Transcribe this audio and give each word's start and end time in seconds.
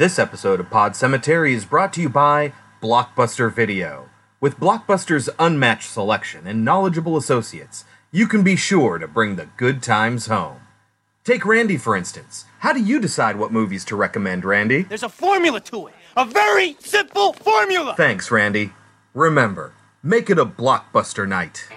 This 0.00 0.18
episode 0.18 0.60
of 0.60 0.70
Pod 0.70 0.96
Cemetery 0.96 1.52
is 1.52 1.66
brought 1.66 1.92
to 1.92 2.00
you 2.00 2.08
by 2.08 2.54
Blockbuster 2.82 3.52
Video. 3.52 4.08
With 4.40 4.56
Blockbuster's 4.58 5.28
unmatched 5.38 5.90
selection 5.90 6.46
and 6.46 6.64
knowledgeable 6.64 7.18
associates, 7.18 7.84
you 8.10 8.26
can 8.26 8.42
be 8.42 8.56
sure 8.56 8.96
to 8.96 9.06
bring 9.06 9.36
the 9.36 9.50
good 9.58 9.82
times 9.82 10.28
home. 10.28 10.62
Take 11.22 11.44
Randy, 11.44 11.76
for 11.76 11.94
instance. 11.94 12.46
How 12.60 12.72
do 12.72 12.82
you 12.82 12.98
decide 12.98 13.36
what 13.36 13.52
movies 13.52 13.84
to 13.84 13.94
recommend, 13.94 14.46
Randy? 14.46 14.84
There's 14.84 15.02
a 15.02 15.10
formula 15.10 15.60
to 15.60 15.88
it. 15.88 15.94
A 16.16 16.24
very 16.24 16.78
simple 16.78 17.34
formula. 17.34 17.92
Thanks, 17.94 18.30
Randy. 18.30 18.72
Remember, 19.12 19.74
make 20.02 20.30
it 20.30 20.38
a 20.38 20.46
blockbuster 20.46 21.28
night. 21.28 21.68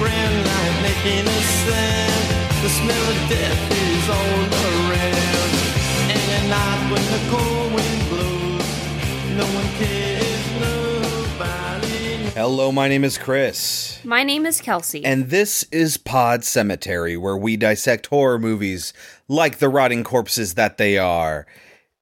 Come 0.00 0.08
at 0.08 0.32
the 0.34 0.44
grand 0.44 0.46
line 0.46 0.82
making 0.82 1.26
a 1.26 1.40
sound. 1.42 2.62
The 2.62 2.68
smell 2.68 3.10
of 3.10 3.28
death 3.28 3.72
is 3.72 4.08
all 4.08 4.40
around. 4.90 5.50
And 6.10 6.30
at 6.32 6.44
night 6.48 6.90
when 6.90 7.04
the 7.12 7.20
cold 7.30 7.72
wind 7.74 8.08
blows, 8.08 8.68
no 9.36 9.44
one 9.54 9.68
cares, 9.78 10.44
nobody. 10.60 12.30
Hello, 12.34 12.72
my 12.72 12.88
name 12.88 13.04
is 13.04 13.18
Chris, 13.18 14.00
My 14.04 14.22
name 14.24 14.46
is 14.46 14.60
Kelsey. 14.60 15.04
and 15.04 15.30
this 15.30 15.64
is 15.70 15.96
Pod 15.96 16.44
Cemetery, 16.44 17.16
where 17.16 17.36
we 17.36 17.56
dissect 17.56 18.06
horror 18.06 18.38
movies 18.38 18.92
like 19.28 19.58
the 19.58 19.68
rotting 19.68 20.04
corpses 20.04 20.54
that 20.54 20.78
they 20.78 20.96
are. 20.98 21.46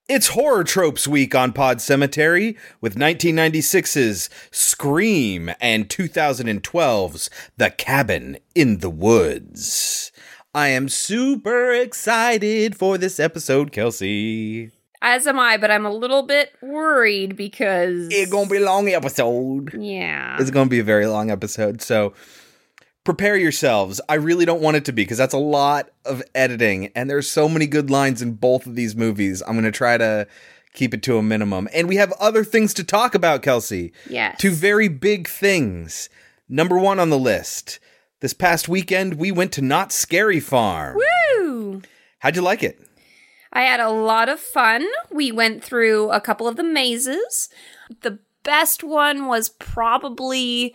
It's 0.09 0.29
Horror 0.29 0.65
Tropes 0.65 1.07
Week 1.07 1.35
on 1.35 1.53
Pod 1.53 1.83
Cemetery 1.83 2.57
with 2.81 2.95
1996's 2.97 4.31
Scream 4.51 5.51
and 5.61 5.87
2012's 5.89 7.29
The 7.59 7.71
Cabin 7.71 8.39
in 8.55 8.79
the 8.79 8.89
Woods. 8.89 10.11
I 10.55 10.69
am 10.69 10.89
super 10.89 11.73
excited 11.75 12.75
for 12.75 12.97
this 12.97 13.21
episode, 13.21 13.71
Kelsey. 13.71 14.71
As 15.03 15.27
am 15.27 15.39
I, 15.39 15.59
but 15.59 15.71
I'm 15.71 15.85
a 15.85 15.93
little 15.93 16.23
bit 16.23 16.53
worried 16.63 17.37
because 17.37 18.09
It's 18.11 18.33
gonna 18.33 18.49
be 18.49 18.57
a 18.57 18.65
long 18.65 18.89
episode. 18.89 19.75
yeah. 19.79 20.39
It's 20.41 20.51
going 20.51 20.67
to 20.67 20.71
be 20.71 20.79
a 20.81 20.85
very 20.85 21.07
long 21.07 21.31
episode. 21.31 21.83
So 21.83 22.15
prepare 23.09 23.39
yourselves. 23.39 24.03
I 24.07 24.17
really 24.17 24.45
don't 24.45 24.61
want 24.61 24.77
it 24.77 24.85
to 24.85 24.93
be 24.93 25.01
because 25.01 25.17
that's 25.17 25.33
a 25.33 25.39
lot 25.39 25.89
of 26.05 26.23
editing 26.35 26.93
and 26.95 27.09
there's 27.09 27.27
so 27.27 27.49
many 27.49 27.67
good 27.67 27.89
lines 27.89 28.21
in 28.21 28.33
both 28.33 28.67
of 28.67 28.75
these 28.75 28.95
movies. 28.95 29.43
I'm 29.47 29.55
going 29.55 29.65
to 29.65 29.73
try 29.73 29.97
to 29.97 30.27
keep 30.75 30.93
it 30.93 31.03
to 31.05 31.17
a 31.17 31.23
minimum. 31.23 31.71
And 31.73 31.89
we 31.89 31.97
have 31.97 32.13
other 32.21 32.45
things 32.45 32.75
to 32.75 32.85
talk 32.85 33.15
about, 33.15 33.41
Kelsey. 33.41 33.95
Yes. 34.11 34.39
Two 34.39 34.51
very 34.51 34.89
big 34.89 35.27
things. 35.27 36.11
Number 36.51 36.79
1 36.79 36.99
on 36.99 37.09
the 37.09 37.19
list. 37.19 37.79
This 38.21 38.35
past 38.35 38.69
weekend 38.69 39.15
we 39.15 39.33
went 39.33 39.53
to 39.53 39.63
Not 39.63 39.91
Scary 39.91 40.39
Farm. 40.39 40.99
Woo! 41.39 41.81
How'd 42.19 42.37
you 42.37 42.43
like 42.43 42.63
it? 42.63 42.79
I 43.55 43.63
had 43.63 43.81
a 43.81 43.89
lot 43.89 44.29
of 44.29 44.39
fun. 44.39 44.87
We 45.11 45.33
went 45.33 45.65
through 45.65 46.11
a 46.11 46.21
couple 46.21 46.47
of 46.47 46.57
the 46.57 46.63
mazes. 46.63 47.49
The 48.03 48.19
best 48.43 48.85
one 48.85 49.29
was 49.29 49.49
probably 49.49 50.75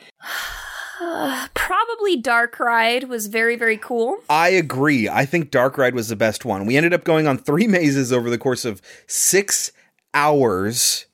probably 1.54 2.16
Dark 2.18 2.60
Ride 2.60 3.06
was 3.06 3.28
very 3.28 3.56
very 3.56 3.78
cool. 3.78 4.18
I 4.30 4.50
agree. 4.50 5.10
I 5.10 5.26
think 5.26 5.52
Dark 5.52 5.78
Ride 5.78 5.96
was 5.96 6.10
the 6.10 6.16
best 6.16 6.46
one. 6.46 6.66
We 6.66 6.78
ended 6.78 6.94
up 6.94 7.04
going 7.04 7.28
on 7.28 7.38
three 7.38 7.68
mazes 7.78 8.12
over 8.12 8.30
the 8.30 8.38
course 8.38 8.66
of 8.66 8.82
six 9.08 9.72
hours. 10.14 11.06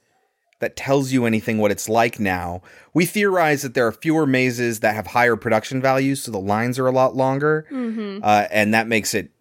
That 0.59 0.75
tells 0.75 1.13
you 1.13 1.25
anything 1.25 1.57
what 1.57 1.71
it's 1.71 1.87
like 1.87 2.19
now. 2.19 2.61
We 2.93 3.05
theorize 3.05 3.61
that 3.61 3.75
there 3.75 3.87
are 3.87 3.93
fewer 3.93 4.27
mazes 4.27 4.81
that 4.81 4.93
have 4.93 5.07
higher 5.07 5.37
production 5.37 5.81
values, 5.81 6.21
so 6.21 6.31
the 6.31 6.37
lines 6.37 6.77
are 6.77 6.85
a 6.87 6.91
lot 6.91 7.15
longer, 7.15 7.65
uh, 8.21 8.47
and 8.51 8.73
that 8.73 8.85
makes 8.85 9.13
it 9.13 9.31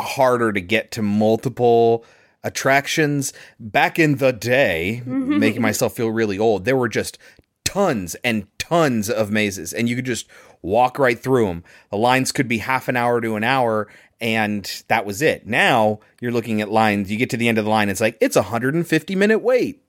harder 0.00 0.52
to 0.52 0.60
get 0.60 0.90
to 0.92 1.02
multiple 1.02 2.04
attractions. 2.42 3.32
Back 3.60 4.00
in 4.00 4.16
the 4.16 4.32
day, 4.32 5.00
making 5.06 5.62
myself 5.62 5.94
feel 5.94 6.10
really 6.10 6.40
old, 6.40 6.64
there 6.64 6.76
were 6.76 6.88
just 6.88 7.18
tons 7.64 8.16
and 8.24 8.48
tons 8.68 9.08
of 9.10 9.30
mazes, 9.30 9.72
and 9.72 9.88
you 9.88 9.96
could 9.96 10.04
just 10.06 10.26
walk 10.62 10.98
right 10.98 11.18
through 11.18 11.46
them. 11.46 11.64
The 11.90 11.96
lines 11.96 12.32
could 12.32 12.48
be 12.48 12.58
half 12.58 12.88
an 12.88 12.96
hour 12.96 13.20
to 13.20 13.36
an 13.36 13.44
hour, 13.44 13.88
and 14.20 14.82
that 14.88 15.06
was 15.06 15.22
it. 15.22 15.46
Now 15.46 16.00
you're 16.20 16.32
looking 16.32 16.60
at 16.60 16.70
lines. 16.70 17.10
You 17.10 17.16
get 17.16 17.30
to 17.30 17.36
the 17.36 17.48
end 17.48 17.58
of 17.58 17.64
the 17.64 17.70
line, 17.70 17.88
it's 17.88 18.00
like 18.00 18.18
it's 18.20 18.36
a 18.36 18.42
150 18.42 19.14
minute 19.14 19.38
wait. 19.40 19.82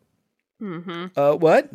Uh, 1.15 1.33
what? 1.35 1.69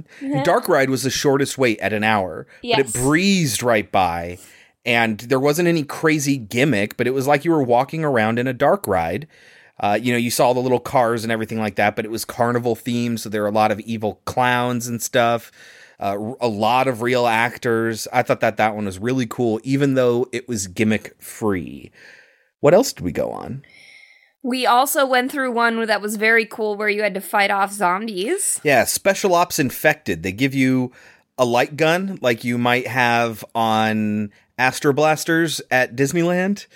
Dark 0.45 0.69
Ride 0.69 0.91
was 0.91 1.03
the 1.05 1.11
shortest 1.11 1.57
wait 1.57 1.81
at 1.81 1.93
an 1.95 2.05
hour, 2.05 2.47
but 2.63 2.69
Yes. 2.69 2.79
it 2.81 2.93
breezed 2.93 3.63
right 3.63 3.91
by, 3.91 4.39
and 4.85 5.19
there 5.21 5.41
wasn't 5.41 5.69
any 5.69 5.85
crazy 5.85 6.37
gimmick. 6.37 6.97
But 6.99 7.07
it 7.07 7.15
was 7.15 7.27
like 7.27 7.45
you 7.47 7.51
were 7.51 7.63
walking 7.63 8.05
around 8.05 8.39
in 8.39 8.47
a 8.47 8.53
dark 8.53 8.87
ride. 8.87 9.27
Uh, 9.81 9.99
you 10.01 10.13
know, 10.13 10.19
you 10.19 10.31
saw 10.31 10.53
the 10.53 10.61
little 10.61 10.79
cars 10.81 11.25
and 11.25 11.33
everything 11.33 11.59
like 11.59 11.77
that, 11.77 11.97
but 11.97 12.05
it 12.05 12.11
was 12.11 12.25
carnival 12.25 12.77
themed, 12.77 13.19
so 13.19 13.29
there 13.31 13.43
were 13.43 13.49
a 13.49 13.53
lot 13.53 13.73
of 13.73 13.81
evil 13.81 14.21
clowns 14.27 14.87
and 14.87 15.03
stuff. 15.03 15.51
Uh, 16.01 16.35
a 16.41 16.49
lot 16.49 16.89
of 16.89 17.03
real 17.03 17.27
actors. 17.27 18.09
I 18.13 18.23
thought 18.23 18.41
that 18.41 18.57
that 18.57 18.75
one 18.75 18.87
was 18.87 18.99
really 18.99 19.27
cool, 19.27 19.61
even 19.63 19.95
though 19.95 20.29
it 20.33 20.49
was 20.49 20.67
gimmick 20.67 21.15
free. 21.23 21.91
What 22.61 22.75
else 22.75 22.93
did 22.93 23.05
we 23.05 23.13
go 23.13 23.31
on? 23.31 23.63
We 24.43 24.67
also 24.67 25.07
went 25.07 25.33
through 25.33 25.53
one 25.53 25.87
that 25.87 26.03
was 26.03 26.17
very 26.17 26.45
cool 26.45 26.77
where 26.77 26.89
you 26.89 27.03
had 27.03 27.15
to 27.15 27.21
fight 27.21 27.51
off 27.51 27.73
zombies. 27.73 28.61
Yeah, 28.63 28.85
Special 28.85 29.35
Ops 29.35 29.59
Infected. 29.59 30.23
They 30.23 30.33
give 30.33 30.55
you 30.55 30.93
a 31.39 31.45
light 31.45 31.77
gun 31.77 32.19
like 32.21 32.45
you 32.45 32.59
might 32.59 32.87
have 32.87 33.45
on 33.55 34.31
Astro 34.59 34.93
Blasters 34.93 35.63
at 35.71 35.97
Disneyland. 35.97 36.67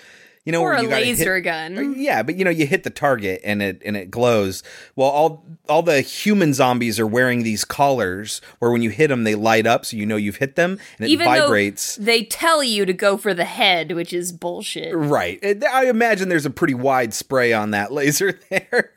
You 0.49 0.53
know, 0.53 0.61
Or 0.63 0.73
a 0.73 0.81
laser 0.81 1.35
hit- 1.35 1.43
gun. 1.43 1.93
Yeah, 1.95 2.23
but 2.23 2.33
you 2.35 2.43
know, 2.43 2.49
you 2.49 2.65
hit 2.65 2.81
the 2.83 2.89
target 2.89 3.39
and 3.43 3.61
it 3.61 3.83
and 3.85 3.95
it 3.95 4.09
glows. 4.09 4.63
Well, 4.95 5.09
all 5.09 5.45
all 5.67 5.83
the 5.83 6.01
human 6.01 6.55
zombies 6.55 6.99
are 6.99 7.05
wearing 7.05 7.43
these 7.43 7.63
collars 7.63 8.41
where 8.57 8.71
when 8.71 8.81
you 8.81 8.89
hit 8.89 9.09
them, 9.09 9.25
they 9.25 9.35
light 9.35 9.67
up, 9.67 9.85
so 9.85 9.95
you 9.95 10.07
know 10.07 10.15
you've 10.15 10.37
hit 10.37 10.55
them, 10.55 10.79
and 10.97 11.07
it 11.07 11.11
Even 11.11 11.25
vibrates. 11.27 11.97
they 11.97 12.23
tell 12.23 12.63
you 12.63 12.83
to 12.87 12.93
go 12.93 13.15
for 13.15 13.35
the 13.35 13.45
head, 13.45 13.91
which 13.91 14.11
is 14.11 14.31
bullshit. 14.31 14.91
Right. 14.95 15.37
Eh, 15.43 15.53
I 15.71 15.85
imagine 15.85 16.29
there's 16.29 16.47
a 16.47 16.49
pretty 16.49 16.73
wide 16.73 17.13
spray 17.13 17.53
on 17.53 17.69
that 17.69 17.91
laser 17.99 18.39
there. 18.49 18.91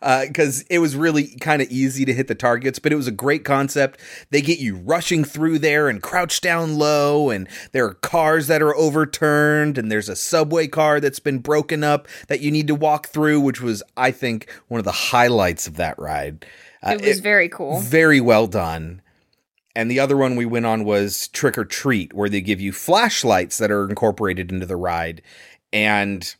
Because 0.00 0.62
it 0.70 0.78
was 0.78 0.96
really 0.96 1.36
kind 1.40 1.60
of 1.60 1.70
easy 1.70 2.04
to 2.04 2.12
hit 2.14 2.28
the 2.28 2.34
targets, 2.34 2.78
but 2.78 2.92
it 2.92 2.96
was 2.96 3.06
a 3.06 3.12
great 3.12 3.44
concept. 3.44 4.00
They 4.30 4.40
get 4.40 4.58
you 4.58 4.76
rushing 4.76 5.24
through 5.24 5.58
there 5.58 5.88
and 5.88 6.02
crouch 6.02 6.40
down 6.40 6.78
low, 6.78 7.30
and 7.30 7.48
there 7.72 7.86
are 7.86 7.94
cars 7.94 8.46
that 8.46 8.62
are 8.62 8.74
overturned, 8.76 9.78
and 9.78 9.90
there's 9.90 10.08
a 10.08 10.16
subway 10.16 10.66
car 10.68 11.00
that's 11.00 11.20
been 11.20 11.38
broken 11.38 11.82
up 11.82 12.08
that 12.28 12.40
you 12.40 12.50
need 12.50 12.66
to 12.68 12.74
walk 12.74 13.08
through, 13.08 13.40
which 13.40 13.60
was, 13.60 13.82
I 13.96 14.10
think, 14.10 14.50
one 14.68 14.78
of 14.78 14.84
the 14.84 14.92
highlights 14.92 15.66
of 15.66 15.76
that 15.76 15.98
ride. 15.98 16.46
Uh, 16.82 16.96
It 17.00 17.02
was 17.02 17.20
very 17.20 17.48
cool. 17.48 17.80
very 17.80 18.20
well 18.20 18.46
done. 18.46 19.02
And 19.74 19.90
the 19.90 20.00
other 20.00 20.16
one 20.16 20.34
we 20.34 20.46
went 20.46 20.66
on 20.66 20.84
was 20.84 21.28
Trick 21.28 21.56
or 21.56 21.64
Treat, 21.64 22.12
where 22.12 22.28
they 22.28 22.40
give 22.40 22.60
you 22.60 22.72
flashlights 22.72 23.58
that 23.58 23.70
are 23.70 23.88
incorporated 23.88 24.50
into 24.50 24.66
the 24.66 24.76
ride, 24.76 25.22
and 25.72 26.34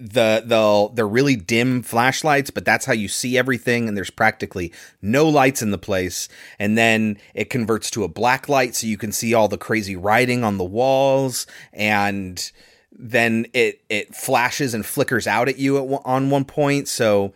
the 0.00 0.42
the 0.46 0.90
they're 0.94 1.06
really 1.06 1.36
dim 1.36 1.82
flashlights, 1.82 2.50
but 2.50 2.64
that's 2.64 2.86
how 2.86 2.92
you 2.92 3.06
see 3.08 3.36
everything. 3.36 3.86
And 3.86 3.96
there's 3.96 4.10
practically 4.10 4.72
no 5.02 5.28
lights 5.28 5.60
in 5.62 5.70
the 5.70 5.78
place. 5.78 6.28
And 6.58 6.76
then 6.78 7.18
it 7.34 7.50
converts 7.50 7.90
to 7.92 8.04
a 8.04 8.08
black 8.08 8.48
light, 8.48 8.74
so 8.74 8.86
you 8.86 8.96
can 8.96 9.12
see 9.12 9.34
all 9.34 9.46
the 9.48 9.58
crazy 9.58 9.96
writing 9.96 10.42
on 10.42 10.56
the 10.58 10.64
walls. 10.64 11.46
And 11.72 12.50
then 12.92 13.46
it 13.52 13.82
it 13.88 14.14
flashes 14.14 14.74
and 14.74 14.84
flickers 14.84 15.26
out 15.26 15.48
at 15.48 15.58
you 15.58 15.76
at 15.78 16.00
on 16.04 16.30
one 16.30 16.44
point. 16.44 16.88
So 16.88 17.32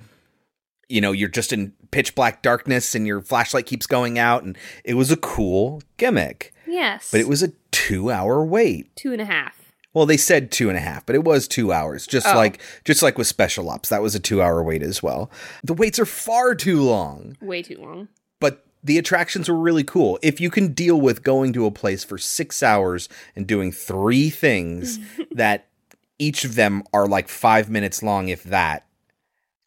you 0.88 1.00
know 1.00 1.12
you're 1.12 1.28
just 1.28 1.52
in 1.52 1.72
pitch 1.90 2.14
black 2.14 2.42
darkness 2.42 2.94
and 2.94 3.06
your 3.06 3.20
flashlight 3.20 3.66
keeps 3.66 3.86
going 3.86 4.18
out 4.18 4.42
and 4.42 4.58
it 4.84 4.94
was 4.94 5.12
a 5.12 5.16
cool 5.16 5.80
gimmick 5.96 6.52
Yes. 6.66 7.08
but 7.12 7.20
it 7.20 7.28
was 7.28 7.40
a 7.42 7.52
two 7.70 8.10
hour 8.10 8.44
wait 8.44 8.94
two 8.96 9.12
and 9.12 9.20
a 9.22 9.24
half. 9.24 9.63
Well 9.94 10.04
they 10.04 10.16
said 10.18 10.50
two 10.50 10.68
and 10.68 10.76
a 10.76 10.80
half 10.82 11.06
but 11.06 11.14
it 11.16 11.24
was 11.24 11.48
two 11.48 11.72
hours 11.72 12.06
just 12.06 12.26
Oh. 12.26 12.34
like 12.36 12.60
just 12.84 13.02
like 13.02 13.16
with 13.16 13.26
special 13.26 13.70
ops 13.70 13.88
that 13.88 14.02
was 14.02 14.14
a 14.14 14.20
two 14.20 14.42
hour 14.42 14.62
wait 14.62 14.82
as 14.82 15.02
well 15.02 15.30
the 15.62 15.72
waits 15.74 15.98
are 15.98 16.04
far 16.06 16.54
too 16.54 16.82
long 16.82 17.36
Way 17.40 17.62
too 17.62 17.78
long. 17.80 18.08
but 18.40 18.66
the 18.82 18.98
attractions 18.98 19.48
were 19.48 19.56
really 19.56 19.84
cool 19.84 20.18
if 20.22 20.40
you 20.40 20.50
can 20.50 20.74
deal 20.74 21.00
with 21.00 21.22
going 21.22 21.52
to 21.54 21.64
a 21.64 21.70
place 21.70 22.04
for 22.04 22.18
six 22.18 22.62
hours 22.62 23.08
and 23.34 23.46
doing 23.46 23.72
three 23.72 24.28
things 24.28 24.98
that 25.30 25.68
each 26.18 26.44
of 26.44 26.54
them 26.54 26.82
are 26.92 27.06
like 27.08 27.28
five 27.28 27.70
minutes 27.70 28.02
long 28.02 28.28
if 28.28 28.42
that 28.44 28.86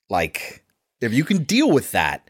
like 0.10 0.64
if 1.02 1.14
you 1.14 1.24
can 1.24 1.44
deal 1.44 1.72
with 1.72 1.92
that 1.92 2.30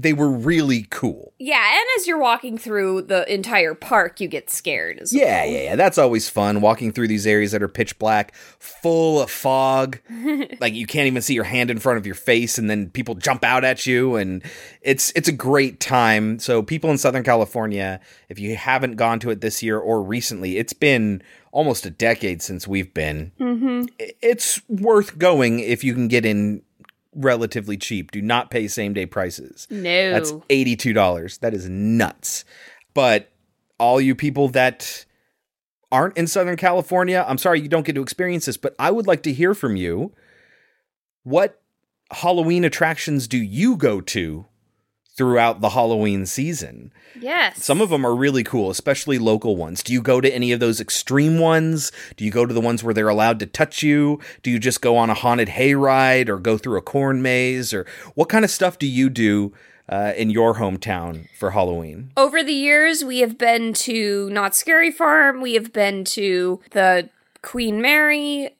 they 0.00 0.12
were 0.12 0.30
really 0.30 0.86
cool. 0.90 1.34
Yeah, 1.40 1.60
and 1.60 1.86
as 1.98 2.06
you're 2.06 2.20
walking 2.20 2.56
through 2.56 3.02
the 3.02 3.30
entire 3.32 3.74
park, 3.74 4.20
you 4.20 4.28
get 4.28 4.48
scared 4.48 5.00
as 5.00 5.12
Yeah, 5.12 5.44
yeah, 5.44 5.62
yeah. 5.62 5.76
That's 5.76 5.98
always 5.98 6.28
fun. 6.28 6.60
Walking 6.60 6.92
through 6.92 7.08
these 7.08 7.26
areas 7.26 7.50
that 7.50 7.64
are 7.64 7.68
pitch 7.68 7.98
black, 7.98 8.32
full 8.36 9.20
of 9.20 9.28
fog. 9.28 9.98
like 10.60 10.74
you 10.74 10.86
can't 10.86 11.08
even 11.08 11.20
see 11.20 11.34
your 11.34 11.44
hand 11.44 11.68
in 11.68 11.80
front 11.80 11.98
of 11.98 12.06
your 12.06 12.14
face, 12.14 12.58
and 12.58 12.70
then 12.70 12.90
people 12.90 13.16
jump 13.16 13.42
out 13.42 13.64
at 13.64 13.86
you, 13.86 14.14
and 14.14 14.44
it's 14.82 15.12
it's 15.16 15.28
a 15.28 15.32
great 15.32 15.80
time. 15.80 16.38
So 16.38 16.62
people 16.62 16.90
in 16.90 16.98
Southern 16.98 17.24
California, 17.24 17.98
if 18.28 18.38
you 18.38 18.54
haven't 18.54 18.94
gone 18.94 19.18
to 19.20 19.30
it 19.30 19.40
this 19.40 19.64
year 19.64 19.80
or 19.80 20.00
recently, 20.00 20.58
it's 20.58 20.72
been 20.72 21.22
almost 21.50 21.86
a 21.86 21.90
decade 21.90 22.40
since 22.40 22.68
we've 22.68 22.94
been. 22.94 23.32
Mm-hmm. 23.40 23.86
It's 23.98 24.60
worth 24.68 25.18
going 25.18 25.58
if 25.58 25.82
you 25.82 25.92
can 25.92 26.06
get 26.06 26.24
in 26.24 26.62
relatively 27.18 27.76
cheap. 27.76 28.10
Do 28.10 28.22
not 28.22 28.50
pay 28.50 28.68
same 28.68 28.92
day 28.92 29.06
prices. 29.06 29.66
No. 29.70 30.12
That's 30.12 30.32
$82. 30.32 31.40
That 31.40 31.54
is 31.54 31.68
nuts. 31.68 32.44
But 32.94 33.30
all 33.78 34.00
you 34.00 34.14
people 34.14 34.48
that 34.48 35.04
aren't 35.90 36.16
in 36.16 36.26
Southern 36.26 36.56
California, 36.56 37.24
I'm 37.26 37.38
sorry 37.38 37.60
you 37.60 37.68
don't 37.68 37.86
get 37.86 37.94
to 37.94 38.02
experience 38.02 38.46
this, 38.46 38.56
but 38.56 38.74
I 38.78 38.90
would 38.90 39.06
like 39.06 39.22
to 39.24 39.32
hear 39.32 39.54
from 39.54 39.76
you. 39.76 40.12
What 41.22 41.60
Halloween 42.10 42.64
attractions 42.64 43.28
do 43.28 43.38
you 43.38 43.76
go 43.76 44.00
to 44.00 44.46
throughout 45.18 45.60
the 45.60 45.70
Halloween 45.70 46.24
season? 46.24 46.92
yes. 47.20 47.64
Some 47.64 47.80
of 47.80 47.90
them 47.90 48.06
are 48.06 48.14
really 48.14 48.44
cool, 48.44 48.70
especially 48.70 49.18
local 49.18 49.56
ones. 49.56 49.82
Do 49.82 49.92
you 49.92 50.00
go 50.00 50.20
to 50.20 50.32
any 50.32 50.52
of 50.52 50.60
those 50.60 50.80
extreme 50.80 51.38
ones? 51.38 51.92
Do 52.16 52.24
you 52.24 52.30
go 52.30 52.46
to 52.46 52.54
the 52.54 52.60
ones 52.60 52.82
where 52.82 52.94
they're 52.94 53.08
allowed 53.08 53.40
to 53.40 53.46
touch 53.46 53.82
you? 53.82 54.20
Do 54.42 54.50
you 54.50 54.58
just 54.58 54.80
go 54.80 54.96
on 54.96 55.10
a 55.10 55.14
haunted 55.14 55.48
hayride 55.48 56.28
or 56.28 56.38
go 56.38 56.56
through 56.56 56.78
a 56.78 56.82
corn 56.82 57.20
maze? 57.20 57.74
Or 57.74 57.84
what 58.14 58.28
kind 58.28 58.44
of 58.44 58.50
stuff 58.50 58.78
do 58.78 58.86
you 58.86 59.10
do 59.10 59.52
uh, 59.88 60.12
in 60.16 60.30
your 60.30 60.54
hometown 60.54 61.28
for 61.36 61.50
Halloween? 61.50 62.12
Over 62.16 62.42
the 62.42 62.52
years, 62.52 63.04
we 63.04 63.18
have 63.18 63.36
been 63.36 63.72
to 63.74 64.30
Not 64.30 64.54
Scary 64.54 64.90
Farm. 64.90 65.40
We 65.40 65.54
have 65.54 65.72
been 65.72 66.04
to 66.04 66.60
the 66.70 67.10
Queen 67.42 67.80
Mary. 67.82 68.54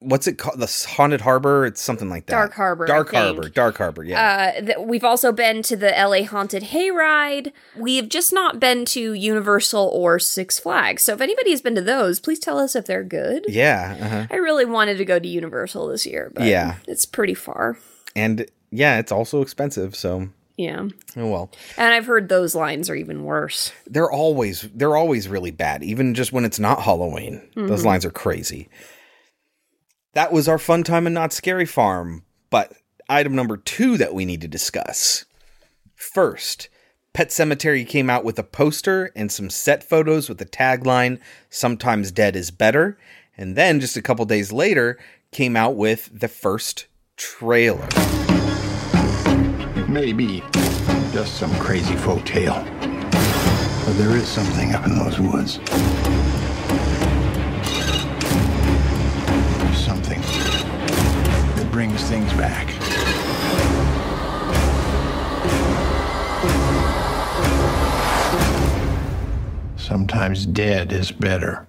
What's 0.00 0.28
it 0.28 0.38
called? 0.38 0.60
The 0.60 0.86
Haunted 0.90 1.22
Harbor? 1.22 1.66
It's 1.66 1.80
something 1.82 2.08
like 2.08 2.26
that. 2.26 2.32
Dark 2.32 2.54
Harbor, 2.54 2.86
Dark. 2.86 3.10
Harbor. 3.12 3.48
Dark 3.48 3.78
Harbor. 3.78 4.04
Yeah. 4.04 4.52
Uh, 4.56 4.60
th- 4.60 4.78
we've 4.78 5.02
also 5.02 5.32
been 5.32 5.60
to 5.64 5.76
the 5.76 5.88
LA 5.90 6.22
Haunted 6.24 6.62
Hayride. 6.64 7.52
We've 7.76 8.08
just 8.08 8.32
not 8.32 8.60
been 8.60 8.84
to 8.86 9.12
Universal 9.12 9.90
or 9.92 10.20
Six 10.20 10.60
Flags. 10.60 11.02
So 11.02 11.14
if 11.14 11.20
anybody 11.20 11.50
has 11.50 11.60
been 11.62 11.74
to 11.74 11.80
those, 11.82 12.20
please 12.20 12.38
tell 12.38 12.58
us 12.58 12.76
if 12.76 12.86
they're 12.86 13.02
good. 13.02 13.46
yeah. 13.48 13.96
Uh-huh. 14.00 14.26
I 14.30 14.36
really 14.36 14.64
wanted 14.64 14.98
to 14.98 15.04
go 15.04 15.18
to 15.18 15.26
Universal 15.28 15.88
this 15.88 16.06
year, 16.06 16.30
but 16.32 16.44
Yeah. 16.44 16.76
it's 16.86 17.04
pretty 17.04 17.34
far. 17.34 17.76
And 18.14 18.46
yeah, 18.70 18.98
it's 18.98 19.10
also 19.10 19.42
expensive. 19.42 19.96
So 19.96 20.28
Yeah. 20.56 20.86
oh 21.16 21.26
well. 21.26 21.50
And 21.76 21.92
I've 21.92 22.06
heard 22.06 22.28
those 22.28 22.54
lines 22.54 22.88
are 22.88 22.94
even 22.94 23.24
worse. 23.24 23.72
they're 23.88 24.10
always 24.12 24.68
they're 24.74 24.96
always 24.96 25.26
really 25.26 25.50
bad 25.50 25.82
even 25.82 26.14
just 26.14 26.32
when 26.32 26.44
it's 26.44 26.58
not 26.60 26.82
halloween 26.82 27.40
those 27.56 27.84
lines 27.84 28.04
are 28.04 28.10
crazy 28.10 28.68
that 30.18 30.32
was 30.32 30.48
our 30.48 30.58
fun 30.58 30.82
time 30.82 31.06
and 31.06 31.14
not 31.14 31.32
scary 31.32 31.64
farm. 31.64 32.24
But 32.50 32.72
item 33.08 33.36
number 33.36 33.56
two 33.56 33.96
that 33.98 34.14
we 34.14 34.24
need 34.24 34.40
to 34.40 34.48
discuss. 34.48 35.24
First 35.94 36.68
pet 37.12 37.30
cemetery 37.30 37.84
came 37.84 38.10
out 38.10 38.24
with 38.24 38.36
a 38.36 38.42
poster 38.42 39.12
and 39.14 39.30
some 39.30 39.48
set 39.48 39.84
photos 39.84 40.28
with 40.28 40.38
the 40.38 40.44
tagline 40.44 41.20
sometimes 41.50 42.10
dead 42.10 42.34
is 42.34 42.50
better. 42.50 42.98
And 43.36 43.54
then 43.54 43.78
just 43.78 43.96
a 43.96 44.02
couple 44.02 44.24
days 44.24 44.50
later 44.50 44.98
came 45.30 45.56
out 45.56 45.76
with 45.76 46.10
the 46.12 46.26
first 46.26 46.88
trailer. 47.16 47.86
Maybe 49.88 50.42
just 51.12 51.36
some 51.36 51.54
crazy 51.60 51.94
folk 51.94 52.24
tale, 52.24 52.64
but 53.84 53.92
there 53.92 54.16
is 54.16 54.26
something 54.26 54.74
up 54.74 54.84
in 54.84 54.98
those 54.98 55.20
woods. 55.20 55.60
Things 62.02 62.32
back. 62.34 62.68
Sometimes 69.76 70.46
dead 70.46 70.92
is 70.92 71.10
better. 71.12 71.68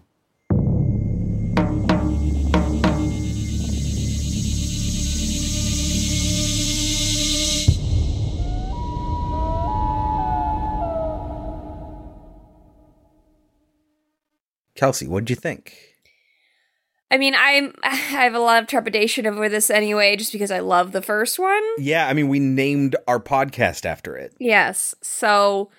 kelsey 14.79 15.09
what'd 15.09 15.29
you 15.29 15.35
think 15.35 15.88
I 17.11 17.17
mean, 17.17 17.33
I'm 17.37 17.73
I 17.83 17.95
have 17.95 18.35
a 18.35 18.39
lot 18.39 18.61
of 18.61 18.67
trepidation 18.67 19.25
over 19.25 19.49
this 19.49 19.69
anyway, 19.69 20.15
just 20.15 20.31
because 20.31 20.51
I 20.51 20.59
love 20.59 20.91
the 20.91 21.01
first 21.01 21.39
one. 21.39 21.63
yeah 21.77 22.07
i 22.07 22.13
mean 22.13 22.27
we 22.27 22.39
named 22.39 22.95
our 23.07 23.19
podcast 23.19 23.85
after 23.85 24.15
it 24.15 24.33
Yes. 24.39 24.95
So 25.01 25.69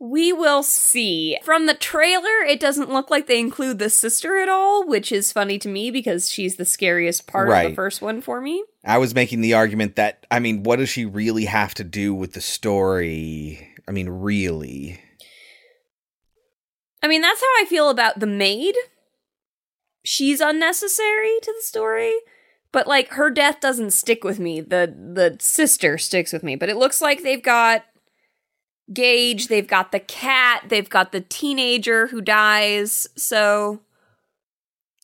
we 0.00 0.32
will 0.32 0.62
see. 0.62 1.38
From 1.44 1.66
the 1.66 1.72
trailer, 1.74 2.42
it 2.46 2.60
doesn't 2.60 2.90
look 2.90 3.10
like 3.10 3.26
they 3.26 3.38
include 3.38 3.78
the 3.78 3.88
sister 3.88 4.36
at 4.36 4.48
all, 4.48 4.86
which 4.86 5.10
is 5.12 5.32
funny 5.32 5.58
to 5.60 5.68
me 5.68 5.90
because 5.90 6.30
she's 6.30 6.56
the 6.56 6.64
scariest 6.64 7.26
part 7.26 7.48
of 7.48 7.70
the 7.70 7.74
first 7.74 8.02
one 8.02 8.20
for 8.20 8.40
me. 8.40 8.64
I 8.84 8.98
was 8.98 9.14
making 9.14 9.40
the 9.40 9.54
argument 9.54 9.96
that 9.96 10.26
I 10.30 10.40
mean, 10.40 10.62
what 10.62 10.76
does 10.78 10.88
she 10.90 11.04
really 11.06 11.46
have 11.46 11.74
to 11.74 11.84
do 11.84 12.12
with 12.14 12.32
the 12.34 12.40
story? 12.40 13.68
I 13.88 13.92
mean, 13.92 14.08
really? 14.08 15.00
I 17.02 17.08
mean, 17.08 17.22
that's 17.22 17.40
how 17.40 17.46
I 17.60 17.66
feel 17.68 17.88
about 17.88 18.18
the 18.18 18.26
maid. 18.26 18.74
She's 20.04 20.40
unnecessary 20.40 21.38
to 21.42 21.52
the 21.56 21.62
story, 21.62 22.14
but 22.72 22.86
like 22.86 23.08
her 23.08 23.30
death 23.30 23.60
doesn't 23.60 23.92
stick 23.92 24.22
with 24.22 24.38
me. 24.38 24.60
The 24.60 24.94
the 24.94 25.36
sister 25.40 25.98
sticks 25.98 26.32
with 26.32 26.42
me, 26.42 26.56
but 26.56 26.68
it 26.68 26.76
looks 26.76 27.00
like 27.00 27.22
they've 27.22 27.42
got 27.42 27.84
Gage, 28.92 29.48
they've 29.48 29.66
got 29.66 29.92
the 29.92 30.00
cat, 30.00 30.64
they've 30.68 30.88
got 30.90 31.10
the 31.10 31.22
teenager 31.22 32.08
who 32.08 32.20
dies. 32.20 33.06
So 33.16 33.80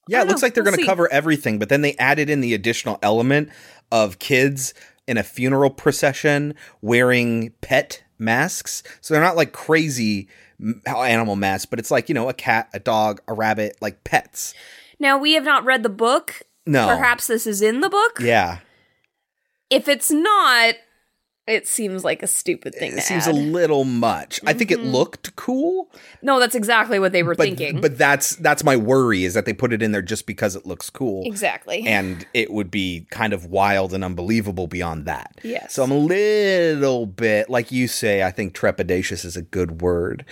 Yeah, 0.06 0.20
it 0.20 0.28
looks 0.28 0.42
know. 0.42 0.46
like 0.46 0.54
they're 0.54 0.62
We'll 0.62 0.72
going 0.72 0.84
to 0.84 0.86
cover 0.86 1.10
everything, 1.10 1.58
but 1.58 1.70
then 1.70 1.80
they 1.80 1.96
added 1.96 2.28
in 2.28 2.42
the 2.42 2.52
additional 2.52 2.98
element 3.02 3.48
of 3.90 4.18
kids 4.18 4.74
in 5.06 5.16
a 5.16 5.22
funeral 5.22 5.70
procession 5.70 6.54
wearing 6.82 7.52
pet 7.62 8.04
masks. 8.18 8.82
So 9.00 9.14
they're 9.14 9.22
not 9.22 9.34
like 9.36 9.52
crazy 9.52 10.28
animal 10.86 11.36
masks, 11.36 11.64
but 11.64 11.78
it's 11.78 11.90
like, 11.90 12.10
you 12.10 12.14
know, 12.14 12.28
a 12.28 12.34
cat, 12.34 12.68
a 12.74 12.78
dog, 12.78 13.22
a 13.26 13.32
rabbit, 13.32 13.78
like 13.80 14.04
pets. 14.04 14.52
Now 15.00 15.18
we 15.18 15.32
have 15.32 15.44
not 15.44 15.64
read 15.64 15.82
the 15.82 15.88
book. 15.88 16.42
No. 16.66 16.86
Perhaps 16.86 17.26
this 17.26 17.46
is 17.46 17.62
in 17.62 17.80
the 17.80 17.88
book. 17.88 18.20
Yeah. 18.20 18.58
If 19.70 19.88
it's 19.88 20.10
not, 20.10 20.74
it 21.46 21.66
seems 21.66 22.04
like 22.04 22.22
a 22.22 22.26
stupid 22.26 22.74
thing 22.74 22.92
It 22.92 23.02
seems 23.02 23.26
add. 23.26 23.34
a 23.34 23.36
little 23.36 23.84
much. 23.84 24.40
I 24.46 24.52
think 24.52 24.70
it 24.70 24.78
mm-hmm. 24.78 24.90
looked 24.90 25.34
cool, 25.36 25.90
no, 26.22 26.38
that's 26.38 26.54
exactly 26.54 26.98
what 26.98 27.12
they 27.12 27.22
were 27.22 27.34
but 27.34 27.44
thinking. 27.44 27.80
but 27.80 27.98
that's 27.98 28.36
that's 28.36 28.62
my 28.62 28.76
worry 28.76 29.24
is 29.24 29.34
that 29.34 29.46
they 29.46 29.52
put 29.52 29.72
it 29.72 29.82
in 29.82 29.92
there 29.92 30.02
just 30.02 30.26
because 30.26 30.54
it 30.54 30.66
looks 30.66 30.90
cool. 30.90 31.22
exactly. 31.24 31.86
and 31.86 32.26
it 32.34 32.52
would 32.52 32.70
be 32.70 33.06
kind 33.10 33.32
of 33.32 33.46
wild 33.46 33.92
and 33.92 34.04
unbelievable 34.04 34.66
beyond 34.66 35.06
that. 35.06 35.40
Yes. 35.42 35.74
So 35.74 35.82
I'm 35.82 35.90
a 35.90 35.98
little 35.98 37.06
bit, 37.06 37.50
like 37.50 37.72
you 37.72 37.88
say, 37.88 38.22
I 38.22 38.30
think 38.30 38.54
trepidatious 38.54 39.24
is 39.24 39.36
a 39.36 39.42
good 39.42 39.80
word. 39.80 40.24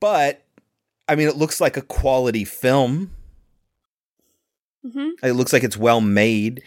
But 0.00 0.42
I 1.08 1.14
mean, 1.14 1.28
it 1.28 1.36
looks 1.36 1.60
like 1.60 1.76
a 1.76 1.82
quality 1.82 2.44
film. 2.44 3.12
Mhm. 4.86 5.12
It 5.22 5.32
looks 5.32 5.52
like 5.52 5.64
it's 5.64 5.76
well 5.76 6.00
made. 6.00 6.62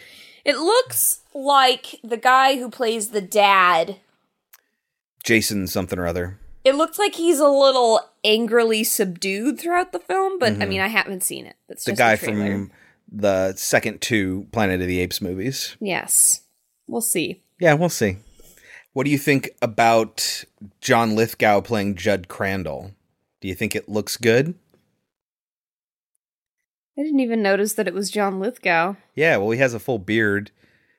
It 0.46 0.58
looks 0.58 1.20
like 1.34 1.96
the 2.04 2.18
guy 2.18 2.58
who 2.58 2.70
plays 2.70 3.10
the 3.10 3.22
dad. 3.22 3.98
Jason 5.24 5.68
something 5.68 6.00
or 6.00 6.08
other. 6.08 6.38
It 6.64 6.76
looks 6.76 7.00
like 7.00 7.16
he's 7.16 7.40
a 7.40 7.48
little 7.48 8.02
angrily 8.24 8.84
subdued 8.84 9.60
throughout 9.60 9.92
the 9.92 10.00
film, 10.00 10.40
but 10.40 10.54
I 10.54 10.56
Mhm. 10.66 10.68
mean, 10.70 10.82
I 10.82 10.88
haven't 10.88 11.24
seen 11.24 11.46
it. 11.46 11.56
That's 11.68 11.84
The 11.84 11.94
guy 11.94 12.16
from 12.16 12.72
the 13.12 13.54
second 13.56 14.02
two 14.02 14.48
Planet 14.52 14.82
of 14.82 14.88
the 14.88 15.00
Apes 15.00 15.22
movies. 15.22 15.76
Yes, 15.80 16.42
we'll 16.88 17.02
see. 17.02 17.42
Yeah, 17.60 17.74
we'll 17.74 17.90
see. 17.90 18.18
What 18.94 19.06
do 19.06 19.12
you 19.12 19.18
think 19.18 19.52
about 19.62 20.44
John 20.82 21.16
Lithgow 21.16 21.62
playing 21.62 21.96
Judd 21.96 22.28
Crandall? 22.28 22.92
Do 23.42 23.48
you 23.48 23.56
think 23.56 23.76
it 23.76 23.88
looks 23.88 24.18
good? 24.18 24.56
I 27.00 27.03
didn't 27.03 27.22
even 27.22 27.41
notice 27.41 27.74
that 27.75 27.88
it 27.88 27.94
was 27.94 28.12
John 28.12 28.39
Lithgow. 28.41 28.96
Yeah, 29.15 29.38
well, 29.38 29.51
he 29.51 29.60
has 29.60 29.74
a 29.74 29.79
full 29.79 30.00
beard 30.00 30.51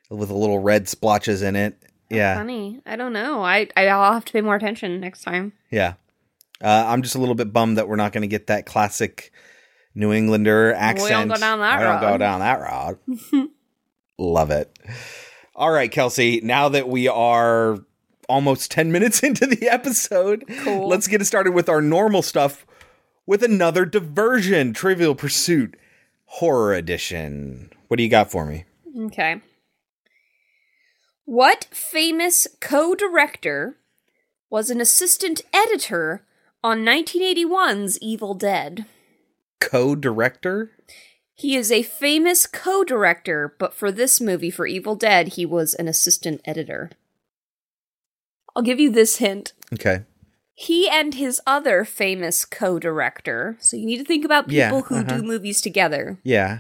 with 0.09 0.31
a 0.31 0.35
little 0.35 0.59
red 0.59 0.89
splotches 0.89 1.43
in 1.43 1.57
it. 1.57 1.77
Yeah, 2.09 2.35
Funny. 2.37 2.81
I 2.87 2.97
don't 2.97 3.13
know. 3.13 3.43
I 3.45 3.69
I'll 3.77 4.15
have 4.15 4.25
to 4.25 4.33
pay 4.33 4.41
more 4.41 4.57
attention 4.57 4.99
next 5.01 5.23
time. 5.23 5.53
yeah. 5.71 5.95
Uh, 6.63 6.85
I'm 6.89 7.01
just 7.01 7.15
a 7.15 7.19
little 7.19 7.35
bit 7.35 7.55
bummed 7.55 7.79
that 7.79 7.89
we're 7.89 7.97
not 7.97 8.13
going 8.13 8.21
to 8.23 8.29
get 8.29 8.49
that 8.49 8.67
classic 8.67 9.33
New 9.95 10.13
Englander 10.13 10.75
accent. 10.75 11.09
We 11.09 11.15
all 11.15 11.27
go 11.27 11.41
down 11.41 11.59
that 11.61 11.81
I 11.81 11.83
don't 11.83 12.01
go 12.03 12.09
road. 12.11 12.19
down 12.19 12.41
that 12.41 12.61
road. 12.61 13.49
Love 14.19 14.51
it. 14.51 14.79
All 15.55 15.71
right, 15.71 15.91
Kelsey. 15.91 16.41
Now 16.43 16.69
that 16.69 16.87
we 16.87 17.09
are 17.09 17.79
almost 18.29 18.71
10 18.71 18.93
minutes 18.93 19.23
into 19.23 19.47
the 19.47 19.69
episode. 19.71 20.45
Cool. 20.65 20.87
Let's 20.89 21.09
get 21.09 21.23
it 21.23 21.25
started 21.25 21.53
with 21.53 21.69
our 21.71 21.81
normal 21.81 22.21
stuff 22.21 22.67
with 23.27 23.43
another 23.43 23.85
diversion 23.87 24.75
Trivial 24.75 25.15
Pursuit 25.15 25.77
Horror 26.35 26.75
Edition. 26.75 27.71
What 27.89 27.97
do 27.97 28.05
you 28.05 28.09
got 28.09 28.31
for 28.31 28.47
me? 28.47 28.65
Okay. 28.97 29.41
What 31.25 31.67
famous 31.73 32.47
co 32.61 32.95
director 32.95 33.77
was 34.49 34.71
an 34.71 34.81
assistant 34.81 35.43
editor 35.53 36.25
on 36.63 36.85
1981's 36.85 37.99
Evil 38.01 38.35
Dead? 38.35 38.87
Co 39.61 39.97
director? 39.97 40.71
He 41.35 41.57
is 41.57 41.73
a 41.73 41.83
famous 41.83 42.47
co 42.47 42.85
director, 42.85 43.57
but 43.59 43.75
for 43.75 43.91
this 43.91 44.21
movie, 44.21 44.51
for 44.51 44.67
Evil 44.67 44.95
Dead, 44.95 45.29
he 45.35 45.45
was 45.45 45.75
an 45.75 45.89
assistant 45.89 46.41
editor. 46.45 46.91
I'll 48.55 48.63
give 48.63 48.79
you 48.79 48.91
this 48.91 49.17
hint. 49.17 49.53
Okay. 49.75 50.05
He 50.61 50.91
and 50.91 51.15
his 51.15 51.41
other 51.47 51.87
famous 51.87 52.45
co 52.45 52.79
director, 52.79 53.57
so 53.61 53.79
you 53.79 53.87
need 53.87 53.97
to 53.97 54.05
think 54.05 54.27
about 54.27 54.47
people 54.47 54.59
Yeah, 54.59 54.81
who 54.83 54.97
uh-huh. 54.97 55.17
do 55.17 55.23
movies 55.23 55.63
together. 55.63 56.19
Yeah. 56.23 56.59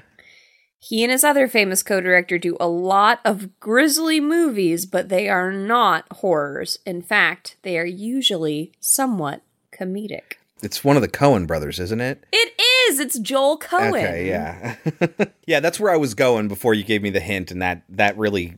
He 0.78 1.02
and 1.02 1.12
his 1.12 1.22
other 1.22 1.46
famous 1.48 1.82
co 1.82 2.00
director 2.00 2.38
do 2.38 2.56
a 2.58 2.66
lot 2.66 3.20
of 3.26 3.60
grisly 3.60 4.18
movies, 4.18 4.86
but 4.86 5.10
they 5.10 5.28
are 5.28 5.52
not 5.52 6.06
horrors. 6.10 6.78
In 6.86 7.02
fact, 7.02 7.56
they 7.60 7.78
are 7.78 7.84
usually 7.84 8.72
somewhat 8.80 9.42
comedic. 9.70 10.38
It's 10.62 10.82
one 10.82 10.96
of 10.96 11.02
the 11.02 11.08
Cohen 11.08 11.44
brothers, 11.44 11.78
isn't 11.78 12.00
it? 12.00 12.24
It 12.32 12.54
is! 12.58 13.00
It's 13.00 13.18
Joel 13.18 13.58
Cohen. 13.58 13.94
Okay, 13.94 14.28
yeah. 14.28 14.76
yeah, 15.46 15.60
that's 15.60 15.78
where 15.78 15.92
I 15.92 15.98
was 15.98 16.14
going 16.14 16.48
before 16.48 16.72
you 16.72 16.84
gave 16.84 17.02
me 17.02 17.10
the 17.10 17.20
hint, 17.20 17.50
and 17.50 17.60
that 17.60 17.82
that 17.90 18.16
really 18.16 18.56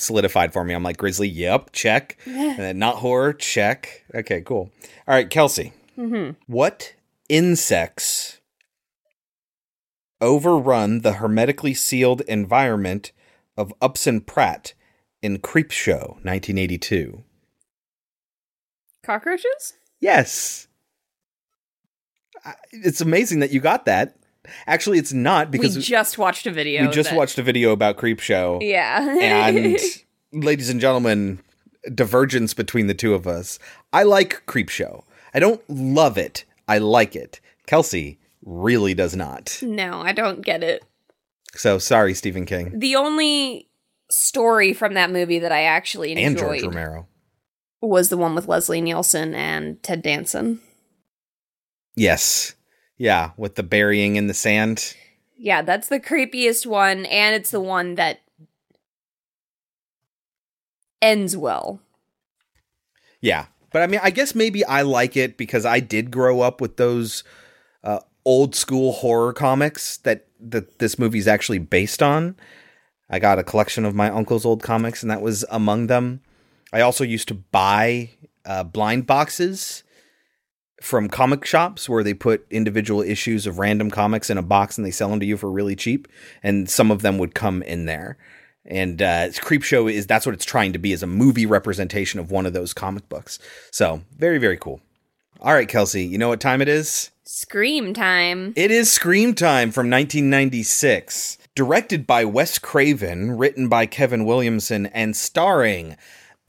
solidified 0.00 0.52
for 0.52 0.64
me. 0.64 0.74
I'm 0.74 0.82
like, 0.82 0.96
Grizzly, 0.96 1.28
yep, 1.28 1.70
check. 1.72 2.18
and 2.26 2.58
then 2.58 2.82
uh, 2.82 2.86
not 2.86 2.96
horror, 2.96 3.32
check. 3.32 4.04
Okay, 4.14 4.40
cool. 4.42 4.70
All 5.06 5.14
right, 5.14 5.28
Kelsey. 5.28 5.72
Mm-hmm. 5.96 6.32
What 6.46 6.94
insects 7.28 8.40
overrun 10.20 11.00
the 11.00 11.14
hermetically 11.14 11.74
sealed 11.74 12.20
environment 12.22 13.12
of 13.56 13.72
Upson 13.80 14.20
Pratt 14.20 14.74
in 15.22 15.38
Creepshow 15.38 16.10
1982? 16.24 17.24
Cockroaches? 19.02 19.74
Yes. 20.00 20.68
It's 22.72 23.00
amazing 23.00 23.40
that 23.40 23.52
you 23.52 23.60
got 23.60 23.86
that. 23.86 24.17
Actually, 24.66 24.98
it's 24.98 25.12
not 25.12 25.50
because 25.50 25.76
we 25.76 25.82
just 25.82 26.18
watched 26.18 26.46
a 26.46 26.50
video. 26.50 26.82
we 26.82 26.88
just 26.88 27.10
that- 27.10 27.16
watched 27.16 27.38
a 27.38 27.42
video 27.42 27.72
about 27.72 27.96
Creepshow. 27.96 28.58
Yeah. 28.62 29.16
and 29.20 29.78
ladies 30.44 30.68
and 30.68 30.80
gentlemen, 30.80 31.40
divergence 31.94 32.54
between 32.54 32.86
the 32.86 32.94
two 32.94 33.14
of 33.14 33.26
us. 33.26 33.58
I 33.92 34.02
like 34.02 34.44
Creepshow. 34.46 35.04
I 35.34 35.40
don't 35.40 35.62
love 35.68 36.18
it. 36.18 36.44
I 36.66 36.78
like 36.78 37.14
it. 37.16 37.40
Kelsey 37.66 38.18
really 38.44 38.94
does 38.94 39.14
not. 39.14 39.58
no, 39.62 40.00
I 40.00 40.12
don't 40.12 40.42
get 40.42 40.62
it. 40.62 40.84
So 41.54 41.78
sorry, 41.78 42.14
Stephen 42.14 42.44
King 42.46 42.78
The 42.78 42.96
only 42.96 43.68
story 44.10 44.72
from 44.72 44.94
that 44.94 45.10
movie 45.10 45.38
that 45.40 45.52
I 45.52 45.62
actually 45.64 46.12
enjoyed 46.12 46.26
and 46.26 46.38
George 46.38 46.62
Romero. 46.62 47.06
was 47.82 48.08
the 48.08 48.16
one 48.16 48.34
with 48.34 48.48
Leslie 48.48 48.80
Nielsen 48.80 49.34
and 49.34 49.82
Ted 49.82 50.02
Danson. 50.02 50.60
Yes. 51.96 52.54
Yeah, 52.98 53.30
with 53.36 53.54
the 53.54 53.62
burying 53.62 54.16
in 54.16 54.26
the 54.26 54.34
sand. 54.34 54.94
Yeah, 55.36 55.62
that's 55.62 55.88
the 55.88 56.00
creepiest 56.00 56.66
one, 56.66 57.06
and 57.06 57.34
it's 57.34 57.52
the 57.52 57.60
one 57.60 57.94
that 57.94 58.20
ends 61.00 61.36
well. 61.36 61.80
Yeah. 63.20 63.46
But 63.70 63.82
I 63.82 63.86
mean, 63.86 64.00
I 64.02 64.10
guess 64.10 64.34
maybe 64.34 64.64
I 64.64 64.82
like 64.82 65.16
it 65.16 65.36
because 65.36 65.64
I 65.64 65.80
did 65.80 66.10
grow 66.10 66.40
up 66.40 66.60
with 66.60 66.76
those 66.76 67.22
uh, 67.84 68.00
old 68.24 68.54
school 68.54 68.92
horror 68.92 69.32
comics 69.32 69.98
that, 69.98 70.26
that 70.40 70.78
this 70.78 70.98
movie's 70.98 71.28
actually 71.28 71.58
based 71.58 72.02
on. 72.02 72.34
I 73.10 73.18
got 73.18 73.38
a 73.38 73.44
collection 73.44 73.84
of 73.84 73.94
my 73.94 74.10
uncle's 74.10 74.44
old 74.44 74.62
comics, 74.62 75.02
and 75.02 75.10
that 75.10 75.22
was 75.22 75.44
among 75.50 75.86
them. 75.86 76.20
I 76.72 76.80
also 76.80 77.04
used 77.04 77.28
to 77.28 77.34
buy 77.34 78.10
uh, 78.44 78.64
blind 78.64 79.06
boxes 79.06 79.82
from 80.80 81.08
comic 81.08 81.44
shops 81.44 81.88
where 81.88 82.04
they 82.04 82.14
put 82.14 82.46
individual 82.50 83.02
issues 83.02 83.46
of 83.46 83.58
random 83.58 83.90
comics 83.90 84.30
in 84.30 84.38
a 84.38 84.42
box 84.42 84.78
and 84.78 84.86
they 84.86 84.90
sell 84.90 85.08
them 85.10 85.20
to 85.20 85.26
you 85.26 85.36
for 85.36 85.50
really 85.50 85.76
cheap. 85.76 86.08
And 86.42 86.68
some 86.70 86.90
of 86.90 87.02
them 87.02 87.18
would 87.18 87.34
come 87.34 87.62
in 87.62 87.86
there. 87.86 88.16
And 88.64 89.00
uh, 89.00 89.28
Creepshow 89.28 89.90
is 89.90 90.06
that's 90.06 90.26
what 90.26 90.34
it's 90.34 90.44
trying 90.44 90.72
to 90.74 90.78
be 90.78 90.92
is 90.92 91.02
a 91.02 91.06
movie 91.06 91.46
representation 91.46 92.20
of 92.20 92.30
one 92.30 92.46
of 92.46 92.52
those 92.52 92.74
comic 92.74 93.08
books. 93.08 93.38
So 93.72 94.02
very 94.16 94.38
very 94.38 94.58
cool. 94.58 94.80
All 95.40 95.54
right, 95.54 95.68
Kelsey, 95.68 96.04
you 96.04 96.18
know 96.18 96.28
what 96.28 96.40
time 96.40 96.60
it 96.60 96.68
is? 96.68 97.10
Scream 97.24 97.94
time. 97.94 98.52
It 98.56 98.70
is 98.70 98.90
Scream 98.90 99.34
Time 99.34 99.70
from 99.70 99.88
1996. 99.88 101.38
Directed 101.54 102.06
by 102.06 102.24
Wes 102.24 102.58
Craven, 102.58 103.32
written 103.36 103.68
by 103.68 103.86
Kevin 103.86 104.24
Williamson, 104.24 104.86
and 104.86 105.16
starring 105.16 105.96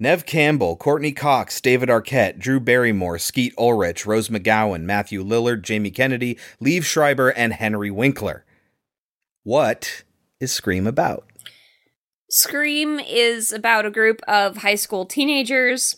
Nev 0.00 0.26
Campbell, 0.26 0.76
Courtney 0.76 1.10
Cox, 1.10 1.60
David 1.60 1.88
Arquette, 1.88 2.38
Drew 2.38 2.60
Barrymore, 2.60 3.18
Skeet 3.18 3.52
Ulrich, 3.58 4.06
Rose 4.06 4.28
McGowan, 4.28 4.82
Matthew 4.82 5.24
Lillard, 5.24 5.62
Jamie 5.62 5.90
Kennedy, 5.90 6.38
Liev 6.62 6.84
Schreiber, 6.84 7.30
and 7.30 7.52
Henry 7.52 7.90
Winkler. 7.90 8.44
What 9.42 10.04
is 10.38 10.52
Scream 10.52 10.86
about? 10.86 11.26
Scream 12.30 13.00
is 13.00 13.52
about 13.52 13.86
a 13.86 13.90
group 13.90 14.20
of 14.28 14.58
high 14.58 14.76
school 14.76 15.04
teenagers 15.04 15.96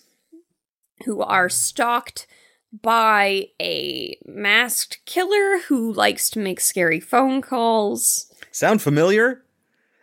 who 1.05 1.21
are 1.21 1.51
stalked 1.51 2.27
by 2.73 3.49
a 3.61 4.17
masked 4.25 5.01
killer 5.05 5.59
who 5.69 5.93
likes 5.93 6.31
to 6.31 6.39
make 6.39 6.61
scary 6.61 7.01
phone 7.01 7.43
calls. 7.43 8.33
Sound 8.51 8.81
familiar? 8.81 9.43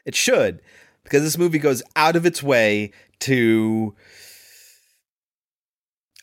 It 0.05 0.13
should, 0.13 0.61
because 1.03 1.23
this 1.23 1.37
movie 1.37 1.59
goes 1.59 1.81
out 1.95 2.15
of 2.15 2.25
its 2.25 2.43
way 2.43 2.91
to 3.21 3.95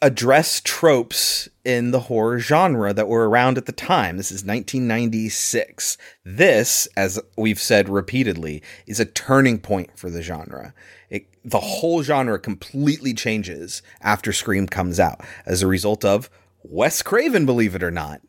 address 0.04 0.60
tropes 0.60 1.48
in 1.64 1.90
the 1.90 2.00
horror 2.00 2.38
genre 2.38 2.92
that 2.92 3.08
were 3.08 3.26
around 3.26 3.56
at 3.56 3.64
the 3.64 3.72
time. 3.72 4.18
This 4.18 4.30
is 4.30 4.44
1996. 4.44 5.96
This, 6.24 6.86
as 6.94 7.18
we've 7.38 7.58
said 7.58 7.88
repeatedly, 7.88 8.62
is 8.86 9.00
a 9.00 9.06
turning 9.06 9.58
point 9.58 9.96
for 9.96 10.10
the 10.10 10.20
genre. 10.20 10.74
It, 11.08 11.26
the 11.42 11.60
whole 11.60 12.02
genre 12.02 12.38
completely 12.38 13.14
changes 13.14 13.80
after 14.02 14.30
Scream 14.30 14.66
comes 14.66 15.00
out 15.00 15.22
as 15.46 15.62
a 15.62 15.66
result 15.66 16.04
of 16.04 16.28
Wes 16.62 17.00
Craven, 17.00 17.46
believe 17.46 17.74
it 17.74 17.82
or 17.82 17.90
not. 17.90 18.20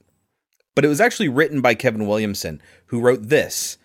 But 0.75 0.86
it 0.86 0.89
was 0.89 1.01
actually 1.01 1.29
written 1.29 1.60
by 1.60 1.75
Kevin 1.75 2.07
Williamson, 2.07 2.62
who 2.88 3.01
wrote 3.01 3.24
this, 3.24 3.77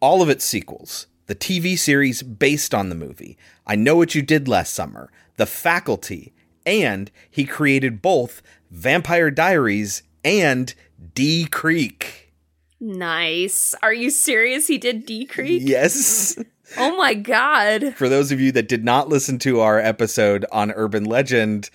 all 0.00 0.20
of 0.20 0.28
its 0.28 0.44
sequels, 0.44 1.06
the 1.26 1.34
TV 1.34 1.78
series 1.78 2.22
based 2.22 2.74
on 2.74 2.88
the 2.88 2.94
movie, 2.94 3.36
I 3.66 3.76
Know 3.76 3.96
What 3.96 4.14
You 4.14 4.22
Did 4.22 4.48
Last 4.48 4.72
Summer, 4.74 5.10
The 5.36 5.46
Faculty, 5.46 6.32
and 6.64 7.10
he 7.30 7.44
created 7.44 8.02
both 8.02 8.42
Vampire 8.70 9.30
Diaries 9.30 10.02
and 10.24 10.74
D 11.14 11.46
Creek. 11.46 12.32
Nice. 12.80 13.74
Are 13.82 13.94
you 13.94 14.10
serious? 14.10 14.66
He 14.66 14.78
did 14.78 15.06
D 15.06 15.24
Creek? 15.24 15.62
Yes. 15.64 16.38
Oh 16.76 16.96
my 16.96 17.14
god. 17.14 17.94
For 17.94 18.08
those 18.08 18.32
of 18.32 18.40
you 18.40 18.50
that 18.50 18.68
did 18.68 18.84
not 18.84 19.08
listen 19.08 19.38
to 19.38 19.60
our 19.60 19.78
episode 19.78 20.44
on 20.50 20.72
urban 20.72 21.04
legend, 21.04 21.70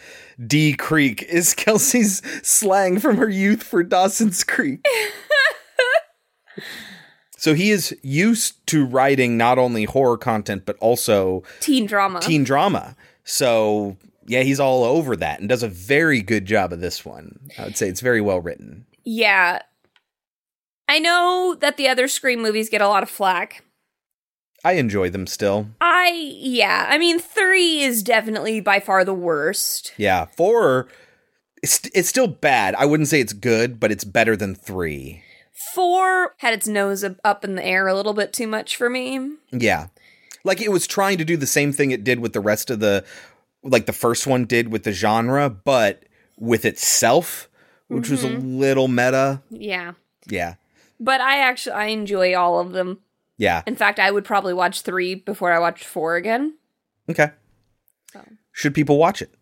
D 0.46 0.74
Creek 0.74 1.24
is 1.24 1.54
Kelsey's 1.56 2.22
slang 2.46 3.00
from 3.00 3.16
her 3.16 3.30
youth 3.30 3.64
for 3.64 3.84
Dawson's 3.84 4.44
Creek. 4.44 4.86
so 7.42 7.56
he 7.56 7.72
is 7.72 7.98
used 8.04 8.66
to 8.68 8.86
writing 8.86 9.36
not 9.36 9.58
only 9.58 9.86
horror 9.86 10.16
content 10.16 10.64
but 10.64 10.78
also 10.78 11.42
Teen 11.60 11.88
drama. 11.88 12.20
teen 12.20 12.44
drama. 12.44 12.96
So 13.24 13.98
yeah, 14.28 14.44
he's 14.44 14.60
all 14.60 14.84
over 14.84 15.16
that 15.16 15.40
and 15.40 15.50
does 15.50 15.64
a 15.64 15.68
very 15.68 16.22
good 16.22 16.46
job 16.46 16.72
of 16.72 16.82
this 16.82 17.04
one. 17.04 17.40
I 17.58 17.64
would 17.64 17.76
say 17.78 17.90
it's 17.90 18.00
very 18.00 18.22
well 18.22 18.40
written. 18.40 18.86
Yeah. 19.04 19.64
I 20.88 21.00
know 21.00 21.56
that 21.60 21.78
the 21.78 21.88
other 21.88 22.08
Scream 22.08 22.44
movies 22.44 22.70
get 22.70 22.82
a 22.82 22.88
lot 22.88 23.02
of 23.02 23.10
flack. 23.10 23.64
I 24.64 24.74
enjoy 24.74 25.10
them 25.10 25.26
still. 25.26 25.66
I, 25.82 26.10
yeah, 26.38 26.86
I 26.88 27.00
mean, 27.00 27.18
three 27.18 27.80
is 27.82 28.04
definitely 28.04 28.62
by 28.62 28.80
far 28.80 29.04
the 29.04 29.16
worst. 29.16 29.94
Yeah, 29.98 30.26
four. 30.26 30.88
It's 31.64 31.82
it's 31.96 32.10
still 32.10 32.28
bad. 32.28 32.76
I 32.76 32.86
wouldn't 32.86 33.10
say 33.10 33.20
it's 33.20 33.34
good, 33.34 33.80
but 33.80 33.92
it's 33.92 34.04
better 34.04 34.36
than 34.36 34.54
three. 34.54 35.24
Four 35.74 36.36
had 36.38 36.54
its 36.54 36.68
nose 36.68 37.04
up- 37.04 37.46
in 37.46 37.56
the 37.56 37.66
air 37.66 37.88
a 37.88 37.94
little 37.94 38.14
bit 38.14 38.34
too 38.34 38.48
much 38.48 38.76
for 38.76 38.90
me. 38.90 39.32
Yeah, 39.52 39.88
like 40.44 40.62
it 40.62 40.72
was 40.72 40.88
trying 40.88 41.18
to 41.18 41.26
do 41.26 41.38
the 41.38 41.48
same 41.48 41.72
thing 41.72 41.92
it 41.92 42.04
did 42.04 42.20
with 42.20 42.34
the 42.34 42.40
rest 42.40 42.70
of 42.70 42.80
the, 42.80 43.06
like 43.64 43.86
the 43.86 43.94
first 43.94 44.28
one 44.28 44.46
did 44.46 44.72
with 44.72 44.84
the 44.84 44.92
genre, 44.92 45.50
but 45.50 46.04
with 46.38 46.66
itself, 46.66 47.48
which 47.88 48.10
was 48.10 48.24
a 48.24 48.30
mm-hmm. 48.30 48.60
little 48.60 48.88
meta. 48.88 49.42
Yeah. 49.50 49.94
Yeah, 50.28 50.56
But 51.00 51.20
I 51.20 51.40
actually, 51.40 51.74
I 51.74 51.86
enjoy 51.88 52.36
all 52.36 52.60
of 52.60 52.74
them. 52.74 53.00
yeah. 53.38 53.64
In 53.66 53.76
fact, 53.76 53.98
I 54.00 54.12
would 54.12 54.24
probably 54.24 54.54
watch 54.54 54.82
three 54.82 55.16
before 55.16 55.52
I 55.52 55.58
watched 55.58 55.84
four 55.84 56.16
again. 56.16 56.58
Okay. 57.10 57.32
So. 58.14 58.24
Should 58.52 58.76
people 58.76 58.98
watch 59.00 59.22
it? 59.22 59.34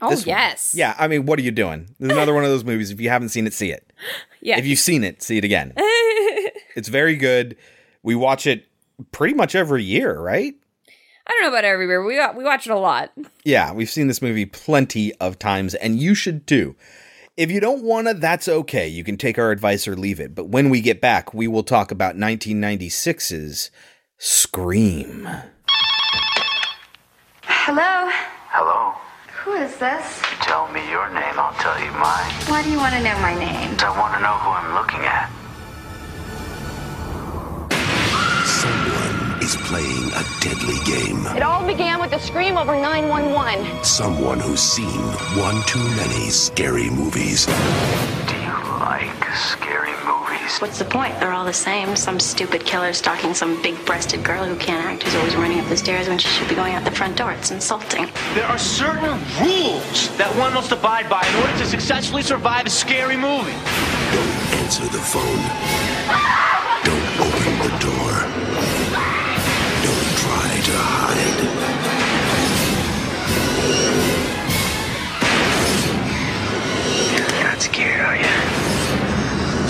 Oh 0.00 0.08
This 0.08 0.20
one. 0.20 0.28
yes. 0.36 0.74
Yeah, 0.74 0.94
I 0.98 1.08
mean, 1.08 1.26
what 1.26 1.38
are 1.38 1.42
you 1.42 1.50
doing? 1.50 1.94
There's 2.00 2.12
another 2.12 2.32
one 2.32 2.44
of 2.44 2.50
those 2.50 2.64
movies. 2.64 2.90
If 2.90 2.98
you 3.00 3.10
haven't 3.10 3.28
seen 3.28 3.46
it, 3.46 3.52
see 3.52 3.70
it. 3.70 3.91
Yeah. 4.44 4.58
If 4.58 4.66
you've 4.66 4.80
seen 4.80 5.04
it, 5.04 5.22
see 5.22 5.38
it 5.38 5.44
again. 5.44 5.72
it's 5.76 6.88
very 6.88 7.14
good. 7.14 7.56
We 8.02 8.16
watch 8.16 8.44
it 8.44 8.66
pretty 9.12 9.34
much 9.34 9.54
every 9.54 9.84
year, 9.84 10.18
right? 10.18 10.52
I 11.24 11.30
don't 11.30 11.42
know 11.42 11.56
about 11.56 11.64
everywhere. 11.64 12.02
We 12.02 12.16
we 12.36 12.42
watch 12.42 12.66
it 12.66 12.72
a 12.72 12.76
lot. 12.76 13.12
Yeah, 13.44 13.72
we've 13.72 13.88
seen 13.88 14.08
this 14.08 14.20
movie 14.20 14.46
plenty 14.46 15.14
of 15.20 15.38
times, 15.38 15.76
and 15.76 16.00
you 16.00 16.16
should 16.16 16.48
too. 16.48 16.74
If 17.36 17.52
you 17.52 17.60
don't 17.60 17.84
want 17.84 18.08
to, 18.08 18.14
that's 18.14 18.48
okay. 18.48 18.88
You 18.88 19.04
can 19.04 19.16
take 19.16 19.38
our 19.38 19.52
advice 19.52 19.86
or 19.86 19.94
leave 19.94 20.18
it. 20.18 20.34
But 20.34 20.48
when 20.48 20.68
we 20.70 20.80
get 20.80 21.00
back, 21.00 21.32
we 21.32 21.46
will 21.46 21.62
talk 21.62 21.92
about 21.92 22.16
1996's 22.16 23.70
Scream. 24.18 25.28
Hello? 27.44 28.10
Hello. 28.50 28.94
Who 29.44 29.54
is 29.54 29.76
this? 29.76 30.22
Tell 30.40 30.70
me 30.70 30.88
your 30.88 31.08
name, 31.08 31.34
I'll 31.34 31.52
tell 31.54 31.76
you 31.82 31.90
mine. 31.98 32.30
Why 32.46 32.62
do 32.62 32.70
you 32.70 32.76
want 32.78 32.94
to 32.94 33.02
know 33.02 33.18
my 33.18 33.34
name? 33.34 33.74
I 33.80 33.90
want 33.98 34.14
to 34.14 34.20
know 34.22 34.38
who 34.38 34.50
I'm 34.54 34.72
looking 34.78 35.02
at. 35.02 35.26
Someone 38.46 39.42
is 39.42 39.56
playing 39.66 40.12
a 40.14 40.22
deadly 40.38 40.78
game. 40.86 41.26
It 41.36 41.42
all 41.42 41.66
began 41.66 42.00
with 42.00 42.12
a 42.12 42.20
scream 42.20 42.56
over 42.56 42.76
911. 42.76 43.82
Someone 43.82 44.38
who's 44.38 44.60
seen 44.60 45.00
one 45.34 45.60
too 45.66 45.82
many 45.96 46.30
scary 46.30 46.88
movies. 46.88 47.46
Do 47.46 48.36
you 48.36 48.51
like 48.82 49.24
scary 49.32 49.94
movies? 50.04 50.58
What's 50.58 50.78
the 50.78 50.84
point? 50.84 51.18
They're 51.20 51.32
all 51.32 51.44
the 51.44 51.52
same. 51.52 51.94
Some 51.94 52.18
stupid 52.18 52.64
killer 52.64 52.92
stalking 52.92 53.32
some 53.32 53.62
big 53.62 53.76
breasted 53.86 54.24
girl 54.24 54.44
who 54.44 54.56
can't 54.56 54.84
act, 54.84 55.04
who's 55.04 55.14
always 55.14 55.36
running 55.36 55.60
up 55.60 55.68
the 55.68 55.76
stairs 55.76 56.08
when 56.08 56.18
she 56.18 56.28
should 56.28 56.48
be 56.48 56.56
going 56.56 56.74
out 56.74 56.84
the 56.84 56.90
front 56.90 57.16
door. 57.16 57.32
It's 57.32 57.52
insulting. 57.52 58.10
There 58.34 58.46
are 58.46 58.58
certain 58.58 59.12
rules 59.40 60.16
that 60.18 60.32
one 60.36 60.52
must 60.52 60.72
abide 60.72 61.08
by 61.08 61.24
in 61.26 61.34
order 61.36 61.58
to 61.58 61.66
successfully 61.66 62.22
survive 62.22 62.66
a 62.66 62.70
scary 62.70 63.16
movie. 63.16 63.52
Don't 64.14 64.36
answer 64.60 64.84
the 64.84 64.98
phone. 64.98 65.42
Don't 66.82 67.08
open 67.22 67.54
the 67.62 67.78
door. 67.78 68.01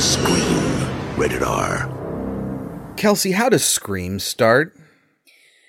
Scream. 0.02 1.16
Rated 1.16 1.44
R. 1.44 1.88
Kelsey, 2.96 3.30
how 3.30 3.48
does 3.48 3.64
Scream 3.64 4.18
start? 4.18 4.76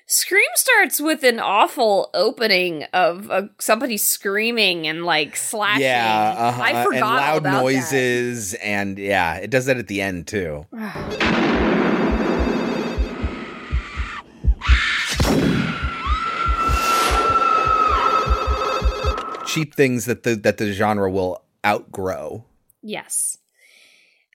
Scream 0.07 0.49
starts 0.55 0.99
with 0.99 1.23
an 1.23 1.39
awful 1.39 2.09
opening 2.15 2.85
of 2.93 3.29
uh, 3.29 3.43
somebody 3.59 3.95
screaming 3.95 4.87
and 4.87 5.05
like 5.05 5.35
slashing. 5.35 5.83
Yeah, 5.83 6.35
uh-huh. 6.35 6.61
I 6.63 6.83
forgot 6.83 6.93
and 6.93 7.01
loud 7.01 7.37
about 7.37 7.53
that. 7.53 7.61
noises, 7.61 8.55
and 8.55 8.97
yeah, 8.97 9.35
it 9.35 9.51
does 9.51 9.67
that 9.67 9.77
at 9.77 9.87
the 9.87 10.01
end 10.01 10.25
too. 10.25 10.65
Cheap 19.45 19.75
things 19.75 20.05
that 20.05 20.23
the 20.23 20.35
that 20.37 20.57
the 20.57 20.73
genre 20.73 21.11
will 21.11 21.43
outgrow. 21.63 22.45
Yes. 22.81 23.37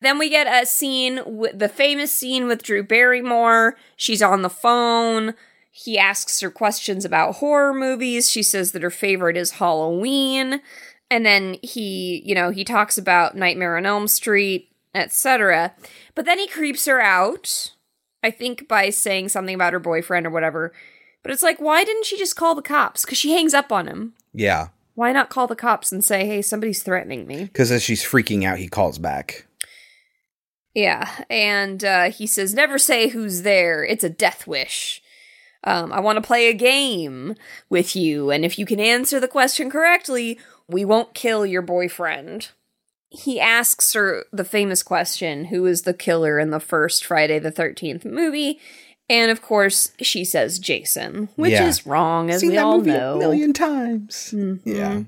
Then 0.00 0.18
we 0.18 0.28
get 0.28 0.46
a 0.46 0.64
scene, 0.66 1.16
w- 1.16 1.52
the 1.52 1.68
famous 1.68 2.14
scene 2.14 2.46
with 2.46 2.62
Drew 2.62 2.82
Barrymore. 2.82 3.76
She's 3.96 4.22
on 4.22 4.42
the 4.42 4.50
phone. 4.50 5.34
He 5.70 5.98
asks 5.98 6.40
her 6.40 6.50
questions 6.50 7.04
about 7.04 7.36
horror 7.36 7.72
movies. 7.74 8.30
She 8.30 8.42
says 8.42 8.72
that 8.72 8.82
her 8.82 8.90
favorite 8.90 9.36
is 9.36 9.52
Halloween. 9.52 10.60
And 11.10 11.24
then 11.24 11.56
he, 11.62 12.22
you 12.24 12.34
know, 12.34 12.50
he 12.50 12.64
talks 12.64 12.98
about 12.98 13.36
Nightmare 13.36 13.76
on 13.76 13.86
Elm 13.86 14.08
Street, 14.08 14.70
etc. 14.94 15.74
But 16.14 16.24
then 16.26 16.38
he 16.38 16.46
creeps 16.46 16.84
her 16.86 17.00
out, 17.00 17.72
I 18.22 18.30
think 18.30 18.68
by 18.68 18.90
saying 18.90 19.30
something 19.30 19.54
about 19.54 19.72
her 19.72 19.78
boyfriend 19.78 20.26
or 20.26 20.30
whatever. 20.30 20.72
But 21.22 21.32
it's 21.32 21.42
like, 21.42 21.60
why 21.60 21.84
didn't 21.84 22.06
she 22.06 22.18
just 22.18 22.36
call 22.36 22.54
the 22.54 22.62
cops? 22.62 23.04
Because 23.04 23.18
she 23.18 23.32
hangs 23.32 23.54
up 23.54 23.72
on 23.72 23.86
him. 23.86 24.14
Yeah, 24.34 24.68
Why 24.94 25.12
not 25.12 25.30
call 25.30 25.46
the 25.46 25.56
cops 25.56 25.90
and 25.90 26.04
say, 26.04 26.26
hey, 26.26 26.42
somebody's 26.42 26.82
threatening 26.82 27.26
me? 27.26 27.44
because 27.44 27.70
as 27.72 27.82
she's 27.82 28.04
freaking 28.04 28.44
out, 28.44 28.58
he 28.58 28.68
calls 28.68 28.98
back. 28.98 29.46
Yeah, 30.78 31.08
and 31.28 31.84
uh, 31.84 32.10
he 32.10 32.26
says, 32.26 32.54
"Never 32.54 32.78
say 32.78 33.08
who's 33.08 33.42
there. 33.42 33.84
It's 33.84 34.04
a 34.04 34.08
death 34.10 34.46
wish. 34.46 35.02
Um, 35.64 35.92
I 35.92 35.98
want 35.98 36.16
to 36.18 36.26
play 36.26 36.48
a 36.48 36.54
game 36.54 37.34
with 37.68 37.96
you, 37.96 38.30
and 38.30 38.44
if 38.44 38.58
you 38.60 38.64
can 38.66 38.78
answer 38.78 39.18
the 39.18 39.26
question 39.26 39.70
correctly, 39.70 40.38
we 40.68 40.84
won't 40.84 41.14
kill 41.14 41.44
your 41.44 41.62
boyfriend." 41.62 42.50
He 43.10 43.40
asks 43.40 43.94
her 43.94 44.24
the 44.32 44.44
famous 44.44 44.82
question, 44.84 45.46
"Who 45.46 45.66
is 45.66 45.82
the 45.82 45.94
killer 45.94 46.38
in 46.38 46.50
the 46.50 46.60
first 46.60 47.04
Friday 47.04 47.38
the 47.40 47.50
Thirteenth 47.50 48.04
movie?" 48.04 48.60
And 49.10 49.30
of 49.32 49.42
course, 49.42 49.90
she 50.00 50.24
says 50.24 50.58
Jason, 50.60 51.28
which 51.34 51.52
Yeah. 51.52 51.66
is 51.66 51.86
wrong, 51.86 52.30
as 52.30 52.40
Seen 52.40 52.50
we 52.50 52.56
that 52.56 52.64
all 52.64 52.78
movie 52.78 52.90
know. 52.90 53.14
a 53.16 53.18
million 53.18 53.52
times. 53.52 54.32
Yeah. 54.64 55.02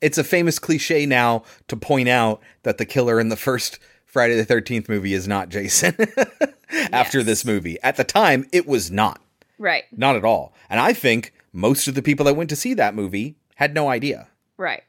It's 0.00 0.16
a 0.18 0.24
famous 0.24 0.58
cliche 0.58 1.04
now 1.06 1.44
to 1.68 1.76
point 1.76 2.08
out 2.08 2.40
that 2.62 2.78
the 2.78 2.86
killer 2.86 3.20
in 3.20 3.28
the 3.28 3.36
first 3.36 3.78
Friday 4.10 4.34
the 4.40 4.46
13th 4.54 4.88
movie 4.88 5.14
is 5.14 5.28
not 5.28 5.48
Jason 5.48 5.94
after 6.92 7.22
this 7.22 7.44
movie. 7.44 7.80
At 7.82 7.96
the 7.96 8.04
time, 8.04 8.48
it 8.52 8.66
was 8.66 8.90
not. 8.90 9.20
Right, 9.58 9.84
Not 9.92 10.16
at 10.16 10.24
all. 10.24 10.54
And 10.70 10.80
I 10.80 10.94
think 10.94 11.34
most 11.52 11.86
of 11.86 11.94
the 11.94 12.00
people 12.02 12.24
that 12.24 12.34
went 12.34 12.48
to 12.50 12.56
see 12.56 12.72
that 12.74 12.94
movie 12.94 13.36
had 13.56 13.74
no 13.74 13.88
idea. 13.88 14.28
right. 14.56 14.82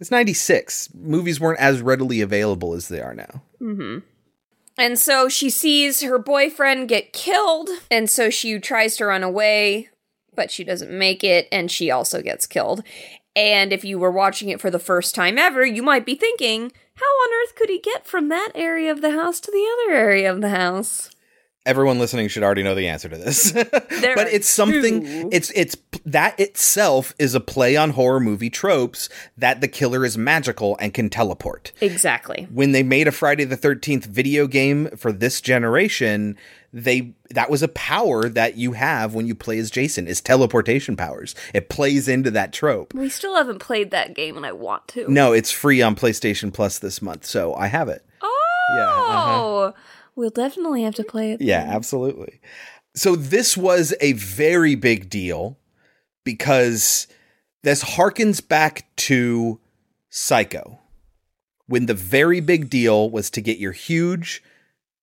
It's 0.00 0.12
96. 0.12 0.90
Movies 0.94 1.40
weren't 1.40 1.58
as 1.58 1.82
readily 1.82 2.20
available 2.20 2.72
as 2.74 2.86
they 2.86 3.00
are 3.00 3.14
now. 3.14 3.42
Mm-hmm. 3.60 3.98
And 4.78 4.96
so 4.96 5.28
she 5.28 5.50
sees 5.50 6.02
her 6.02 6.18
boyfriend 6.20 6.88
get 6.88 7.12
killed, 7.12 7.68
and 7.90 8.08
so 8.08 8.30
she 8.30 8.60
tries 8.60 8.96
to 8.96 9.06
run 9.06 9.24
away, 9.24 9.88
but 10.36 10.52
she 10.52 10.62
doesn't 10.62 10.96
make 10.96 11.24
it, 11.24 11.48
and 11.50 11.68
she 11.68 11.90
also 11.90 12.22
gets 12.22 12.46
killed. 12.46 12.84
And 13.34 13.72
if 13.72 13.84
you 13.84 13.98
were 13.98 14.12
watching 14.12 14.50
it 14.50 14.60
for 14.60 14.70
the 14.70 14.78
first 14.78 15.16
time 15.16 15.36
ever, 15.36 15.66
you 15.66 15.82
might 15.82 16.06
be 16.06 16.14
thinking, 16.14 16.70
how 16.98 17.06
on 17.06 17.42
earth 17.42 17.54
could 17.54 17.68
he 17.68 17.78
get 17.78 18.06
from 18.06 18.28
that 18.28 18.50
area 18.54 18.90
of 18.90 19.00
the 19.00 19.12
house 19.12 19.40
to 19.40 19.50
the 19.50 19.66
other 19.72 19.94
area 19.96 20.30
of 20.30 20.40
the 20.40 20.50
house? 20.50 21.10
Everyone 21.68 21.98
listening 21.98 22.28
should 22.28 22.42
already 22.42 22.62
know 22.62 22.74
the 22.74 22.88
answer 22.88 23.08
to 23.10 23.16
this. 23.18 23.52
But 24.14 24.28
it's 24.32 24.48
something 24.48 25.02
two. 25.02 25.28
it's 25.32 25.50
it's 25.54 25.76
that 26.06 26.38
itself 26.40 27.14
is 27.18 27.34
a 27.34 27.40
play 27.40 27.76
on 27.76 27.90
horror 27.90 28.20
movie 28.20 28.48
tropes 28.48 29.08
that 29.36 29.60
the 29.60 29.68
killer 29.68 30.04
is 30.04 30.16
magical 30.16 30.76
and 30.80 30.94
can 30.94 31.10
teleport. 31.10 31.72
Exactly. 31.80 32.48
when 32.50 32.72
they 32.72 32.82
made 32.82 33.06
a 33.06 33.12
Friday 33.12 33.44
the 33.44 33.56
13th 33.56 34.06
video 34.06 34.46
game 34.46 34.88
for 34.96 35.12
this 35.12 35.40
generation, 35.42 36.36
they 36.72 37.12
that 37.30 37.50
was 37.50 37.62
a 37.62 37.68
power 37.68 38.28
that 38.28 38.56
you 38.56 38.72
have 38.72 39.14
when 39.14 39.26
you 39.26 39.34
play 39.34 39.58
as 39.58 39.70
Jason 39.70 40.06
is 40.08 40.20
teleportation 40.20 40.96
powers. 40.96 41.34
It 41.52 41.68
plays 41.68 42.08
into 42.08 42.30
that 42.30 42.52
trope. 42.52 42.94
We 42.94 43.08
still 43.10 43.36
haven't 43.36 43.58
played 43.58 43.90
that 43.90 44.14
game, 44.14 44.36
and 44.36 44.46
I 44.46 44.52
want 44.52 44.88
to. 44.88 45.10
No, 45.10 45.32
it's 45.32 45.50
free 45.50 45.82
on 45.82 45.94
PlayStation 45.96 46.52
Plus 46.52 46.78
this 46.78 47.02
month, 47.02 47.26
so 47.26 47.54
I 47.54 47.66
have 47.66 47.88
it. 47.88 48.04
Oh, 48.22 48.74
Yeah, 48.76 49.14
uh-huh. 49.14 49.72
We'll 50.18 50.30
definitely 50.30 50.82
have 50.82 50.96
to 50.96 51.04
play 51.04 51.30
it. 51.32 51.40
Yeah, 51.40 51.64
absolutely. 51.66 52.40
So 52.94 53.14
this 53.14 53.56
was 53.56 53.94
a 54.00 54.12
very 54.14 54.74
big 54.74 55.08
deal 55.08 55.56
because 56.24 57.06
this 57.62 57.84
harkens 57.84 58.46
back 58.46 58.86
to 58.96 59.60
Psycho. 60.10 60.80
When 61.66 61.86
the 61.86 61.94
very 61.94 62.40
big 62.40 62.68
deal 62.68 63.08
was 63.08 63.30
to 63.30 63.40
get 63.40 63.58
your 63.58 63.72
huge 63.72 64.42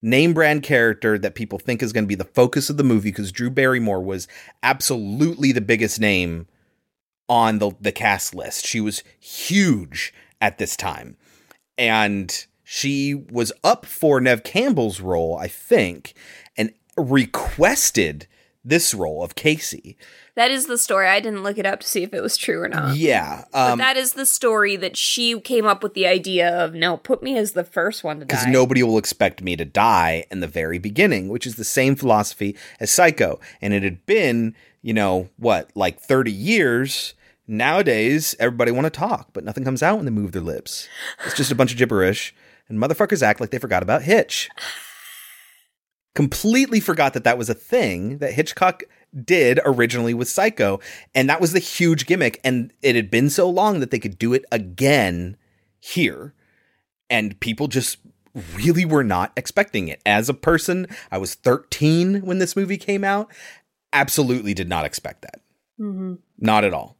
name 0.01 0.33
brand 0.33 0.63
character 0.63 1.17
that 1.17 1.33
people 1.33 1.59
think 1.59 1.81
is 1.81 1.93
going 1.93 2.03
to 2.03 2.07
be 2.09 2.15
the 2.15 2.25
focus 2.25 2.69
of 2.69 2.77
the 2.77 2.83
movie 2.83 3.09
because 3.09 3.31
Drew 3.31 3.49
Barrymore 3.49 4.01
was 4.01 4.27
absolutely 4.63 5.51
the 5.51 5.61
biggest 5.61 5.99
name 5.99 6.47
on 7.29 7.59
the 7.59 7.71
the 7.79 7.91
cast 7.91 8.35
list. 8.35 8.65
She 8.65 8.81
was 8.81 9.03
huge 9.19 10.13
at 10.41 10.57
this 10.57 10.75
time. 10.75 11.15
And 11.77 12.45
she 12.65 13.13
was 13.13 13.53
up 13.63 13.85
for 13.85 14.19
Nev 14.19 14.43
Campbell's 14.43 14.99
role, 14.99 15.37
I 15.37 15.47
think, 15.47 16.13
and 16.57 16.73
requested 16.97 18.27
this 18.63 18.95
role 18.95 19.23
of 19.23 19.35
Casey. 19.35 19.95
That 20.33 20.49
is 20.49 20.65
the 20.65 20.79
story. 20.79 21.07
I 21.07 21.19
didn't 21.19 21.43
look 21.43 21.59
it 21.59 21.67
up 21.67 21.81
to 21.81 21.87
see 21.87 22.01
if 22.01 22.13
it 22.13 22.21
was 22.21 22.35
true 22.35 22.61
or 22.63 22.67
not. 22.67 22.97
Yeah. 22.97 23.43
But 23.53 23.71
Um 23.73 23.77
that 23.77 23.95
is 23.95 24.13
the 24.13 24.25
story 24.25 24.75
that 24.77 24.97
she 24.97 25.39
came 25.39 25.65
up 25.67 25.83
with 25.83 25.93
the 25.93 26.07
idea 26.07 26.49
of 26.49 26.73
no, 26.73 26.97
put 26.97 27.21
me 27.21 27.37
as 27.37 27.51
the 27.51 27.63
first 27.63 28.03
one 28.03 28.19
to 28.19 28.25
die. 28.25 28.35
because 28.35 28.47
nobody 28.47 28.81
will 28.81 28.97
expect 28.97 29.43
me 29.43 29.55
to 29.55 29.63
die 29.65 30.25
in 30.31 30.39
the 30.39 30.47
very 30.47 30.79
beginning, 30.79 31.29
which 31.29 31.45
is 31.45 31.55
the 31.55 31.63
same 31.63 31.95
philosophy 31.95 32.57
as 32.79 32.89
Psycho. 32.91 33.39
And 33.61 33.71
it 33.73 33.83
had 33.83 34.03
been, 34.07 34.55
you 34.81 34.93
know, 34.93 35.29
what, 35.37 35.69
like 35.75 35.99
30 35.99 36.31
years. 36.31 37.13
Nowadays, 37.47 38.35
everybody 38.39 38.71
want 38.71 38.85
to 38.85 38.89
talk, 38.89 39.29
but 39.31 39.43
nothing 39.43 39.63
comes 39.63 39.83
out 39.83 39.97
when 39.97 40.05
they 40.05 40.11
move 40.11 40.31
their 40.31 40.41
lips. 40.41 40.89
It's 41.27 41.37
just 41.37 41.51
a 41.51 41.55
bunch 41.55 41.71
of 41.71 41.77
gibberish, 41.77 42.33
and 42.67 42.79
motherfuckers 42.79 43.21
act 43.21 43.39
like 43.39 43.51
they 43.51 43.59
forgot 43.59 43.83
about 43.83 44.03
Hitch. 44.03 44.49
Completely 46.15 46.79
forgot 46.79 47.13
that 47.13 47.25
that 47.25 47.37
was 47.37 47.49
a 47.49 47.53
thing 47.53 48.19
that 48.19 48.33
Hitchcock 48.33 48.83
did 49.23 49.59
originally 49.65 50.13
with 50.13 50.29
Psycho. 50.29 50.79
And 51.13 51.29
that 51.29 51.41
was 51.41 51.51
the 51.51 51.59
huge 51.59 52.05
gimmick. 52.05 52.39
And 52.43 52.71
it 52.81 52.95
had 52.95 53.11
been 53.11 53.29
so 53.29 53.49
long 53.49 53.79
that 53.79 53.91
they 53.91 53.99
could 53.99 54.17
do 54.17 54.33
it 54.33 54.45
again 54.51 55.37
here. 55.79 56.33
And 57.09 57.39
people 57.39 57.67
just 57.67 57.97
really 58.53 58.85
were 58.85 59.03
not 59.03 59.31
expecting 59.37 59.87
it. 59.87 60.01
As 60.05 60.29
a 60.29 60.33
person, 60.33 60.87
I 61.11 61.17
was 61.17 61.35
13 61.35 62.21
when 62.25 62.39
this 62.39 62.55
movie 62.55 62.77
came 62.77 63.03
out. 63.03 63.31
Absolutely 63.93 64.53
did 64.53 64.69
not 64.69 64.85
expect 64.85 65.21
that. 65.21 65.41
Mm-hmm. 65.79 66.15
Not 66.39 66.63
at 66.63 66.73
all. 66.73 66.97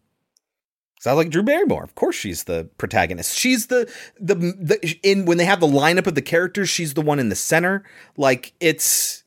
So 1.05 1.11
I 1.11 1.13
was 1.13 1.23
like 1.23 1.31
Drew 1.31 1.43
Barrymore. 1.43 1.83
Of 1.83 1.93
course, 1.93 2.15
she's 2.15 2.45
the 2.45 2.67
protagonist. 2.79 3.37
She's 3.37 3.67
the 3.67 3.87
the 4.19 4.33
the 4.33 4.97
in 5.03 5.25
when 5.25 5.37
they 5.37 5.45
have 5.45 5.59
the 5.59 5.67
lineup 5.67 6.07
of 6.07 6.15
the 6.15 6.21
characters, 6.23 6.67
she's 6.67 6.95
the 6.95 7.01
one 7.03 7.19
in 7.19 7.29
the 7.29 7.35
center. 7.35 7.83
Like 8.17 8.53
it's 8.59 9.23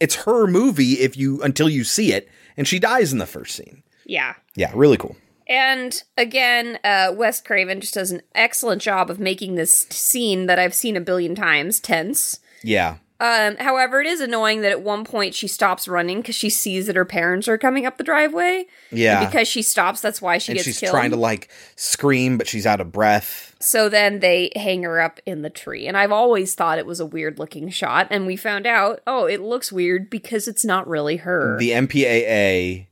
it's 0.00 0.16
her 0.26 0.46
movie 0.46 1.00
if 1.00 1.16
you 1.16 1.42
until 1.42 1.70
you 1.70 1.82
see 1.82 2.12
it, 2.12 2.28
and 2.58 2.68
she 2.68 2.78
dies 2.78 3.10
in 3.10 3.20
the 3.20 3.24
first 3.24 3.56
scene. 3.56 3.82
Yeah. 4.04 4.34
Yeah, 4.54 4.70
really 4.74 4.98
cool. 4.98 5.16
And 5.48 6.02
again, 6.18 6.78
uh, 6.84 7.14
Wes 7.16 7.40
Craven 7.40 7.80
just 7.80 7.94
does 7.94 8.10
an 8.10 8.20
excellent 8.34 8.82
job 8.82 9.08
of 9.08 9.18
making 9.18 9.54
this 9.54 9.86
scene 9.88 10.44
that 10.44 10.58
I've 10.58 10.74
seen 10.74 10.94
a 10.94 11.00
billion 11.00 11.34
times 11.34 11.80
tense. 11.80 12.40
Yeah. 12.62 12.98
Um, 13.20 13.56
however, 13.56 14.00
it 14.00 14.06
is 14.06 14.20
annoying 14.20 14.60
that 14.60 14.70
at 14.70 14.80
one 14.80 15.04
point 15.04 15.34
she 15.34 15.48
stops 15.48 15.88
running 15.88 16.18
because 16.20 16.36
she 16.36 16.48
sees 16.48 16.86
that 16.86 16.94
her 16.94 17.04
parents 17.04 17.48
are 17.48 17.58
coming 17.58 17.84
up 17.84 17.98
the 17.98 18.04
driveway. 18.04 18.66
Yeah. 18.92 19.20
And 19.20 19.30
because 19.30 19.48
she 19.48 19.62
stops, 19.62 20.00
that's 20.00 20.22
why 20.22 20.38
she 20.38 20.52
and 20.52 20.56
gets 20.58 20.66
she's 20.66 20.78
killed. 20.78 20.92
trying 20.92 21.10
to 21.10 21.16
like 21.16 21.48
scream, 21.74 22.38
but 22.38 22.46
she's 22.46 22.64
out 22.64 22.80
of 22.80 22.92
breath. 22.92 23.56
So 23.58 23.88
then 23.88 24.20
they 24.20 24.52
hang 24.54 24.84
her 24.84 25.00
up 25.00 25.18
in 25.26 25.42
the 25.42 25.50
tree. 25.50 25.88
And 25.88 25.96
I've 25.96 26.12
always 26.12 26.54
thought 26.54 26.78
it 26.78 26.86
was 26.86 27.00
a 27.00 27.06
weird 27.06 27.40
looking 27.40 27.70
shot. 27.70 28.06
And 28.10 28.24
we 28.24 28.36
found 28.36 28.66
out, 28.66 29.00
oh, 29.04 29.26
it 29.26 29.40
looks 29.40 29.72
weird 29.72 30.10
because 30.10 30.46
it's 30.46 30.64
not 30.64 30.86
really 30.86 31.16
her. 31.16 31.58
The 31.58 31.70
MPAA 31.70 32.86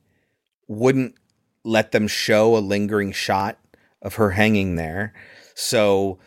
wouldn't 0.67 1.15
let 1.63 1.93
them 1.93 2.09
show 2.09 2.57
a 2.57 2.59
lingering 2.59 3.13
shot 3.13 3.59
of 4.03 4.17
her 4.17 4.31
hanging 4.31 4.75
there. 4.75 5.15
So 5.55 6.19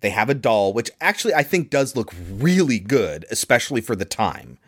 they 0.00 0.10
have 0.10 0.28
a 0.30 0.34
doll, 0.34 0.72
which 0.72 0.90
actually 1.00 1.34
I 1.34 1.42
think 1.42 1.70
does 1.70 1.94
look 1.96 2.12
really 2.30 2.78
good, 2.78 3.24
especially 3.30 3.80
for 3.80 3.94
the 3.96 4.04
time. 4.04 4.58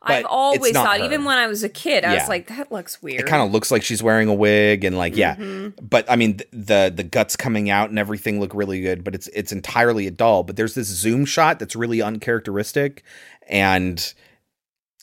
I've 0.00 0.26
always 0.26 0.72
thought, 0.72 1.00
her. 1.00 1.04
even 1.04 1.24
when 1.24 1.36
I 1.38 1.48
was 1.48 1.64
a 1.64 1.68
kid, 1.68 2.04
I 2.04 2.14
Yeah. 2.14 2.20
was 2.20 2.28
like, 2.28 2.46
that 2.46 2.70
looks 2.72 3.02
weird. 3.02 3.20
It 3.20 3.26
kind 3.26 3.42
of 3.42 3.50
looks 3.52 3.70
like 3.70 3.82
she's 3.82 4.02
wearing 4.02 4.28
a 4.28 4.32
wig 4.34 4.84
and 4.84 4.96
like 4.96 5.16
yeah, 5.16 5.34
Mhm. 5.34 5.74
but 5.82 6.08
I 6.10 6.16
mean 6.16 6.38
th- 6.38 6.48
the 6.52 6.92
the 6.94 7.02
guts 7.02 7.36
coming 7.36 7.68
out 7.68 7.90
and 7.90 7.98
everything 7.98 8.38
look 8.40 8.54
really 8.54 8.80
good, 8.80 9.02
but 9.04 9.14
it's 9.14 9.26
it's 9.28 9.52
entirely 9.52 10.06
a 10.06 10.10
doll. 10.12 10.44
But 10.44 10.56
there's 10.56 10.74
this 10.74 10.86
zoom 10.86 11.24
shot 11.26 11.58
that's 11.58 11.74
really 11.76 12.00
uncharacteristic, 12.00 13.02
and 13.48 14.14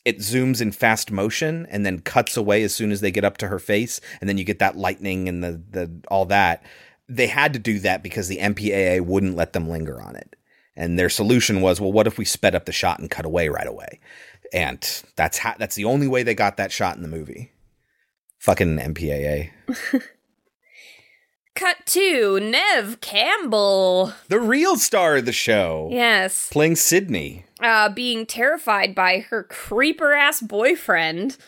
it 0.04 0.18
zooms 0.18 0.60
in 0.62 0.72
fast 0.72 1.10
motion 1.10 1.66
and 1.70 1.84
then 1.84 1.98
cuts 2.00 2.36
away 2.36 2.62
as 2.62 2.74
soon 2.74 2.90
as 2.90 3.00
they 3.00 3.10
get 3.10 3.24
up 3.24 3.36
to 3.38 3.48
her 3.48 3.58
face, 3.58 4.00
and 4.20 4.28
then 4.28 4.38
you 4.38 4.44
get 4.44 4.58
that 4.60 4.76
lightning 4.76 5.28
and 5.28 5.44
the 5.44 5.60
the 5.70 5.90
all 6.08 6.24
that. 6.24 6.62
They 7.08 7.26
had 7.26 7.52
to 7.52 7.58
do 7.58 7.78
that 7.80 8.02
because 8.02 8.28
the 8.28 8.38
MPAA 8.38 9.00
wouldn't 9.00 9.36
let 9.36 9.52
them 9.52 9.68
linger 9.68 10.00
on 10.00 10.16
it. 10.16 10.36
And 10.74 10.98
their 10.98 11.08
solution 11.08 11.60
was, 11.60 11.80
well, 11.80 11.92
what 11.92 12.06
if 12.06 12.18
we 12.18 12.24
sped 12.24 12.54
up 12.54 12.66
the 12.66 12.72
shot 12.72 12.98
and 12.98 13.10
cut 13.10 13.24
away 13.24 13.48
right 13.48 13.66
away? 13.66 14.00
And 14.52 15.02
that's 15.16 15.38
how 15.38 15.54
that's 15.58 15.74
the 15.74 15.84
only 15.84 16.06
way 16.06 16.22
they 16.22 16.34
got 16.34 16.56
that 16.56 16.72
shot 16.72 16.96
in 16.96 17.02
the 17.02 17.08
movie. 17.08 17.52
Fucking 18.38 18.78
MPAA. 18.78 19.50
Cut 21.56 21.78
to 21.86 22.38
Nev 22.38 23.00
Campbell. 23.00 24.12
The 24.28 24.38
real 24.38 24.76
star 24.76 25.16
of 25.16 25.24
the 25.24 25.32
show. 25.32 25.88
Yes. 25.90 26.50
Playing 26.52 26.76
Sydney. 26.76 27.46
Uh, 27.60 27.88
being 27.88 28.26
terrified 28.26 28.94
by 28.94 29.20
her 29.30 29.42
creeper 29.42 30.12
ass 30.12 30.42
boyfriend 30.42 31.38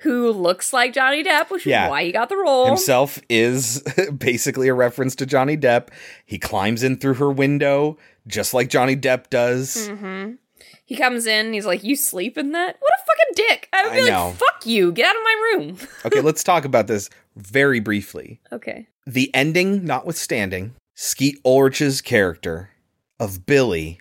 who 0.00 0.30
looks 0.32 0.72
like 0.72 0.92
Johnny 0.92 1.24
Depp, 1.24 1.50
which 1.50 1.66
Yeah. 1.66 1.86
is 1.86 1.90
why 1.90 2.04
he 2.04 2.12
got 2.12 2.28
the 2.28 2.36
role. 2.36 2.66
Himself 2.66 3.20
is 3.28 3.82
basically 4.16 4.68
a 4.68 4.74
reference 4.74 5.14
to 5.16 5.26
Johnny 5.26 5.56
Depp. 5.56 5.88
He 6.24 6.38
climbs 6.38 6.82
in 6.82 6.96
through 6.96 7.14
her 7.14 7.30
window, 7.30 7.98
just 8.26 8.54
like 8.54 8.68
Johnny 8.68 8.96
Depp 8.96 9.28
does. 9.30 9.88
hmm 9.88 10.32
He 10.84 10.96
comes 10.96 11.26
in 11.26 11.52
he's 11.52 11.66
like, 11.66 11.82
You 11.84 11.96
sleep 11.96 12.38
in 12.38 12.52
that? 12.52 12.76
What 12.78 12.92
a 12.92 12.98
fucking 13.04 13.46
dick. 13.48 13.68
I 13.72 13.82
would 13.84 13.92
be 14.04 14.10
I 14.10 14.24
like. 14.26 14.36
Fuck 14.36 14.66
you. 14.66 14.92
Get 14.92 15.06
out 15.06 15.16
of 15.16 15.22
my 15.22 15.52
room. 15.54 15.76
Okay, 16.04 16.20
let's 16.20 16.44
talk 16.44 16.64
about 16.64 16.86
this 16.86 17.10
very 17.36 17.80
briefly. 17.80 18.40
okay. 18.52 18.86
The 19.06 19.30
ending 19.34 19.84
notwithstanding, 19.84 20.74
Skeet 20.94 21.38
Ulrich's 21.44 22.00
character 22.02 22.70
of 23.18 23.46
Billy 23.46 24.00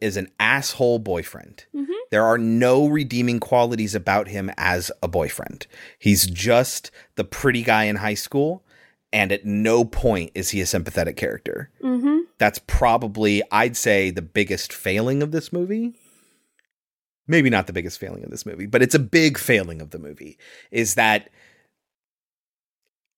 is 0.00 0.16
an 0.16 0.28
asshole 0.40 0.98
boyfriend. 0.98 1.64
Mhm. 1.74 1.86
There 2.10 2.24
are 2.24 2.38
no 2.38 2.86
redeeming 2.86 3.40
qualities 3.40 3.94
about 3.94 4.28
him 4.28 4.50
as 4.56 4.90
a 5.02 5.08
boyfriend. 5.08 5.66
He's 5.98 6.26
just 6.26 6.90
the 7.16 7.24
pretty 7.24 7.62
guy 7.62 7.84
in 7.84 7.96
high 7.96 8.14
school, 8.14 8.64
and 9.12 9.32
at 9.32 9.44
no 9.44 9.84
point 9.84 10.32
is 10.34 10.50
he 10.50 10.60
a 10.60 10.66
sympathetic 10.66 11.16
character. 11.16 11.70
Mm-hmm. 11.82 12.18
That's 12.38 12.60
probably, 12.66 13.42
I'd 13.50 13.76
say, 13.76 14.10
the 14.10 14.22
biggest 14.22 14.72
failing 14.72 15.22
of 15.22 15.32
this 15.32 15.52
movie. 15.52 15.94
Maybe 17.26 17.50
not 17.50 17.66
the 17.66 17.72
biggest 17.72 17.98
failing 17.98 18.24
of 18.24 18.30
this 18.30 18.46
movie, 18.46 18.66
but 18.66 18.82
it's 18.82 18.94
a 18.94 18.98
big 18.98 19.36
failing 19.36 19.82
of 19.82 19.90
the 19.90 19.98
movie. 19.98 20.38
Is 20.70 20.94
that 20.94 21.28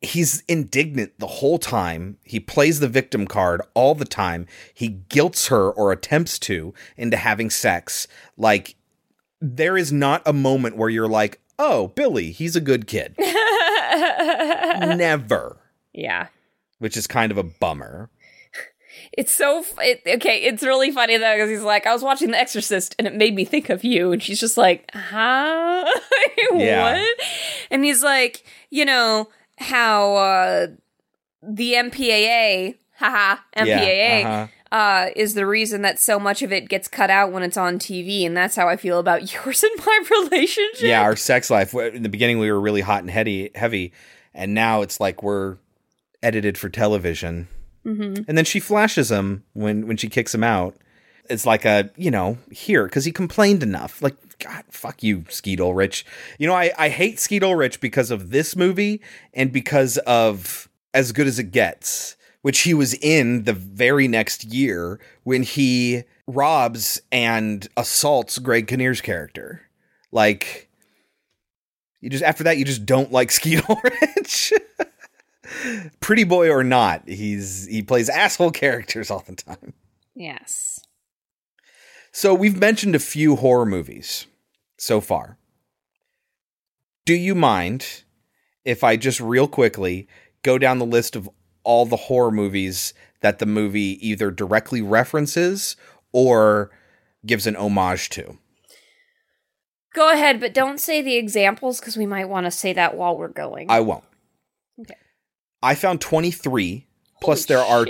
he's 0.00 0.42
indignant 0.48 1.18
the 1.18 1.26
whole 1.26 1.58
time. 1.58 2.16
He 2.24 2.40
plays 2.40 2.80
the 2.80 2.88
victim 2.88 3.26
card 3.26 3.60
all 3.74 3.94
the 3.94 4.04
time. 4.04 4.46
He 4.72 4.88
guilts 4.88 5.48
her 5.48 5.70
or 5.70 5.92
attempts 5.92 6.38
to 6.40 6.74
into 6.96 7.16
having 7.16 7.50
sex. 7.50 8.08
Like, 8.36 8.76
there 9.40 9.76
is 9.76 9.92
not 9.92 10.22
a 10.26 10.32
moment 10.32 10.76
where 10.76 10.88
you're 10.88 11.08
like, 11.08 11.40
oh, 11.58 11.88
Billy, 11.88 12.30
he's 12.32 12.56
a 12.56 12.60
good 12.60 12.86
kid. 12.86 13.14
Never. 14.96 15.56
Yeah. 15.92 16.28
Which 16.78 16.96
is 16.96 17.06
kind 17.06 17.30
of 17.32 17.38
a 17.38 17.42
bummer. 17.42 18.10
It's 19.12 19.34
so 19.34 19.64
it, 19.78 20.02
okay. 20.06 20.42
It's 20.42 20.62
really 20.62 20.90
funny 20.92 21.16
though 21.16 21.34
because 21.34 21.50
he's 21.50 21.62
like, 21.62 21.86
I 21.86 21.92
was 21.92 22.02
watching 22.02 22.30
The 22.30 22.38
Exorcist 22.38 22.94
and 22.98 23.06
it 23.06 23.14
made 23.14 23.34
me 23.34 23.44
think 23.44 23.68
of 23.68 23.82
you, 23.82 24.12
and 24.12 24.22
she's 24.22 24.38
just 24.40 24.56
like, 24.56 24.88
huh, 24.92 25.84
Yeah. 26.52 26.92
what? 26.94 27.08
And 27.70 27.84
he's 27.84 28.02
like, 28.02 28.44
you 28.70 28.84
know 28.84 29.28
how 29.58 30.14
uh, 30.14 30.66
the 31.42 31.72
MPAA, 31.74 32.76
haha, 32.98 33.40
MPAA, 33.56 34.24
uh-huh. 34.24 34.46
Uh, 34.72 35.08
is 35.16 35.34
the 35.34 35.46
reason 35.46 35.82
that 35.82 35.98
so 35.98 36.18
much 36.18 36.42
of 36.42 36.52
it 36.52 36.68
gets 36.68 36.86
cut 36.88 37.10
out 37.10 37.32
when 37.32 37.42
it's 37.42 37.56
on 37.56 37.78
TV, 37.78 38.24
and 38.24 38.36
that's 38.36 38.56
how 38.56 38.68
I 38.68 38.76
feel 38.76 38.98
about 38.98 39.32
yours 39.44 39.62
and 39.62 39.72
my 39.84 40.00
relationship. 40.10 40.82
Yeah, 40.82 41.02
our 41.02 41.16
sex 41.16 41.50
life. 41.50 41.74
In 41.74 42.02
the 42.02 42.08
beginning, 42.08 42.38
we 42.38 42.50
were 42.50 42.60
really 42.60 42.80
hot 42.80 43.00
and 43.00 43.10
heady, 43.10 43.50
heavy, 43.54 43.92
and 44.34 44.54
now 44.54 44.82
it's 44.82 45.00
like 45.00 45.22
we're 45.22 45.56
edited 46.22 46.56
for 46.58 46.68
television. 46.68 47.48
Mhm. 47.84 48.26
And 48.28 48.36
then 48.36 48.44
she 48.44 48.60
flashes 48.60 49.10
him 49.10 49.44
when 49.54 49.86
when 49.86 49.96
she 49.96 50.08
kicks 50.08 50.34
him 50.34 50.44
out. 50.44 50.76
It's 51.28 51.46
like 51.46 51.64
a 51.64 51.90
you 51.96 52.10
know 52.10 52.38
here 52.50 52.84
because 52.84 53.04
he 53.04 53.12
complained 53.12 53.62
enough. 53.62 54.02
Like 54.02 54.16
God, 54.38 54.64
fuck 54.68 55.02
you, 55.02 55.24
Skeet 55.30 55.60
Ulrich. 55.60 56.04
You 56.38 56.46
know 56.46 56.54
I 56.54 56.72
I 56.76 56.88
hate 56.90 57.18
Skeet 57.18 57.42
Ulrich 57.42 57.80
because 57.80 58.10
of 58.10 58.30
this 58.30 58.54
movie 58.54 59.00
and 59.32 59.50
because 59.50 59.96
of 59.98 60.68
As 60.92 61.12
Good 61.12 61.26
as 61.26 61.38
It 61.38 61.52
Gets, 61.52 62.16
which 62.42 62.60
he 62.60 62.74
was 62.74 62.94
in 62.94 63.44
the 63.44 63.52
very 63.52 64.08
next 64.08 64.44
year 64.44 64.98
when 65.24 65.42
he 65.42 66.04
robs 66.26 67.00
and 67.10 67.68
assaults 67.76 68.38
Greg 68.38 68.66
Kinnear's 68.66 69.00
character. 69.00 69.62
Like 70.12 70.68
you 72.00 72.10
just 72.10 72.24
after 72.24 72.44
that 72.44 72.58
you 72.58 72.64
just 72.64 72.86
don't 72.86 73.12
like 73.12 73.30
Skeet 73.30 73.62
Ulrich. 73.68 74.52
Pretty 76.00 76.24
boy 76.24 76.48
or 76.48 76.62
not, 76.62 77.08
he's 77.08 77.66
he 77.66 77.82
plays 77.82 78.08
asshole 78.08 78.52
characters 78.52 79.10
all 79.10 79.24
the 79.26 79.34
time. 79.34 79.74
Yes. 80.14 80.80
So 82.12 82.34
we've 82.34 82.58
mentioned 82.58 82.94
a 82.94 83.00
few 83.00 83.36
horror 83.36 83.66
movies 83.66 84.26
so 84.76 85.00
far. 85.00 85.38
Do 87.04 87.14
you 87.14 87.34
mind 87.34 88.04
if 88.64 88.84
I 88.84 88.96
just 88.96 89.20
real 89.20 89.48
quickly 89.48 90.08
go 90.42 90.58
down 90.58 90.78
the 90.78 90.86
list 90.86 91.16
of 91.16 91.28
all 91.64 91.86
the 91.86 91.96
horror 91.96 92.30
movies 92.30 92.94
that 93.20 93.38
the 93.38 93.46
movie 93.46 93.98
either 94.06 94.30
directly 94.30 94.80
references 94.82 95.76
or 96.12 96.70
gives 97.26 97.46
an 97.46 97.56
homage 97.56 98.08
to? 98.10 98.38
Go 99.94 100.12
ahead, 100.12 100.38
but 100.40 100.54
don't 100.54 100.78
say 100.78 101.02
the 101.02 101.16
examples 101.16 101.80
because 101.80 101.96
we 101.96 102.06
might 102.06 102.28
want 102.28 102.46
to 102.46 102.50
say 102.50 102.72
that 102.72 102.96
while 102.96 103.16
we're 103.16 103.28
going. 103.28 103.68
I 103.70 103.80
won't. 103.80 104.04
Okay. 104.80 104.94
I 105.62 105.74
found 105.74 106.00
23 106.00 106.86
plus 107.20 107.44
there 107.46 107.58
are 107.58 107.86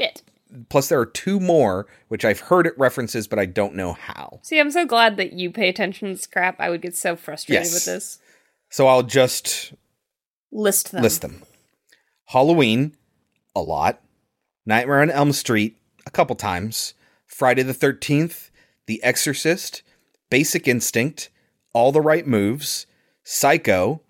plus 0.68 0.88
there 0.88 0.98
are 0.98 1.06
two 1.06 1.38
more 1.38 1.86
which 2.08 2.24
I've 2.24 2.40
heard 2.40 2.66
it 2.66 2.76
references 2.76 3.28
but 3.28 3.38
I 3.38 3.44
don't 3.46 3.74
know 3.74 3.92
how. 3.92 4.40
See, 4.42 4.58
I'm 4.58 4.70
so 4.70 4.86
glad 4.86 5.16
that 5.18 5.34
you 5.34 5.50
pay 5.50 5.68
attention 5.68 6.08
to 6.08 6.14
this 6.14 6.26
crap. 6.26 6.58
I 6.58 6.70
would 6.70 6.80
get 6.82 6.96
so 6.96 7.14
frustrated 7.16 7.64
Yes. 7.66 7.74
with 7.74 7.84
this. 7.84 8.18
So 8.70 8.86
I'll 8.88 9.02
just 9.04 9.74
List 10.50 10.90
them. 10.92 11.02
list 11.02 11.20
them. 11.22 11.42
Halloween, 12.26 12.96
a 13.60 13.62
lot. 13.62 14.00
Nightmare 14.66 15.02
on 15.02 15.10
Elm 15.10 15.32
Street, 15.32 15.76
a 16.06 16.10
couple 16.10 16.36
times. 16.36 16.94
Friday 17.26 17.62
the 17.62 17.74
13th, 17.74 18.50
The 18.86 19.02
Exorcist, 19.02 19.82
Basic 20.30 20.66
Instinct, 20.66 21.30
All 21.72 21.92
the 21.92 22.00
Right 22.00 22.26
Moves, 22.26 22.86
Psycho, 23.24 24.00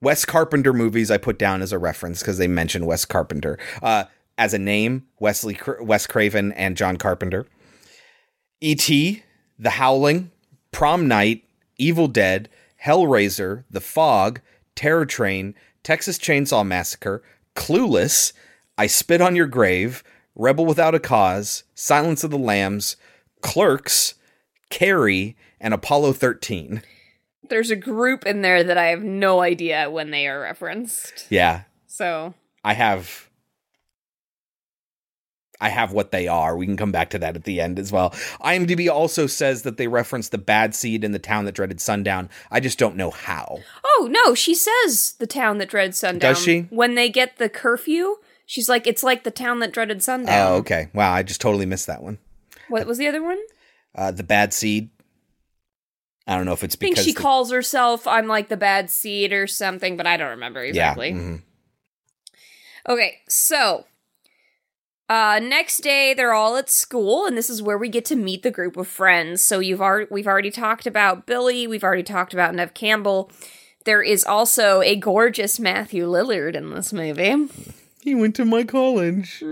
Wes 0.00 0.24
Carpenter 0.24 0.72
movies 0.72 1.10
I 1.10 1.16
put 1.16 1.38
down 1.38 1.62
as 1.62 1.72
a 1.72 1.78
reference 1.78 2.20
because 2.20 2.38
they 2.38 2.48
mention 2.48 2.86
Wes 2.86 3.04
Carpenter. 3.04 3.58
Uh, 3.82 4.04
as 4.36 4.52
a 4.52 4.58
name, 4.58 5.06
Wesley 5.18 5.58
Wes 5.80 6.06
Craven 6.06 6.52
and 6.52 6.76
John 6.76 6.96
Carpenter. 6.96 7.46
E.T., 8.60 9.22
The 9.58 9.70
Howling, 9.70 10.30
Prom 10.72 11.06
Night, 11.06 11.44
Evil 11.78 12.08
Dead, 12.08 12.48
Hellraiser, 12.84 13.64
The 13.70 13.80
Fog, 13.80 14.40
Terror 14.74 15.06
Train, 15.06 15.54
Texas 15.82 16.18
Chainsaw 16.18 16.66
Massacre, 16.66 17.22
Clueless, 17.54 18.32
I 18.76 18.86
Spit 18.86 19.20
on 19.20 19.36
Your 19.36 19.46
Grave, 19.46 20.02
Rebel 20.34 20.66
Without 20.66 20.94
a 20.94 21.00
Cause, 21.00 21.64
Silence 21.74 22.24
of 22.24 22.30
the 22.30 22.38
Lambs, 22.38 22.96
Clerks, 23.40 24.14
Carrie, 24.70 25.36
and 25.60 25.72
Apollo 25.72 26.14
13. 26.14 26.82
There's 27.48 27.70
a 27.70 27.76
group 27.76 28.26
in 28.26 28.42
there 28.42 28.64
that 28.64 28.78
I 28.78 28.86
have 28.86 29.02
no 29.02 29.40
idea 29.42 29.90
when 29.90 30.10
they 30.10 30.26
are 30.26 30.40
referenced. 30.40 31.26
Yeah, 31.30 31.62
So 31.86 32.34
I 32.64 32.74
have 32.74 33.28
I 35.60 35.68
have 35.68 35.92
what 35.92 36.10
they 36.10 36.26
are. 36.26 36.56
We 36.56 36.66
can 36.66 36.76
come 36.76 36.92
back 36.92 37.10
to 37.10 37.18
that 37.20 37.36
at 37.36 37.44
the 37.44 37.60
end 37.60 37.78
as 37.78 37.92
well. 37.92 38.10
IMDb 38.42 38.90
also 38.90 39.26
says 39.26 39.62
that 39.62 39.76
they 39.76 39.86
reference 39.86 40.28
the 40.28 40.36
bad 40.36 40.74
seed 40.74 41.04
in 41.04 41.12
the 41.12 41.18
town 41.18 41.44
that 41.44 41.54
dreaded 41.54 41.80
sundown. 41.80 42.28
I 42.50 42.60
just 42.60 42.78
don't 42.78 42.96
know 42.96 43.10
how. 43.10 43.60
Oh 43.86 44.08
no, 44.10 44.34
she 44.34 44.54
says 44.54 45.14
the 45.18 45.26
town 45.26 45.58
that 45.58 45.70
dreaded 45.70 45.94
sundown. 45.94 46.34
Does 46.34 46.42
she? 46.42 46.62
When 46.70 46.96
they 46.96 47.08
get 47.08 47.38
the 47.38 47.48
curfew, 47.48 48.16
she's 48.46 48.68
like, 48.68 48.86
it's 48.86 49.02
like 49.02 49.24
the 49.24 49.30
town 49.30 49.58
that 49.60 49.72
dreaded 49.72 50.02
sundown. 50.02 50.52
Oh, 50.52 50.54
okay. 50.56 50.88
Wow, 50.94 51.12
I 51.12 51.22
just 51.22 51.40
totally 51.40 51.66
missed 51.66 51.86
that 51.86 52.02
one. 52.02 52.18
What 52.68 52.86
was 52.86 52.98
the 52.98 53.06
other 53.08 53.22
one? 53.22 53.38
Uh, 53.94 54.10
the 54.10 54.22
bad 54.22 54.52
seed. 54.52 54.90
I 56.26 56.36
don't 56.36 56.46
know 56.46 56.52
if 56.52 56.64
it's 56.64 56.74
I 56.76 56.78
think 56.78 56.92
because 56.94 57.04
she 57.04 57.12
the- 57.12 57.20
calls 57.20 57.50
herself 57.52 58.06
I'm 58.06 58.26
like 58.26 58.48
the 58.48 58.56
bad 58.56 58.88
seed 58.90 59.32
or 59.32 59.46
something, 59.46 59.96
but 59.96 60.06
I 60.06 60.16
don't 60.16 60.30
remember 60.30 60.62
exactly. 60.62 61.10
Yeah. 61.10 61.14
mhm. 61.14 61.42
Okay, 62.88 63.18
so 63.28 63.84
uh 65.10 65.38
next 65.42 65.82
day 65.82 66.14
they're 66.14 66.32
all 66.32 66.56
at 66.56 66.70
school 66.70 67.26
and 67.26 67.36
this 67.36 67.50
is 67.50 67.60
where 67.62 67.76
we 67.76 67.90
get 67.90 68.06
to 68.06 68.16
meet 68.16 68.42
the 68.42 68.50
group 68.50 68.76
of 68.78 68.88
friends. 68.88 69.42
So 69.42 69.58
you've 69.60 69.82
already 69.82 70.06
we've 70.10 70.26
already 70.26 70.50
talked 70.50 70.86
about 70.86 71.26
Billy, 71.26 71.66
we've 71.66 71.84
already 71.84 72.02
talked 72.02 72.32
about 72.32 72.54
Nev 72.54 72.72
Campbell. 72.72 73.30
There 73.84 74.02
is 74.02 74.24
also 74.24 74.80
a 74.80 74.96
gorgeous 74.96 75.60
Matthew 75.60 76.06
Lillard 76.06 76.54
in 76.56 76.70
this 76.70 76.90
movie. 76.90 77.48
He 78.04 78.14
went 78.14 78.36
to 78.36 78.44
my 78.44 78.64
college. 78.64 79.42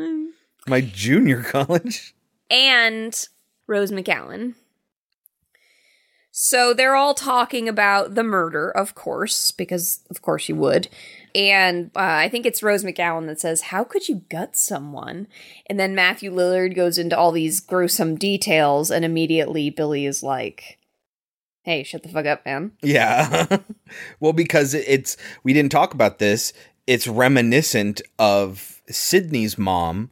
My 0.67 0.83
junior 0.83 1.43
college. 1.43 2.15
and 2.51 3.27
Rose 3.67 3.91
McGowan. 3.91 4.57
So 6.31 6.75
they're 6.75 6.95
all 6.95 7.15
talking 7.15 7.67
about 7.67 8.15
the 8.15 8.23
murder, 8.23 8.71
of 8.71 8.95
course, 8.95 9.53
because 9.53 10.01
of 10.11 10.21
course 10.21 10.51
you 10.51 10.57
would. 10.57 10.89
And 11.35 11.91
uh, 11.97 12.01
I 12.01 12.29
think 12.29 12.45
it's 12.45 12.63
Rose 12.63 12.85
McGowan 12.85 13.27
that 13.27 13.41
says, 13.41 13.63
How 13.63 13.85
could 13.85 14.07
you 14.07 14.23
gut 14.29 14.55
someone? 14.55 15.29
And 15.67 15.81
then 15.81 15.95
Matthew 15.95 16.31
Lillard 16.31 16.77
goes 16.77 16.99
into 16.99 17.17
all 17.17 17.33
these 17.33 17.59
gruesome 17.59 18.17
details, 18.17 18.91
and 18.91 19.03
immediately 19.03 19.71
Billy 19.71 20.05
is 20.05 20.23
like, 20.23 20.79
Hey, 21.63 21.85
shut 21.85 22.03
the 22.03 22.11
fuck 22.11 22.27
up, 22.27 22.45
man. 22.45 22.73
Yeah. 22.83 23.59
well, 24.21 24.35
because 24.35 24.75
it's 24.75 25.17
we 25.43 25.55
didn't 25.55 25.73
talk 25.73 25.95
about 25.95 26.19
this. 26.19 26.53
It's 26.87 27.07
reminiscent 27.07 28.03
of 28.19 28.83
Sydney's 28.89 29.57
mom, 29.57 30.11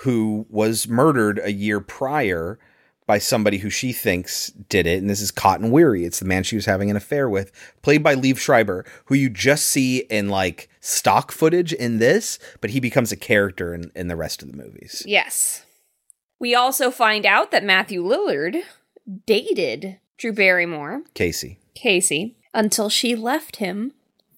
who 0.00 0.46
was 0.50 0.88
murdered 0.88 1.40
a 1.42 1.52
year 1.52 1.80
prior 1.80 2.58
by 3.06 3.18
somebody 3.18 3.58
who 3.58 3.70
she 3.70 3.92
thinks 3.92 4.48
did 4.48 4.86
it. 4.86 5.00
And 5.00 5.10
this 5.10 5.20
is 5.20 5.30
Cotton 5.30 5.70
Weary. 5.70 6.04
It's 6.04 6.20
the 6.20 6.24
man 6.24 6.42
she 6.44 6.56
was 6.56 6.66
having 6.66 6.90
an 6.90 6.96
affair 6.96 7.28
with, 7.28 7.52
played 7.82 8.02
by 8.02 8.14
Liev 8.14 8.38
Schreiber, 8.38 8.84
who 9.06 9.14
you 9.14 9.28
just 9.28 9.68
see 9.68 9.98
in 10.10 10.28
like 10.28 10.68
stock 10.80 11.32
footage 11.32 11.72
in 11.72 11.98
this, 11.98 12.38
but 12.60 12.70
he 12.70 12.80
becomes 12.80 13.12
a 13.12 13.16
character 13.16 13.74
in, 13.74 13.90
in 13.94 14.08
the 14.08 14.16
rest 14.16 14.42
of 14.42 14.50
the 14.50 14.56
movies. 14.56 15.02
Yes. 15.06 15.64
We 16.38 16.54
also 16.54 16.90
find 16.90 17.24
out 17.24 17.50
that 17.50 17.64
Matthew 17.64 18.02
Lillard 18.02 18.62
dated 19.26 19.98
Drew 20.16 20.32
Barrymore, 20.32 21.02
Casey. 21.14 21.58
Casey, 21.74 22.36
until 22.54 22.88
she 22.88 23.14
left 23.14 23.56
him 23.56 23.92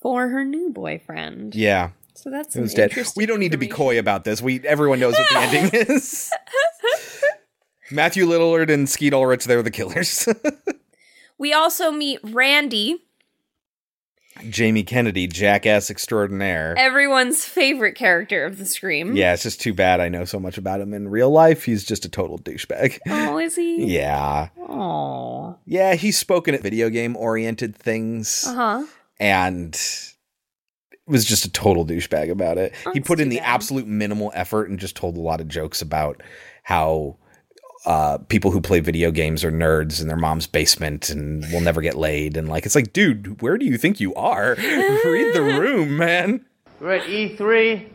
for 0.04 0.28
her 0.28 0.44
new 0.44 0.68
boyfriend. 0.70 1.54
Yeah. 1.54 1.90
So 2.12 2.30
that's 2.30 2.54
It 2.54 2.60
was 2.60 2.74
dead. 2.74 2.90
interesting 2.90 3.20
We 3.22 3.26
don't 3.26 3.40
need 3.40 3.52
to 3.52 3.58
be 3.58 3.66
coy 3.66 3.98
about 3.98 4.22
this. 4.24 4.42
We 4.42 4.60
everyone 4.60 5.00
knows 5.00 5.14
what 5.18 5.28
the 5.30 5.38
ending 5.40 5.70
is. 5.96 6.30
Matthew 7.90 8.26
Lillard 8.26 8.70
and 8.70 8.86
Skeet 8.88 9.12
Ulrich, 9.14 9.44
they're 9.46 9.62
the 9.62 9.70
killers. 9.70 10.28
We 11.36 11.52
also 11.52 11.90
meet 11.90 12.20
Randy, 12.22 12.96
Jamie 14.48 14.84
Kennedy, 14.84 15.26
jackass 15.26 15.90
extraordinaire. 15.90 16.76
everyone's 16.78 17.44
favorite 17.44 17.94
character 17.96 18.44
of 18.44 18.56
the 18.58 18.64
Scream. 18.64 19.16
Yeah, 19.16 19.34
it's 19.34 19.42
just 19.42 19.60
too 19.60 19.74
bad 19.74 19.98
I 20.00 20.08
know 20.08 20.24
so 20.24 20.38
much 20.38 20.58
about 20.58 20.80
him 20.80 20.94
in 20.94 21.08
real 21.08 21.30
life. 21.30 21.64
He's 21.64 21.82
just 21.84 22.04
a 22.04 22.08
total 22.08 22.38
douchebag. 22.38 23.00
Oh, 23.08 23.38
is 23.38 23.56
he? 23.56 23.84
Yeah. 23.96 24.50
Oh. 24.58 25.58
Yeah, 25.66 25.96
he's 25.96 26.16
spoken 26.16 26.54
at 26.54 26.62
video 26.62 26.88
game 26.88 27.16
oriented 27.16 27.74
things 27.74 28.44
Uh 28.46 28.54
huh. 28.54 28.86
And 29.20 29.74
it 30.92 30.98
was 31.06 31.24
just 31.24 31.44
a 31.44 31.50
total 31.50 31.84
douchebag 31.84 32.30
about 32.30 32.58
it. 32.58 32.74
he 32.92 33.00
put 33.00 33.20
in 33.20 33.28
the 33.28 33.38
bad. 33.38 33.54
absolute 33.54 33.86
minimal 33.86 34.32
effort 34.34 34.70
and 34.70 34.78
just 34.78 34.96
told 34.96 35.16
a 35.16 35.20
lot 35.20 35.40
of 35.40 35.48
jokes 35.48 35.82
about 35.82 36.22
how 36.62 37.16
uh, 37.86 38.18
people 38.28 38.50
who 38.50 38.60
play 38.60 38.80
video 38.80 39.10
games 39.10 39.44
are 39.44 39.52
nerds 39.52 40.00
in 40.00 40.08
their 40.08 40.16
mom's 40.16 40.46
basement 40.46 41.10
and 41.10 41.44
will 41.52 41.60
never 41.60 41.82
get 41.82 41.96
laid. 41.96 42.36
And 42.36 42.48
like, 42.48 42.64
it's 42.64 42.74
like, 42.74 42.92
dude, 42.94 43.42
where 43.42 43.58
do 43.58 43.66
you 43.66 43.76
think 43.76 44.00
you 44.00 44.14
are? 44.14 44.54
Read 44.58 45.34
the 45.34 45.42
room, 45.60 45.96
man. 45.96 46.44
We're 46.80 46.96
at 46.96 47.06
E3, 47.06 47.88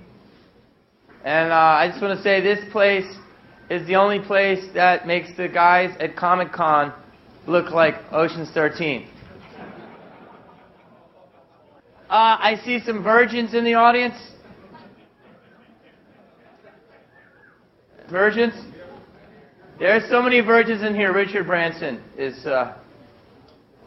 and 1.25 1.51
uh, 1.51 1.55
I 1.55 1.89
just 1.89 2.01
want 2.01 2.17
to 2.17 2.23
say 2.23 2.39
this 2.41 2.63
place 2.71 3.05
is 3.69 3.85
the 3.87 3.95
only 3.95 4.19
place 4.19 4.67
that 4.73 5.05
makes 5.05 5.35
the 5.35 5.47
guys 5.47 5.95
at 5.99 6.15
Comic 6.15 6.51
Con 6.51 6.93
look 7.45 7.71
like 7.71 7.95
Ocean's 8.11 8.49
13. 8.51 9.07
Uh, 12.09 12.37
I 12.39 12.59
see 12.65 12.79
some 12.83 13.03
virgins 13.03 13.53
in 13.53 13.63
the 13.63 13.75
audience. 13.75 14.15
Virgins? 18.09 18.55
There 19.77 19.95
are 19.95 20.09
so 20.09 20.19
many 20.19 20.41
virgins 20.41 20.81
in 20.81 20.95
here. 20.95 21.13
Richard 21.13 21.45
Branson 21.45 22.03
is 22.17 22.47
uh, 22.47 22.75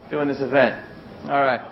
doing 0.09 0.29
this 0.29 0.41
event. 0.41 0.87
All 1.25 1.43
right. 1.43 1.72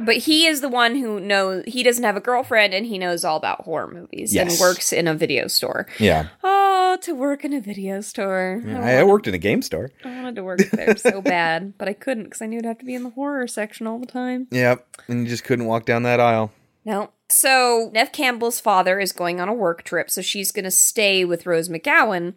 But 0.00 0.16
he 0.18 0.46
is 0.46 0.60
the 0.60 0.68
one 0.68 0.96
who 0.96 1.20
knows 1.20 1.64
he 1.66 1.82
doesn't 1.82 2.02
have 2.04 2.16
a 2.16 2.20
girlfriend 2.20 2.72
and 2.72 2.86
he 2.86 2.98
knows 2.98 3.24
all 3.24 3.36
about 3.36 3.64
horror 3.64 3.88
movies 3.88 4.34
and 4.34 4.50
works 4.58 4.92
in 4.92 5.06
a 5.06 5.14
video 5.14 5.46
store. 5.46 5.86
Yeah. 5.98 6.28
Oh, 6.42 6.96
to 7.02 7.14
work 7.14 7.44
in 7.44 7.52
a 7.52 7.60
video 7.60 8.00
store. 8.00 8.62
I, 8.66 8.96
I 8.96 9.04
worked 9.04 9.28
in 9.28 9.34
a 9.34 9.38
game 9.38 9.62
store. 9.62 9.90
I 10.04 10.08
wanted 10.08 10.36
to 10.36 10.44
work 10.44 10.60
there 10.72 10.96
so 10.96 11.20
bad, 11.22 11.76
but 11.78 11.88
I 11.88 11.92
couldn't 11.92 12.24
because 12.24 12.42
I 12.42 12.46
knew 12.46 12.58
I'd 12.58 12.64
have 12.64 12.78
to 12.78 12.84
be 12.84 12.94
in 12.94 13.04
the 13.04 13.10
horror 13.10 13.46
section 13.46 13.86
all 13.86 13.98
the 13.98 14.06
time. 14.06 14.48
Yep. 14.50 14.86
And 15.08 15.24
you 15.24 15.28
just 15.28 15.44
couldn't 15.44 15.66
walk 15.66 15.84
down 15.84 16.02
that 16.04 16.20
aisle. 16.20 16.50
No. 16.84 17.10
So 17.28 17.90
Nev 17.92 18.10
Campbell's 18.12 18.58
father 18.58 18.98
is 18.98 19.12
going 19.12 19.40
on 19.40 19.48
a 19.48 19.54
work 19.54 19.84
trip, 19.84 20.10
so 20.10 20.22
she's 20.22 20.50
going 20.50 20.64
to 20.64 20.70
stay 20.70 21.24
with 21.24 21.46
Rose 21.46 21.68
McGowan. 21.68 22.34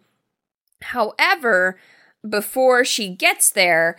However, 0.82 1.80
before 2.28 2.84
she 2.84 3.08
gets 3.08 3.50
there, 3.50 3.96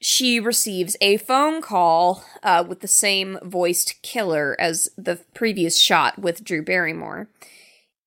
she 0.00 0.40
receives 0.40 0.96
a 1.00 1.18
phone 1.18 1.60
call 1.60 2.24
uh, 2.42 2.64
with 2.66 2.80
the 2.80 2.88
same 2.88 3.38
voiced 3.42 4.00
killer 4.02 4.56
as 4.58 4.88
the 4.96 5.16
previous 5.34 5.78
shot 5.78 6.18
with 6.18 6.42
Drew 6.42 6.62
Barrymore. 6.62 7.28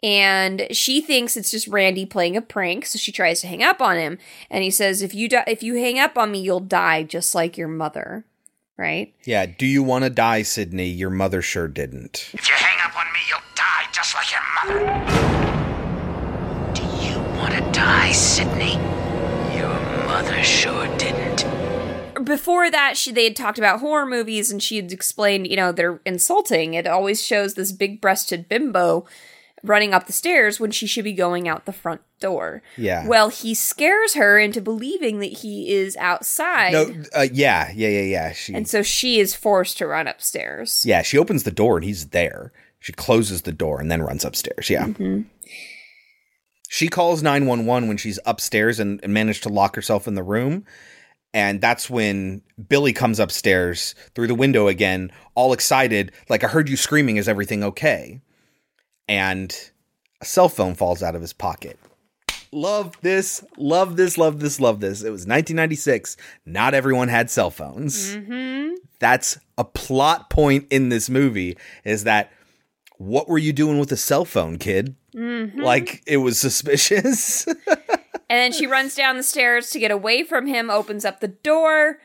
And 0.01 0.67
she 0.71 0.99
thinks 0.99 1.37
it's 1.37 1.51
just 1.51 1.67
Randy 1.67 2.05
playing 2.05 2.35
a 2.35 2.41
prank, 2.41 2.85
so 2.85 2.97
she 2.97 3.11
tries 3.13 3.39
to 3.41 3.47
hang 3.47 3.63
up 3.63 3.81
on 3.81 3.95
him. 3.97 4.17
And 4.49 4.61
he 4.63 4.69
says, 4.69 5.01
"If 5.01 5.13
you 5.15 5.29
di- 5.29 5.45
if 5.47 5.63
you 5.63 5.75
hang 5.75 5.97
up 5.97 6.17
on 6.17 6.31
me, 6.31 6.39
you'll 6.39 6.59
die 6.59 7.03
just 7.03 7.33
like 7.33 7.57
your 7.57 7.69
mother." 7.69 8.25
Right? 8.75 9.13
Yeah. 9.23 9.45
Do 9.45 9.65
you 9.65 9.81
want 9.83 10.03
to 10.03 10.09
die, 10.09 10.41
Sydney? 10.41 10.89
Your 10.89 11.11
mother 11.11 11.41
sure 11.41 11.67
didn't. 11.69 12.31
If 12.33 12.49
you 12.49 12.55
hang 12.55 12.79
up 12.83 12.97
on 12.97 13.05
me, 13.13 13.19
you'll 13.29 13.39
die 13.55 13.85
just 13.93 14.13
like 14.15 14.31
your 14.33 14.41
mother. 14.55 14.79
Do 16.73 16.83
you 17.05 17.19
want 17.37 17.53
to 17.53 17.61
die, 17.71 18.11
Sydney? 18.11 18.73
Your 19.55 19.79
mother 20.07 20.43
sure 20.43 20.87
didn't. 20.97 21.45
Before 22.23 22.69
that 22.71 22.95
she 22.97 23.11
they 23.11 23.23
had 23.25 23.35
talked 23.35 23.57
about 23.57 23.79
horror 23.79 24.05
movies 24.05 24.51
and 24.51 24.61
she 24.63 24.75
had 24.77 24.91
explained 24.91 25.47
you 25.47 25.55
know 25.55 25.71
they're 25.71 25.99
insulting 26.05 26.73
it 26.73 26.87
always 26.87 27.23
shows 27.23 27.53
this 27.53 27.71
big 27.71 27.99
breasted 28.01 28.47
bimbo 28.49 29.05
running 29.63 29.93
up 29.93 30.07
the 30.07 30.13
stairs 30.13 30.59
when 30.59 30.71
she 30.71 30.85
should 30.85 31.05
be 31.05 31.13
going 31.13 31.47
out 31.47 31.65
the 31.65 31.71
front 31.71 32.01
door 32.19 32.61
Yeah. 32.77 33.07
well 33.07 33.29
he 33.29 33.53
scares 33.53 34.13
her 34.15 34.37
into 34.37 34.59
believing 34.61 35.19
that 35.19 35.31
he 35.39 35.71
is 35.71 35.95
outside 35.97 36.73
No. 36.73 36.93
Uh, 37.15 37.27
yeah. 37.31 37.71
Yeah. 37.73 37.87
Yeah. 37.89 38.01
Yeah. 38.01 38.31
She. 38.33 38.53
and 38.53 38.67
so 38.67 38.81
she 38.83 39.19
is 39.19 39.33
forced 39.35 39.77
to 39.77 39.87
run 39.87 40.07
upstairs 40.07 40.83
yeah. 40.85 41.01
She 41.01 41.17
opens 41.17 41.43
the 41.43 41.51
door 41.51 41.77
and 41.77 41.85
he's 41.85 42.07
there. 42.09 42.51
She 42.79 42.91
closes 42.91 43.43
the 43.43 43.53
door 43.53 43.79
and 43.79 43.89
then 43.89 44.01
runs 44.01 44.25
upstairs. 44.25 44.69
Yeah. 44.69 44.87
Mhm. 44.87 45.25
She 46.69 46.87
calls 46.87 47.21
911 47.21 47.87
when 47.87 47.97
she's 47.97 48.19
upstairs 48.25 48.79
and, 48.79 48.99
and 49.03 49.13
managed 49.13 49.43
to 49.43 49.49
lock 49.49 49.75
herself 49.75 50.07
in 50.07 50.15
the 50.15 50.23
room. 50.23 50.65
And 51.33 51.59
that's 51.61 51.89
when 51.89 52.41
Billy 52.69 52.93
comes 52.93 53.19
upstairs 53.19 53.95
through 54.13 54.27
the 54.27 54.35
window 54.35 54.67
again, 54.67 55.11
all 55.35 55.51
excited, 55.51 56.11
like, 56.29 56.43
I 56.43 56.47
heard 56.47 56.69
you 56.69 56.77
screaming. 56.77 57.17
Is 57.17 57.27
everything 57.27 57.63
okay? 57.63 58.21
And 59.07 59.55
a 60.21 60.25
cell 60.25 60.47
phone 60.49 60.75
falls 60.75 61.01
out 61.01 61.15
of 61.15 61.21
his 61.21 61.33
pocket. 61.33 61.79
Love 62.51 62.95
this, 63.01 63.43
love 63.57 63.95
this, 63.95 64.15
love 64.17 64.39
this, 64.39 64.59
love 64.59 64.79
this. 64.79 65.01
It 65.01 65.09
was 65.09 65.21
1996. 65.21 66.17
Not 66.45 66.75
everyone 66.75 67.07
had 67.07 67.31
cell 67.31 67.49
phones. 67.49 68.15
Mm-hmm. 68.15 68.75
That's 68.99 69.39
a 69.57 69.63
plot 69.63 70.29
point 70.29 70.67
in 70.69 70.89
this 70.89 71.09
movie 71.09 71.57
is 71.83 72.03
that 72.03 72.31
what 72.97 73.27
were 73.27 73.39
you 73.39 73.53
doing 73.53 73.79
with 73.79 73.91
a 73.91 73.97
cell 73.97 74.23
phone, 74.23 74.57
kid? 74.57 74.95
Mhm. 75.15 75.57
Like 75.57 76.03
it 76.05 76.17
was 76.17 76.39
suspicious. 76.39 77.47
And 78.29 78.37
then 78.39 78.51
she 78.51 78.65
runs 78.67 78.95
down 78.95 79.17
the 79.17 79.23
stairs 79.23 79.69
to 79.71 79.79
get 79.79 79.91
away 79.91 80.23
from 80.23 80.47
him, 80.47 80.69
opens 80.69 81.05
up 81.05 81.19
the 81.19 81.27
door. 81.27 81.99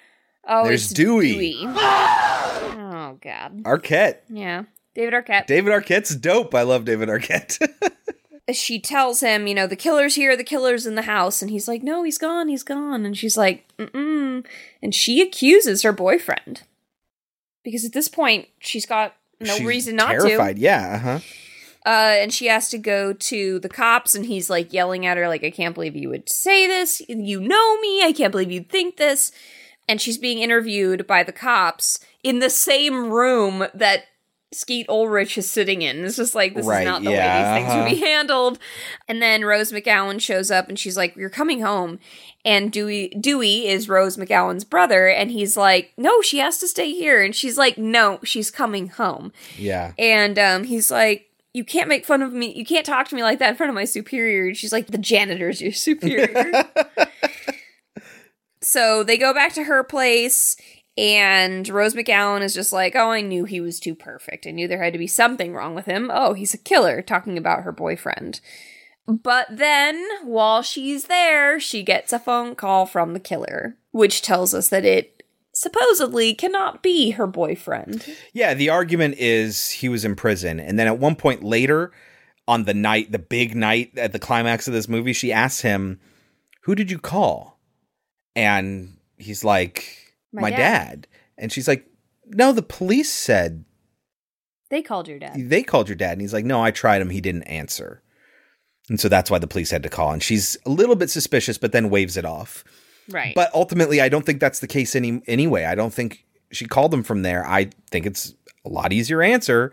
Oh, 0.46 0.64
There's 0.64 0.84
it's 0.84 0.92
Dewey. 0.94 1.62
oh 1.66 3.18
God. 3.20 3.62
Arquette. 3.64 4.18
Yeah. 4.28 4.64
David 4.94 5.14
Arquette. 5.14 5.46
David 5.46 5.72
Arquette's 5.72 6.16
dope. 6.16 6.54
I 6.54 6.62
love 6.62 6.84
David 6.84 7.08
Arquette. 7.08 7.58
she 8.52 8.80
tells 8.80 9.20
him, 9.20 9.46
you 9.46 9.54
know, 9.54 9.66
the 9.66 9.76
killer's 9.76 10.14
here, 10.14 10.36
the 10.36 10.44
killer's 10.44 10.86
in 10.86 10.94
the 10.94 11.02
house, 11.02 11.42
and 11.42 11.50
he's 11.50 11.68
like, 11.68 11.82
no, 11.82 12.02
he's 12.02 12.18
gone, 12.18 12.48
he's 12.48 12.62
gone, 12.62 13.04
and 13.04 13.16
she's 13.16 13.36
like, 13.36 13.64
mm 13.78 14.44
and 14.82 14.94
she 14.94 15.20
accuses 15.20 15.82
her 15.82 15.92
boyfriend 15.92 16.62
because 17.64 17.84
at 17.84 17.92
this 17.92 18.08
point 18.08 18.46
she's 18.60 18.86
got 18.86 19.14
no 19.40 19.54
She's 19.56 19.66
reason 19.66 19.96
not 19.96 20.10
terrified. 20.10 20.56
to. 20.56 20.62
Yeah. 20.62 20.94
Uh-huh. 20.96 21.18
Uh, 21.86 22.16
and 22.18 22.32
she 22.32 22.46
has 22.46 22.68
to 22.70 22.78
go 22.78 23.12
to 23.12 23.58
the 23.60 23.68
cops, 23.68 24.14
and 24.14 24.26
he's 24.26 24.50
like 24.50 24.72
yelling 24.72 25.06
at 25.06 25.16
her, 25.16 25.28
like, 25.28 25.44
I 25.44 25.50
can't 25.50 25.74
believe 25.74 25.96
you 25.96 26.08
would 26.08 26.28
say 26.28 26.66
this. 26.66 27.00
You 27.08 27.40
know 27.40 27.78
me. 27.78 28.02
I 28.02 28.12
can't 28.12 28.32
believe 28.32 28.50
you'd 28.50 28.68
think 28.68 28.96
this. 28.96 29.32
And 29.88 30.00
she's 30.00 30.18
being 30.18 30.40
interviewed 30.40 31.06
by 31.06 31.22
the 31.22 31.32
cops 31.32 31.98
in 32.22 32.40
the 32.40 32.50
same 32.50 33.10
room 33.10 33.66
that 33.72 34.04
Skeet 34.50 34.88
Ulrich 34.88 35.36
is 35.36 35.50
sitting 35.50 35.82
in. 35.82 36.04
It's 36.04 36.16
just 36.16 36.34
like, 36.34 36.54
this 36.54 36.66
Right, 36.66 36.80
is 36.80 36.86
not 36.86 37.02
the 37.02 37.10
yeah, 37.10 37.18
way 37.18 37.42
these 37.42 37.58
things 37.58 37.72
uh-huh. 37.72 37.82
would 37.82 37.90
be 37.90 38.06
handled. 38.06 38.58
And 39.06 39.20
then 39.20 39.44
Rose 39.44 39.72
McGowan 39.72 40.20
shows 40.20 40.50
up, 40.50 40.68
and 40.68 40.78
she's 40.78 40.96
like, 40.96 41.16
You're 41.16 41.28
coming 41.28 41.60
home. 41.60 41.98
And 42.44 42.72
Dewey, 42.72 43.08
Dewey 43.08 43.66
is 43.66 43.88
Rose 43.88 44.16
McGowan's 44.16 44.64
brother, 44.64 45.08
and 45.08 45.30
he's 45.30 45.56
like, 45.56 45.92
No, 45.98 46.22
she 46.22 46.38
has 46.38 46.58
to 46.58 46.68
stay 46.68 46.92
here. 46.92 47.22
And 47.22 47.34
she's 47.34 47.58
like, 47.58 47.76
No, 47.76 48.20
she's 48.24 48.50
coming 48.50 48.88
home. 48.88 49.32
Yeah. 49.58 49.92
And 49.98 50.38
um, 50.38 50.64
he's 50.64 50.90
like, 50.90 51.27
You 51.54 51.64
can't 51.64 51.88
make 51.88 52.04
fun 52.04 52.22
of 52.22 52.32
me. 52.32 52.52
You 52.54 52.64
can't 52.64 52.86
talk 52.86 53.08
to 53.08 53.16
me 53.16 53.22
like 53.22 53.38
that 53.38 53.50
in 53.50 53.56
front 53.56 53.70
of 53.70 53.74
my 53.74 53.84
superior. 53.84 54.48
And 54.48 54.56
she's 54.56 54.72
like, 54.72 54.88
The 54.88 54.98
janitor's 54.98 55.60
your 55.60 55.72
superior. 55.72 56.64
so 58.60 59.02
they 59.02 59.16
go 59.16 59.32
back 59.32 59.54
to 59.54 59.64
her 59.64 59.82
place, 59.82 60.56
and 60.96 61.68
Rose 61.68 61.94
McGowan 61.94 62.42
is 62.42 62.54
just 62.54 62.72
like, 62.72 62.94
Oh, 62.94 63.10
I 63.10 63.22
knew 63.22 63.44
he 63.44 63.60
was 63.60 63.80
too 63.80 63.94
perfect. 63.94 64.46
I 64.46 64.50
knew 64.50 64.68
there 64.68 64.82
had 64.82 64.92
to 64.92 64.98
be 64.98 65.06
something 65.06 65.54
wrong 65.54 65.74
with 65.74 65.86
him. 65.86 66.10
Oh, 66.12 66.34
he's 66.34 66.54
a 66.54 66.58
killer, 66.58 67.02
talking 67.02 67.38
about 67.38 67.62
her 67.62 67.72
boyfriend. 67.72 68.40
But 69.06 69.46
then, 69.50 70.06
while 70.22 70.60
she's 70.60 71.04
there, 71.04 71.58
she 71.58 71.82
gets 71.82 72.12
a 72.12 72.18
phone 72.18 72.54
call 72.54 72.84
from 72.84 73.14
the 73.14 73.20
killer, 73.20 73.78
which 73.90 74.20
tells 74.20 74.52
us 74.52 74.68
that 74.68 74.84
it 74.84 75.17
supposedly 75.58 76.34
cannot 76.34 76.82
be 76.82 77.10
her 77.10 77.26
boyfriend. 77.26 78.06
Yeah, 78.32 78.54
the 78.54 78.68
argument 78.68 79.16
is 79.18 79.70
he 79.70 79.88
was 79.88 80.04
in 80.04 80.14
prison. 80.14 80.60
And 80.60 80.78
then 80.78 80.86
at 80.86 80.98
one 80.98 81.16
point 81.16 81.42
later, 81.42 81.90
on 82.46 82.64
the 82.64 82.74
night, 82.74 83.10
the 83.12 83.18
big 83.18 83.56
night 83.56 83.96
at 83.98 84.12
the 84.12 84.18
climax 84.18 84.68
of 84.68 84.74
this 84.74 84.88
movie, 84.88 85.12
she 85.12 85.32
asks 85.32 85.62
him, 85.62 86.00
Who 86.62 86.74
did 86.74 86.90
you 86.90 86.98
call? 86.98 87.58
And 88.36 88.98
he's 89.16 89.42
like, 89.42 90.14
My 90.32 90.42
My, 90.42 90.50
dad." 90.50 90.56
dad. 90.56 91.06
And 91.36 91.52
she's 91.52 91.66
like, 91.66 91.86
No, 92.26 92.52
the 92.52 92.62
police 92.62 93.10
said 93.12 93.64
They 94.70 94.82
called 94.82 95.08
your 95.08 95.18
dad. 95.18 95.34
they 95.36 95.62
called 95.62 95.88
your 95.88 95.96
dad. 95.96 96.12
And 96.12 96.20
he's 96.20 96.32
like, 96.32 96.44
No, 96.44 96.62
I 96.62 96.70
tried 96.70 97.02
him. 97.02 97.10
He 97.10 97.20
didn't 97.20 97.44
answer. 97.44 98.02
And 98.88 98.98
so 99.00 99.08
that's 99.08 99.30
why 99.30 99.38
the 99.38 99.46
police 99.46 99.70
had 99.70 99.82
to 99.82 99.88
call. 99.90 100.12
And 100.12 100.22
she's 100.22 100.56
a 100.64 100.70
little 100.70 100.96
bit 100.96 101.10
suspicious, 101.10 101.58
but 101.58 101.72
then 101.72 101.90
waves 101.90 102.16
it 102.16 102.24
off. 102.24 102.64
Right. 103.10 103.34
But 103.34 103.52
ultimately, 103.54 104.00
I 104.00 104.08
don't 104.08 104.24
think 104.24 104.40
that's 104.40 104.60
the 104.60 104.66
case 104.66 104.94
any 104.94 105.22
anyway. 105.26 105.64
I 105.64 105.74
don't 105.74 105.92
think 105.92 106.24
she 106.50 106.66
called 106.66 106.92
him 106.92 107.02
from 107.02 107.22
there. 107.22 107.46
I 107.46 107.70
think 107.90 108.06
it's 108.06 108.34
a 108.64 108.68
lot 108.68 108.92
easier 108.92 109.22
answer 109.22 109.72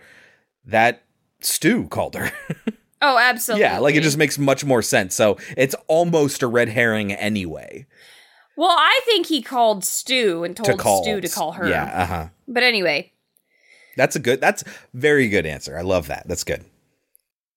that 0.66 1.04
Stu 1.42 1.88
called 1.88 2.16
her. 2.16 2.32
oh, 3.02 3.18
absolutely. 3.18 3.64
yeah, 3.64 3.80
like 3.80 3.96
it 3.96 4.02
just 4.04 4.18
makes 4.18 4.38
much 4.38 4.64
more 4.64 4.82
sense. 4.82 5.16
So 5.16 5.38
it's 5.58 5.76
almost 5.88 6.44
a 6.44 6.48
red 6.48 6.70
herring 6.70 7.12
anyway. 7.12 7.86
Well, 8.58 8.72
I 8.72 9.02
think 9.06 9.28
he 9.28 9.42
called 9.42 9.84
Stu 9.84 10.44
and 10.44 10.56
told 10.56 10.70
to 10.70 10.78
call 10.78 11.04
Stu 11.04 11.20
to 11.20 11.28
call 11.30 11.54
her. 11.54 11.68
Yeah, 11.68 11.84
uh 11.86 12.06
huh. 12.06 12.28
But 12.48 12.64
anyway, 12.64 13.12
That's 13.98 14.16
a 14.16 14.20
good. 14.20 14.40
That's 14.40 14.64
very 14.94 15.28
good 15.28 15.46
answer. 15.46 15.78
I 15.78 15.82
love 15.82 16.08
that. 16.08 16.26
That's 16.28 16.44
good. 16.44 16.64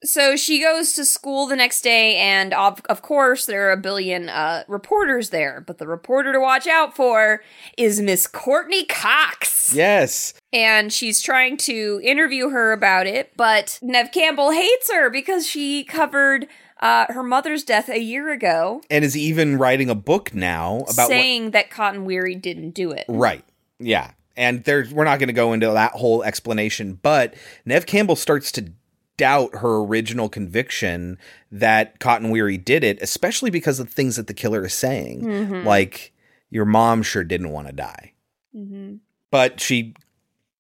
So 0.05 0.37
she 0.37 0.61
goes 0.61 0.93
to 0.93 1.05
school 1.05 1.47
the 1.47 1.57
next 1.57 1.83
day, 1.83 2.17
and 2.17 2.55
of, 2.55 2.81
of 2.89 3.03
course, 3.03 3.47
there 3.47 3.69
are 3.69 3.73
a 3.73 3.77
billion 3.77 4.29
uh, 4.29 4.63
reporters 4.69 5.31
there. 5.31 5.63
But 5.67 5.79
the 5.79 5.89
reporter 5.89 6.33
to 6.33 6.41
watch 6.41 6.67
out 6.69 6.95
for 6.95 7.43
is 7.77 8.01
Miss 8.01 8.27
Courteney 8.29 8.85
Cox. 8.85 9.75
Yes. 9.75 10.35
And 10.53 10.93
she's 10.93 11.21
trying 11.21 11.57
to 11.59 12.01
interview 12.03 12.51
her 12.51 12.73
about 12.73 13.07
it, 13.07 13.33
but 13.37 13.79
Neve 13.83 14.13
Campbell 14.13 14.53
hates 14.53 14.91
her 14.93 15.11
because 15.11 15.47
she 15.47 15.85
covered 15.85 16.47
uh, 16.81 17.07
her 17.09 17.23
mother's 17.23 17.65
death 17.65 17.89
a 17.89 18.01
year 18.01 18.31
ago, 18.31 18.83
And 18.89 19.05
is 19.05 19.17
even 19.17 19.59
writing 19.59 19.91
a 19.91 19.95
book 19.95 20.33
now 20.33 20.85
about 20.89 20.97
what, 20.97 21.09
saying 21.09 21.51
that 21.51 21.71
Cotton 21.71 22.05
Weary 22.05 22.35
didn't 22.35 22.71
do 22.71 22.93
it. 22.93 23.05
Right. 23.09 23.45
Yeah. 23.79 24.13
And 24.37 24.63
there's 24.63 24.93
we're 24.95 25.05
not 25.05 25.19
going 25.19 25.27
to 25.29 25.33
go 25.33 25.53
into 25.53 25.67
that 25.67 25.93
whole 25.93 26.23
explanation, 26.23 27.01
but 27.03 27.35
Neve 27.65 27.87
Campbell 27.87 28.15
starts 28.15 28.53
to 28.53 28.73
doubt 29.19 29.57
her 29.57 29.77
original 29.81 30.31
conviction 30.31 31.19
that 31.53 32.01
Cotton 32.01 32.31
Weary 32.31 32.57
did 32.57 32.83
it, 32.83 32.99
especially 33.03 33.51
because 33.51 33.79
of 33.79 33.91
things 33.91 34.17
that 34.17 34.27
the 34.29 34.33
killer 34.35 34.65
is 34.65 34.73
saying. 34.73 35.23
Mhm. 35.23 35.65
Like 35.65 36.13
your 36.49 36.65
mom 36.65 37.03
sure 37.03 37.25
didn't 37.25 37.51
want 37.51 37.67
to 37.67 37.73
die. 37.75 38.13
Mm-hmm. 38.57 38.95
But 39.31 39.61
she 39.61 39.95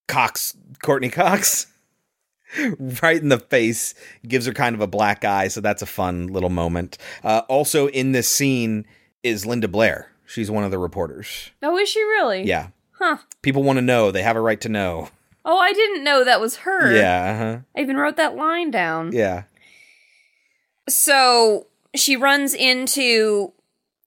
cocks 0.07 0.55
Courteney 0.83 1.09
Cox 1.09 1.66
right 2.79 3.21
in 3.21 3.31
the 3.31 3.38
face, 3.38 3.94
gives 4.27 4.44
her 4.47 4.53
kind 4.53 4.75
of 4.75 4.81
a 4.83 4.87
black 4.87 5.25
eye, 5.25 5.49
so 5.49 5.61
that's 5.62 5.81
a 5.83 5.87
fun 5.87 6.27
little 6.27 6.51
moment. 6.51 6.99
Uh, 7.25 7.42
also 7.49 7.88
in 7.88 8.12
this 8.12 8.29
scene 8.29 8.85
is 9.23 9.47
Linda 9.47 9.68
Blair. 9.68 10.11
She's 10.27 10.51
one 10.51 10.64
of 10.64 10.71
the 10.71 10.79
reporters. 10.79 11.51
Oh, 11.62 11.79
is 11.79 11.88
she 11.88 12.01
really? 12.03 12.42
Yeah. 12.44 12.68
Huh. 12.92 13.18
People 13.42 13.62
want 13.62 13.79
to 13.79 13.83
know. 13.83 14.11
They 14.11 14.23
have 14.23 14.37
a 14.37 14.40
right 14.40 14.61
to 14.61 14.68
know. 14.68 15.09
Oh, 15.44 15.59
I 15.59 15.72
didn't 15.72 16.05
know 16.05 16.24
that 16.24 16.40
was 16.40 16.57
her. 16.59 16.92
Yeah. 16.94 17.33
Uh-huh. 17.33 17.59
I 17.77 17.81
even 17.81 17.96
wrote 17.96 18.16
that 18.16 18.37
line 18.37 18.70
down. 18.70 19.12
Yeah. 19.12 19.44
So 20.88 21.66
she 21.94 22.16
runs 22.16 22.55
into 22.55 23.53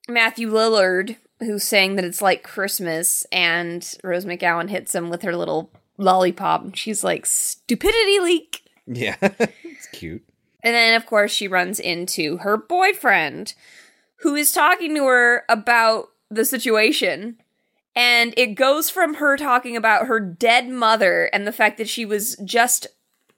Matthew 0.08 0.50
Lillard, 0.52 1.16
who's 1.40 1.64
saying 1.64 1.96
that 1.96 2.06
it's 2.06 2.22
like 2.22 2.44
Christmas, 2.44 3.26
and 3.32 3.96
Rose 4.04 4.26
McGowan 4.26 4.70
hits 4.70 4.94
him 4.94 5.10
with 5.10 5.22
her 5.24 5.36
little 5.36 5.72
lollipop. 5.98 6.64
and 6.64 6.78
She's 6.78 7.04
like, 7.04 7.26
stupidity 7.26 8.20
leak. 8.20 8.64
Yeah. 8.88 9.16
it's 9.22 9.88
cute. 9.92 10.24
And 10.64 10.76
then, 10.76 10.96
of 10.96 11.06
course, 11.06 11.32
she 11.32 11.48
runs 11.48 11.80
into 11.80 12.38
her 12.38 12.58
boyfriend, 12.58 13.56
who 14.18 14.36
is 14.36 14.52
talking 14.52 14.94
to 14.96 15.06
her 15.06 15.44
about 15.50 16.10
the 16.30 16.46
situation. 16.46 17.38
And 17.96 18.34
it 18.38 18.56
goes 18.56 18.90
from 18.90 19.16
her 19.16 19.38
talking 19.38 19.76
about 19.76 20.08
her 20.08 20.20
dead 20.20 20.70
mother 20.70 21.30
and 21.34 21.46
the 21.46 21.52
fact 21.52 21.78
that 21.78 21.90
she 21.90 22.06
was 22.06 22.36
just 22.46 22.88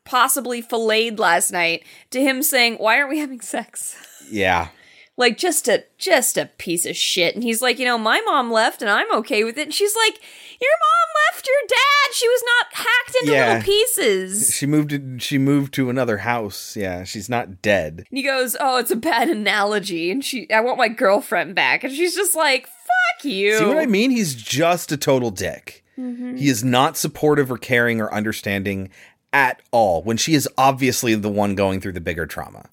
possibly 0.05 0.61
filleted 0.61 1.19
last 1.19 1.51
night 1.51 1.83
to 2.11 2.21
him 2.21 2.43
saying, 2.43 2.75
Why 2.75 2.97
aren't 2.97 3.09
we 3.09 3.19
having 3.19 3.41
sex? 3.41 3.95
Yeah. 4.29 4.69
Like 5.15 5.37
just 5.37 5.67
a 5.67 5.83
just 5.99 6.37
a 6.37 6.47
piece 6.57 6.85
of 6.87 6.95
shit. 6.95 7.35
And 7.35 7.43
he's 7.43 7.61
like, 7.61 7.77
you 7.77 7.85
know, 7.85 7.97
my 7.99 8.19
mom 8.21 8.51
left 8.51 8.81
and 8.81 8.89
I'm 8.89 9.11
okay 9.17 9.43
with 9.43 9.57
it. 9.59 9.63
And 9.63 9.73
she's 9.73 9.95
like, 9.95 10.19
Your 10.59 10.71
mom 10.71 11.33
left 11.35 11.47
your 11.47 11.55
dad. 11.67 12.13
She 12.13 12.27
was 12.27 12.43
not 12.45 12.73
hacked 12.73 13.15
into 13.21 13.31
Yeah. 13.33 13.47
little 13.47 13.63
pieces. 13.63 14.55
She 14.55 14.65
moved 14.65 14.89
to, 14.89 15.19
she 15.19 15.37
moved 15.37 15.73
to 15.75 15.89
another 15.91 16.17
house. 16.19 16.75
Yeah, 16.75 17.03
she's 17.03 17.29
not 17.29 17.61
dead. 17.61 18.05
And 18.09 18.17
he 18.17 18.23
goes, 18.23 18.55
"Oh, 18.59 18.77
it's 18.77 18.89
a 18.91 18.95
bad 18.95 19.29
analogy," 19.29 20.09
and 20.11 20.23
she, 20.25 20.49
I 20.51 20.61
want 20.61 20.77
my 20.79 20.87
girlfriend 20.89 21.53
back, 21.55 21.83
and 21.83 21.93
she's 21.93 22.15
just 22.15 22.35
like, 22.35 22.65
"Fuck 22.67 23.25
you." 23.25 23.57
See 23.59 23.65
what 23.65 23.77
I 23.77 23.85
mean? 23.85 24.09
He's 24.11 24.33
just 24.35 24.91
a 24.91 24.97
total 24.97 25.29
dick. 25.31 25.83
Mhm. 25.99 26.39
He 26.39 26.47
is 26.49 26.63
not 26.63 26.97
supportive 26.97 27.51
or 27.51 27.57
caring 27.59 28.01
or 28.01 28.11
understanding 28.13 28.89
at 29.31 29.61
all 29.71 30.01
when 30.03 30.17
she 30.17 30.33
is 30.33 30.47
obviously 30.57 31.13
the 31.15 31.29
one 31.29 31.53
going 31.55 31.81
through 31.81 31.93
the 31.93 32.01
bigger 32.01 32.25
trauma. 32.25 32.69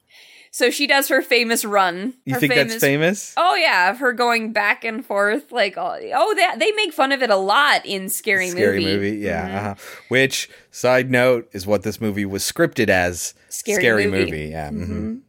So 0.52 0.68
she 0.70 0.86
does 0.88 1.08
her 1.08 1.22
famous 1.22 1.64
run. 1.64 2.14
You 2.24 2.34
her 2.34 2.40
think 2.40 2.54
that's 2.54 2.76
famous? 2.76 3.34
Oh 3.36 3.54
yeah, 3.54 3.90
of 3.90 3.98
her 3.98 4.12
going 4.12 4.52
back 4.52 4.84
and 4.84 5.06
forth, 5.06 5.52
like 5.52 5.74
oh, 5.76 5.98
oh 6.14 6.34
they 6.34 6.58
they 6.58 6.72
make 6.72 6.92
fun 6.92 7.12
of 7.12 7.22
it 7.22 7.30
a 7.30 7.36
lot 7.36 7.86
in 7.86 8.08
Scary, 8.08 8.48
Scary 8.50 8.80
Movie. 8.80 8.96
movie, 8.96 9.16
yeah. 9.18 9.48
Mhm. 9.48 9.54
Uh-huh. 9.56 9.74
Which 10.08 10.50
side 10.72 11.10
note 11.10 11.48
is 11.52 11.66
what 11.66 11.82
this 11.84 12.00
movie 12.00 12.24
was 12.24 12.42
scripted 12.42 12.88
as 12.88 13.34
Scary 13.48 14.06
Movie. 14.08 14.46
Yeah. 14.46 14.70
mhm. 14.70 14.88
Mhm. 14.88 15.20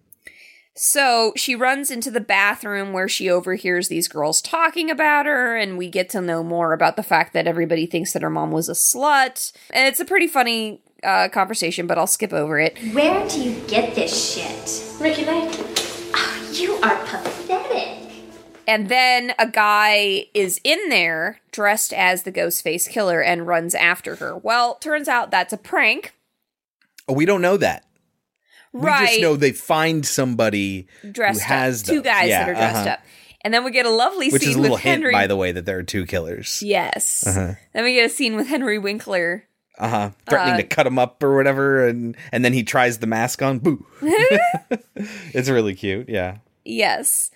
So 0.73 1.33
she 1.35 1.53
runs 1.53 1.91
into 1.91 2.09
the 2.09 2.21
bathroom 2.21 2.91
where 2.93 3.07
she 3.09 3.29
overhears 3.29 3.87
these 3.89 4.07
girls 4.07 4.41
talking 4.41 4.89
about 4.89 5.25
her, 5.27 5.55
and 5.55 5.77
we 5.77 5.89
get 5.89 6.09
to 6.11 6.21
know 6.21 6.43
more 6.43 6.73
about 6.73 6.95
the 6.95 7.03
fact 7.03 7.33
that 7.33 7.45
everybody 7.45 7.85
thinks 7.85 8.13
that 8.13 8.21
her 8.23 8.29
mom 8.29 8.51
was 8.51 8.69
a 8.69 8.73
slut. 8.73 9.51
And 9.71 9.87
it's 9.87 9.99
a 9.99 10.05
pretty 10.05 10.27
funny 10.27 10.81
uh, 11.03 11.29
conversation, 11.29 11.87
but 11.87 11.97
I'll 11.97 12.07
skip 12.07 12.33
over 12.33 12.59
it. 12.59 12.77
Where 12.93 13.27
do 13.27 13.41
you 13.41 13.59
get 13.67 13.95
this 13.95 14.33
shit? 14.33 15.01
Ricki 15.01 15.25
Lake. 15.25 15.49
Oh, 16.13 16.51
you 16.53 16.73
are 16.75 16.95
pathetic. 17.05 17.97
And 18.67 18.89
then 18.89 19.33
a 19.39 19.47
guy 19.47 20.27
is 20.33 20.61
in 20.63 20.89
there 20.89 21.39
dressed 21.51 21.91
as 21.93 22.23
the 22.23 22.31
Ghostface 22.31 22.87
killer 22.89 23.21
and 23.21 23.47
runs 23.47 23.75
after 23.75 24.15
her. 24.17 24.37
Well, 24.37 24.75
turns 24.75 25.07
out 25.07 25.31
that's 25.31 25.51
a 25.51 25.57
prank. 25.57 26.13
Oh, 27.07 27.13
we 27.13 27.25
don't 27.25 27.41
know 27.41 27.57
that. 27.57 27.85
Right. 28.71 29.01
We 29.01 29.07
just 29.07 29.21
know 29.21 29.35
they 29.35 29.51
find 29.51 30.05
somebody 30.05 30.87
Dressed 31.11 31.41
who 31.41 31.53
has 31.53 31.83
up. 31.83 31.93
Two 31.93 32.01
guys 32.01 32.29
Yeah, 32.29 32.45
that 32.45 32.49
are 32.51 32.53
dressed 32.53 32.75
uh-huh. 32.87 32.89
up. 32.91 32.99
And 33.43 33.53
then 33.53 33.63
we 33.65 33.71
get 33.71 33.87
a 33.87 33.89
lovely 33.89 34.29
Which 34.29 34.43
scene 34.43 34.51
is 34.51 34.55
a 34.55 34.59
little 34.59 34.75
with 34.75 34.83
hint, 34.83 35.01
Henry. 35.01 35.13
by 35.13 35.25
the 35.27 35.35
way, 35.35 35.51
that 35.51 35.65
there 35.65 35.79
are 35.79 35.83
two 35.83 36.05
killers. 36.05 36.61
Yes. 36.61 37.25
Uh-huh. 37.25 37.55
Then 37.73 37.83
we 37.83 37.95
get 37.95 38.05
a 38.05 38.09
scene 38.09 38.35
with 38.35 38.47
Henry 38.47 38.77
Winkler. 38.77 39.45
Uh 39.81 39.87
huh. 39.89 40.09
Threatening 40.29 40.53
Uh, 40.53 40.57
to 40.57 40.63
cut 40.63 40.85
him 40.85 40.99
up 40.99 41.21
or 41.23 41.35
whatever, 41.35 41.87
and 41.87 42.15
and 42.31 42.45
then 42.45 42.53
he 42.53 42.61
tries 42.63 42.99
the 42.99 43.07
mask 43.07 43.41
on. 43.41 43.57
Boo. 43.57 43.83
it's 44.01 45.49
really 45.49 45.73
cute. 45.73 46.07
Yeah. 46.07 46.37
Yes. 46.63 47.31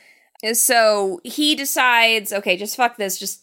So 0.53 1.19
he 1.23 1.55
decides, 1.55 2.31
okay, 2.31 2.55
just 2.55 2.77
fuck 2.77 2.97
this. 2.97 3.17
Just 3.17 3.41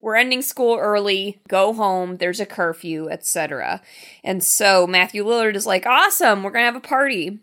we're 0.00 0.14
ending 0.14 0.40
school 0.40 0.78
early. 0.78 1.40
Go 1.48 1.72
home. 1.72 2.18
There's 2.18 2.38
a 2.38 2.46
curfew, 2.46 3.08
etc. 3.10 3.82
And 4.22 4.42
so 4.44 4.86
Matthew 4.86 5.24
Lillard 5.24 5.56
is 5.56 5.66
like, 5.66 5.84
awesome. 5.84 6.44
We're 6.44 6.52
gonna 6.52 6.66
have 6.66 6.76
a 6.76 6.80
party. 6.80 7.40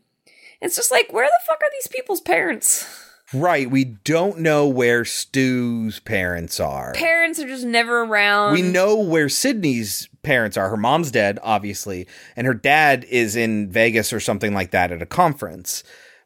It's 0.62 0.78
just 0.78 0.92
like, 0.92 1.12
where 1.12 1.26
the 1.26 1.46
fuck 1.46 1.62
are 1.62 1.72
these 1.72 1.88
people's 1.88 2.22
parents? 2.22 3.06
Right. 3.34 3.70
We 3.70 3.84
don't 3.84 4.40
know 4.40 4.68
where 4.68 5.06
Stu's 5.06 6.00
parents 6.00 6.60
are. 6.60 6.94
Parents 6.94 7.40
are 7.40 7.48
just 7.48 7.66
never 7.66 8.04
around. 8.04 8.54
we 8.54 8.62
know 8.62 8.96
where 8.96 9.30
Sydney's 9.30 10.10
parents 10.24 10.58
are. 10.58 10.70
Her 10.70 10.78
mom's 10.78 11.12
dead, 11.12 11.40
obviously, 11.44 12.08
and 12.36 12.48
her 12.48 12.54
dad 12.54 13.06
is 13.10 13.36
in 13.36 13.70
Vegas 13.70 14.12
or 14.12 14.20
something 14.20 14.54
like 14.54 14.72
that 14.72 14.92
at 14.92 15.02
a 15.02 15.06
conference. 15.06 15.84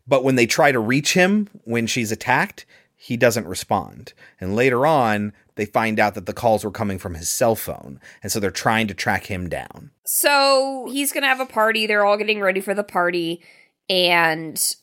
But 0.07 0.23
when 0.23 0.35
they 0.35 0.45
try 0.45 0.71
to 0.71 0.79
reach 0.79 1.13
him 1.13 1.49
when 1.63 1.87
she's 1.87 2.11
attacked, 2.11 2.65
he 2.95 3.17
doesn't 3.17 3.47
respond. 3.47 4.13
And 4.39 4.55
later 4.55 4.85
on, 4.85 5.33
they 5.55 5.65
find 5.65 5.99
out 5.99 6.15
that 6.15 6.25
the 6.25 6.33
calls 6.33 6.63
were 6.63 6.71
coming 6.71 6.97
from 6.97 7.15
his 7.15 7.29
cell 7.29 7.55
phone. 7.55 7.99
And 8.21 8.31
so 8.31 8.39
they're 8.39 8.49
trying 8.51 8.87
to 8.87 8.93
track 8.93 9.25
him 9.25 9.49
down. 9.49 9.91
So 10.05 10.87
he's 10.91 11.11
gonna 11.11 11.27
have 11.27 11.39
a 11.39 11.45
party. 11.45 11.85
They're 11.85 12.05
all 12.05 12.17
getting 12.17 12.41
ready 12.41 12.61
for 12.61 12.73
the 12.73 12.83
party, 12.83 13.41
and 13.89 14.75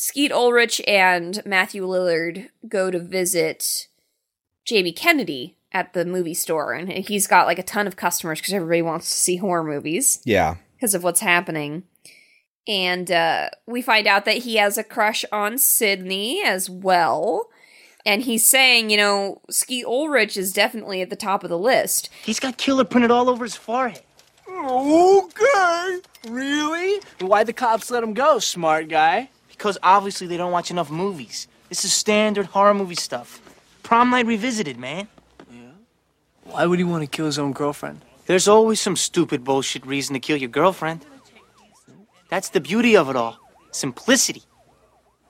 Skeet 0.00 0.32
Ulrich 0.32 0.80
and 0.88 1.42
Matthew 1.44 1.86
Lillard 1.86 2.48
go 2.66 2.90
to 2.90 2.98
visit 2.98 3.86
Jamie 4.64 4.92
Kennedy 4.92 5.58
at 5.72 5.92
the 5.92 6.06
movie 6.06 6.32
store, 6.32 6.72
and 6.72 6.88
he's 6.90 7.26
got 7.26 7.46
like 7.46 7.58
a 7.58 7.62
ton 7.62 7.86
of 7.86 7.96
customers 7.96 8.40
because 8.40 8.54
everybody 8.54 8.80
wants 8.80 9.10
to 9.10 9.16
see 9.18 9.36
horror 9.36 9.62
movies 9.62 10.22
Yeah. 10.24 10.56
because 10.76 10.94
of 10.94 11.04
what's 11.04 11.20
happening. 11.20 11.82
And 12.66 13.10
uh, 13.10 13.50
we 13.66 13.82
find 13.82 14.06
out 14.06 14.24
that 14.24 14.38
he 14.38 14.56
has 14.56 14.78
a 14.78 14.84
crush 14.84 15.22
on 15.30 15.58
Sydney 15.58 16.42
as 16.42 16.70
well. 16.70 17.50
And 18.06 18.22
he's 18.22 18.46
saying, 18.46 18.88
you 18.88 18.96
know, 18.96 19.42
Skeet 19.50 19.84
Ulrich 19.84 20.38
is 20.38 20.54
definitely 20.54 21.02
at 21.02 21.10
the 21.10 21.16
top 21.16 21.44
of 21.44 21.50
the 21.50 21.58
list. 21.58 22.08
He's 22.24 22.40
got 22.40 22.56
killer 22.56 22.84
printed 22.84 23.10
all 23.10 23.28
over 23.28 23.44
his 23.44 23.54
forehead. 23.56 24.00
Okay. 24.48 25.98
Really? 26.26 27.00
Why'd 27.20 27.46
the 27.48 27.52
cops 27.52 27.90
let 27.90 28.02
him 28.02 28.14
go, 28.14 28.38
smart 28.38 28.88
guy? 28.88 29.28
Because 29.60 29.76
obviously 29.82 30.26
they 30.26 30.38
don't 30.38 30.52
watch 30.52 30.70
enough 30.70 30.90
movies. 30.90 31.46
This 31.68 31.84
is 31.84 31.92
standard 31.92 32.46
horror 32.46 32.72
movie 32.72 32.94
stuff. 32.94 33.42
Prom 33.82 34.08
night 34.08 34.24
revisited, 34.24 34.78
man. 34.78 35.06
Yeah? 35.52 35.72
Why 36.44 36.64
would 36.64 36.78
he 36.78 36.84
want 36.86 37.02
to 37.02 37.06
kill 37.06 37.26
his 37.26 37.38
own 37.38 37.52
girlfriend? 37.52 38.00
There's 38.24 38.48
always 38.48 38.80
some 38.80 38.96
stupid 38.96 39.44
bullshit 39.44 39.84
reason 39.84 40.14
to 40.14 40.18
kill 40.18 40.38
your 40.38 40.48
girlfriend. 40.48 41.04
That's 42.30 42.48
the 42.48 42.60
beauty 42.60 42.96
of 42.96 43.10
it 43.10 43.16
all 43.16 43.38
simplicity. 43.70 44.44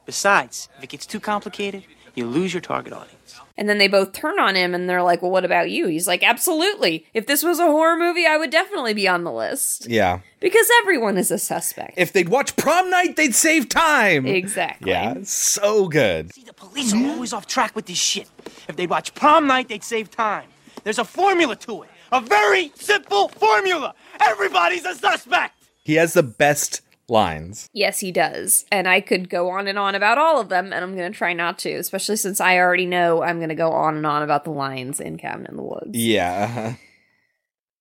Besides, 0.06 0.68
if 0.78 0.84
it 0.84 0.90
gets 0.90 1.06
too 1.06 1.18
complicated, 1.18 1.82
you 2.14 2.26
lose 2.26 2.52
your 2.54 2.60
target 2.60 2.92
audience. 2.92 3.40
And 3.56 3.68
then 3.68 3.76
they 3.76 3.88
both 3.88 4.12
turn 4.12 4.38
on 4.38 4.54
him 4.54 4.74
and 4.74 4.88
they're 4.88 5.02
like, 5.02 5.20
Well, 5.20 5.30
what 5.30 5.44
about 5.44 5.70
you? 5.70 5.86
He's 5.86 6.06
like, 6.06 6.22
Absolutely. 6.22 7.06
If 7.12 7.26
this 7.26 7.42
was 7.42 7.58
a 7.58 7.66
horror 7.66 7.96
movie, 7.98 8.26
I 8.26 8.36
would 8.38 8.50
definitely 8.50 8.94
be 8.94 9.06
on 9.06 9.24
the 9.24 9.32
list. 9.32 9.86
Yeah. 9.88 10.20
Because 10.40 10.66
everyone 10.80 11.18
is 11.18 11.30
a 11.30 11.38
suspect. 11.38 11.94
If 11.98 12.12
they'd 12.12 12.28
watch 12.30 12.56
prom 12.56 12.88
night, 12.88 13.16
they'd 13.16 13.34
save 13.34 13.68
time. 13.68 14.26
Exactly. 14.26 14.90
Yeah. 14.90 15.18
So 15.24 15.88
good. 15.88 16.32
See, 16.32 16.42
the 16.42 16.54
police 16.54 16.94
are 16.94 17.06
always 17.08 17.32
off 17.34 17.46
track 17.46 17.76
with 17.76 17.84
this 17.86 17.98
shit. 17.98 18.28
If 18.66 18.76
they'd 18.76 18.88
watch 18.88 19.14
prom 19.14 19.46
night, 19.46 19.68
they'd 19.68 19.84
save 19.84 20.10
time. 20.10 20.48
There's 20.82 20.98
a 20.98 21.04
formula 21.04 21.54
to 21.56 21.82
it. 21.82 21.90
A 22.12 22.20
very 22.20 22.72
simple 22.76 23.28
formula. 23.28 23.94
Everybody's 24.20 24.84
a 24.86 24.94
suspect. 24.94 25.54
He 25.84 25.94
has 25.94 26.14
the 26.14 26.22
best 26.22 26.80
lines. 27.10 27.68
Yes, 27.72 28.00
he 28.00 28.12
does. 28.12 28.64
And 28.70 28.88
I 28.88 29.00
could 29.00 29.28
go 29.28 29.50
on 29.50 29.68
and 29.68 29.78
on 29.78 29.94
about 29.94 30.18
all 30.18 30.40
of 30.40 30.48
them, 30.48 30.72
and 30.72 30.84
I'm 30.84 30.96
going 30.96 31.10
to 31.10 31.18
try 31.18 31.32
not 31.32 31.58
to, 31.60 31.72
especially 31.72 32.16
since 32.16 32.40
I 32.40 32.58
already 32.58 32.86
know 32.86 33.22
I'm 33.22 33.38
going 33.38 33.48
to 33.50 33.54
go 33.54 33.72
on 33.72 33.96
and 33.96 34.06
on 34.06 34.22
about 34.22 34.44
the 34.44 34.50
lines 34.50 35.00
in 35.00 35.18
Cabin 35.18 35.46
in 35.46 35.56
the 35.56 35.62
Woods. 35.62 35.98
Yeah. 35.98 36.46
uh-huh. 36.48 36.72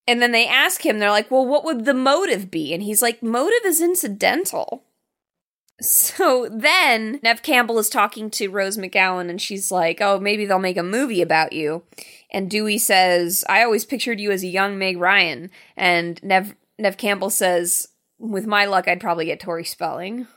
And 0.08 0.24
then 0.24 0.32
they 0.32 0.48
ask 0.48 0.84
him, 0.84 0.98
they're 0.98 1.12
like, 1.12 1.30
well, 1.30 1.46
what 1.46 1.64
would 1.64 1.86
the 1.86 1.94
motive 1.94 2.50
be? 2.50 2.74
And 2.74 2.82
he's 2.82 3.02
like, 3.02 3.22
motive 3.22 3.64
is 3.64 3.80
incidental. 3.80 4.84
So 5.82 6.50
then 6.52 7.20
Neve 7.22 7.44
Campbell 7.44 7.78
is 7.78 7.90
talking 7.90 8.30
to 8.32 8.50
Rose 8.50 8.76
McGowan 8.76 9.30
and 9.30 9.40
she's 9.40 9.72
like, 9.72 10.02
oh, 10.02 10.20
maybe 10.20 10.46
they'll 10.46 10.60
make 10.60 10.78
a 10.78 10.84
movie 10.84 11.22
about 11.22 11.54
you. 11.54 11.84
And 12.32 12.50
Dewey 12.50 12.80
says, 12.80 13.46
I 13.48 13.64
always 13.64 13.86
pictured 13.86 14.20
you 14.20 14.32
as 14.32 14.44
a 14.44 14.48
young 14.48 14.78
Meg 14.80 14.98
Ryan. 14.98 15.52
And 15.78 16.22
Neve, 16.24 16.56
Neve 16.80 16.98
Campbell 16.98 17.30
says, 17.30 17.90
with 18.20 18.46
my 18.46 18.66
luck, 18.66 18.88
I'd 18.88 19.02
probably 19.02 19.26
get 19.26 19.40
Tori 19.40 19.64
Spelling. 19.64 20.28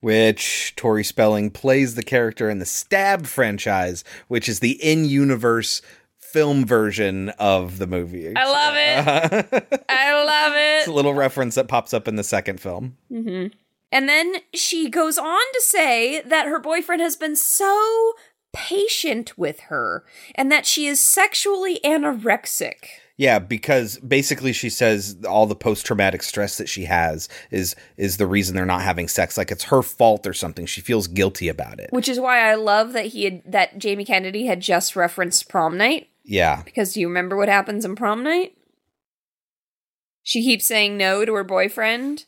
Which 0.00 0.74
Tori 0.76 1.02
Spelling 1.02 1.50
plays 1.50 1.94
the 1.94 2.02
character 2.02 2.50
in 2.50 2.58
the 2.58 2.66
Stab 2.66 3.26
franchise, 3.26 4.04
which 4.28 4.48
is 4.48 4.60
the 4.60 4.72
in 4.72 5.04
universe 5.06 5.80
film 6.18 6.66
version 6.66 7.30
of 7.38 7.78
the 7.78 7.86
movie. 7.86 8.32
I 8.36 8.44
love 8.44 8.74
it. 8.76 9.84
I 9.88 10.24
love 10.24 10.52
it. 10.54 10.78
It's 10.80 10.88
a 10.88 10.92
little 10.92 11.14
reference 11.14 11.54
that 11.54 11.68
pops 11.68 11.94
up 11.94 12.06
in 12.06 12.16
the 12.16 12.24
second 12.24 12.60
film. 12.60 12.96
hmm 13.08 13.46
And 13.90 14.08
then 14.08 14.36
she 14.52 14.90
goes 14.90 15.16
on 15.16 15.40
to 15.54 15.60
say 15.62 16.20
that 16.22 16.46
her 16.46 16.58
boyfriend 16.58 17.00
has 17.00 17.16
been 17.16 17.36
so 17.36 18.12
patient 18.52 19.38
with 19.38 19.60
her 19.60 20.04
and 20.34 20.50
that 20.52 20.66
she 20.66 20.86
is 20.86 21.00
sexually 21.00 21.80
anorexic. 21.84 22.88
Yeah, 23.18 23.38
because 23.38 23.98
basically 24.00 24.52
she 24.52 24.68
says 24.68 25.16
all 25.26 25.46
the 25.46 25.56
post 25.56 25.86
traumatic 25.86 26.22
stress 26.22 26.58
that 26.58 26.68
she 26.68 26.84
has 26.84 27.28
is 27.50 27.74
is 27.96 28.18
the 28.18 28.26
reason 28.26 28.54
they're 28.54 28.66
not 28.66 28.82
having 28.82 29.08
sex. 29.08 29.38
Like 29.38 29.50
it's 29.50 29.64
her 29.64 29.82
fault 29.82 30.26
or 30.26 30.34
something. 30.34 30.66
She 30.66 30.82
feels 30.82 31.06
guilty 31.06 31.48
about 31.48 31.80
it. 31.80 31.88
Which 31.92 32.08
is 32.10 32.20
why 32.20 32.40
I 32.50 32.56
love 32.56 32.92
that 32.92 33.06
he 33.06 33.24
had 33.24 33.42
that 33.50 33.78
Jamie 33.78 34.04
Kennedy 34.04 34.46
had 34.46 34.60
just 34.60 34.94
referenced 34.96 35.48
prom 35.48 35.78
night. 35.78 36.08
Yeah. 36.24 36.62
Because 36.64 36.92
do 36.92 37.00
you 37.00 37.08
remember 37.08 37.36
what 37.36 37.48
happens 37.48 37.84
in 37.86 37.96
prom 37.96 38.22
night? 38.22 38.56
She 40.22 40.42
keeps 40.42 40.66
saying 40.66 40.96
no 40.98 41.24
to 41.24 41.34
her 41.34 41.44
boyfriend. 41.44 42.24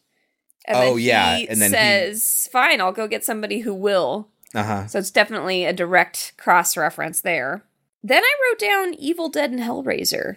Oh, 0.69 0.95
then 0.95 0.99
yeah, 1.05 1.37
He 1.37 1.49
and 1.49 1.61
then 1.61 1.71
he- 1.71 1.77
says, 1.77 2.49
"Fine, 2.53 2.81
I'll 2.81 2.93
go 2.93 3.09
get 3.09 3.25
somebody 3.25 3.61
who 3.61 3.75
will." 3.75 4.29
Uh 4.55 4.63
huh. 4.63 4.87
So 4.87 4.99
it's 5.01 5.11
definitely 5.11 5.65
a 5.65 5.73
direct 5.73 6.33
cross 6.39 6.77
reference 6.77 7.21
there. 7.21 7.65
Then 8.03 8.23
I 8.23 8.35
wrote 8.43 8.59
down 8.59 8.95
Evil 8.95 9.29
Dead 9.29 9.51
and 9.51 9.61
Hellraiser. 9.61 10.37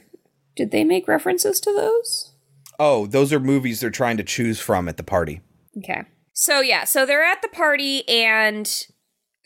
Did 0.55 0.71
they 0.71 0.83
make 0.83 1.07
references 1.07 1.59
to 1.61 1.73
those? 1.73 2.31
Oh, 2.79 3.05
those 3.05 3.31
are 3.31 3.39
movies 3.39 3.79
they're 3.79 3.89
trying 3.89 4.17
to 4.17 4.23
choose 4.23 4.59
from 4.59 4.89
at 4.89 4.97
the 4.97 5.03
party. 5.03 5.41
Okay. 5.77 6.03
So 6.33 6.61
yeah, 6.61 6.83
so 6.83 7.05
they're 7.05 7.23
at 7.23 7.41
the 7.41 7.47
party 7.49 8.07
and 8.09 8.87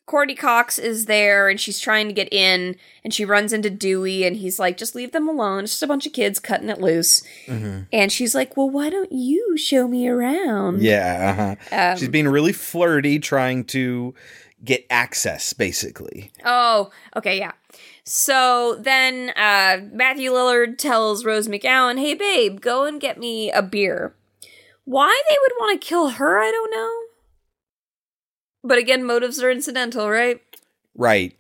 Courteney 0.06 0.36
Cox 0.36 0.78
is 0.78 1.08
there 1.08 1.50
and 1.50 1.60
she's 1.60 1.80
trying 1.80 2.08
to 2.08 2.14
get 2.14 2.32
in 2.32 2.78
and 3.04 3.14
she 3.14 3.26
runs 3.26 3.52
into 3.52 3.70
Dewey 3.70 4.24
and 4.24 4.36
he's 4.38 4.60
like, 4.60 4.78
just 4.78 4.96
leave 4.96 5.12
them 5.12 5.28
alone. 5.28 5.64
It's 5.64 5.74
just 5.74 5.84
a 5.84 5.88
bunch 5.88 6.06
of 6.06 6.14
kids 6.14 6.40
cutting 6.40 6.70
it 6.70 6.80
loose. 6.80 7.24
Mm-hmm. 7.48 7.82
And 7.92 8.12
she's 8.12 8.36
like, 8.36 8.56
well, 8.56 8.70
why 8.70 8.90
don't 8.90 9.12
you 9.12 9.58
show 9.58 9.88
me 9.88 10.08
around? 10.08 10.82
Yeah. 10.82 11.56
Uh-huh. 11.60 11.92
Um, 11.92 11.98
She's 11.98 12.10
being 12.10 12.28
really 12.28 12.54
flirty, 12.54 13.18
trying 13.20 13.64
to 13.66 14.14
get 14.64 14.86
access, 14.90 15.54
basically. 15.54 16.32
Oh, 16.46 16.92
okay, 17.16 17.38
yeah. 17.38 17.52
So 18.06 18.76
then 18.80 19.32
uh, 19.36 19.80
Matthew 19.92 20.32
Lillard 20.32 20.78
tells 20.78 21.26
Rose 21.26 21.48
McGowan, 21.48 22.00
hey, 22.00 22.14
babe, 22.14 22.62
go 22.62 22.86
and 22.86 23.02
get 23.02 23.18
me 23.18 23.52
a 23.52 23.64
beer. 23.64 24.14
Why 24.84 25.20
they 25.28 25.36
would 25.42 25.54
want 25.60 25.82
to 25.82 25.88
kill 25.88 26.10
her, 26.10 26.40
I 26.40 26.52
don't 26.52 26.72
know. 26.72 27.02
But 28.64 28.78
again, 28.78 29.04
motives 29.04 29.42
are 29.42 29.50
incidental, 29.50 30.10
right? 30.10 30.40
Right. 30.96 31.36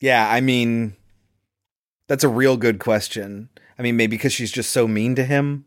Yeah, 0.00 0.30
I 0.30 0.40
mean, 0.40 0.94
that's 2.06 2.24
a 2.24 2.28
real 2.28 2.56
good 2.58 2.78
question. 2.78 3.48
I 3.78 3.82
mean, 3.82 3.96
maybe 3.96 4.16
because 4.16 4.32
she's 4.32 4.52
just 4.52 4.70
so 4.70 4.86
mean 4.86 5.14
to 5.14 5.24
him. 5.24 5.64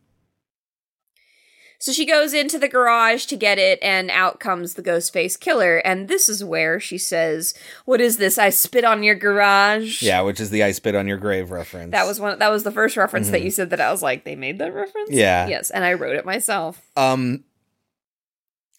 So 1.82 1.92
she 1.92 2.06
goes 2.06 2.32
into 2.36 2.60
the 2.60 2.68
garage 2.68 3.26
to 3.26 3.36
get 3.36 3.58
it, 3.58 3.80
and 3.82 4.12
out 4.12 4.40
comes 4.40 4.76
the 4.76 4.84
ghost 4.84 5.12
face 5.12 5.36
killer. 5.36 5.78
And 5.78 6.08
this 6.08 6.30
is 6.30 6.44
where 6.44 6.80
she 6.80 7.00
says, 7.00 7.56
"What 7.86 8.00
is 8.00 8.18
this? 8.18 8.38
I 8.38 8.52
spit 8.52 8.84
on 8.84 9.02
your 9.02 9.16
garage." 9.16 10.04
Yeah, 10.04 10.22
which 10.22 10.40
is 10.40 10.52
the 10.52 10.62
I 10.62 10.74
spit 10.74 10.94
on 10.94 11.08
your 11.08 11.18
grave 11.18 11.50
reference. 11.50 11.92
That 11.92 12.06
was 12.06 12.20
one. 12.20 12.38
That 12.38 12.52
was 12.52 12.62
the 12.64 12.72
first 12.72 12.98
reference 12.98 13.32
that 13.32 13.42
Mhm. 13.42 13.46
you 13.46 13.50
said 13.52 13.72
that 13.72 13.82
I 13.82 13.92
was 13.92 14.04
like, 14.04 14.26
they 14.26 14.36
made 14.36 14.60
that 14.60 14.76
reference. 14.76 15.10
Yeah. 15.10 15.48
Yes, 15.48 15.72
and 15.72 15.84
I 15.84 15.94
wrote 15.94 16.16
it 16.16 16.24
myself. 16.24 16.80
Um, 16.96 17.46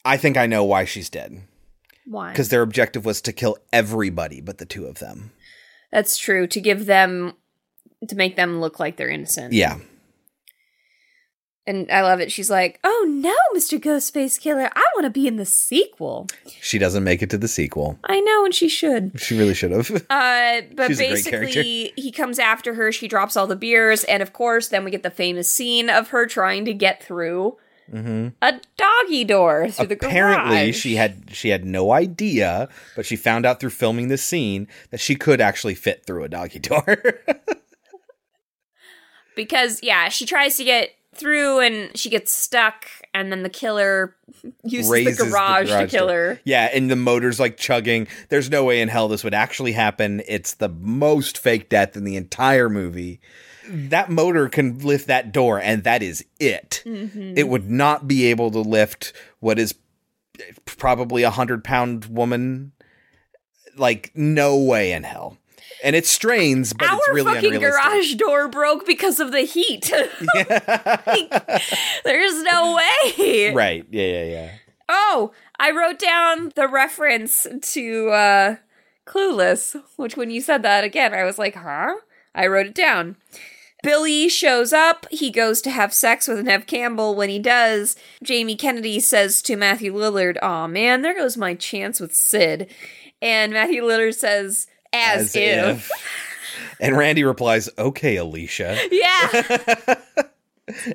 I 0.05 0.17
think 0.17 0.37
I 0.37 0.47
know 0.47 0.63
why 0.63 0.85
she's 0.85 1.11
dead. 1.11 1.43
Why? 2.07 2.31
Because 2.31 2.51
their 2.51 2.63
objective 2.63 3.05
was 3.05 3.21
to 3.23 3.33
kill 3.33 3.59
everybody 3.73 4.41
but 4.41 4.59
the 4.59 4.65
two 4.67 4.87
of 4.87 5.01
them. 5.01 5.33
That's 5.91 6.17
true. 6.19 6.47
To 6.47 6.61
give 6.61 6.87
them, 6.87 7.35
to 8.09 8.15
make 8.15 8.37
them 8.37 8.61
look 8.61 8.79
like 8.79 8.97
they're 8.97 9.09
innocent. 9.11 9.53
Yeah. 9.55 9.79
And 11.65 11.89
I 11.93 12.03
love 12.03 12.19
it. 12.19 12.33
She's 12.33 12.51
like, 12.51 12.81
"Oh 12.83 13.07
no, 13.09 13.37
Mr. 13.57 13.79
Ghostface 13.81 14.41
Killer, 14.41 14.69
I 14.75 14.85
want 14.97 15.05
to 15.05 15.11
be 15.11 15.29
in 15.29 15.37
the 15.37 15.47
sequel." 15.47 16.27
She 16.61 16.77
doesn't 16.77 17.05
make 17.05 17.23
it 17.23 17.31
to 17.31 17.39
the 17.39 17.47
sequel. 17.47 17.99
I 18.05 18.21
know, 18.21 18.45
and 18.45 18.53
she 18.53 18.69
should. 18.69 19.21
She 19.21 19.39
really 19.39 19.55
should 19.55 19.71
have. 19.71 19.91
Uh, 20.11 20.63
but 20.75 20.89
She's 20.89 20.99
basically, 20.99 21.93
he 21.97 22.11
comes 22.11 22.39
after 22.39 22.75
her. 22.75 22.91
She 22.93 23.09
drops 23.09 23.37
all 23.37 23.47
the 23.47 23.57
beers, 23.57 24.05
and 24.05 24.23
of 24.23 24.33
course, 24.33 24.69
then 24.69 24.85
we 24.85 24.91
get 24.91 25.03
the 25.03 25.11
famous 25.11 25.51
scene 25.51 25.89
of 25.89 26.09
her 26.09 26.27
trying 26.27 26.65
to 26.65 26.75
get 26.75 27.03
through 27.03 27.57
hmm 27.91 28.29
a 28.41 28.61
doggy 28.77 29.25
door 29.25 29.69
through 29.69 29.87
the 29.87 29.97
garage. 29.97 30.13
Apparently, 30.13 30.73
she 30.73 30.97
had 30.97 31.25
she 31.33 31.51
had 31.51 31.65
no 31.65 31.93
idea, 31.93 32.69
but 32.97 33.07
she 33.07 33.17
found 33.17 33.47
out 33.47 33.61
through 33.61 33.71
filming 33.71 34.09
the 34.09 34.19
scene 34.19 34.67
that 34.91 35.01
she 35.01 35.15
could 35.15 35.41
actually 35.41 35.75
fit 35.75 36.05
through 36.07 36.25
a 36.25 36.29
doggy 36.29 36.59
door. 36.59 36.99
because 39.37 39.81
yeah, 39.83 40.09
she 40.09 40.27
tries 40.27 40.57
to 40.57 40.65
get 40.65 40.91
through, 41.15 41.61
and 41.61 41.97
she 41.97 42.09
gets 42.11 42.33
stuck, 42.33 42.87
and 43.13 43.31
then 43.31 43.43
the 43.43 43.49
killer 43.49 44.17
uses 44.65 44.91
Raises 44.91 45.19
the 45.19 45.27
garage, 45.27 45.69
to 45.69 45.87
kill 45.87 46.09
her. 46.09 46.41
Yeah, 46.45 46.71
and 46.73 46.91
the 46.91 46.97
motor's 46.97 47.39
like 47.39 47.57
chugging. 47.57 48.09
There's 48.29 48.51
no 48.51 48.65
way 48.65 48.81
in 48.81 48.89
hell 48.89 49.09
this 49.09 49.23
would 49.25 49.35
actually 49.35 49.73
happen. 49.73 50.23
It's 50.27 50.55
the 50.55 50.69
most 50.71 51.39
fake 51.39 51.69
death 51.69 51.97
in 51.97 52.05
the 52.05 52.17
entire 52.17 52.69
movie. 52.69 53.21
That 53.69 54.11
motor 54.11 54.49
can 54.49 54.79
lift 54.79 55.07
that 55.07 55.33
door, 55.33 55.61
and 55.61 55.85
that 55.85 56.03
is 56.03 56.25
it. 56.41 56.83
Mhm. 56.85 57.35
It 57.37 57.49
would 57.49 57.71
not 57.71 58.09
be 58.09 58.27
able 58.27 58.51
to 58.51 58.61
lift 58.61 59.13
what 59.41 59.59
is 59.59 59.75
probably 60.65 61.23
a 61.23 61.31
hundred 61.31 61.63
pound 61.63 62.07
woman. 62.07 62.73
Like, 63.77 64.11
no 64.15 64.57
way 64.57 64.93
in 64.93 65.05
hell. 65.05 65.39
And 65.83 65.97
it 65.97 66.07
strains, 66.07 66.72
but 66.72 66.89
Our 66.89 66.97
it's 66.97 67.09
really 67.09 67.35
fucking 67.35 67.61
garage 67.61 68.14
door 68.14 68.49
broke 68.49 68.87
because 68.87 69.18
of 69.20 69.33
the 69.33 69.43
heat. 69.43 69.93
Like, 70.35 71.30
there's 72.05 72.43
no 72.43 72.76
way. 72.76 73.53
Right. 73.53 73.85
Yeah, 73.91 74.07
yeah, 74.07 74.24
yeah. 74.24 74.51
Oh, 74.89 75.33
I 75.59 75.70
wrote 75.70 75.99
down 75.99 76.53
the 76.55 76.68
reference 76.68 77.47
to 77.72 78.09
uh 78.11 78.57
Clueless, 79.07 79.76
which 79.97 80.16
when 80.16 80.30
you 80.30 80.41
said 80.41 80.62
that 80.62 80.85
again, 80.85 81.12
I 81.12 81.24
was 81.24 81.39
like, 81.39 81.57
huh? 81.57 81.95
I 82.35 82.47
wrote 82.47 82.66
it 82.66 82.74
down. 82.74 83.16
Billy 83.83 84.28
shows 84.28 84.72
up. 84.72 85.07
He 85.11 85.30
goes 85.30 85.61
to 85.62 85.70
have 85.70 85.93
sex 85.93 86.28
with 86.28 86.47
Neve 86.47 86.66
Campbell. 86.66 87.16
When 87.16 87.28
he 87.28 87.41
does, 87.41 87.97
Jamie 88.22 88.55
Kennedy 88.55 89.01
says 89.01 89.43
to 89.43 89.57
Matthew 89.57 89.93
Lillard, 89.93 90.37
Aw, 90.41 90.68
man, 90.68 91.03
there 91.03 91.16
goes 91.16 91.37
my 91.37 91.55
chance 91.55 91.99
with 91.99 92.14
Sid. 92.14 92.72
And 93.20 93.53
Matthew 93.53 93.83
Lillard 93.83 94.14
says, 94.14 94.68
As, 94.93 95.34
if. 95.36 95.90
And 96.80 96.97
Randy 96.97 97.22
replies, 97.22 97.70
okay, 97.78 98.16
Alicia. 98.16 98.76
Yeah. 98.90 99.28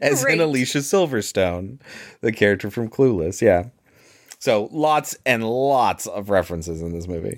As 0.02 0.22
Great. 0.22 0.36
in 0.36 0.42
Alicia 0.42 0.80
Silverstone, 0.80 1.80
the 2.20 2.34
character 2.34 2.70
from 2.70 2.90
Clueless. 2.90 3.42
Yeah. 3.42 3.70
So 4.40 4.68
lots 4.72 5.18
and 5.26 5.44
lots 5.50 6.06
of 6.06 6.30
references 6.30 6.82
in 6.82 6.92
this 6.92 7.08
movie. 7.08 7.38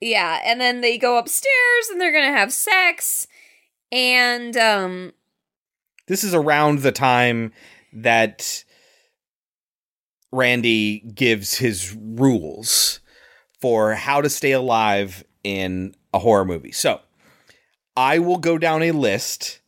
Yeah, 0.00 0.40
and 0.44 0.60
then 0.60 0.80
they 0.80 0.98
go 0.98 1.16
upstairs 1.16 1.88
and 1.90 2.00
they're 2.00 2.12
gonna 2.12 2.36
have 2.36 2.52
sex. 2.52 3.26
And 3.92 4.56
um 4.56 5.12
This 6.08 6.24
is 6.24 6.34
around 6.34 6.80
the 6.80 6.92
time 6.92 7.52
that 7.92 8.64
Randy 10.32 11.00
gives 11.14 11.56
his 11.56 11.96
rules 11.96 13.00
for 13.60 13.94
how 13.94 14.20
to 14.20 14.30
stay 14.30 14.52
alive 14.52 15.24
in 15.44 15.94
a 16.12 16.18
horror 16.18 16.44
movie. 16.44 16.72
So 16.72 17.00
I 17.96 18.18
will 18.18 18.38
go 18.38 18.58
down 18.58 18.82
a 18.82 18.92
list 18.92 19.60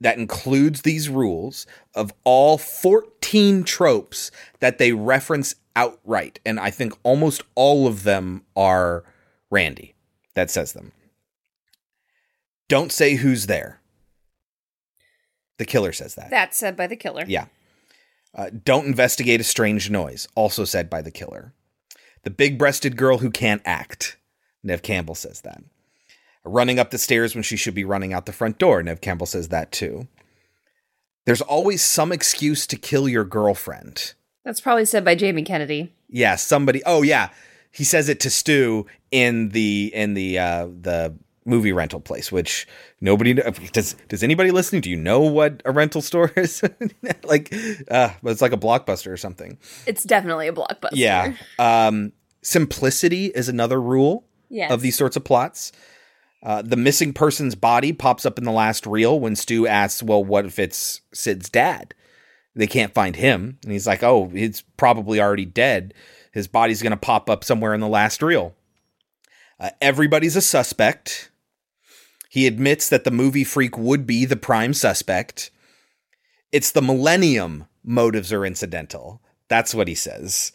that 0.00 0.18
includes 0.18 0.82
these 0.82 1.08
rules 1.08 1.66
of 1.94 2.12
all 2.24 2.56
14 2.56 3.64
tropes 3.64 4.30
that 4.60 4.78
they 4.78 4.92
reference 4.92 5.54
outright. 5.76 6.40
And 6.44 6.58
I 6.58 6.70
think 6.70 6.94
almost 7.02 7.42
all 7.54 7.86
of 7.86 8.04
them 8.04 8.44
are 8.56 9.04
Randy 9.50 9.94
that 10.34 10.50
says 10.50 10.72
them. 10.72 10.92
Don't 12.68 12.92
say 12.92 13.16
who's 13.16 13.46
there. 13.46 13.80
The 15.58 15.66
killer 15.66 15.92
says 15.92 16.14
that. 16.14 16.30
that's 16.30 16.56
said 16.56 16.76
by 16.76 16.86
the 16.86 16.96
killer. 16.96 17.24
Yeah. 17.26 17.46
Uh, 18.34 18.48
don't 18.64 18.86
investigate 18.86 19.40
a 19.40 19.44
strange 19.44 19.90
noise. 19.90 20.26
Also 20.34 20.64
said 20.64 20.88
by 20.88 21.02
the 21.02 21.10
killer. 21.10 21.52
The 22.22 22.30
big 22.30 22.58
breasted 22.58 22.96
girl 22.96 23.18
who 23.18 23.30
can't 23.30 23.60
act. 23.64 24.16
Neve 24.62 24.82
Campbell 24.82 25.14
says 25.14 25.40
that. 25.42 25.62
Running 26.44 26.78
up 26.78 26.90
the 26.90 26.98
stairs 26.98 27.34
when 27.34 27.42
she 27.42 27.56
should 27.56 27.74
be 27.74 27.84
running 27.84 28.12
out 28.12 28.26
the 28.26 28.32
front 28.32 28.58
door. 28.58 28.82
Neve 28.82 29.00
Campbell 29.00 29.26
says 29.26 29.48
that 29.48 29.72
too. 29.72 30.08
There's 31.26 31.42
always 31.42 31.82
some 31.82 32.12
excuse 32.12 32.66
to 32.66 32.76
kill 32.76 33.08
your 33.08 33.24
girlfriend. 33.24 34.14
That's 34.44 34.60
probably 34.60 34.86
said 34.86 35.04
by 35.04 35.14
Jamie 35.14 35.42
Kennedy. 35.42 35.92
Yeah, 36.08 36.36
somebody. 36.36 36.82
Oh 36.86 37.02
yeah, 37.02 37.28
he 37.70 37.84
says 37.84 38.08
it 38.08 38.20
to 38.20 38.30
Stu 38.30 38.86
in 39.10 39.50
the 39.50 39.90
in 39.94 40.14
the 40.14 40.38
uh, 40.38 40.66
the 40.66 41.14
movie 41.44 41.72
rental 41.72 42.00
place, 42.00 42.32
which 42.32 42.66
nobody 43.00 43.34
does. 43.34 43.94
Does 44.08 44.22
anybody 44.22 44.50
listening? 44.50 44.80
Do 44.80 44.90
you 44.90 44.96
know 44.96 45.20
what 45.20 45.62
a 45.64 45.72
rental 45.72 46.00
store 46.00 46.32
is? 46.36 46.62
like, 47.24 47.54
uh, 47.90 48.10
but 48.22 48.30
it's 48.30 48.42
like 48.42 48.52
a 48.52 48.58
blockbuster 48.58 49.12
or 49.12 49.16
something. 49.16 49.58
It's 49.86 50.04
definitely 50.04 50.48
a 50.48 50.52
blockbuster. 50.52 50.90
Yeah. 50.94 51.34
Um, 51.58 52.12
simplicity 52.42 53.26
is 53.26 53.48
another 53.48 53.80
rule 53.80 54.24
Yes. 54.50 54.70
of 54.70 54.82
these 54.82 54.96
sorts 54.96 55.16
of 55.16 55.24
plots. 55.24 55.72
Uh, 56.42 56.62
the 56.62 56.76
missing 56.76 57.12
person's 57.12 57.54
body 57.54 57.92
pops 57.92 58.26
up 58.26 58.38
in 58.38 58.44
the 58.44 58.50
last 58.50 58.86
reel 58.86 59.18
when 59.20 59.36
Stu 59.36 59.66
asks, 59.66 60.02
"Well, 60.02 60.24
what 60.24 60.46
if 60.46 60.58
it's 60.58 61.02
Sid's 61.14 61.48
dad?" 61.48 61.94
They 62.54 62.66
can't 62.66 62.94
find 62.94 63.14
him, 63.14 63.58
and 63.62 63.72
he's 63.72 63.86
like, 63.86 64.02
"Oh, 64.02 64.28
he's 64.28 64.62
probably 64.76 65.20
already 65.20 65.44
dead. 65.44 65.94
His 66.32 66.48
body's 66.48 66.82
going 66.82 66.90
to 66.92 66.96
pop 66.96 67.30
up 67.30 67.44
somewhere 67.44 67.74
in 67.74 67.80
the 67.80 67.88
last 67.88 68.22
reel." 68.22 68.54
Uh, 69.58 69.70
everybody's 69.80 70.36
a 70.36 70.40
suspect. 70.40 71.30
He 72.30 72.46
admits 72.46 72.88
that 72.88 73.04
the 73.04 73.10
movie 73.10 73.44
freak 73.44 73.76
would 73.76 74.06
be 74.06 74.24
the 74.24 74.36
prime 74.36 74.72
suspect. 74.72 75.50
It's 76.50 76.72
the 76.72 76.82
millennium 76.82 77.66
motives 77.84 78.32
are 78.32 78.46
incidental. 78.46 79.20
That's 79.48 79.74
what 79.74 79.88
he 79.88 79.94
says. 79.94 80.52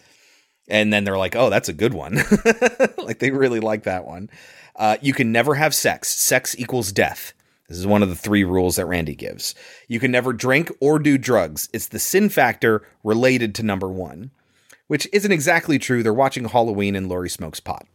And 0.67 0.91
then 0.91 1.03
they're 1.03 1.17
like, 1.17 1.35
oh, 1.35 1.49
that's 1.49 1.69
a 1.69 1.73
good 1.73 1.93
one. 1.93 2.15
like 2.97 3.19
they 3.19 3.31
really 3.31 3.59
like 3.59 3.83
that 3.83 4.05
one. 4.05 4.29
Uh, 4.75 4.97
you 5.01 5.13
can 5.13 5.31
never 5.31 5.55
have 5.55 5.75
sex. 5.75 6.09
Sex 6.09 6.55
equals 6.57 6.91
death. 6.91 7.33
This 7.67 7.77
is 7.77 7.87
one 7.87 8.03
of 8.03 8.09
the 8.09 8.15
three 8.15 8.43
rules 8.43 8.75
that 8.75 8.85
Randy 8.85 9.15
gives. 9.15 9.55
You 9.87 9.99
can 9.99 10.11
never 10.11 10.33
drink 10.33 10.71
or 10.79 10.99
do 10.99 11.17
drugs. 11.17 11.67
It's 11.73 11.87
the 11.87 11.99
sin 11.99 12.29
factor 12.29 12.87
related 13.03 13.55
to 13.55 13.63
number 13.63 13.87
one, 13.87 14.31
which 14.87 15.07
isn't 15.11 15.31
exactly 15.31 15.79
true. 15.79 16.03
They're 16.03 16.13
watching 16.13 16.45
Halloween 16.45 16.95
and 16.95 17.09
Laurie 17.09 17.29
smokes 17.29 17.59
pot. 17.59 17.87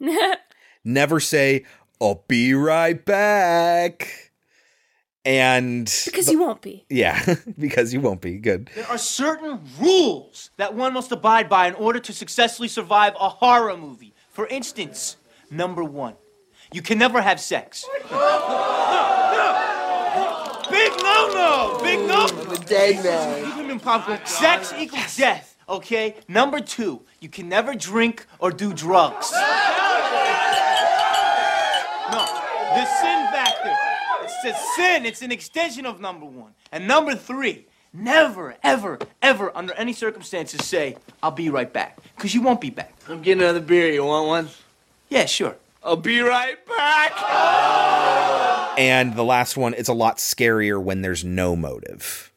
Never 0.84 1.20
say, 1.20 1.64
I'll 2.00 2.24
be 2.26 2.54
right 2.54 3.04
back. 3.04 4.27
And 5.28 5.92
Because 6.06 6.30
you 6.32 6.38
won't 6.40 6.62
be. 6.62 6.86
yeah, 6.88 7.34
because 7.58 7.92
you 7.92 8.00
won't 8.00 8.22
be 8.22 8.38
good. 8.38 8.70
There 8.74 8.86
are 8.88 8.96
certain 8.96 9.60
rules 9.78 10.48
that 10.56 10.72
one 10.74 10.94
must 10.94 11.12
abide 11.12 11.50
by 11.50 11.66
in 11.68 11.74
order 11.74 11.98
to 12.00 12.14
successfully 12.14 12.68
survive 12.68 13.12
a 13.20 13.28
horror 13.28 13.76
movie. 13.76 14.14
For 14.30 14.46
instance, 14.46 15.18
number 15.50 15.84
one, 15.84 16.14
you 16.72 16.80
can 16.80 16.96
never 16.96 17.20
have 17.20 17.40
sex. 17.40 17.84
Big 20.70 20.92
no 21.02 21.28
no! 21.34 21.78
Big 21.82 22.00
no! 22.08 22.26
I'm 22.26 22.50
a 22.50 22.56
dead 22.64 23.04
man. 23.04 24.24
Sex 24.24 24.72
equals 24.78 25.14
death, 25.14 25.56
okay? 25.68 26.14
Number 26.26 26.58
two, 26.60 27.02
you 27.20 27.28
can 27.28 27.50
never 27.50 27.74
drink 27.74 28.24
or 28.38 28.50
do 28.50 28.72
drugs. 28.72 29.30
No, 32.12 32.24
the 32.76 32.84
sin 33.00 33.26
factor. 33.32 33.76
It's 34.44 34.56
a 34.56 34.72
sin. 34.76 35.04
It's 35.06 35.22
an 35.22 35.32
extension 35.32 35.84
of 35.86 36.00
number 36.00 36.26
one. 36.26 36.52
And 36.70 36.86
number 36.86 37.14
three, 37.16 37.66
never, 37.92 38.54
ever, 38.62 38.98
ever, 39.20 39.56
under 39.56 39.72
any 39.74 39.92
circumstances, 39.92 40.64
say, 40.64 40.96
I'll 41.22 41.32
be 41.32 41.50
right 41.50 41.72
back. 41.72 41.98
Because 42.16 42.34
you 42.34 42.42
won't 42.42 42.60
be 42.60 42.70
back. 42.70 42.94
I'm 43.08 43.20
getting 43.22 43.42
another 43.42 43.60
beer. 43.60 43.92
You 43.92 44.04
want 44.04 44.28
one? 44.28 44.48
Yeah, 45.08 45.26
sure. 45.26 45.56
I'll 45.82 45.96
be 45.96 46.20
right 46.20 46.56
back. 46.66 47.12
And 48.78 49.16
the 49.16 49.24
last 49.24 49.56
one, 49.56 49.74
it's 49.74 49.88
a 49.88 49.92
lot 49.92 50.18
scarier 50.18 50.80
when 50.80 51.02
there's 51.02 51.24
no 51.24 51.56
motive. 51.56 52.32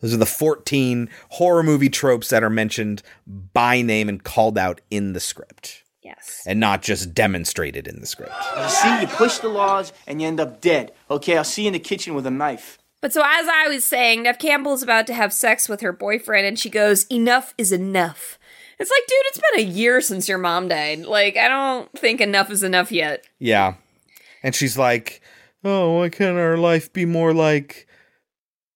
Those 0.00 0.14
are 0.14 0.16
the 0.16 0.26
14 0.26 1.08
horror 1.30 1.62
movie 1.62 1.88
tropes 1.88 2.28
that 2.30 2.42
are 2.42 2.50
mentioned 2.50 3.02
by 3.24 3.82
name 3.82 4.08
and 4.08 4.20
called 4.20 4.58
out 4.58 4.80
in 4.90 5.12
the 5.12 5.20
script. 5.20 5.84
Yes. 6.06 6.44
And 6.46 6.60
not 6.60 6.82
just 6.82 7.12
demonstrated 7.14 7.88
in 7.88 7.98
the 8.00 8.06
script. 8.06 8.32
You 8.56 8.68
see, 8.68 9.00
you 9.00 9.06
push 9.08 9.38
the 9.38 9.48
laws 9.48 9.92
and 10.06 10.22
you 10.22 10.28
end 10.28 10.38
up 10.38 10.60
dead. 10.60 10.92
Okay, 11.10 11.36
I'll 11.36 11.42
see 11.44 11.62
you 11.62 11.66
in 11.68 11.72
the 11.72 11.80
kitchen 11.80 12.14
with 12.14 12.26
a 12.26 12.30
knife. 12.30 12.78
But 13.00 13.12
so 13.12 13.22
as 13.24 13.48
I 13.48 13.66
was 13.68 13.84
saying, 13.84 14.22
Neve 14.22 14.38
Campbell's 14.38 14.82
about 14.84 15.06
to 15.08 15.14
have 15.14 15.32
sex 15.32 15.68
with 15.68 15.80
her 15.80 15.92
boyfriend 15.92 16.46
and 16.46 16.56
she 16.58 16.70
goes, 16.70 17.06
Enough 17.06 17.54
is 17.58 17.72
enough. 17.72 18.38
It's 18.78 18.90
like, 18.90 19.06
dude, 19.08 19.26
it's 19.26 19.40
been 19.52 19.66
a 19.66 19.78
year 19.78 20.00
since 20.00 20.28
your 20.28 20.38
mom 20.38 20.68
died. 20.68 21.00
Like, 21.06 21.36
I 21.36 21.48
don't 21.48 21.90
think 21.98 22.20
enough 22.20 22.50
is 22.50 22.62
enough 22.62 22.92
yet. 22.92 23.24
Yeah. 23.38 23.74
And 24.42 24.54
she's 24.54 24.78
like, 24.78 25.22
oh, 25.64 25.98
why 25.98 26.08
can't 26.10 26.36
our 26.38 26.56
life 26.56 26.92
be 26.92 27.04
more 27.04 27.32
like, 27.34 27.88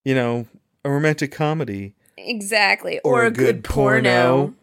you 0.05 0.15
know, 0.15 0.47
a 0.85 0.91
romantic 0.91 1.31
comedy? 1.33 1.95
Exactly. 2.17 2.99
Or 3.05 3.21
Or, 3.21 3.25
a 3.25 3.27
a, 3.27 3.31
good 3.31 3.57
good, 3.57 3.65
porno. 3.65 4.11
porno. 4.11 4.55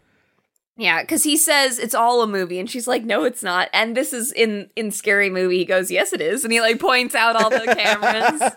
Yeah, 0.78 1.02
because 1.02 1.24
he 1.24 1.36
says 1.36 1.80
it's 1.80 1.94
all 1.94 2.22
a 2.22 2.26
movie, 2.28 2.60
and 2.60 2.70
she's 2.70 2.86
like, 2.86 3.02
"No, 3.02 3.24
it's 3.24 3.42
not." 3.42 3.68
And 3.72 3.96
this 3.96 4.12
is 4.12 4.30
in 4.30 4.70
in 4.76 4.92
scary 4.92 5.28
movie. 5.28 5.58
He 5.58 5.64
goes, 5.64 5.90
"Yes, 5.90 6.12
it 6.12 6.20
is," 6.20 6.44
and 6.44 6.52
he 6.52 6.60
like 6.60 6.78
points 6.78 7.16
out 7.16 7.34
all 7.34 7.50
the 7.50 7.74
cameras. 7.76 8.52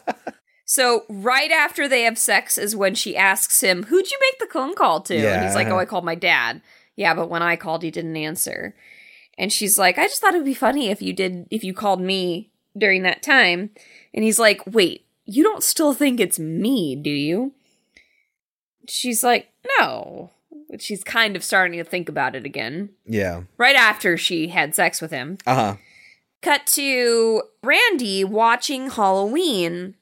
so 0.65 1.03
right 1.09 1.49
after 1.49 1.87
they 1.87 2.03
have 2.03 2.19
sex 2.19 2.59
is 2.59 2.75
when 2.75 2.93
she 2.93 3.17
asks 3.17 3.61
him, 3.61 3.83
"Who'd 3.83 4.11
you 4.11 4.19
make 4.21 4.37
the 4.37 4.53
phone 4.53 4.75
call 4.75 5.01
to?" 5.01 5.15
And 5.15 5.43
he's 5.43 5.55
like, 5.55 5.67
"Oh, 5.67 5.79
I 5.79 5.85
called 5.85 6.05
my 6.05 6.13
dad." 6.13 6.61
Yeah, 6.95 7.15
but 7.15 7.27
when 7.27 7.41
I 7.41 7.55
called, 7.55 7.81
he 7.81 7.89
didn't 7.89 8.15
answer. 8.15 8.75
And 9.39 9.51
she's 9.51 9.79
like, 9.79 9.97
"I 9.97 10.05
just 10.05 10.21
thought 10.21 10.35
it'd 10.35 10.45
be 10.45 10.53
funny 10.53 10.89
if 10.89 11.01
you 11.01 11.13
did 11.13 11.47
if 11.49 11.63
you 11.63 11.73
called 11.73 12.01
me 12.01 12.51
during 12.77 13.01
that 13.01 13.23
time." 13.23 13.71
And 14.13 14.23
he's 14.23 14.37
like, 14.37 14.61
"Wait, 14.67 15.07
you 15.25 15.41
don't 15.41 15.63
still 15.63 15.95
think 15.95 16.19
it's 16.19 16.37
me, 16.37 16.95
do 16.95 17.09
you?" 17.09 17.53
She's 18.87 19.23
like, 19.23 19.49
"No." 19.79 20.29
She's 20.79 21.03
kind 21.03 21.35
of 21.35 21.43
starting 21.43 21.77
to 21.79 21.83
think 21.83 22.07
about 22.09 22.35
it 22.35 22.45
again 22.45 22.89
Yeah. 23.05 23.41
right 23.57 23.75
after 23.75 24.17
she 24.17 24.47
had 24.49 24.73
sex 24.75 25.01
with 25.01 25.11
him. 25.11 25.37
Uh 25.45 25.55
huh. 25.55 25.75
Cut 26.41 26.65
to 26.67 27.43
Randy 27.63 28.23
watching 28.23 28.89
Halloween, 28.89 29.95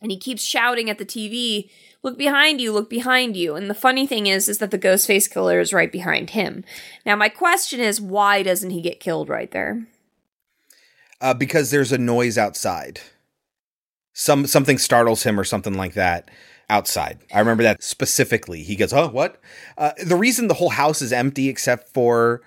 and 0.00 0.10
he 0.10 0.18
keeps 0.18 0.42
shouting 0.42 0.88
at 0.88 0.98
the 0.98 1.04
TV, 1.04 1.68
"Look 2.02 2.16
behind 2.16 2.60
you! 2.60 2.72
Look 2.72 2.88
behind 2.88 3.36
you!" 3.36 3.54
And 3.54 3.68
the 3.68 3.74
funny 3.74 4.06
thing 4.06 4.26
is, 4.26 4.48
is 4.48 4.58
that 4.58 4.70
the 4.70 4.78
Ghostface 4.78 5.30
killer 5.30 5.60
is 5.60 5.72
right 5.74 5.90
behind 5.92 6.30
him. 6.30 6.64
Now, 7.04 7.16
my 7.16 7.28
question 7.28 7.80
is, 7.80 8.00
why 8.00 8.42
doesn't 8.42 8.70
he 8.70 8.80
get 8.80 9.00
killed 9.00 9.28
right 9.28 9.50
there? 9.50 9.86
Uh, 11.20 11.34
because 11.34 11.70
there's 11.70 11.92
a 11.92 11.98
noise 11.98 12.38
outside. 12.38 13.00
Some 14.12 14.46
something 14.46 14.78
startles 14.78 15.24
him 15.24 15.38
or 15.40 15.44
something 15.44 15.74
like 15.74 15.94
that 15.94 16.30
outside. 16.70 17.18
I 17.32 17.38
remember 17.40 17.62
that 17.62 17.82
specifically. 17.82 18.62
He 18.62 18.76
goes, 18.76 18.92
"Oh, 18.92 19.08
what?" 19.08 19.40
Uh, 19.76 19.92
the 20.04 20.16
reason 20.16 20.48
the 20.48 20.54
whole 20.54 20.70
house 20.70 21.02
is 21.02 21.12
empty 21.12 21.48
except 21.48 21.88
for 21.90 22.42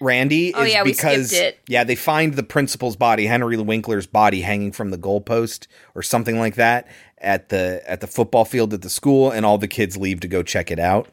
Randy 0.00 0.52
Oh, 0.54 0.62
is 0.64 0.72
yeah, 0.72 0.82
because 0.82 1.32
yeah, 1.68 1.84
they 1.84 1.94
find 1.94 2.34
the 2.34 2.42
principal's 2.42 2.96
body, 2.96 3.26
Henry 3.26 3.56
Winkler's 3.56 4.06
body, 4.06 4.40
hanging 4.42 4.72
from 4.72 4.90
the 4.90 4.98
goalpost 4.98 5.66
or 5.94 6.02
something 6.02 6.38
like 6.38 6.56
that 6.56 6.88
at 7.18 7.48
the 7.48 7.82
at 7.86 8.00
the 8.00 8.06
football 8.06 8.44
field 8.44 8.74
at 8.74 8.82
the 8.82 8.90
school, 8.90 9.30
and 9.30 9.46
all 9.46 9.56
the 9.56 9.68
kids 9.68 9.96
leave 9.96 10.20
to 10.20 10.28
go 10.28 10.42
check 10.42 10.70
it 10.70 10.78
out. 10.80 11.08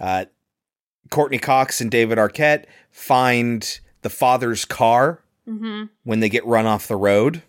Uh, 0.00 0.24
Courteney 1.10 1.38
Cox 1.38 1.80
and 1.80 1.90
David 1.90 2.18
Arquette 2.18 2.64
find 2.90 3.80
the 4.02 4.10
father's 4.10 4.64
car 4.64 5.20
Mm-hmm. 5.48 5.84
when 6.04 6.20
they 6.20 6.28
get 6.28 6.46
run 6.46 6.66
off 6.66 6.86
the 6.86 6.94
road. 6.94 7.42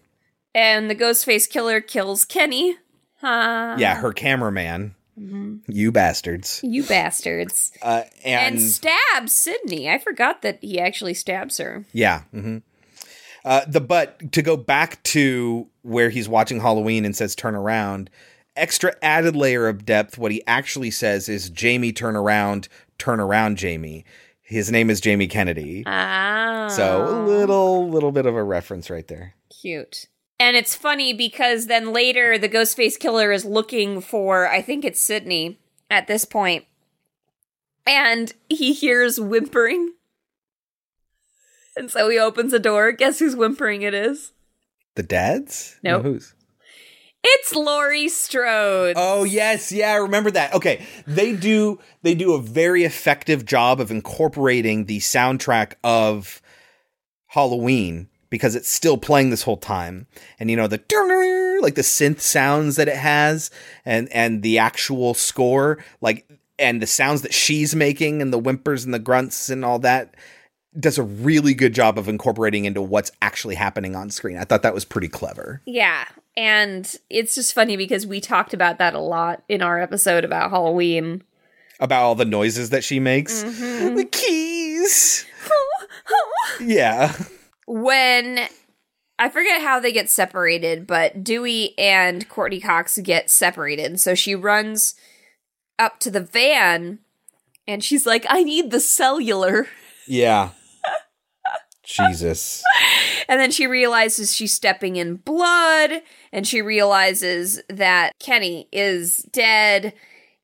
And 0.53 0.89
the 0.89 0.95
Ghostface 0.95 1.49
killer 1.49 1.81
kills 1.81 2.25
Kenny. 2.25 2.77
Huh. 3.19 3.75
yeah, 3.77 3.95
her 3.95 4.11
cameraman. 4.13 4.95
Mhm. 5.19 5.59
You 5.67 5.91
bastards. 5.91 6.59
You 6.63 6.83
bastards. 6.83 7.71
Uh, 7.81 8.03
and, 8.23 8.55
And, 8.55 8.61
stabs 8.61 9.33
Sydney. 9.33 9.89
I 9.89 9.97
forgot 9.99 10.41
that 10.41 10.57
he 10.61 10.79
actually 10.79 11.13
stabs 11.13 11.57
her. 11.59 11.85
yeah. 11.93 12.21
hmm 12.31 12.57
Uh, 13.45 13.61
the 13.67 13.81
but 13.81 14.31
to 14.31 14.41
go 14.41 14.55
back 14.57 15.01
to 15.03 15.67
where 15.83 16.09
he's 16.09 16.27
watching 16.29 16.59
Halloween 16.61 17.05
and 17.05 17.15
says 17.15 17.35
turn 17.35 17.55
around. 17.55 18.09
Extra 18.55 18.93
added 19.01 19.35
layer 19.35 19.67
of 19.67 19.85
depth. 19.85 20.17
What 20.17 20.31
he 20.31 20.41
actually 20.47 20.91
says 20.91 21.29
is 21.29 21.49
Jamie, 21.49 21.91
turn 21.93 22.15
around, 22.15 22.67
turn 22.97 23.19
around, 23.19 23.57
Jamie. 23.57 24.03
His 24.41 24.69
name 24.71 24.89
is 24.89 24.99
Jamie 24.99 25.27
Kennedy. 25.27 25.83
Ah. 25.85 26.67
So 26.69 27.07
a 27.07 27.15
little 27.25 27.87
little 27.89 28.11
bit 28.11 28.25
of 28.25 28.35
a 28.35 28.43
reference 28.43 28.89
right 28.89 29.07
there. 29.07 29.35
Cute. 29.61 30.07
And 30.41 30.57
it's 30.57 30.73
funny 30.73 31.13
because 31.13 31.67
then 31.67 31.93
later 31.93 32.35
the 32.35 32.49
Ghostface 32.49 32.97
killer 32.97 33.31
is 33.31 33.45
looking 33.45 34.01
for, 34.01 34.47
I 34.47 34.63
think 34.63 34.83
it's 34.83 34.99
Sydney 34.99 35.59
at 35.87 36.07
this 36.07 36.25
point, 36.25 36.65
and 37.85 38.33
he 38.49 38.73
hears 38.73 39.19
whimpering. 39.19 39.93
And 41.77 41.91
so 41.91 42.09
he 42.09 42.17
opens 42.17 42.53
the 42.53 42.59
door. 42.59 42.91
Guess 42.91 43.19
whose 43.19 43.35
whimpering 43.35 43.83
it 43.83 43.93
is? 43.93 44.31
The 44.95 45.03
dads? 45.03 45.79
Nope. 45.83 46.03
No, 46.03 46.11
who's? 46.13 46.33
It's 47.23 47.53
Laurie 47.53 48.09
Strode. 48.09 48.95
Oh 48.97 49.23
yes, 49.23 49.71
yeah, 49.71 49.91
I 49.91 49.97
remember 49.97 50.31
that. 50.31 50.55
Okay, 50.55 50.83
they 51.05 51.35
do 51.35 51.79
they 52.01 52.15
do 52.15 52.33
a 52.33 52.41
very 52.41 52.83
effective 52.83 53.45
job 53.45 53.79
of 53.79 53.91
incorporating 53.91 54.85
the 54.85 54.97
soundtrack 55.01 55.73
of 55.83 56.41
Halloween 57.27 58.09
because 58.31 58.55
it's 58.55 58.69
still 58.69 58.97
playing 58.97 59.29
this 59.29 59.43
whole 59.43 59.57
time. 59.57 60.07
And 60.39 60.49
you 60.49 60.57
know 60.57 60.65
the 60.65 60.77
like 61.61 61.75
the 61.75 61.83
synth 61.83 62.21
sounds 62.21 62.77
that 62.77 62.87
it 62.87 62.97
has 62.97 63.51
and 63.85 64.09
and 64.11 64.41
the 64.41 64.57
actual 64.57 65.13
score 65.13 65.77
like 66.01 66.27
and 66.57 66.81
the 66.81 66.87
sounds 66.87 67.21
that 67.21 67.33
she's 67.35 67.75
making 67.75 68.19
and 68.23 68.33
the 68.33 68.39
whimpers 68.39 68.83
and 68.83 68.93
the 68.93 68.99
grunts 68.99 69.49
and 69.49 69.63
all 69.63 69.77
that 69.79 70.15
does 70.79 70.97
a 70.97 71.03
really 71.03 71.53
good 71.53 71.73
job 71.73 71.99
of 71.99 72.07
incorporating 72.07 72.65
into 72.65 72.81
what's 72.81 73.11
actually 73.21 73.55
happening 73.55 73.95
on 73.95 74.09
screen. 74.09 74.37
I 74.37 74.45
thought 74.45 74.61
that 74.63 74.73
was 74.73 74.85
pretty 74.85 75.09
clever. 75.09 75.61
Yeah. 75.65 76.05
And 76.37 76.95
it's 77.09 77.35
just 77.35 77.53
funny 77.53 77.75
because 77.75 78.07
we 78.07 78.21
talked 78.21 78.53
about 78.53 78.77
that 78.77 78.93
a 78.93 78.99
lot 78.99 79.43
in 79.49 79.61
our 79.61 79.81
episode 79.81 80.23
about 80.23 80.49
Halloween. 80.49 81.23
About 81.81 82.03
all 82.03 82.15
the 82.15 82.23
noises 82.25 82.69
that 82.69 82.85
she 82.85 82.99
makes. 83.01 83.43
Mhm. 83.43 83.97
The 83.97 84.05
keys. 84.05 85.25
Yeah. 86.59 87.15
When 87.73 88.49
I 89.17 89.29
forget 89.29 89.61
how 89.61 89.79
they 89.79 89.93
get 89.93 90.09
separated, 90.09 90.85
but 90.85 91.23
Dewey 91.23 91.73
and 91.77 92.27
Courteney 92.27 92.59
Cox 92.59 92.97
get 92.97 93.29
separated. 93.29 93.97
So 93.97 94.13
she 94.13 94.35
runs 94.35 94.95
up 95.79 95.97
to 96.01 96.11
the 96.11 96.19
van 96.19 96.99
and 97.65 97.81
she's 97.81 98.05
like, 98.05 98.25
I 98.27 98.43
need 98.43 98.71
the 98.71 98.81
cellular. 98.81 99.67
Yeah. 100.05 100.49
Jesus. 101.85 102.61
And 103.29 103.39
then 103.39 103.51
she 103.51 103.67
realizes 103.67 104.35
she's 104.35 104.51
stepping 104.51 104.97
in 104.97 105.15
blood 105.15 106.01
and 106.33 106.45
she 106.45 106.61
realizes 106.61 107.61
that 107.69 108.11
Kenny 108.19 108.67
is 108.73 109.19
dead 109.31 109.93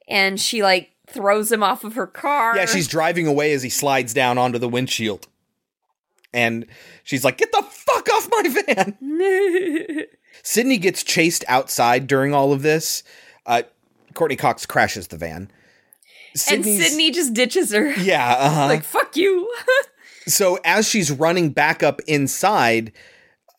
and 0.07 0.39
she 0.39 0.63
like 0.63 0.91
throws 1.07 1.51
him 1.51 1.61
off 1.61 1.83
of 1.83 1.95
her 1.95 2.07
car. 2.07 2.55
Yeah, 2.55 2.67
she's 2.67 2.87
driving 2.87 3.27
away 3.27 3.51
as 3.51 3.63
he 3.63 3.69
slides 3.69 4.13
down 4.13 4.37
onto 4.37 4.59
the 4.59 4.69
windshield. 4.69 5.27
And 6.37 6.67
she's 7.03 7.23
like, 7.23 7.39
Get 7.39 7.51
the 7.51 7.63
fuck 7.63 8.07
off 8.13 8.29
my 8.29 8.43
van. 8.65 10.05
Sydney 10.43 10.77
gets 10.77 11.03
chased 11.03 11.43
outside 11.47 12.05
during 12.05 12.31
all 12.33 12.53
of 12.53 12.61
this. 12.61 13.01
Uh, 13.47 13.63
Courteney 14.13 14.35
Cox 14.35 14.67
crashes 14.67 15.07
the 15.07 15.17
van. 15.17 15.49
and 16.51 16.63
Sydney 16.63 17.09
just 17.09 17.33
ditches 17.33 17.73
her. 17.73 17.91
Yeah, 17.93 18.33
uh-huh. 18.33 18.67
like, 18.67 18.83
fuck 18.83 19.17
you. 19.17 19.51
so 20.27 20.59
as 20.63 20.87
she's 20.87 21.11
running 21.11 21.49
back 21.49 21.81
up 21.81 22.01
inside, 22.05 22.91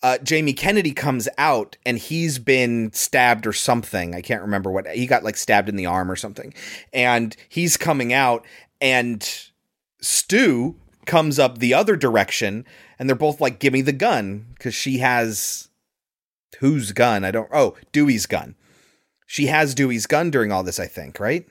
uh, 0.05 0.19
Jamie 0.19 0.53
Kennedy 0.53 0.93
comes 0.93 1.29
out 1.37 1.77
and 1.85 1.99
he's 1.99 2.39
been 2.39 2.93
stabbed 2.93 3.45
or 3.45 3.53
something. 3.53 4.15
I 4.15 4.23
can't 4.23 4.43
remember 4.43 4.71
what 4.71 4.87
he 4.87 5.07
got 5.07 5.25
like 5.25 5.37
stabbed 5.37 5.69
in 5.69 5.75
the 5.75 5.87
arm 5.87 6.09
or 6.13 6.17
something. 6.17 6.55
And 6.93 7.37
he's 7.49 7.77
coming 7.77 8.13
out 8.13 8.47
and 8.81 9.29
Stu 10.01 10.77
comes 11.09 11.41
up 11.41 11.59
the 11.59 11.75
other 11.75 11.97
direction 11.97 12.65
and 12.99 13.09
they're 13.09 13.17
both 13.17 13.41
like, 13.41 13.59
give 13.59 13.73
me 13.73 13.81
the 13.83 13.93
gun 13.93 14.47
because 14.55 14.75
she 14.75 14.99
has 14.99 15.69
whose 16.61 16.93
gun? 16.93 17.25
I 17.25 17.33
don't. 17.33 17.49
Oh, 17.53 17.75
Dewey's 17.91 18.27
gun. 18.27 18.55
She 19.27 19.47
has 19.47 19.75
Dewey's 19.75 20.07
gun 20.07 20.31
during 20.31 20.53
all 20.53 20.63
this, 20.63 20.79
I 20.79 20.87
think, 20.87 21.19
right? 21.19 21.45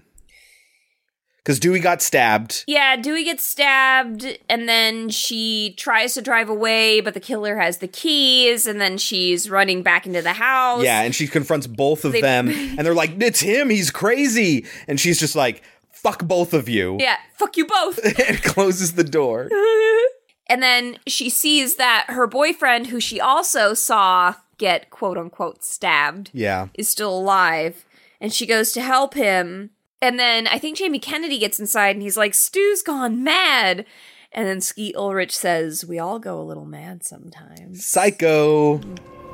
Because 1.43 1.59
Dewey 1.61 1.79
got 1.79 2.01
stabbed. 2.01 2.65
Yeah, 2.67 2.97
Dewey 2.97 3.23
gets 3.23 3.45
stabbed, 3.45 4.25
and 4.49 4.67
then 4.67 5.07
she 5.09 5.75
tries 5.77 6.13
to 6.15 6.21
drive 6.21 6.49
away, 6.49 6.99
but 6.99 7.13
the 7.13 7.21
killer 7.21 7.57
has 7.57 7.77
the 7.77 7.87
keys, 7.87 8.67
and 8.67 8.81
then 8.81 8.97
she's 8.97 9.49
running 9.49 9.81
back 9.81 10.05
into 10.05 10.21
the 10.21 10.33
house. 10.33 10.83
Yeah, 10.83 11.03
and 11.03 11.15
she 11.15 11.25
confronts 11.25 11.65
both 11.65 12.03
of 12.03 12.11
They- 12.11 12.19
them, 12.19 12.49
and 12.49 12.79
they're 12.79 12.93
like, 12.93 13.21
"It's 13.21 13.39
him. 13.39 13.69
He's 13.69 13.91
crazy." 13.91 14.65
And 14.89 14.99
she's 14.99 15.21
just 15.21 15.37
like, 15.37 15.61
"Fuck 16.01 16.23
both 16.23 16.53
of 16.53 16.67
you," 16.69 16.97
Yeah, 16.99 17.17
fuck 17.33 17.57
you 17.57 17.65
both. 17.65 17.99
and 18.29 18.41
closes 18.43 18.93
the 18.93 19.03
door. 19.03 19.49
and 20.47 20.61
then 20.63 20.97
she 21.07 21.29
sees 21.29 21.75
that 21.75 22.05
her 22.09 22.27
boyfriend, 22.27 22.87
who 22.87 22.99
she 22.99 23.19
also 23.19 23.73
saw 23.73 24.35
get 24.57 24.89
quote 24.89 25.17
unquote 25.17 25.63
stabbed, 25.63 26.29
Yeah, 26.33 26.67
is 26.73 26.89
still 26.89 27.15
alive. 27.17 27.85
and 28.19 28.33
she 28.33 28.45
goes 28.45 28.71
to 28.73 28.81
help 28.81 29.13
him. 29.13 29.71
And 30.01 30.19
then 30.19 30.45
I 30.47 30.59
think 30.59 30.77
Jamie 30.77 30.99
Kennedy 30.99 31.39
gets 31.39 31.59
inside 31.59 31.95
and 31.95 32.01
he's 32.03 32.17
like, 32.17 32.33
Stu's 32.35 32.81
gone 32.83 33.23
mad. 33.23 33.85
And 34.31 34.47
then 34.47 34.61
Skeet 34.61 34.95
Ulrich 34.95 35.35
says, 35.35 35.85
We 35.85 35.97
all 35.99 36.19
go 36.19 36.39
a 36.39 36.43
little 36.43 36.65
mad 36.65 37.03
sometimes. 37.03 37.83
Psycho. 37.85 38.79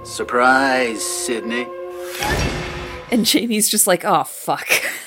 Surprise, 0.05 1.03
Sydney. 1.03 1.67
And 3.11 3.25
Jamie's 3.25 3.69
just 3.69 3.87
like, 3.87 4.03
Oh, 4.03 4.23
fuck. 4.23 4.67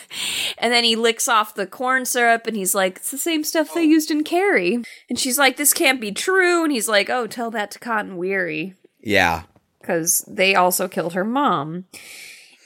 And 0.59 0.73
then 0.73 0.85
he 0.85 0.97
licks 0.97 1.29
off 1.29 1.55
the 1.55 1.67
corn 1.67 2.07
syrup 2.07 2.47
and 2.47 2.57
he's 2.57 2.75
like, 2.75 2.97
It's 2.97 3.11
the 3.11 3.19
same 3.19 3.45
stuff 3.45 3.75
they 3.75 3.81
oh. 3.81 3.85
used 3.85 4.11
in 4.11 4.25
Carrie. 4.25 4.83
And 5.09 5.19
she's 5.19 5.39
like, 5.39 5.57
This 5.57 5.75
can't 5.75 6.01
be 6.01 6.13
true. 6.13 6.65
And 6.65 6.73
he's 6.73 6.89
like, 6.89 7.11
Oh, 7.11 7.27
tell 7.27 7.51
that 7.51 7.71
to 7.73 7.79
Cotton 7.79 8.17
Weary. 8.17 8.75
Yeah. 9.01 9.43
Because 9.81 10.25
they 10.27 10.55
also 10.55 10.89
killed 10.89 11.13
her 11.13 11.25
mom. 11.25 11.85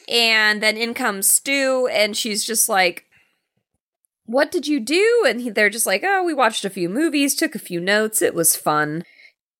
And 0.08 0.62
then 0.62 0.76
in 0.76 0.94
comes 0.94 1.28
Stu, 1.32 1.88
and 1.92 2.16
she's 2.16 2.44
just 2.44 2.68
like, 2.68 3.06
What 4.24 4.52
did 4.52 4.66
you 4.66 4.80
do? 4.80 5.24
And 5.26 5.40
he, 5.40 5.50
they're 5.50 5.70
just 5.70 5.86
like, 5.86 6.02
Oh, 6.04 6.22
we 6.22 6.34
watched 6.34 6.64
a 6.64 6.70
few 6.70 6.88
movies, 6.88 7.34
took 7.34 7.54
a 7.54 7.60
few 7.60 7.80
notes. 7.80 8.22
It 8.22 8.34
was 8.34 8.56
fun. 8.56 9.02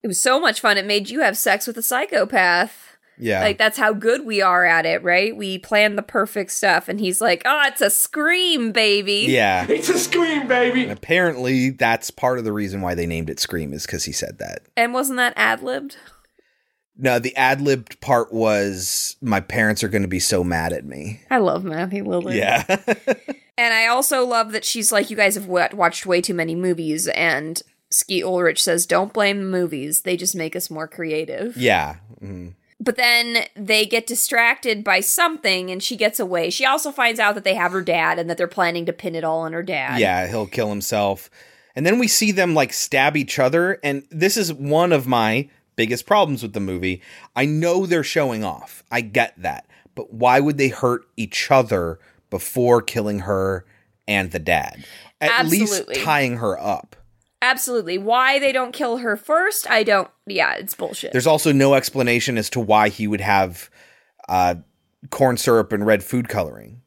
It 0.03 0.07
was 0.07 0.21
so 0.21 0.41
much 0.41 0.61
fun. 0.61 0.79
It 0.79 0.87
made 0.87 1.11
you 1.11 1.21
have 1.21 1.37
sex 1.37 1.67
with 1.67 1.77
a 1.77 1.83
psychopath. 1.83 2.90
Yeah. 3.21 3.41
Like, 3.43 3.59
that's 3.59 3.79
how 3.79 3.93
good 3.93 4.25
we 4.25 4.41
are 4.43 4.65
at 4.65 4.87
it, 4.87 5.03
right? 5.03 5.37
We 5.37 5.59
plan 5.59 5.97
the 5.97 6.03
perfect 6.03 6.51
stuff. 6.53 6.89
And 6.89 6.99
he's 7.01 7.21
like, 7.21 7.43
Oh, 7.45 7.63
it's 7.67 7.81
a 7.81 7.91
scream, 7.91 8.73
baby. 8.73 9.27
Yeah. 9.29 9.67
It's 9.71 9.89
a 9.89 9.99
scream, 9.99 10.47
baby. 10.49 10.83
And 10.85 10.93
apparently, 10.93 11.71
that's 11.71 12.11
part 12.11 12.39
of 12.39 12.45
the 12.45 12.53
reason 12.53 12.81
why 12.81 12.95
they 12.95 13.07
named 13.07 13.31
it 13.31 13.39
Scream 13.41 13.73
is 13.73 13.87
because 13.87 14.05
he 14.05 14.13
said 14.13 14.39
that. 14.39 14.63
And 14.77 14.93
wasn't 14.95 15.19
that 15.19 15.35
ad 15.37 15.63
libbed? 15.63 15.97
No, 17.03 17.19
the 17.19 17.35
ad 17.37 17.61
libbed 17.63 18.01
part 18.03 18.33
was 18.33 19.17
my 19.23 19.41
parents 19.41 19.83
are 19.83 19.89
going 19.89 20.03
to 20.03 20.09
be 20.09 20.21
so 20.21 20.45
mad 20.45 20.73
at 20.75 20.85
me. 20.85 21.21
I 21.31 21.39
love 21.39 21.65
Matthew 21.65 22.05
Lillard. 22.05 22.35
Yeah. 22.37 22.65
And 23.59 23.75
I 23.75 23.89
also 23.89 24.25
love 24.25 24.53
that 24.53 24.65
she's 24.65 24.91
like, 24.91 25.11
you 25.11 25.17
guys 25.19 25.35
have 25.35 25.45
watched 25.47 26.07
way 26.07 26.23
too 26.23 26.33
many 26.33 26.55
movies. 26.55 27.09
And 27.09 27.61
Skeet 27.91 28.25
Ulrich 28.25 28.63
says, 28.63 28.87
don't 28.87 29.13
blame 29.13 29.37
the 29.37 29.45
movies. 29.45 30.01
They 30.01 30.17
just 30.17 30.35
make 30.35 30.57
us 30.57 30.71
more 30.71 30.89
creative. 30.89 31.59
yeah. 31.59 31.97
Mhm. 32.23 32.55
But 32.83 32.97
then 32.97 33.45
they 33.55 33.85
get 33.85 34.07
distracted 34.07 34.83
by 34.83 35.01
something 35.01 35.71
and 35.71 35.83
she 35.83 35.97
gets 35.97 36.19
away. 36.19 36.49
She 36.49 36.65
also 36.65 36.91
finds 36.91 37.21
out 37.21 37.35
that 37.35 37.45
they 37.45 37.55
have 37.55 37.73
her 37.73 37.83
dad 37.83 38.19
and 38.19 38.31
that 38.31 38.39
they're 38.39 38.49
planning 38.49 38.87
to 38.87 38.93
pin 38.93 39.15
it 39.15 39.23
all 39.23 39.41
on 39.41 39.53
her 39.53 39.63
dad. 39.63 40.01
Yeah, 40.01 40.27
he'll 40.27 40.47
kill 40.47 40.71
himself. 40.71 41.29
And 41.77 41.85
then 41.85 41.99
we 41.99 42.09
see 42.09 42.33
them 42.33 42.55
like 42.55 42.73
stab 42.73 43.19
each 43.19 43.39
other. 43.39 43.79
And 43.85 44.05
this 44.11 44.39
is 44.39 44.53
one 44.53 44.93
of 44.93 45.07
my 45.07 45.51
biggest 45.77 46.07
problems 46.07 46.43
with 46.43 46.55
the 46.55 46.61
movie. 46.61 47.03
I 47.37 47.45
know 47.45 47.85
they're 47.85 48.03
showing 48.03 48.45
off. 48.45 48.83
I 48.91 49.03
get 49.03 49.35
that. 49.43 49.67
But 49.95 50.15
why 50.15 50.41
would 50.41 50.57
they 50.57 50.69
hurt 50.69 51.03
each 51.19 51.51
other 51.51 51.99
before 52.31 52.81
killing 52.81 53.21
her 53.21 53.67
and 54.09 54.31
the 54.31 54.39
dad? 54.39 54.85
At 55.21 55.49
least 55.49 55.85
tying 55.97 56.39
her 56.39 56.59
up. 56.59 56.97
Absolutely. 57.43 57.97
Why 57.99 58.39
they 58.39 58.53
don't 58.53 58.73
kill 58.73 58.99
her 58.99 59.17
first, 59.17 59.69
I 59.71 59.83
don't. 59.83 60.09
Yeah, 60.27 60.55
it's 60.55 60.75
bullshit. 60.75 61.13
There's 61.13 61.27
also 61.27 61.53
no 61.53 61.75
explanation 61.75 62.37
as 62.37 62.51
to 62.51 62.61
why 62.61 62.89
he 62.91 63.07
would 63.07 63.23
have 63.23 63.71
uh, 64.29 64.57
corn 65.11 65.37
syrup 65.37 65.73
and 65.73 65.87
red 65.87 66.05
food 66.05 66.29
coloring. 66.29 66.83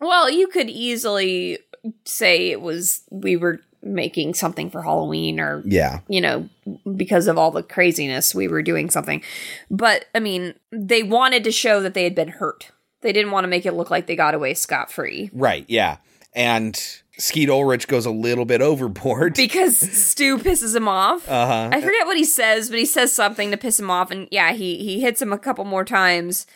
Well, 0.00 0.30
you 0.30 0.48
could 0.48 0.70
easily 0.70 1.58
say 2.04 2.50
it 2.50 2.60
was 2.60 3.02
we 3.10 3.36
were 3.36 3.60
making 3.84 4.32
something 4.34 4.70
for 4.70 4.82
Halloween 4.82 5.40
or 5.40 5.62
Yeah. 5.66 6.00
you 6.08 6.20
know, 6.20 6.48
because 6.96 7.26
of 7.26 7.36
all 7.36 7.50
the 7.50 7.62
craziness 7.64 8.34
we 8.34 8.46
were 8.48 8.62
doing 8.62 8.88
something. 8.90 9.22
But 9.70 10.06
I 10.14 10.20
mean, 10.20 10.54
they 10.70 11.02
wanted 11.02 11.44
to 11.44 11.52
show 11.52 11.80
that 11.80 11.92
they 11.94 12.04
had 12.04 12.14
been 12.14 12.28
hurt. 12.28 12.70
They 13.00 13.12
didn't 13.12 13.32
want 13.32 13.44
to 13.44 13.48
make 13.48 13.66
it 13.66 13.72
look 13.74 13.90
like 13.90 14.06
they 14.06 14.14
got 14.16 14.34
away 14.34 14.54
scot-free. 14.54 15.30
Right, 15.32 15.64
yeah. 15.68 15.96
And 16.32 16.80
Skeet 17.18 17.50
Ulrich 17.50 17.88
goes 17.88 18.06
a 18.06 18.10
little 18.10 18.44
bit 18.44 18.62
overboard. 18.62 19.34
Because 19.42 19.78
Stu 19.78 20.38
pisses 20.38 20.74
him 20.74 20.88
off. 20.88 21.28
Uh-huh. 21.28 21.70
I 21.72 21.80
forget 21.80 22.06
what 22.06 22.16
he 22.16 22.24
says, 22.24 22.70
but 22.70 22.78
he 22.78 22.86
says 22.86 23.14
something 23.14 23.50
to 23.50 23.56
piss 23.56 23.78
him 23.78 23.90
off 23.90 24.10
and 24.10 24.28
yeah, 24.30 24.52
he 24.52 24.78
he 24.78 25.00
hits 25.00 25.20
him 25.20 25.32
a 25.32 25.38
couple 25.38 25.64
more 25.64 25.84
times 25.84 26.46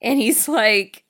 and 0.00 0.18
he's 0.18 0.48
like 0.48 1.04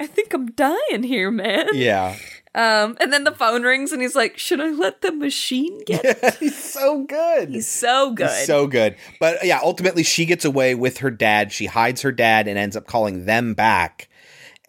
I 0.00 0.06
think 0.06 0.34
I'm 0.34 0.50
dying 0.50 1.04
here, 1.04 1.30
man. 1.30 1.68
Yeah. 1.74 2.16
Um, 2.54 2.98
and 3.00 3.12
then 3.12 3.24
the 3.24 3.32
phone 3.32 3.62
rings, 3.62 3.92
and 3.92 4.02
he's 4.02 4.16
like, 4.16 4.36
"Should 4.36 4.60
I 4.60 4.70
let 4.70 5.00
the 5.00 5.12
machine 5.12 5.80
get?" 5.86 6.04
it?" 6.04 6.34
He's 6.40 6.58
so 6.58 7.04
good. 7.04 7.48
He's 7.48 7.68
so 7.68 8.10
good. 8.10 8.28
He's 8.28 8.46
so 8.46 8.66
good. 8.66 8.96
But 9.20 9.44
yeah, 9.44 9.60
ultimately 9.62 10.02
she 10.02 10.26
gets 10.26 10.44
away 10.44 10.74
with 10.74 10.98
her 10.98 11.10
dad. 11.10 11.50
She 11.50 11.64
hides 11.64 12.02
her 12.02 12.12
dad 12.12 12.48
and 12.48 12.58
ends 12.58 12.76
up 12.76 12.86
calling 12.86 13.24
them 13.24 13.54
back 13.54 14.08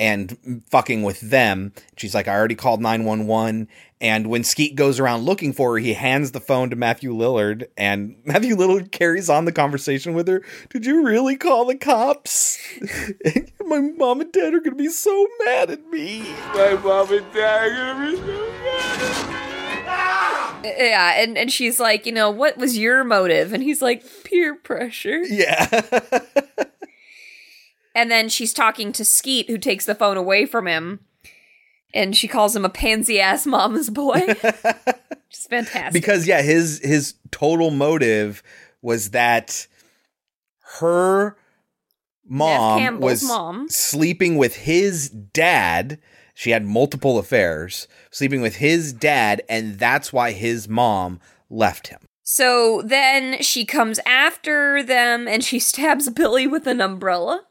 and 0.03 0.61
fucking 0.69 1.01
with 1.03 1.21
them. 1.21 1.71
She's 1.95 2.13
like, 2.13 2.27
I 2.27 2.35
already 2.35 2.55
called 2.55 2.81
911. 2.81 3.69
And 4.01 4.27
when 4.27 4.43
Skeet 4.43 4.75
goes 4.75 4.99
around 4.99 5.23
looking 5.23 5.53
for 5.53 5.71
her, 5.71 5.77
he 5.77 5.93
hands 5.93 6.33
the 6.33 6.41
phone 6.41 6.69
to 6.71 6.75
Matthew 6.75 7.13
Lillard, 7.13 7.67
and 7.77 8.17
Matthew 8.25 8.57
Lillard 8.57 8.91
carries 8.91 9.29
on 9.29 9.45
the 9.45 9.53
conversation 9.53 10.13
with 10.13 10.27
her. 10.27 10.43
Did 10.69 10.85
you 10.85 11.05
really 11.05 11.37
call 11.37 11.65
the 11.65 11.77
cops? 11.77 12.59
My 13.65 13.79
mom 13.79 14.19
and 14.19 14.31
dad 14.33 14.53
are 14.53 14.59
gonna 14.59 14.75
be 14.75 14.89
so 14.89 15.25
mad 15.45 15.69
at 15.71 15.87
me. 15.87 16.19
My 16.53 16.73
mom 16.83 17.13
and 17.13 17.33
dad 17.33 17.71
are 17.71 17.93
gonna 17.93 18.11
be 18.11 18.17
so 18.17 18.51
mad. 18.61 19.01
at 20.65 20.65
me. 20.65 20.89
yeah, 20.89 21.21
and 21.21 21.37
and 21.37 21.49
she's 21.49 21.79
like, 21.79 22.05
you 22.05 22.11
know, 22.11 22.29
what 22.29 22.57
was 22.57 22.77
your 22.77 23.05
motive? 23.05 23.53
And 23.53 23.63
he's 23.63 23.81
like, 23.81 24.03
peer 24.25 24.53
pressure. 24.53 25.23
Yeah. 25.23 25.81
And 27.95 28.09
then 28.09 28.29
she's 28.29 28.53
talking 28.53 28.91
to 28.93 29.05
Skeet, 29.05 29.49
who 29.49 29.57
takes 29.57 29.85
the 29.85 29.95
phone 29.95 30.17
away 30.17 30.45
from 30.45 30.67
him, 30.67 31.01
and 31.93 32.15
she 32.15 32.27
calls 32.27 32.55
him 32.55 32.65
a 32.65 32.69
pansy 32.69 33.19
ass 33.19 33.45
mama's 33.45 33.89
boy. 33.89 34.21
Just 35.29 35.49
fantastic. 35.49 35.93
because 35.93 36.27
yeah 36.27 36.41
his 36.43 36.79
his 36.83 37.15
total 37.31 37.71
motive 37.71 38.43
was 38.83 39.09
that 39.11 39.65
her 40.79 41.35
mom 42.27 42.99
was 42.99 43.23
mom. 43.23 43.67
sleeping 43.67 44.37
with 44.37 44.55
his 44.55 45.09
dad 45.09 45.99
she 46.35 46.51
had 46.51 46.63
multiple 46.63 47.17
affairs 47.17 47.87
sleeping 48.11 48.41
with 48.41 48.57
his 48.57 48.93
dad 48.93 49.41
and 49.49 49.79
that's 49.79 50.13
why 50.13 50.31
his 50.33 50.69
mom 50.69 51.19
left 51.49 51.87
him 51.87 51.99
So 52.21 52.83
then 52.85 53.41
she 53.41 53.65
comes 53.65 53.99
after 54.05 54.83
them 54.83 55.27
and 55.27 55.43
she 55.43 55.57
stabs 55.71 56.09
Billy 56.11 56.45
with 56.47 56.67
an 56.67 56.79
umbrella. 56.79 57.41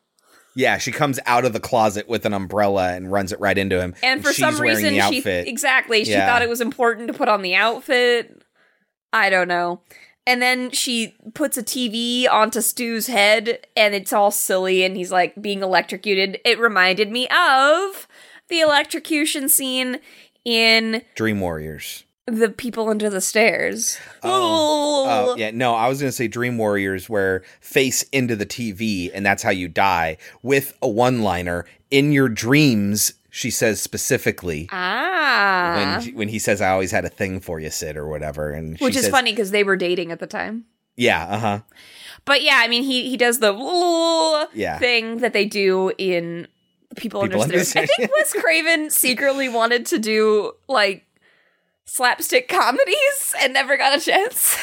Yeah 0.55 0.79
she 0.79 0.93
comes 0.93 1.19
out 1.27 1.45
of 1.45 1.53
the 1.53 1.61
closet 1.61 2.09
with 2.09 2.25
an 2.27 2.33
umbrella 2.33 2.93
and 2.95 3.11
runs 3.11 3.33
it 3.33 3.41
right 3.41 3.59
into 3.59 3.81
him 3.81 3.95
And 4.03 4.23
for 4.23 4.33
some 4.33 4.61
reason, 4.61 4.95
she 5.11 5.19
exactly 5.29 6.05
she 6.05 6.11
Yeah. 6.13 6.27
thought 6.27 6.43
it 6.43 6.49
was 6.49 6.61
important 6.61 7.09
to 7.09 7.15
put 7.15 7.29
on 7.29 7.43
the 7.43 7.55
outfit. 7.55 8.43
I 9.13 9.29
don't 9.31 9.49
know. 9.49 9.81
And 10.27 10.41
then 10.41 10.71
she 10.71 11.17
puts 11.35 11.59
a 11.59 11.63
TV 11.65 12.29
onto 12.31 12.61
Stu's 12.61 13.09
head, 13.09 13.67
and 13.77 13.93
it's 13.93 14.13
all 14.13 14.31
silly, 14.31 14.85
and 14.85 14.97
he's 14.97 15.11
like 15.11 15.35
being 15.43 15.63
electrocuted. 15.63 16.39
It 16.45 16.61
reminded 16.61 17.11
me 17.11 17.27
of 17.29 18.07
the 18.49 18.61
electrocution 18.61 19.49
scene 19.49 19.99
in 20.45 21.03
dream 21.17 21.41
warriors 21.41 22.05
The 22.27 22.51
People 22.51 22.89
Under 22.89 23.11
the 23.11 23.21
Stairs. 23.21 23.99
Oh, 24.23 25.35
yeah. 25.37 25.51
No, 25.51 25.75
I 25.75 25.89
was 25.89 26.01
going 26.01 26.09
to 26.09 26.17
say 26.17 26.29
Dream 26.29 26.57
Warriors, 26.57 27.09
where 27.09 27.43
face 27.61 28.03
into 28.05 28.37
the 28.37 28.47
TV 28.47 29.11
and 29.13 29.27
that's 29.27 29.43
how 29.43 29.51
you 29.51 29.69
die, 29.69 30.19
with 30.43 30.77
a 30.81 30.89
one 30.89 31.23
liner. 31.23 31.65
In 31.91 32.13
your 32.13 32.29
dreams, 32.29 33.15
she 33.31 33.51
says 33.51 33.83
specifically. 33.83 34.69
Ah. 34.71 36.01
When, 36.05 36.15
when 36.15 36.29
he 36.29 36.39
says, 36.39 36.61
I 36.61 36.71
always 36.71 36.91
had 36.93 37.05
a 37.05 37.09
thing 37.09 37.41
for 37.41 37.59
you, 37.61 37.71
Sid, 37.71 37.97
or 37.97 38.07
whatever. 38.07 38.51
And 38.53 38.79
she 38.79 38.85
Which 38.85 38.95
is 38.97 39.03
says- 39.03 39.11
funny 39.11 39.33
because 39.33 39.51
they 39.51 39.65
were 39.65 39.77
dating 39.77 40.13
at 40.13 40.21
the 40.21 40.27
time. 40.27 40.65
Yeah, 40.95 41.25
uh 41.25 41.39
huh. 41.39 41.61
But 42.27 42.43
yeah, 42.43 42.59
I 42.63 42.69
mean, 42.69 42.83
he 42.83 43.09
he 43.09 43.17
does 43.17 43.39
the 43.41 43.53
Yeah. 44.55 44.79
thing 44.79 45.19
that 45.19 45.33
they 45.33 45.47
do 45.47 45.91
in 45.97 46.47
People, 46.97 47.23
People 47.23 47.41
Under 47.43 47.65
Stairs. 47.65 47.91
I 47.91 47.95
think 47.97 48.11
Wes 48.15 48.33
Craven 48.35 48.91
secretly 48.91 49.49
wanted 49.49 49.87
to 49.87 49.99
do 49.99 50.53
like 50.69 51.05
slapstick 51.85 52.49
comedies 52.49 53.35
and 53.41 53.53
never 53.53 53.77
got 53.77 53.97
a 53.97 54.01
chance. 54.01 54.57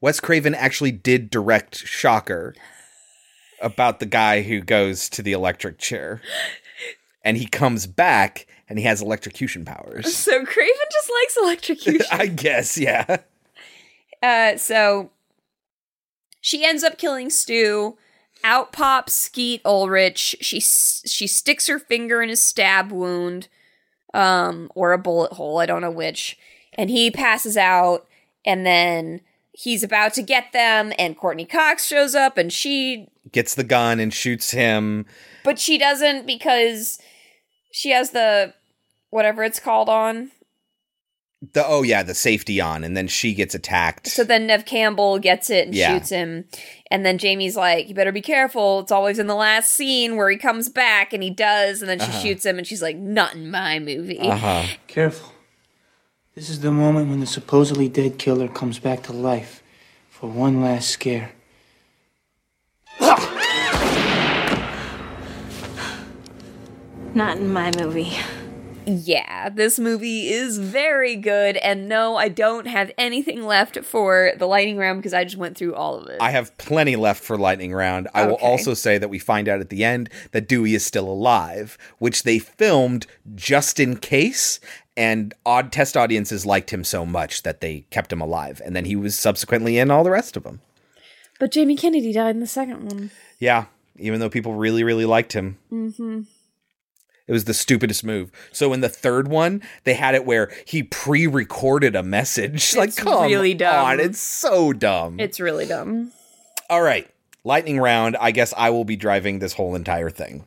Wes 0.00 0.20
Craven 0.20 0.54
actually 0.54 0.92
did 0.92 1.30
direct 1.30 1.76
Shocker 1.76 2.54
about 3.60 4.00
the 4.00 4.06
guy 4.06 4.42
who 4.42 4.60
goes 4.60 5.08
to 5.10 5.22
the 5.22 5.32
electric 5.32 5.78
chair. 5.78 6.20
And 7.24 7.36
he 7.36 7.46
comes 7.46 7.86
back 7.86 8.46
and 8.68 8.78
he 8.78 8.84
has 8.84 9.02
electrocution 9.02 9.64
powers. 9.64 10.14
So 10.14 10.44
Craven 10.44 10.74
just 10.92 11.10
likes 11.20 11.36
electrocution. 11.36 12.06
I 12.12 12.26
guess, 12.26 12.76
yeah. 12.78 13.18
Uh, 14.22 14.56
so 14.56 15.10
she 16.40 16.64
ends 16.64 16.84
up 16.84 16.98
killing 16.98 17.30
Stu. 17.30 17.96
Out 18.44 18.70
pops 18.70 19.14
Skeet 19.14 19.60
Ulrich. 19.64 20.36
She 20.40 20.60
she 20.60 21.26
sticks 21.26 21.66
her 21.66 21.78
finger 21.78 22.22
in 22.22 22.28
his 22.28 22.42
stab 22.42 22.92
wound, 22.92 23.48
um, 24.16 24.70
or 24.74 24.92
a 24.92 24.98
bullet 24.98 25.32
hole. 25.32 25.58
I 25.58 25.66
don't 25.66 25.82
know 25.82 25.90
which. 25.90 26.38
And 26.78 26.90
he 26.90 27.10
passes 27.10 27.56
out. 27.56 28.06
And 28.44 28.64
then 28.64 29.20
he's 29.52 29.82
about 29.82 30.14
to 30.14 30.22
get 30.22 30.52
them, 30.52 30.92
and 30.98 31.18
Courteney 31.18 31.46
Cox 31.46 31.84
shows 31.86 32.14
up, 32.14 32.38
and 32.38 32.52
she, 32.52 33.08
Gets 33.32 33.54
the 33.56 33.64
gun 33.64 33.98
and 33.98 34.14
shoots 34.14 34.52
him. 34.52 35.04
but 35.42 35.58
she 35.58 35.78
doesn't 35.78 36.26
because 36.26 37.00
she 37.72 37.90
has 37.90 38.10
the 38.10 38.54
whatever 39.10 39.42
it's 39.42 39.58
called 39.58 39.88
on. 39.88 40.30
The 41.52 41.64
oh 41.66 41.82
yeah, 41.82 42.02
the 42.02 42.14
safety 42.14 42.60
on, 42.62 42.82
and 42.82 42.96
then 42.96 43.08
she 43.08 43.34
gets 43.34 43.54
attacked. 43.54 44.06
So 44.08 44.24
then 44.24 44.46
Neve 44.46 44.64
Campbell 44.64 45.18
gets 45.18 45.50
it 45.50 45.66
and 45.66 45.74
Yeah. 45.74 45.94
shoots 45.94 46.08
him. 46.08 46.46
And 46.90 47.04
then 47.04 47.18
Jamie's 47.18 47.56
like, 47.56 47.88
You 47.88 47.94
better 47.94 48.10
be 48.12 48.22
careful. 48.22 48.80
It's 48.80 48.90
always 48.90 49.18
in 49.18 49.26
the 49.26 49.34
last 49.34 49.70
scene 49.70 50.16
where 50.16 50.30
he 50.30 50.38
comes 50.38 50.70
back 50.70 51.12
and 51.12 51.22
he 51.22 51.28
does. 51.30 51.82
And 51.82 51.90
then 51.90 51.98
she 51.98 52.06
Uh-huh. 52.06 52.20
shoots 52.20 52.46
him 52.46 52.56
and 52.58 52.66
she's 52.66 52.80
like, 52.82 52.96
Not 52.96 53.34
in 53.34 53.50
my 53.50 53.78
movie. 53.78 54.18
Uh-huh. 54.18 54.64
Careful. 54.86 55.34
This 56.34 56.48
is 56.48 56.60
the 56.60 56.70
moment 56.72 57.10
when 57.10 57.20
the 57.20 57.26
supposedly 57.26 57.88
dead 57.88 58.18
killer 58.18 58.48
comes 58.48 58.78
back 58.78 59.02
to 59.04 59.12
life 59.12 59.62
for 60.08 60.28
one 60.30 60.62
last 60.62 60.88
scare. 60.88 61.32
Not 67.14 67.38
in 67.38 67.50
my 67.52 67.70
movie. 67.78 68.12
Yeah, 68.86 69.48
this 69.48 69.78
movie 69.78 70.28
is 70.28 70.58
very 70.58 71.16
good. 71.16 71.56
And 71.56 71.88
no, 71.88 72.16
I 72.16 72.28
don't 72.28 72.66
have 72.66 72.92
anything 72.96 73.44
left 73.44 73.78
for 73.84 74.32
the 74.38 74.46
lightning 74.46 74.76
round 74.78 75.00
because 75.00 75.12
I 75.12 75.24
just 75.24 75.36
went 75.36 75.56
through 75.56 75.74
all 75.74 75.96
of 75.96 76.06
it. 76.08 76.18
I 76.20 76.30
have 76.30 76.56
plenty 76.56 76.94
left 76.96 77.22
for 77.24 77.36
lightning 77.36 77.72
round. 77.74 78.06
I 78.14 78.26
will 78.26 78.36
also 78.36 78.74
say 78.74 78.96
that 78.98 79.08
we 79.08 79.18
find 79.18 79.48
out 79.48 79.60
at 79.60 79.70
the 79.70 79.82
end 79.84 80.08
that 80.30 80.46
Dewey 80.48 80.74
is 80.74 80.86
still 80.86 81.08
alive, 81.08 81.76
which 81.98 82.22
they 82.22 82.38
filmed 82.38 83.06
just 83.34 83.80
in 83.80 83.96
case. 83.96 84.60
And 84.96 85.34
odd 85.44 85.72
test 85.72 85.96
audiences 85.96 86.46
liked 86.46 86.70
him 86.72 86.82
so 86.84 87.04
much 87.04 87.42
that 87.42 87.60
they 87.60 87.80
kept 87.90 88.12
him 88.12 88.20
alive, 88.22 88.62
and 88.64 88.74
then 88.74 88.86
he 88.86 88.96
was 88.96 89.18
subsequently 89.18 89.78
in 89.78 89.90
all 89.90 90.04
the 90.04 90.10
rest 90.10 90.36
of 90.38 90.42
them. 90.44 90.60
but 91.38 91.50
Jamie 91.52 91.76
Kennedy 91.76 92.12
died 92.14 92.34
in 92.36 92.40
the 92.40 92.46
second 92.46 92.90
one. 92.90 93.10
Yeah, 93.38 93.66
even 93.98 94.20
though 94.20 94.30
people 94.30 94.54
really, 94.54 94.84
really 94.84 95.04
liked 95.04 95.34
him, 95.34 95.58
Mm-hmm. 95.70 96.20
It 97.28 97.32
was 97.32 97.44
the 97.44 97.54
stupidest 97.54 98.04
move. 98.04 98.30
So 98.52 98.72
in 98.72 98.80
the 98.80 98.88
third 98.88 99.28
one, 99.28 99.62
they 99.84 99.94
had 99.94 100.14
it 100.14 100.24
where 100.24 100.52
he 100.64 100.82
pre-recorded 100.84 101.96
a 101.96 102.02
message. 102.02 102.74
like, 102.76 102.90
It's 102.90 102.98
come 102.98 103.24
really 103.24 103.54
dumb. 103.54 103.84
on, 103.84 104.00
it's 104.00 104.20
so 104.20 104.72
dumb. 104.72 105.18
It's 105.18 105.40
really 105.40 105.66
dumb. 105.66 106.12
All 106.70 106.82
right, 106.82 107.08
lightning 107.44 107.78
round. 107.80 108.16
I 108.20 108.30
guess 108.30 108.54
I 108.56 108.70
will 108.70 108.84
be 108.84 108.96
driving 108.96 109.38
this 109.38 109.54
whole 109.54 109.74
entire 109.74 110.10
thing. 110.10 110.46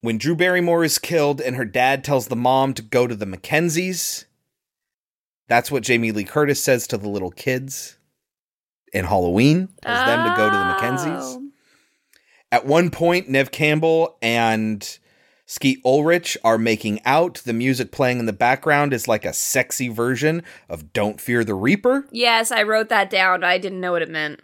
When 0.00 0.18
Drew 0.18 0.36
Barrymore 0.36 0.84
is 0.84 0.98
killed 0.98 1.40
and 1.40 1.56
her 1.56 1.64
dad 1.64 2.04
tells 2.04 2.28
the 2.28 2.36
mom 2.36 2.74
to 2.74 2.82
go 2.82 3.06
to 3.06 3.14
the 3.14 3.26
Mackenzies, 3.26 4.24
that's 5.48 5.70
what 5.70 5.82
Jamie 5.82 6.12
Lee 6.12 6.24
Curtis 6.24 6.62
says 6.62 6.86
to 6.88 6.98
the 6.98 7.08
little 7.08 7.30
kids 7.30 7.98
in 8.92 9.04
Halloween. 9.06 9.68
Tells 9.82 10.06
them 10.06 10.28
to 10.28 10.36
go 10.36 10.50
to 10.50 10.56
the 10.56 10.62
oh. 10.62 10.78
Mackenzies. 10.78 11.50
At 12.52 12.66
one 12.66 12.90
point, 12.90 13.28
Neve 13.28 13.50
Campbell 13.50 14.16
and 14.22 14.98
Skeet 15.46 15.80
Ulrich 15.84 16.38
are 16.42 16.56
making 16.58 17.00
out. 17.04 17.42
The 17.44 17.52
music 17.52 17.92
playing 17.92 18.18
in 18.18 18.26
the 18.26 18.32
background 18.32 18.92
is 18.94 19.06
like 19.06 19.24
a 19.24 19.32
sexy 19.32 19.88
version 19.88 20.42
of 20.68 20.92
Don't 20.92 21.20
Fear 21.20 21.44
the 21.44 21.54
Reaper. 21.54 22.06
Yes, 22.12 22.50
I 22.50 22.62
wrote 22.62 22.88
that 22.88 23.10
down. 23.10 23.44
I 23.44 23.58
didn't 23.58 23.80
know 23.80 23.92
what 23.92 24.02
it 24.02 24.08
meant. 24.08 24.40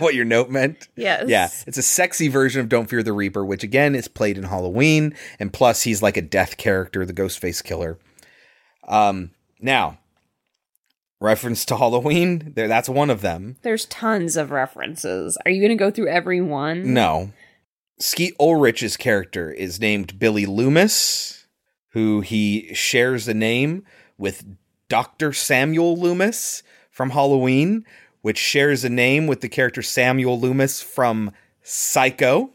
what 0.00 0.14
your 0.14 0.24
note 0.24 0.50
meant? 0.50 0.88
Yes. 0.96 1.28
Yeah, 1.28 1.48
it's 1.66 1.78
a 1.78 1.82
sexy 1.82 2.28
version 2.28 2.60
of 2.60 2.68
Don't 2.68 2.90
Fear 2.90 3.02
the 3.02 3.12
Reaper, 3.12 3.44
which 3.44 3.62
again 3.62 3.94
is 3.94 4.08
played 4.08 4.36
in 4.36 4.44
Halloween, 4.44 5.14
and 5.38 5.52
plus 5.52 5.82
he's 5.82 6.02
like 6.02 6.16
a 6.16 6.22
death 6.22 6.56
character, 6.56 7.06
the 7.06 7.14
Ghostface 7.14 7.62
Killer. 7.64 7.98
Um, 8.86 9.30
now, 9.60 9.98
reference 11.20 11.64
to 11.66 11.76
Halloween, 11.76 12.52
there 12.54 12.68
that's 12.68 12.88
one 12.88 13.08
of 13.08 13.20
them. 13.22 13.56
There's 13.62 13.84
tons 13.86 14.36
of 14.36 14.50
references. 14.50 15.38
Are 15.46 15.50
you 15.50 15.60
going 15.60 15.76
to 15.76 15.82
go 15.82 15.90
through 15.90 16.08
every 16.08 16.40
one? 16.40 16.92
No. 16.92 17.32
Skeet 18.00 18.34
Ulrich's 18.40 18.96
character 18.96 19.50
is 19.52 19.78
named 19.78 20.18
Billy 20.18 20.46
Loomis, 20.46 21.46
who 21.90 22.22
he 22.22 22.72
shares 22.72 23.28
a 23.28 23.34
name 23.34 23.84
with 24.16 24.44
Dr. 24.88 25.34
Samuel 25.34 25.98
Loomis 25.98 26.62
from 26.90 27.10
Halloween, 27.10 27.84
which 28.22 28.38
shares 28.38 28.84
a 28.84 28.88
name 28.88 29.26
with 29.26 29.42
the 29.42 29.50
character 29.50 29.82
Samuel 29.82 30.40
Loomis 30.40 30.80
from 30.82 31.30
Psycho. 31.62 32.50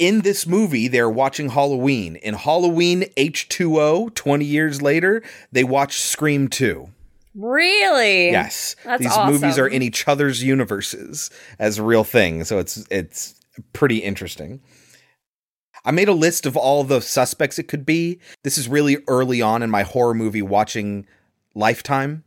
In 0.00 0.22
this 0.22 0.48
movie, 0.48 0.88
they're 0.88 1.08
watching 1.08 1.50
Halloween. 1.50 2.16
In 2.16 2.34
Halloween 2.34 3.02
H2O, 3.16 4.12
20 4.14 4.44
years 4.44 4.82
later, 4.82 5.22
they 5.52 5.62
watch 5.64 6.00
Scream 6.00 6.48
2. 6.48 6.90
Really? 7.36 8.30
Yes. 8.30 8.74
That's 8.84 9.02
These 9.02 9.12
awesome. 9.12 9.32
movies 9.32 9.58
are 9.58 9.68
in 9.68 9.82
each 9.82 10.08
other's 10.08 10.42
universes 10.42 11.30
as 11.58 11.78
a 11.78 11.82
real 11.82 12.04
thing. 12.04 12.44
So 12.44 12.58
it's 12.58 12.86
it's 12.90 13.35
pretty 13.72 13.98
interesting. 13.98 14.60
I 15.84 15.90
made 15.90 16.08
a 16.08 16.12
list 16.12 16.46
of 16.46 16.56
all 16.56 16.82
the 16.84 17.00
suspects 17.00 17.58
it 17.58 17.68
could 17.68 17.86
be. 17.86 18.20
This 18.42 18.58
is 18.58 18.68
really 18.68 18.98
early 19.06 19.40
on 19.40 19.62
in 19.62 19.70
my 19.70 19.82
horror 19.82 20.14
movie 20.14 20.42
watching 20.42 21.06
lifetime. 21.54 22.24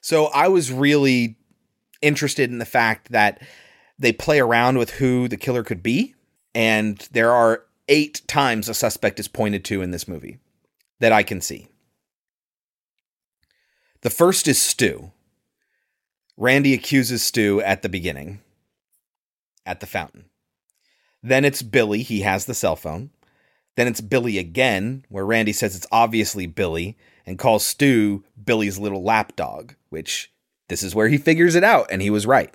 So 0.00 0.26
I 0.26 0.48
was 0.48 0.70
really 0.70 1.36
interested 2.02 2.50
in 2.50 2.58
the 2.58 2.64
fact 2.64 3.10
that 3.10 3.42
they 3.98 4.12
play 4.12 4.38
around 4.38 4.78
with 4.78 4.90
who 4.90 5.28
the 5.28 5.36
killer 5.36 5.64
could 5.64 5.82
be. 5.82 6.14
And 6.54 6.98
there 7.10 7.32
are 7.32 7.64
eight 7.88 8.22
times 8.28 8.68
a 8.68 8.74
suspect 8.74 9.18
is 9.18 9.28
pointed 9.28 9.64
to 9.66 9.82
in 9.82 9.90
this 9.90 10.06
movie 10.06 10.38
that 11.00 11.12
I 11.12 11.22
can 11.22 11.40
see. 11.40 11.68
The 14.02 14.10
first 14.10 14.46
is 14.46 14.60
Stu. 14.60 15.12
Randy 16.36 16.74
accuses 16.74 17.22
Stu 17.22 17.60
at 17.62 17.82
the 17.82 17.88
beginning, 17.88 18.40
at 19.64 19.80
the 19.80 19.86
fountain. 19.86 20.26
Then 21.24 21.46
it's 21.46 21.62
Billy. 21.62 22.02
He 22.02 22.20
has 22.20 22.44
the 22.44 22.52
cell 22.52 22.76
phone. 22.76 23.08
Then 23.76 23.88
it's 23.88 24.02
Billy 24.02 24.36
again, 24.36 25.06
where 25.08 25.24
Randy 25.24 25.54
says 25.54 25.74
it's 25.74 25.86
obviously 25.90 26.46
Billy 26.46 26.98
and 27.26 27.38
calls 27.38 27.64
Stu 27.64 28.22
Billy's 28.44 28.78
little 28.78 29.02
lapdog, 29.02 29.72
which 29.88 30.30
this 30.68 30.82
is 30.82 30.94
where 30.94 31.08
he 31.08 31.16
figures 31.16 31.54
it 31.54 31.64
out, 31.64 31.88
and 31.90 32.02
he 32.02 32.10
was 32.10 32.26
right. 32.26 32.54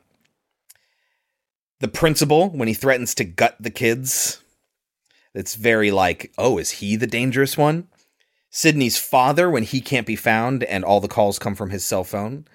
The 1.80 1.88
principal, 1.88 2.49
when 2.49 2.67
he 2.67 2.76
threatens 2.76 3.15
to 3.15 3.24
gut 3.24 3.55
the 3.59 3.72
kids, 3.72 4.43
it's 5.34 5.55
very 5.55 5.89
like, 5.89 6.32
oh, 6.38 6.59
is 6.59 6.72
he 6.72 6.95
the 6.95 7.07
dangerous 7.07 7.57
one? 7.57 7.88
Sydney's 8.51 8.99
father, 8.99 9.49
when 9.49 9.63
he 9.63 9.82
can't 9.82 10.07
be 10.07 10.15
found 10.15 10.63
and 10.63 10.86
all 10.86 10.99
the 10.99 11.07
calls 11.07 11.39
come 11.39 11.55
from 11.55 11.72
his 11.72 11.84
cell 11.84 12.03
phone. 12.03 12.45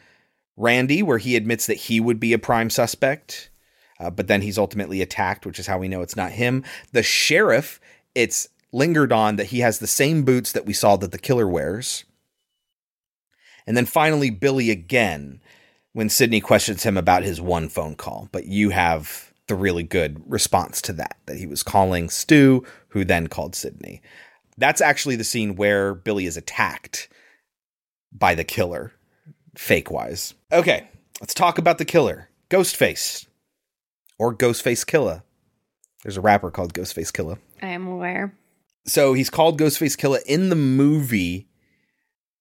Randy, 0.56 1.02
where 1.02 1.18
he 1.18 1.34
admits 1.34 1.66
that 1.66 1.74
he 1.74 1.98
would 1.98 2.20
be 2.20 2.32
a 2.32 2.38
prime 2.38 2.70
suspect, 2.70 3.50
uh, 4.00 4.10
but 4.10 4.26
then 4.26 4.42
he's 4.42 4.58
ultimately 4.58 5.02
attacked, 5.02 5.46
which 5.46 5.58
is 5.58 5.66
how 5.66 5.78
we 5.78 5.88
know 5.88 6.02
it's 6.02 6.16
not 6.16 6.32
him. 6.32 6.64
The 6.92 7.02
sheriff, 7.02 7.80
it's 8.14 8.48
lingered 8.72 9.12
on 9.12 9.36
that 9.36 9.46
he 9.46 9.60
has 9.60 9.78
the 9.78 9.86
same 9.86 10.24
boots 10.24 10.52
that 10.52 10.66
we 10.66 10.72
saw 10.72 10.96
that 10.96 11.12
the 11.12 11.18
killer 11.18 11.48
wears. 11.48 12.04
And 13.66 13.76
then 13.76 13.86
finally, 13.86 14.30
Billy 14.30 14.70
again, 14.70 15.40
when 15.92 16.08
Sydney 16.08 16.40
questions 16.40 16.82
him 16.82 16.96
about 16.96 17.22
his 17.22 17.40
one 17.40 17.68
phone 17.68 17.94
call. 17.94 18.28
But 18.32 18.46
you 18.46 18.70
have 18.70 19.32
the 19.46 19.54
really 19.54 19.82
good 19.82 20.20
response 20.26 20.82
to 20.82 20.92
that, 20.94 21.16
that 21.26 21.38
he 21.38 21.46
was 21.46 21.62
calling 21.62 22.10
Stu, 22.10 22.64
who 22.88 23.04
then 23.04 23.28
called 23.28 23.54
Sydney. 23.54 24.02
That's 24.58 24.80
actually 24.80 25.16
the 25.16 25.24
scene 25.24 25.56
where 25.56 25.94
Billy 25.94 26.26
is 26.26 26.36
attacked 26.36 27.08
by 28.12 28.34
the 28.34 28.44
killer, 28.44 28.92
fake 29.56 29.90
wise. 29.90 30.34
Okay, 30.52 30.88
let's 31.20 31.34
talk 31.34 31.58
about 31.58 31.78
the 31.78 31.84
killer 31.84 32.28
Ghostface 32.50 33.26
or 34.18 34.34
Ghostface 34.34 34.86
Killer. 34.86 35.22
There's 36.02 36.16
a 36.16 36.22
rapper 36.22 36.50
called 36.50 36.74
Ghostface 36.74 37.10
Killah. 37.10 37.38
I 37.62 37.68
am 37.68 37.86
aware. 37.86 38.34
So 38.86 39.14
he's 39.14 39.30
called 39.30 39.58
Ghostface 39.58 39.96
Killer 39.96 40.20
in 40.26 40.50
the 40.50 40.56
movie. 40.56 41.48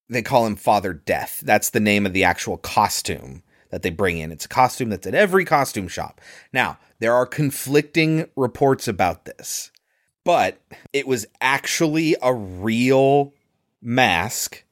They 0.09 0.21
call 0.21 0.45
him 0.45 0.57
Father 0.57 0.93
Death. 0.93 1.41
That's 1.45 1.69
the 1.69 1.79
name 1.79 2.05
of 2.05 2.13
the 2.13 2.25
actual 2.25 2.57
costume 2.57 3.43
that 3.69 3.81
they 3.81 3.89
bring 3.89 4.17
in. 4.17 4.31
It's 4.31 4.45
a 4.45 4.49
costume 4.49 4.89
that's 4.89 5.07
at 5.07 5.15
every 5.15 5.45
costume 5.45 5.87
shop. 5.87 6.19
Now, 6.51 6.77
there 6.99 7.13
are 7.13 7.25
conflicting 7.25 8.27
reports 8.35 8.87
about 8.87 9.25
this, 9.25 9.71
but 10.23 10.61
it 10.91 11.07
was 11.07 11.25
actually 11.41 12.15
a 12.21 12.33
real 12.33 13.33
mask 13.81 14.63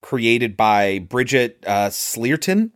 created 0.00 0.56
by 0.56 1.00
Bridget 1.00 1.62
uh, 1.66 1.88
Sleiertin 1.88 2.70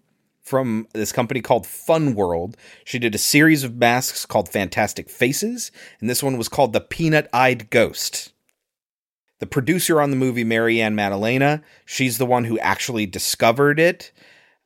from 0.50 0.88
this 0.92 1.12
company 1.12 1.40
called 1.40 1.64
Fun 1.64 2.16
World. 2.16 2.56
She 2.84 2.98
did 2.98 3.14
a 3.14 3.18
series 3.18 3.62
of 3.62 3.76
masks 3.76 4.26
called 4.26 4.48
Fantastic 4.48 5.08
Faces, 5.08 5.70
and 6.00 6.10
this 6.10 6.24
one 6.24 6.36
was 6.36 6.48
called 6.48 6.72
the 6.72 6.80
Peanut 6.80 7.30
Eyed 7.32 7.70
Ghost. 7.70 8.32
The 9.38 9.46
producer 9.46 10.00
on 10.00 10.10
the 10.10 10.16
movie, 10.16 10.42
Marianne 10.42 10.96
Maddalena, 10.96 11.62
she's 11.86 12.18
the 12.18 12.26
one 12.26 12.46
who 12.46 12.58
actually 12.58 13.06
discovered 13.06 13.78
it. 13.78 14.10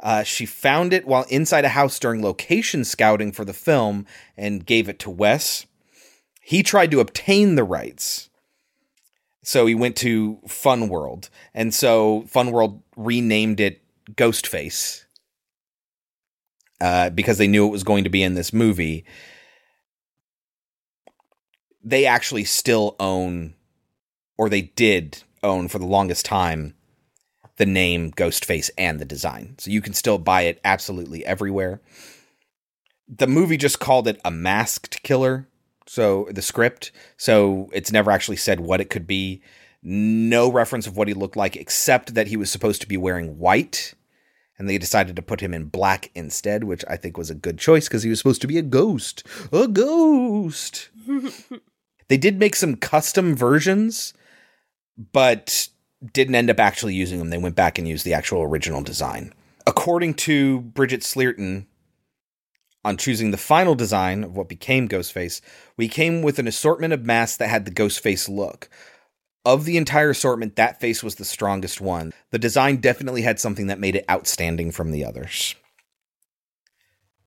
Uh, 0.01 0.23
she 0.23 0.47
found 0.47 0.95
it 0.95 1.07
while 1.07 1.27
inside 1.29 1.67
a 1.67 1.69
house 1.69 1.99
during 1.99 2.23
location 2.23 2.83
scouting 2.85 3.31
for 3.31 3.45
the 3.45 3.53
film 3.53 4.07
and 4.39 4.65
gave 4.65 4.89
it 4.89 4.99
to 5.01 5.11
Wes. 5.11 5.67
He 6.41 6.63
tried 6.63 6.93
to 6.93 7.01
obtain 7.01 7.57
the 7.57 7.63
rights. 7.63 8.31
So 9.43 9.67
he 9.67 9.75
went 9.75 9.97
to 9.97 10.39
Fun 10.49 10.89
World. 10.89 11.29
And 11.53 11.75
so 11.75 12.25
Fun 12.27 12.53
World 12.53 12.83
renamed 12.97 13.61
it 13.61 13.83
Ghostface 14.13 15.04
uh, 16.81 17.11
because 17.11 17.39
they 17.39 17.49
knew 17.49 17.67
it 17.67 17.73
was 17.73 17.85
going 17.85 18.05
to 18.05 18.11
be 18.11 18.23
in 18.23 18.35
this 18.35 18.53
movie. 18.53 19.05
They 21.83 22.07
actually 22.07 22.45
still 22.45 22.97
own, 22.99 23.55
or 24.39 24.49
they 24.49 24.63
did 24.63 25.23
own 25.43 25.69
for 25.69 25.79
the 25.79 25.87
longest 25.87 26.25
time, 26.25 26.75
the 27.57 27.67
name 27.67 28.11
Ghostface 28.13 28.71
and 28.77 28.99
the 28.99 29.05
design. 29.05 29.55
So 29.59 29.71
you 29.71 29.81
can 29.81 29.93
still 29.93 30.19
buy 30.19 30.43
it 30.43 30.61
absolutely 30.65 31.25
everywhere. 31.25 31.81
The 33.07 33.27
movie 33.27 33.59
just 33.59 33.81
called 33.81 34.09
it 34.09 34.21
a 34.25 34.31
masked 34.31 35.03
killer. 35.03 35.47
So 35.87 36.29
the 36.31 36.43
script, 36.43 36.91
so 37.19 37.69
it's 37.73 37.93
never 37.93 38.11
actually 38.11 38.37
said 38.37 38.61
what 38.61 38.81
it 38.81 38.89
could 38.89 39.07
be. 39.07 39.43
No 39.83 40.51
reference 40.51 40.87
of 40.87 40.97
what 40.97 41.09
he 41.09 41.15
looked 41.15 41.37
like, 41.37 41.57
except 41.57 42.15
that 42.15 42.29
he 42.29 42.39
was 42.39 42.51
supposed 42.51 42.81
to 42.81 42.89
be 42.89 42.97
wearing 42.97 43.39
white 43.39 43.95
and 44.65 44.71
they 44.71 44.79
decided 44.79 45.15
to 45.15 45.21
put 45.21 45.43
him 45.43 45.53
in 45.53 45.67
black 45.67 46.11
instead, 46.15 46.65
which 46.65 46.87
I 46.89 46.97
think 46.97 47.19
was 47.19 47.29
a 47.29 47.35
good 47.35 47.59
choice 47.59 47.87
because 47.87 48.03
he 48.03 48.09
was 48.09 48.19
supposed 48.19 48.41
to 48.41 48.47
be 48.47 48.57
a 48.57 48.63
ghost. 48.63 49.23
A 49.53 49.69
ghost. 49.69 50.89
they 52.09 52.17
did 52.17 52.39
make 52.39 52.57
some 52.57 52.77
custom 52.77 53.37
versions, 53.37 54.15
but 55.13 55.69
didn't 56.15 56.35
end 56.35 56.49
up 56.49 56.59
actually 56.59 56.95
using 56.95 57.19
them. 57.19 57.29
They 57.29 57.37
went 57.37 57.57
back 57.57 57.79
and 57.79 57.87
used 57.87 58.07
the 58.07 58.15
actual 58.15 58.41
original 58.41 58.81
design. 58.81 59.35
According 59.67 60.15
to 60.15 60.63
Bridget 60.63 61.03
Sleiertin, 61.03 61.67
on 62.87 62.97
choosing 62.97 63.33
the 63.33 63.37
final 63.37 63.75
design 63.75 64.25
of 64.25 64.35
what 64.35 64.49
became 64.49 64.89
Ghostface, 64.89 65.43
we 65.77 65.89
came 65.89 66.23
with 66.23 66.39
an 66.39 66.49
assortment 66.49 66.95
of 66.95 67.05
masks 67.05 67.37
that 67.37 67.51
had 67.51 67.67
the 67.67 67.71
Ghostface 67.71 68.31
look. 68.31 68.71
Of 69.45 69.67
the 69.67 69.77
entire 69.77 70.11
assortment, 70.11 70.57
that 70.57 70.81
face 70.81 71.03
was 71.03 71.17
the 71.17 71.25
strongest 71.25 71.81
one. 71.81 72.13
The 72.31 72.39
design 72.39 72.77
definitely 72.79 73.23
had 73.23 73.39
something 73.39 73.67
that 73.67 73.79
made 73.79 73.95
it 73.95 74.07
outstanding 74.11 74.71
from 74.71 74.91
the 74.91 75.05
others. 75.05 75.55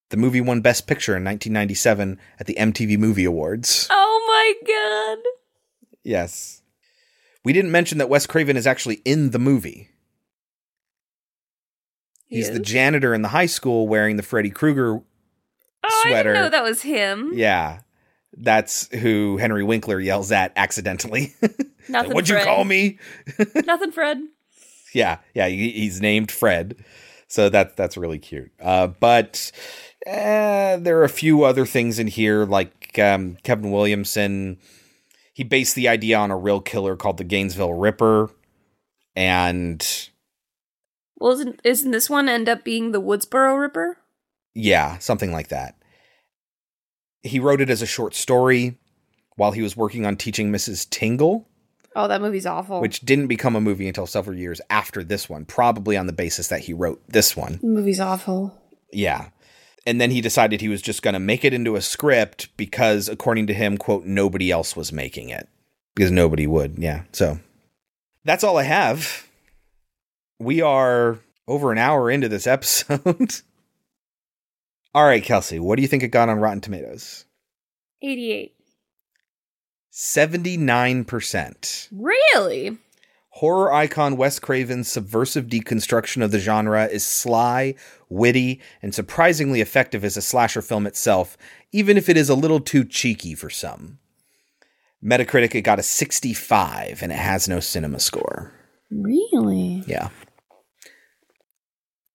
The 0.10 0.18
movie 0.18 0.42
won 0.42 0.62
Best 0.62 0.88
Picture 0.88 1.16
in 1.16 1.24
1997 1.24 2.20
at 2.40 2.48
the 2.48 2.56
MTV 2.56 2.98
Movie 2.98 3.26
Awards. 3.26 3.88
Oh 3.92 4.24
my 4.28 5.18
god. 5.18 5.30
Yes. 6.04 6.62
We 7.44 7.54
didn't 7.54 7.72
mention 7.72 7.98
that 8.00 8.10
Wes 8.10 8.26
Craven 8.26 8.58
is 8.58 8.66
actually 8.66 9.02
in 9.06 9.30
the 9.32 9.40
movie. 9.40 9.90
He 12.26 12.38
He's 12.38 12.52
the 12.52 12.60
janitor 12.60 13.14
in 13.14 13.22
the 13.22 13.28
high 13.30 13.46
school 13.46 13.88
wearing 13.88 14.18
the 14.18 14.24
Freddy 14.24 14.50
Krueger 14.50 15.02
Oh, 15.84 16.04
sweater. 16.08 16.32
I 16.32 16.34
didn't 16.34 16.46
know 16.46 16.50
that 16.50 16.64
was 16.64 16.82
him. 16.82 17.32
Yeah. 17.36 17.82
That's 18.36 18.94
who 18.96 19.38
Henry 19.38 19.64
Winkler 19.64 20.00
yells 20.00 20.32
at 20.32 20.52
accidentally. 20.56 21.36
Nothing. 21.90 22.14
What'd 22.14 22.30
you 22.30 22.40
call 22.44 22.64
me? 22.64 22.98
Nothing, 23.66 23.92
Fred. 23.92 24.20
yeah, 24.94 25.18
yeah, 25.34 25.48
he, 25.48 25.72
he's 25.72 26.02
named 26.02 26.32
Fred. 26.32 26.76
So 27.28 27.50
that's 27.50 27.76
that's 27.76 27.98
really 27.98 28.20
cute. 28.20 28.52
Uh, 28.62 28.88
but 28.88 29.52
uh, 30.08 30.78
there 30.78 30.98
are 31.00 31.04
a 31.04 31.10
few 31.10 31.44
other 31.44 31.66
things 31.66 32.00
in 32.00 32.08
here, 32.08 32.46
like 32.46 32.98
um, 33.00 33.38
Kevin 33.44 33.72
Williamson. 33.72 34.58
He 35.34 35.44
based 35.44 35.76
the 35.76 35.88
idea 35.88 36.18
on 36.18 36.32
a 36.32 36.38
real 36.38 36.62
killer 36.62 36.96
called 36.96 37.18
the 37.18 37.24
Gainesville 37.24 37.74
Ripper, 37.74 38.32
and 39.16 40.10
Well, 41.20 41.34
isn't, 41.34 41.60
isn't 41.64 41.92
this 41.92 42.10
one 42.10 42.28
end 42.30 42.50
up 42.50 42.64
being 42.64 42.92
the 42.92 43.02
Woodsboro 43.02 43.60
Ripper? 43.60 43.98
yeah, 44.56 44.98
something 44.98 45.32
like 45.32 45.50
that. 45.50 45.76
He 47.22 47.40
wrote 47.40 47.62
it 47.62 47.70
as 47.70 47.82
a 47.84 47.86
short 47.86 48.16
story 48.16 48.78
while 49.36 49.52
he 49.52 49.62
was 49.62 49.78
working 49.78 50.06
on 50.06 50.16
teaching 50.16 50.52
Mrs. 50.52 50.90
Tingle. 50.90 51.48
Oh, 51.98 52.08
that 52.08 52.22
movie's 52.22 52.46
awful. 52.46 52.80
which 52.80 53.00
didn't 53.02 53.26
become 53.26 53.56
a 53.56 53.62
movie 53.62 53.88
until 53.88 54.06
several 54.06 54.38
years 54.38 54.62
after 54.70 55.04
this 55.04 55.28
one, 55.28 55.46
probably 55.46 55.98
on 55.98 56.06
the 56.06 56.14
basis 56.14 56.48
that 56.50 56.62
he 56.62 56.72
wrote 56.72 57.02
this 57.08 57.36
one. 57.36 57.58
the 57.60 57.68
movie's 57.68 58.00
awful. 58.00 58.56
Yeah. 58.94 59.30
And 59.88 60.00
then 60.00 60.12
he 60.12 60.22
decided 60.22 60.62
he 60.62 60.70
was 60.70 60.82
just 60.84 61.02
going 61.02 61.16
to 61.16 61.20
make 61.20 61.44
it 61.44 61.56
into 61.56 61.76
a 61.76 61.82
script 61.82 62.56
because, 62.56 63.10
according 63.10 63.48
to 63.48 63.54
him, 63.54 63.78
quote, 63.78 64.06
nobody 64.06 64.52
else 64.52 64.76
was 64.76 64.92
making 64.92 65.30
it. 65.30 65.50
Because 65.96 66.12
nobody 66.12 66.46
would. 66.46 66.78
Yeah. 66.78 67.04
So 67.14 67.40
that's 68.24 68.44
all 68.44 68.58
I 68.58 68.64
have. 68.64 69.28
We 70.40 70.62
are 70.62 71.18
over 71.48 71.72
an 71.72 71.80
hour 71.80 72.12
into 72.12 72.30
this 72.30 72.46
episode. 72.46 73.34
all 74.94 75.06
right, 75.06 75.24
Kelsey, 75.24 75.58
what 75.58 75.78
do 75.78 75.82
you 75.82 75.88
think 75.88 76.04
it 76.04 76.10
got 76.10 76.30
on 76.30 76.40
Rotten 76.40 76.62
Tomatoes? 76.62 77.26
88. 78.04 78.54
79%. 79.98 81.88
Really? 81.92 82.78
Horror 83.30 83.74
icon 83.74 84.16
Wes 84.16 84.38
Craven's 84.38 84.88
subversive 84.92 85.48
deconstruction 85.48 86.24
of 86.24 86.30
the 86.30 86.38
genre 86.38 86.86
is 86.86 87.04
sly, 87.04 87.74
witty, 88.08 88.62
and 88.84 88.94
surprisingly 88.94 89.60
effective 89.60 90.06
as 90.06 90.16
a 90.16 90.22
slasher 90.22 90.62
film 90.62 90.86
itself, 90.86 91.36
even 91.72 91.98
if 91.98 92.10
it 92.10 92.18
is 92.18 92.30
a 92.30 92.36
little 92.36 92.60
too 92.60 92.86
cheeky 92.86 93.34
for 93.34 93.50
some. 93.50 93.98
Metacritic, 95.04 95.56
it 95.56 95.62
got 95.62 95.80
a 95.80 95.84
65, 95.84 97.02
and 97.02 97.12
it 97.12 97.18
has 97.18 97.48
no 97.48 97.60
cinema 97.60 98.00
score. 98.00 98.54
Really? 98.92 99.84
Yeah. 99.88 100.10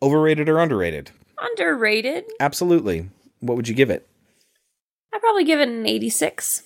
Overrated 0.01 0.49
or 0.49 0.61
underrated? 0.61 1.11
Underrated. 1.37 2.26
Absolutely. 2.39 3.11
What 3.41 3.57
would 3.57 3.66
you 3.66 3.74
give 3.74 3.91
it? 3.91 4.07
I'd 5.12 5.20
probably 5.20 5.43
give 5.43 5.59
it 5.59 5.68
an 5.68 5.85
86. 5.85 6.62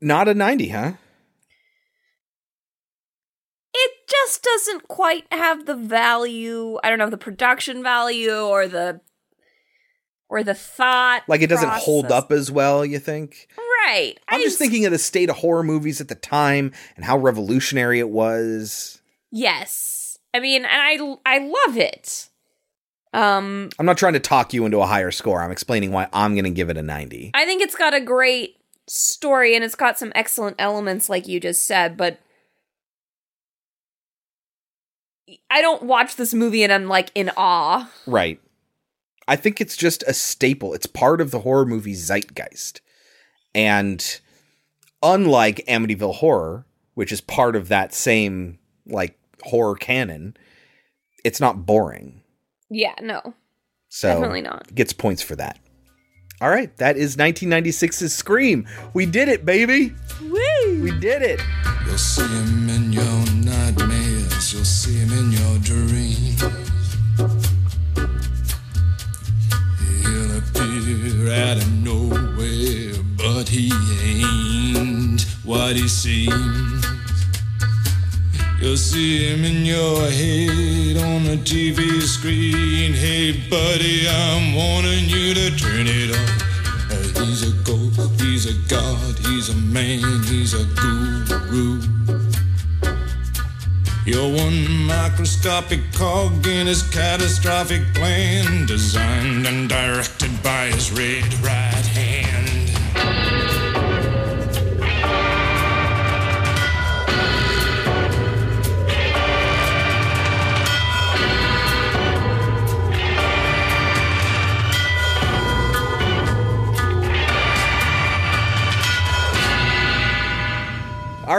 Not 0.00 0.28
a 0.28 0.34
90, 0.34 0.68
huh? 0.70 0.92
It 3.72 3.90
just 4.08 4.42
doesn't 4.42 4.88
quite 4.88 5.24
have 5.30 5.66
the 5.66 5.76
value. 5.76 6.78
I 6.82 6.88
don't 6.90 6.98
know, 6.98 7.10
the 7.10 7.16
production 7.18 7.82
value 7.82 8.34
or 8.34 8.66
the 8.66 9.00
or 10.28 10.42
the 10.42 10.54
thought. 10.54 11.22
Like 11.28 11.42
it 11.42 11.48
doesn't 11.48 11.68
hold 11.68 12.06
up 12.06 12.32
as 12.32 12.50
well, 12.50 12.84
you 12.84 12.98
think? 12.98 13.48
Right. 13.86 14.14
I'm 14.28 14.40
just 14.40 14.58
thinking 14.58 14.86
of 14.86 14.92
the 14.92 14.98
state 14.98 15.28
of 15.28 15.36
horror 15.36 15.62
movies 15.62 16.00
at 16.00 16.08
the 16.08 16.14
time 16.14 16.72
and 16.96 17.04
how 17.04 17.18
revolutionary 17.18 17.98
it 17.98 18.08
was. 18.08 19.02
Yes. 19.30 20.18
I 20.32 20.40
mean, 20.40 20.64
and 20.64 20.72
I 20.72 21.16
I 21.26 21.38
love 21.38 21.76
it. 21.76 22.28
Um 23.12 23.70
I'm 23.78 23.86
not 23.86 23.98
trying 23.98 24.12
to 24.12 24.20
talk 24.20 24.54
you 24.54 24.64
into 24.64 24.80
a 24.80 24.86
higher 24.86 25.10
score. 25.10 25.42
I'm 25.42 25.50
explaining 25.50 25.90
why 25.90 26.08
I'm 26.12 26.34
going 26.34 26.44
to 26.44 26.50
give 26.50 26.70
it 26.70 26.76
a 26.76 26.82
90. 26.82 27.32
I 27.34 27.44
think 27.44 27.62
it's 27.62 27.74
got 27.74 27.92
a 27.94 28.00
great 28.00 28.56
story 28.90 29.54
and 29.54 29.64
it's 29.64 29.74
got 29.74 29.98
some 29.98 30.12
excellent 30.14 30.56
elements 30.58 31.08
like 31.08 31.28
you 31.28 31.40
just 31.40 31.64
said, 31.64 31.96
but 31.96 32.18
I 35.48 35.60
don't 35.60 35.84
watch 35.84 36.16
this 36.16 36.34
movie 36.34 36.64
and 36.64 36.72
I'm 36.72 36.88
like 36.88 37.10
in 37.14 37.30
awe. 37.36 37.90
Right. 38.06 38.40
I 39.28 39.36
think 39.36 39.60
it's 39.60 39.76
just 39.76 40.02
a 40.08 40.12
staple. 40.12 40.74
It's 40.74 40.86
part 40.86 41.20
of 41.20 41.30
the 41.30 41.40
horror 41.40 41.66
movie 41.66 41.94
zeitgeist. 41.94 42.80
And 43.54 44.20
unlike 45.02 45.64
Amityville 45.68 46.16
Horror, 46.16 46.66
which 46.94 47.12
is 47.12 47.20
part 47.20 47.54
of 47.54 47.68
that 47.68 47.94
same 47.94 48.58
like 48.86 49.16
horror 49.42 49.76
canon, 49.76 50.36
it's 51.24 51.40
not 51.40 51.64
boring. 51.64 52.22
Yeah, 52.70 52.94
no. 53.00 53.34
So 53.88 54.08
Definitely 54.08 54.42
not. 54.42 54.74
Gets 54.74 54.92
points 54.92 55.22
for 55.22 55.36
that. 55.36 55.58
All 56.40 56.48
right, 56.48 56.74
that 56.78 56.96
is 56.96 57.16
1996's 57.16 58.14
Scream. 58.14 58.66
We 58.94 59.04
did 59.04 59.28
it, 59.28 59.44
baby. 59.44 59.92
Woo! 60.22 60.82
We 60.82 60.98
did 60.98 61.20
it. 61.20 61.38
You'll 61.86 61.98
see 61.98 62.22
him 62.22 62.68
in 62.70 62.92
your 62.94 63.26
nightmares, 63.44 64.54
you'll 64.54 64.64
see 64.64 64.96
him 65.00 65.12
in 65.12 65.32
your 65.32 65.58
dreams. 65.58 66.40
He'll 70.02 70.38
appear 70.38 71.30
out 71.30 71.58
of 71.58 71.72
nowhere, 71.84 72.94
but 73.18 73.46
he 73.46 73.70
ain't 74.02 75.20
what 75.44 75.76
he 75.76 75.88
seems. 75.88 76.99
You'll 78.60 78.76
see 78.76 79.26
him 79.26 79.42
in 79.46 79.64
your 79.64 80.02
head 80.10 80.98
on 80.98 81.24
the 81.24 81.40
TV 81.42 82.02
screen. 82.02 82.92
Hey, 82.92 83.32
buddy, 83.48 84.06
I'm 84.06 84.54
warning 84.54 85.08
you 85.08 85.32
to 85.32 85.56
turn 85.56 85.86
it 85.88 86.10
off. 86.14 86.92
Uh, 86.92 87.24
he's 87.24 87.42
a 87.42 87.52
ghost, 87.64 88.20
he's 88.20 88.44
a 88.44 88.68
god, 88.68 89.18
he's 89.20 89.48
a 89.48 89.56
man, 89.56 90.22
he's 90.24 90.52
a 90.52 90.66
guru. 90.76 91.80
You're 94.04 94.30
one 94.30 94.68
microscopic 94.84 95.80
cog 95.94 96.46
in 96.46 96.66
his 96.66 96.82
catastrophic 96.82 97.94
plan, 97.94 98.66
designed 98.66 99.46
and 99.46 99.70
directed 99.70 100.42
by 100.42 100.66
his 100.66 100.92
red 100.92 101.32
right 101.42 101.86
hand. 101.96 102.49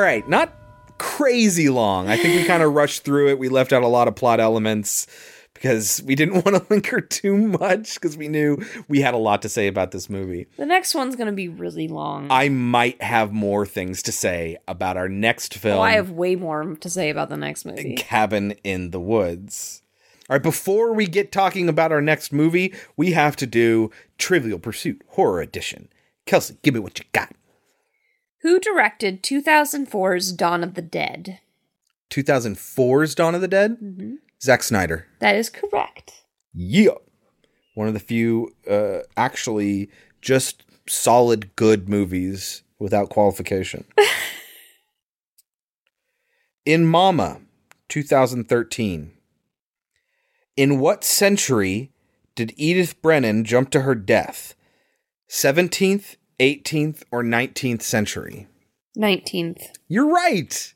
Right, 0.02 0.28
not 0.28 0.54
crazy 0.98 1.70
long. 1.70 2.08
I 2.08 2.18
think 2.18 2.36
we 2.36 2.46
kind 2.46 2.64
of 2.64 2.74
rushed 2.76 3.04
through 3.04 3.30
it. 3.30 3.40
We 3.40 3.50
left 3.50 3.74
out 3.74 3.84
a 3.84 3.88
lot 3.88 4.08
of 4.08 4.16
plot 4.16 4.40
elements 4.40 5.08
because 5.54 6.02
we 6.06 6.16
didn't 6.16 6.34
want 6.46 6.58
to 6.58 6.66
linger 6.70 7.02
too 7.02 7.36
much 7.36 7.96
because 7.96 8.18
we 8.18 8.28
knew 8.28 8.58
we 8.88 9.02
had 9.02 9.14
a 9.14 9.18
lot 9.18 9.42
to 9.44 9.50
say 9.50 9.68
about 9.68 9.92
this 9.92 10.10
movie. 10.10 10.48
The 10.58 10.66
next 10.66 10.96
one's 10.96 11.16
going 11.16 11.28
to 11.28 11.34
be 11.34 11.48
really 11.48 11.88
long. 11.88 12.28
I 12.30 12.50
might 12.50 13.02
have 13.02 13.32
more 13.32 13.66
things 13.66 14.04
to 14.04 14.12
say 14.12 14.58
about 14.68 14.98
our 14.98 15.10
next 15.10 15.56
oh, 15.58 15.60
film. 15.60 15.80
oh, 15.80 15.82
I 15.82 15.94
have 15.94 16.12
way 16.12 16.36
more 16.36 16.76
to 16.76 16.90
say 16.90 17.10
about 17.10 17.30
the 17.30 17.38
next 17.38 17.66
movie. 17.66 17.96
Cabin 17.96 18.54
in 18.64 18.92
the 18.92 19.00
Woods. 19.00 19.82
All 20.30 20.36
right, 20.36 20.44
before 20.44 20.94
we 20.94 21.08
get 21.08 21.32
talking 21.32 21.68
about 21.68 21.92
our 21.92 22.02
next 22.02 22.32
movie, 22.32 22.74
we 22.96 23.12
have 23.12 23.36
to 23.38 23.46
do 23.46 23.92
Trivial 24.18 24.60
Pursuit 24.60 25.02
Horror 25.10 25.42
Edition. 25.42 25.90
Kelsey, 26.26 26.58
give 26.62 26.74
me 26.74 26.80
what 26.80 27.00
you 27.00 27.06
got. 27.12 27.34
Who 28.42 28.60
directed 28.60 29.24
2004's 29.24 30.32
Dawn 30.34 30.64
of 30.64 30.74
the 30.74 30.82
Dead? 30.82 31.40
2004's 32.10 33.16
Dawn 33.16 33.36
of 33.36 33.42
the 33.42 33.48
Dead? 33.48 33.78
Mhm. 33.82 34.16
Zack 34.42 34.64
Snyder. 34.64 35.08
That 35.20 35.36
is 35.36 35.50
correct. 35.50 36.24
Yeah. 36.54 36.96
One 37.76 37.88
of 37.88 37.94
the 37.94 38.00
few 38.00 38.54
uh, 38.70 39.00
actually 39.16 39.90
just 40.22 40.64
solid 40.88 41.56
good 41.56 41.88
movies 41.88 42.64
without 42.80 43.10
qualification. 43.10 43.86
In 46.66 46.86
Mama, 46.86 47.42
2013. 47.90 49.14
In 50.58 50.80
what 50.80 51.04
century 51.04 51.92
did 52.36 52.54
Edith 52.58 53.02
Brennan 53.02 53.46
jump 53.46 53.70
to 53.72 53.82
her 53.82 53.96
death? 53.96 54.56
17th, 55.30 56.18
18th, 56.42 57.04
or 57.12 57.24
19th 57.24 57.84
century? 57.84 58.48
19th. 58.98 59.68
You're 59.88 60.10
right. 60.10 60.74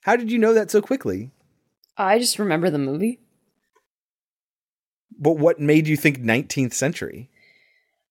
How 0.00 0.16
did 0.16 0.32
you 0.32 0.38
know 0.38 0.54
that 0.54 0.70
so 0.70 0.80
quickly? 0.80 1.30
I 1.96 2.18
just 2.18 2.38
remember 2.38 2.70
the 2.70 2.78
movie. 2.78 3.20
But 5.16 5.36
what 5.36 5.60
made 5.60 5.86
you 5.86 5.96
think 5.96 6.18
19th 6.18 6.72
century? 6.72 7.30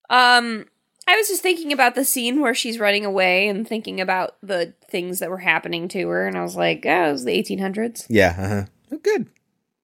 Um, 0.10 0.66
I 1.08 1.18
was 1.18 1.28
just 1.28 1.41
thinking 1.41 1.74
about 1.74 1.95
the 1.95 2.06
scene 2.06 2.39
where 2.39 2.54
she's 2.54 2.80
running 2.80 3.04
away 3.04 3.47
and 3.47 3.68
thinking 3.68 3.99
about 3.99 4.38
the 4.43 4.74
things 4.88 5.20
that 5.20 5.30
were 5.30 5.39
happening 5.39 5.88
to 5.89 6.08
her, 6.08 6.28
and 6.28 6.38
I 6.38 6.43
was 6.43 6.56
like, 6.56 6.86
oh, 6.86 7.10
it 7.10 7.12
was 7.12 7.26
the 7.26 7.38
1800s. 7.43 8.06
Yeah, 8.10 8.36
uh-huh. 8.38 8.66
Oh, 8.93 8.97
good. 8.97 9.28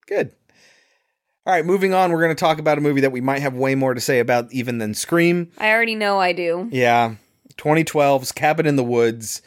Good. 0.05 0.32
All 1.48 1.54
right, 1.54 1.66
moving 1.66 1.93
on, 1.93 2.12
we're 2.12 2.22
going 2.22 2.36
to 2.36 2.39
talk 2.39 2.60
about 2.60 2.78
a 2.78 2.82
movie 2.82 3.00
that 3.00 3.14
we 3.14 3.22
might 3.22 3.41
have 3.41 3.54
way 3.54 3.74
more 3.74 3.93
to 3.93 4.02
say 4.02 4.20
about 4.20 4.52
even 4.52 4.80
than 4.80 4.93
Scream. 4.93 5.50
I 5.58 5.72
already 5.72 5.95
know 5.95 6.20
I 6.20 6.34
do. 6.34 6.68
Yeah, 6.74 7.16
2012's 7.56 8.34
Cabin 8.34 8.66
in 8.66 8.76
the 8.76 8.84
Woods, 8.84 9.41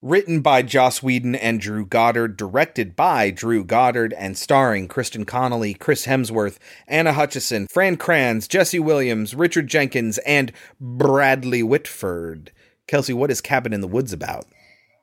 written 0.00 0.40
by 0.40 0.62
Joss 0.62 1.02
Whedon 1.02 1.34
and 1.34 1.60
Drew 1.60 1.84
Goddard, 1.84 2.36
directed 2.36 2.94
by 2.94 3.32
Drew 3.32 3.64
Goddard, 3.64 4.12
and 4.12 4.38
starring 4.38 4.86
Kristen 4.86 5.24
Connolly, 5.24 5.74
Chris 5.74 6.06
Hemsworth, 6.06 6.58
Anna 6.86 7.12
Hutchison, 7.12 7.66
Fran 7.66 7.96
Kranz, 7.96 8.46
Jesse 8.46 8.78
Williams, 8.78 9.34
Richard 9.34 9.66
Jenkins, 9.66 10.18
and 10.18 10.52
Bradley 10.80 11.64
Whitford. 11.64 12.52
Kelsey, 12.86 13.12
what 13.12 13.32
is 13.32 13.40
Cabin 13.40 13.72
in 13.72 13.80
the 13.80 13.88
Woods 13.88 14.12
about? 14.12 14.46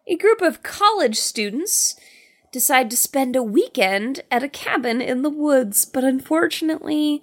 A 0.08 0.16
group 0.16 0.42
of 0.42 0.64
college 0.64 1.18
students 1.18 1.98
decide 2.54 2.90
to 2.92 2.96
spend 2.96 3.36
a 3.36 3.44
weekend 3.44 4.22
at 4.32 4.44
a 4.44 4.48
cabin 4.48 5.02
in 5.02 5.24
the 5.24 5.30
woods, 5.30 5.84
but 5.84 6.06
unfortunately, 6.06 7.22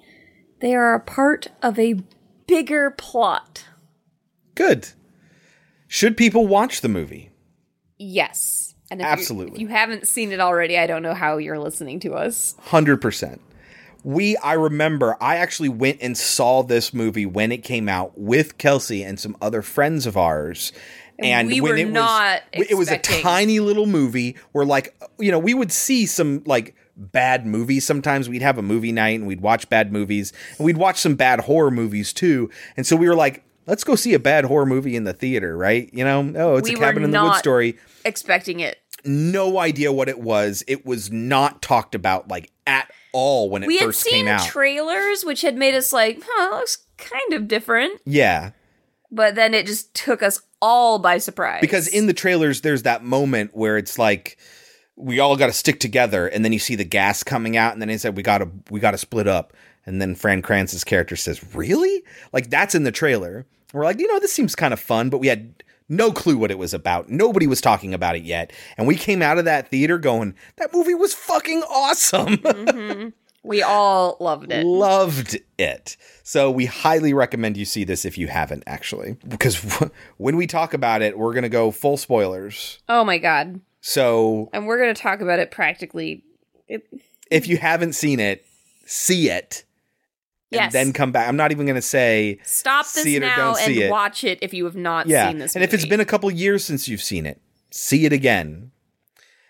they 0.60 0.74
are 0.74 0.92
a 0.92 1.00
part 1.00 1.46
of 1.62 1.78
a 1.78 2.02
bigger 2.46 2.90
plot. 2.90 3.64
Good. 4.54 4.88
Should 5.88 6.16
people 6.18 6.46
watch 6.46 6.82
the 6.82 6.88
movie? 6.88 7.30
Yes. 7.96 8.74
And 8.90 9.00
if 9.00 9.06
you- 9.06 9.12
Absolutely. 9.12 9.54
if 9.54 9.60
you 9.60 9.68
haven't 9.68 10.08
seen 10.08 10.32
it 10.32 10.40
already, 10.40 10.76
I 10.76 10.86
don't 10.86 11.02
know 11.02 11.14
how 11.14 11.38
you're 11.38 11.58
listening 11.58 12.00
to 12.00 12.14
us. 12.14 12.54
Hundred 12.58 12.98
percent. 13.00 13.40
We, 14.02 14.36
I 14.38 14.54
remember, 14.54 15.16
I 15.20 15.36
actually 15.36 15.68
went 15.68 15.98
and 16.00 16.16
saw 16.16 16.62
this 16.62 16.94
movie 16.94 17.26
when 17.26 17.52
it 17.52 17.58
came 17.62 17.86
out 17.88 18.16
with 18.18 18.56
Kelsey 18.56 19.04
and 19.04 19.20
some 19.20 19.36
other 19.42 19.60
friends 19.62 20.06
of 20.06 20.16
ours. 20.16 20.72
And 21.22 21.48
we 21.48 21.60
were 21.60 21.76
not 21.84 22.42
it 22.52 22.76
was 22.76 22.90
a 22.90 22.98
tiny 22.98 23.60
little 23.60 23.86
movie 23.86 24.36
where, 24.52 24.64
like, 24.64 24.94
you 25.18 25.30
know, 25.30 25.38
we 25.38 25.54
would 25.54 25.72
see 25.72 26.06
some 26.06 26.42
like 26.46 26.74
bad 26.96 27.46
movies. 27.46 27.86
Sometimes 27.86 28.28
we'd 28.28 28.42
have 28.42 28.58
a 28.58 28.62
movie 28.62 28.92
night 28.92 29.18
and 29.18 29.26
we'd 29.26 29.40
watch 29.40 29.68
bad 29.68 29.92
movies, 29.92 30.32
and 30.58 30.64
we'd 30.66 30.76
watch 30.76 30.98
some 30.98 31.14
bad 31.14 31.40
horror 31.40 31.70
movies 31.70 32.12
too. 32.12 32.50
And 32.76 32.86
so 32.86 32.96
we 32.96 33.08
were 33.08 33.14
like, 33.14 33.42
let's 33.66 33.84
go 33.84 33.94
see 33.94 34.14
a 34.14 34.18
bad 34.18 34.44
horror 34.44 34.66
movie 34.66 34.96
in 34.96 35.04
the 35.04 35.12
theater, 35.12 35.56
right? 35.56 35.88
You 35.92 36.04
know, 36.04 36.32
oh, 36.36 36.56
it's 36.56 36.68
We 36.68 36.74
a 36.74 36.78
cabin 36.78 37.04
in 37.04 37.10
the 37.10 37.22
woods 37.22 37.38
story 37.38 37.78
Expecting 38.04 38.60
it. 38.60 38.78
no 39.04 39.58
idea 39.58 39.92
what 39.92 40.08
it 40.08 40.18
was. 40.20 40.62
It 40.66 40.84
was 40.86 41.10
not 41.10 41.62
talked 41.62 41.94
about 41.94 42.28
like 42.28 42.50
at 42.66 42.90
all 43.12 43.50
when 43.50 43.62
it 43.62 43.66
we 43.66 43.78
had 43.78 43.86
first 43.86 44.00
seen 44.02 44.12
came 44.26 44.28
out. 44.28 44.46
trailers, 44.46 45.24
which 45.24 45.42
had 45.42 45.56
made 45.56 45.74
us 45.74 45.92
like, 45.92 46.22
huh, 46.24 46.54
it 46.54 46.56
looks 46.58 46.78
kind 46.96 47.32
of 47.32 47.48
different. 47.48 48.00
yeah, 48.04 48.50
But 49.10 49.34
then 49.34 49.54
it 49.54 49.66
just 49.66 49.92
took 49.94 50.22
us 50.22 50.40
all 50.62 50.98
by 50.98 51.18
surprise. 51.18 51.60
because 51.60 51.88
in 51.88 52.06
the 52.06 52.12
trailers 52.12 52.60
there's 52.60 52.82
that 52.82 53.02
moment 53.02 53.50
where 53.54 53.76
it's 53.78 53.98
like 53.98 54.36
we 54.96 55.18
all 55.18 55.36
got 55.36 55.46
to 55.46 55.52
stick 55.52 55.80
together, 55.80 56.26
and 56.28 56.44
then 56.44 56.52
you 56.52 56.58
see 56.58 56.74
the 56.76 56.84
gas 56.84 57.22
coming 57.22 57.56
out, 57.56 57.72
and 57.72 57.80
then 57.80 57.88
they 57.88 57.96
said 57.96 58.16
we 58.16 58.22
got 58.22 58.38
to 58.38 58.48
we 58.70 58.78
got 58.80 58.90
to 58.90 58.98
split 58.98 59.26
up, 59.26 59.54
and 59.86 60.00
then 60.00 60.14
Fran 60.14 60.42
Kranz's 60.42 60.84
character 60.84 61.16
says, 61.16 61.42
"Really?" 61.54 62.02
Like 62.32 62.50
that's 62.50 62.74
in 62.74 62.84
the 62.84 62.92
trailer. 62.92 63.46
We're 63.72 63.84
like, 63.84 63.98
you 64.00 64.06
know, 64.08 64.18
this 64.18 64.32
seems 64.32 64.54
kind 64.54 64.74
of 64.74 64.80
fun, 64.80 65.08
but 65.10 65.18
we 65.18 65.28
had 65.28 65.62
no 65.88 66.12
clue 66.12 66.36
what 66.36 66.50
it 66.50 66.58
was 66.58 66.74
about. 66.74 67.08
Nobody 67.08 67.46
was 67.46 67.60
talking 67.60 67.94
about 67.94 68.14
it 68.16 68.22
yet, 68.24 68.52
and 68.76 68.86
we 68.86 68.94
came 68.94 69.22
out 69.22 69.38
of 69.38 69.44
that 69.46 69.68
theater 69.68 69.96
going, 69.98 70.34
"That 70.56 70.72
movie 70.74 70.94
was 70.94 71.14
fucking 71.14 71.62
awesome." 71.62 72.36
Mhm. 72.36 73.12
We 73.42 73.62
all 73.62 74.16
loved 74.20 74.52
it. 74.52 74.64
loved 74.64 75.38
it. 75.58 75.96
So 76.22 76.50
we 76.50 76.66
highly 76.66 77.14
recommend 77.14 77.56
you 77.56 77.64
see 77.64 77.84
this 77.84 78.04
if 78.04 78.18
you 78.18 78.28
haven't 78.28 78.64
actually, 78.66 79.16
because 79.26 79.56
when 80.18 80.36
we 80.36 80.46
talk 80.46 80.74
about 80.74 81.02
it, 81.02 81.18
we're 81.18 81.34
gonna 81.34 81.48
go 81.48 81.70
full 81.70 81.96
spoilers. 81.96 82.78
Oh 82.88 83.04
my 83.04 83.18
god. 83.18 83.60
So 83.80 84.50
And 84.52 84.66
we're 84.66 84.78
going 84.78 84.94
to 84.94 85.00
talk 85.00 85.20
about 85.20 85.38
it 85.38 85.50
practically. 85.50 86.22
It, 86.68 86.86
if 87.30 87.48
you 87.48 87.56
haven't 87.56 87.94
seen 87.94 88.20
it, 88.20 88.44
see 88.84 89.30
it. 89.30 89.64
Yes. 90.50 90.64
And 90.64 90.72
then 90.72 90.92
come 90.92 91.12
back. 91.12 91.28
I'm 91.28 91.36
not 91.36 91.52
even 91.52 91.64
gonna 91.66 91.80
say 91.80 92.40
Stop 92.42 92.84
this 92.84 93.04
see 93.04 93.16
it 93.16 93.22
or 93.22 93.26
now 93.26 93.36
don't 93.36 93.58
and 93.58 93.66
see 93.66 93.82
it. 93.84 93.90
watch 93.90 94.24
it 94.24 94.40
if 94.42 94.52
you 94.52 94.64
have 94.64 94.74
not 94.74 95.06
yeah. 95.06 95.28
seen 95.28 95.38
this 95.38 95.54
and 95.54 95.62
if 95.62 95.72
it's 95.72 95.86
been 95.86 96.00
a 96.00 96.04
couple 96.04 96.28
years 96.30 96.64
since 96.64 96.88
you've 96.88 97.02
seen 97.02 97.24
it, 97.24 97.40
see 97.70 98.04
it 98.04 98.12
again. 98.12 98.72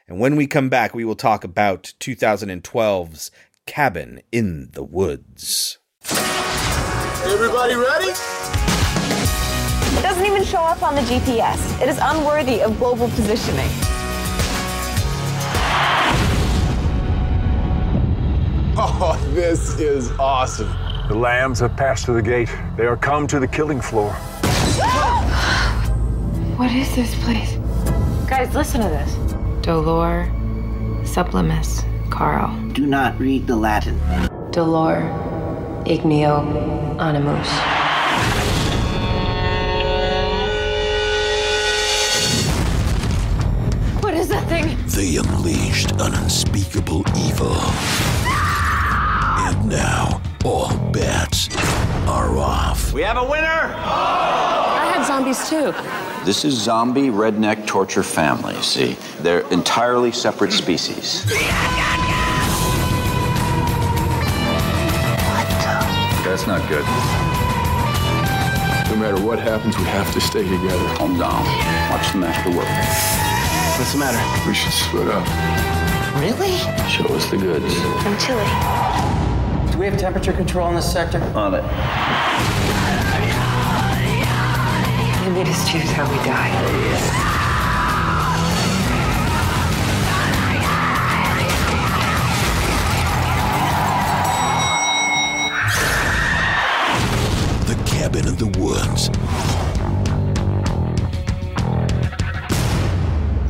And 0.07 0.21
when 0.21 0.37
we 0.37 0.47
come 0.47 0.69
back, 0.69 0.95
we 0.95 1.05
will 1.05 1.17
talk 1.17 1.43
about 1.43 1.95
2012's 2.01 3.31
Cabin 3.71 4.21
in 4.33 4.69
the 4.73 4.83
Woods. 4.83 5.79
Everybody 6.11 7.77
ready? 7.77 8.11
It 9.97 10.03
doesn't 10.03 10.27
even 10.27 10.43
show 10.43 10.59
up 10.59 10.83
on 10.83 10.97
the 10.97 11.03
GPS. 11.03 11.81
It 11.81 11.89
is 11.89 12.01
unworthy 12.03 12.63
of 12.63 12.77
global 12.81 13.09
positioning. 13.11 13.71
Oh, 18.83 19.17
this 19.35 19.79
is 19.79 20.11
awesome. 20.19 20.69
The 21.09 21.15
lambs 21.15 21.61
have 21.61 21.77
passed 21.77 22.07
through 22.07 22.15
the 22.15 22.23
gate. 22.23 22.51
They 22.77 22.87
are 22.87 22.97
come 22.97 23.29
to 23.29 23.39
the 23.39 23.47
killing 23.47 23.81
floor. 23.81 24.11
What 26.59 26.73
is 26.73 26.93
this 26.97 27.15
place? 27.23 27.57
Guys, 28.29 28.53
listen 28.53 28.81
to 28.81 28.89
this. 28.89 29.15
Dolor 29.63 30.27
sublimis 31.05 31.85
caro. 32.11 32.55
Do 32.73 32.87
not 32.87 33.19
read 33.19 33.47
the 33.47 33.57
Latin. 33.57 33.99
Dolor 34.51 35.01
igneo 35.87 37.01
animus. 37.01 37.49
What 44.03 44.15
is 44.15 44.29
that 44.29 44.47
thing? 44.49 44.77
They 44.89 45.17
unleashed 45.17 45.93
an 45.93 46.15
unspeakable 46.15 47.05
evil. 47.17 47.57
And 49.47 49.69
now, 49.69 50.21
all 50.45 50.77
bets 50.91 51.49
are 52.07 52.37
off. 52.37 52.93
We 52.93 53.03
have 53.03 53.17
a 53.17 53.25
winner! 53.25 53.47
I 53.47 54.93
had 54.95 55.07
zombies 55.07 55.49
too. 55.49 55.73
This 56.25 56.45
is 56.45 56.55
zombie 56.55 57.09
redneck 57.09 57.67
torture 57.67 58.03
family, 58.03 58.55
see? 58.57 58.97
They're 59.21 59.49
entirely 59.51 60.13
separate 60.13 60.53
species. 60.53 61.25
That's 66.41 66.59
not 66.59 66.69
good. 66.71 66.85
No 68.89 68.97
matter 68.97 69.21
what 69.23 69.39
happens, 69.39 69.77
we 69.77 69.85
have 69.85 70.11
to 70.15 70.21
stay 70.23 70.43
together. 70.43 70.97
Calm 70.97 71.19
down. 71.19 71.45
Watch 71.91 72.13
the 72.13 72.19
master 72.19 72.49
work. 72.57 72.67
What's 73.79 73.93
the 73.93 73.99
matter? 73.99 74.49
We 74.49 74.55
should 74.55 74.73
split 74.73 75.09
up. 75.09 75.27
Really? 76.19 76.57
Show 76.89 77.15
us 77.15 77.31
the 77.31 77.37
goods. 77.37 77.75
I'm 78.07 78.17
chilly. 78.17 78.43
Do 79.71 79.79
we 79.79 79.85
have 79.85 79.99
temperature 79.99 80.33
control 80.33 80.71
in 80.71 80.77
this 80.77 80.91
sector? 80.91 81.21
On 81.35 81.53
it. 81.53 81.63
You 85.27 85.33
made 85.35 85.47
us 85.47 85.71
choose 85.71 85.91
how 85.91 86.11
we 86.11 86.17
die. 86.25 87.30
Cabin 98.11 98.29
in 98.29 98.37
the 98.37 98.59
woods. 98.59 99.09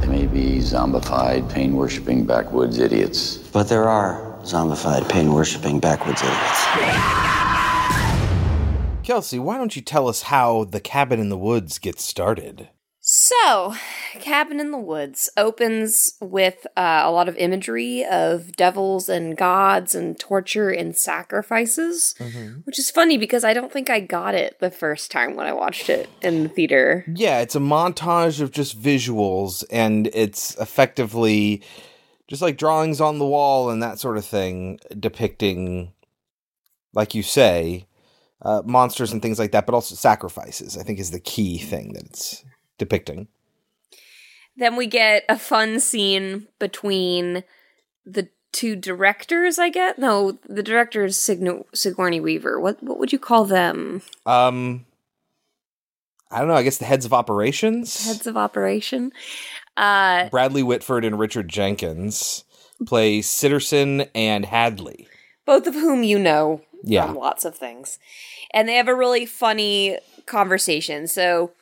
They 0.00 0.06
may 0.06 0.26
be 0.26 0.58
zombified, 0.58 1.50
pain 1.50 1.74
worshipping 1.74 2.26
backwoods 2.26 2.78
idiots. 2.78 3.38
But 3.38 3.68
there 3.68 3.88
are 3.88 4.38
zombified, 4.42 5.08
pain 5.08 5.32
worshipping 5.32 5.80
backwoods 5.80 6.22
idiots. 6.22 6.66
Kelsey, 9.02 9.38
why 9.38 9.56
don't 9.56 9.74
you 9.74 9.82
tell 9.82 10.08
us 10.08 10.22
how 10.22 10.64
the 10.64 10.80
cabin 10.80 11.20
in 11.20 11.30
the 11.30 11.38
woods 11.38 11.78
gets 11.78 12.04
started? 12.04 12.68
So, 13.12 13.74
Cabin 14.20 14.60
in 14.60 14.70
the 14.70 14.78
Woods 14.78 15.28
opens 15.36 16.14
with 16.20 16.64
uh, 16.76 17.00
a 17.02 17.10
lot 17.10 17.28
of 17.28 17.36
imagery 17.38 18.04
of 18.04 18.52
devils 18.52 19.08
and 19.08 19.36
gods 19.36 19.96
and 19.96 20.16
torture 20.16 20.70
and 20.70 20.96
sacrifices, 20.96 22.14
which 22.62 22.78
is 22.78 22.88
funny 22.88 23.18
because 23.18 23.42
I 23.42 23.52
don't 23.52 23.72
think 23.72 23.90
I 23.90 23.98
got 23.98 24.36
it 24.36 24.60
the 24.60 24.70
first 24.70 25.10
time 25.10 25.34
when 25.34 25.48
I 25.48 25.52
watched 25.52 25.90
it 25.90 26.08
in 26.22 26.44
the 26.44 26.48
theater. 26.48 27.04
Yeah, 27.12 27.40
it's 27.40 27.56
a 27.56 27.58
montage 27.58 28.40
of 28.40 28.52
just 28.52 28.80
visuals, 28.80 29.64
and 29.72 30.06
it's 30.14 30.54
effectively 30.60 31.64
just 32.28 32.42
like 32.42 32.58
drawings 32.58 33.00
on 33.00 33.18
the 33.18 33.26
wall 33.26 33.70
and 33.70 33.82
that 33.82 33.98
sort 33.98 34.18
of 34.18 34.24
thing, 34.24 34.78
depicting, 35.00 35.94
like 36.94 37.16
you 37.16 37.24
say, 37.24 37.88
uh, 38.42 38.62
monsters 38.64 39.12
and 39.12 39.20
things 39.20 39.40
like 39.40 39.50
that, 39.50 39.66
but 39.66 39.74
also 39.74 39.96
sacrifices. 39.96 40.78
I 40.78 40.84
think 40.84 41.00
is 41.00 41.10
the 41.10 41.18
key 41.18 41.58
thing 41.58 41.94
that 41.94 42.04
it's 42.04 42.44
depicting. 42.81 43.28
Then 44.57 44.74
we 44.74 44.86
get 44.89 45.23
a 45.28 45.39
fun 45.39 45.78
scene 45.78 46.48
between 46.59 47.44
the 48.05 48.28
two 48.52 48.74
directors, 48.74 49.59
I 49.61 49.69
get. 49.70 49.97
No, 49.98 50.39
the 50.48 50.62
director 50.62 51.05
is 51.05 51.16
Sigourney 51.16 52.19
Weaver. 52.20 52.59
What 52.59 52.82
what 52.82 52.98
would 52.98 53.12
you 53.12 53.19
call 53.20 53.44
them? 53.44 54.02
Um, 54.27 54.86
I 56.31 56.40
don't 56.40 56.48
know. 56.48 56.55
I 56.55 56.62
guess 56.65 56.78
the 56.78 56.85
heads 56.85 57.05
of 57.07 57.12
operations, 57.12 58.05
Heads 58.07 58.27
of 58.27 58.36
operation. 58.36 59.12
Uh, 59.77 60.28
Bradley 60.31 60.62
Whitford 60.65 61.05
and 61.05 61.19
Richard 61.19 61.48
Jenkins, 61.48 62.44
play 62.86 63.20
Sitterson 63.20 64.09
and 64.15 64.44
Hadley. 64.47 65.07
both 65.47 65.66
of 65.66 65.74
whom 65.74 66.02
you 66.02 66.19
know 66.19 66.61
Yeah. 66.85 67.07
from 67.07 67.16
lots 67.16 67.44
of 67.44 67.57
things. 67.57 67.98
And 68.52 68.69
they 68.69 68.74
have 68.74 68.89
a 68.89 68.94
really 68.94 69.27
funny 69.27 69.98
conversation. 70.27 71.07
So 71.09 71.52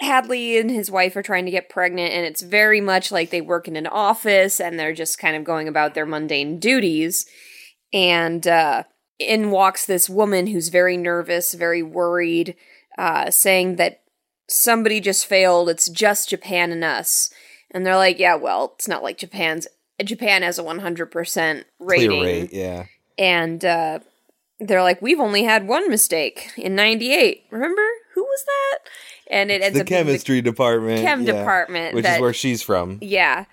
Hadley 0.00 0.58
and 0.58 0.70
his 0.70 0.90
wife 0.90 1.16
are 1.16 1.22
trying 1.22 1.44
to 1.44 1.50
get 1.50 1.68
pregnant, 1.68 2.12
and 2.12 2.26
it's 2.26 2.42
very 2.42 2.80
much 2.80 3.12
like 3.12 3.30
they 3.30 3.40
work 3.40 3.68
in 3.68 3.76
an 3.76 3.86
office 3.86 4.60
and 4.60 4.78
they're 4.78 4.92
just 4.92 5.18
kind 5.18 5.36
of 5.36 5.44
going 5.44 5.68
about 5.68 5.94
their 5.94 6.06
mundane 6.06 6.58
duties. 6.58 7.26
And 7.92 8.46
uh, 8.46 8.84
in 9.18 9.50
walks 9.50 9.86
this 9.86 10.10
woman 10.10 10.48
who's 10.48 10.68
very 10.68 10.96
nervous, 10.96 11.54
very 11.54 11.82
worried, 11.82 12.56
uh, 12.98 13.30
saying 13.30 13.76
that 13.76 14.02
somebody 14.48 15.00
just 15.00 15.26
failed. 15.26 15.68
It's 15.68 15.88
just 15.88 16.30
Japan 16.30 16.72
and 16.72 16.84
us. 16.84 17.30
And 17.70 17.86
they're 17.86 17.96
like, 17.96 18.18
yeah, 18.18 18.34
well, 18.34 18.72
it's 18.74 18.88
not 18.88 19.02
like 19.02 19.18
Japan's. 19.18 19.66
Japan 20.02 20.42
has 20.42 20.58
a 20.58 20.64
100% 20.64 21.64
rating 21.78 22.08
Clear 22.08 22.24
rate, 22.24 22.52
yeah. 22.52 22.86
and 23.16 23.64
uh, 23.64 24.00
they're 24.60 24.82
like, 24.82 25.02
"We've 25.02 25.20
only 25.20 25.44
had 25.44 25.66
one 25.68 25.88
mistake 25.88 26.50
in 26.56 26.74
'98. 26.74 27.44
Remember 27.50 27.82
who 28.14 28.22
was 28.22 28.44
that?" 28.44 28.78
And 29.30 29.50
it 29.50 29.62
ends 29.62 29.74
the 29.76 29.82
up 29.82 29.86
being 29.88 30.04
chemistry 30.04 30.42
department, 30.42 31.00
chem 31.00 31.22
yeah, 31.22 31.32
department 31.32 31.94
which 31.94 32.04
is 32.04 32.20
where 32.20 32.32
she's 32.32 32.62
from. 32.62 32.98
yeah. 33.00 33.46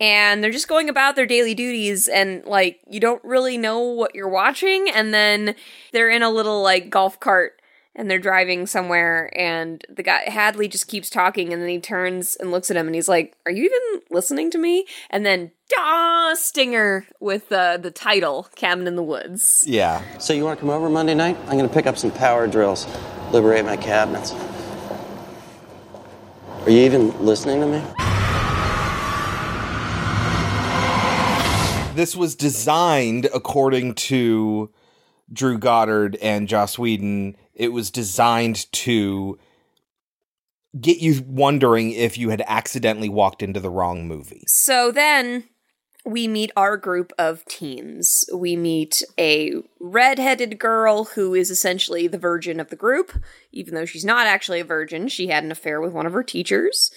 And 0.00 0.42
they're 0.42 0.50
just 0.50 0.66
going 0.66 0.88
about 0.88 1.14
their 1.14 1.26
daily 1.26 1.54
duties, 1.54 2.08
and 2.08 2.44
like 2.44 2.80
you 2.90 2.98
don't 2.98 3.22
really 3.22 3.56
know 3.56 3.78
what 3.78 4.16
you're 4.16 4.28
watching. 4.28 4.88
And 4.92 5.14
then 5.14 5.54
they're 5.92 6.10
in 6.10 6.22
a 6.22 6.30
little 6.30 6.60
like 6.60 6.90
golf 6.90 7.20
cart, 7.20 7.60
and 7.94 8.10
they're 8.10 8.18
driving 8.18 8.66
somewhere. 8.66 9.30
And 9.38 9.84
the 9.88 10.02
guy 10.02 10.28
Hadley 10.28 10.66
just 10.66 10.88
keeps 10.88 11.08
talking, 11.08 11.52
and 11.52 11.62
then 11.62 11.68
he 11.68 11.78
turns 11.78 12.34
and 12.36 12.50
looks 12.50 12.68
at 12.68 12.76
him, 12.76 12.86
and 12.88 12.96
he's 12.96 13.08
like, 13.08 13.36
"Are 13.46 13.52
you 13.52 13.64
even 13.64 14.02
listening 14.10 14.50
to 14.52 14.58
me?" 14.58 14.86
And 15.08 15.24
then, 15.24 15.52
da 15.68 16.34
stinger 16.34 17.06
with 17.20 17.52
uh, 17.52 17.76
the 17.76 17.92
title 17.92 18.48
"Cabin 18.56 18.88
in 18.88 18.96
the 18.96 19.04
Woods." 19.04 19.62
Yeah. 19.68 20.02
So 20.18 20.32
you 20.32 20.42
want 20.42 20.58
to 20.58 20.60
come 20.60 20.70
over 20.70 20.88
Monday 20.90 21.14
night? 21.14 21.36
I'm 21.46 21.58
going 21.58 21.68
to 21.68 21.74
pick 21.74 21.86
up 21.86 21.96
some 21.96 22.10
power 22.10 22.48
drills, 22.48 22.88
liberate 23.30 23.64
my 23.64 23.76
cabinets. 23.76 24.32
Are 26.64 26.70
you 26.70 26.82
even 26.84 27.10
listening 27.18 27.60
to 27.60 27.66
me? 27.66 27.82
This 31.96 32.14
was 32.14 32.36
designed 32.36 33.28
according 33.34 33.94
to 33.94 34.70
Drew 35.32 35.58
Goddard 35.58 36.16
and 36.22 36.46
Joss 36.46 36.78
Whedon. 36.78 37.36
It 37.52 37.72
was 37.72 37.90
designed 37.90 38.70
to 38.72 39.40
get 40.80 40.98
you 40.98 41.24
wondering 41.26 41.90
if 41.90 42.16
you 42.16 42.30
had 42.30 42.44
accidentally 42.46 43.08
walked 43.08 43.42
into 43.42 43.58
the 43.58 43.68
wrong 43.68 44.06
movie. 44.06 44.44
So 44.46 44.92
then 44.92 45.42
we 46.04 46.26
meet 46.26 46.50
our 46.56 46.76
group 46.76 47.12
of 47.18 47.44
teens. 47.44 48.24
We 48.34 48.56
meet 48.56 49.02
a 49.18 49.54
redheaded 49.80 50.58
girl 50.58 51.04
who 51.04 51.34
is 51.34 51.50
essentially 51.50 52.08
the 52.08 52.18
virgin 52.18 52.58
of 52.58 52.70
the 52.70 52.76
group, 52.76 53.12
even 53.52 53.74
though 53.74 53.84
she's 53.84 54.04
not 54.04 54.26
actually 54.26 54.58
a 54.60 54.64
virgin. 54.64 55.06
She 55.08 55.28
had 55.28 55.44
an 55.44 55.52
affair 55.52 55.80
with 55.80 55.92
one 55.92 56.06
of 56.06 56.12
her 56.12 56.24
teachers. 56.24 56.90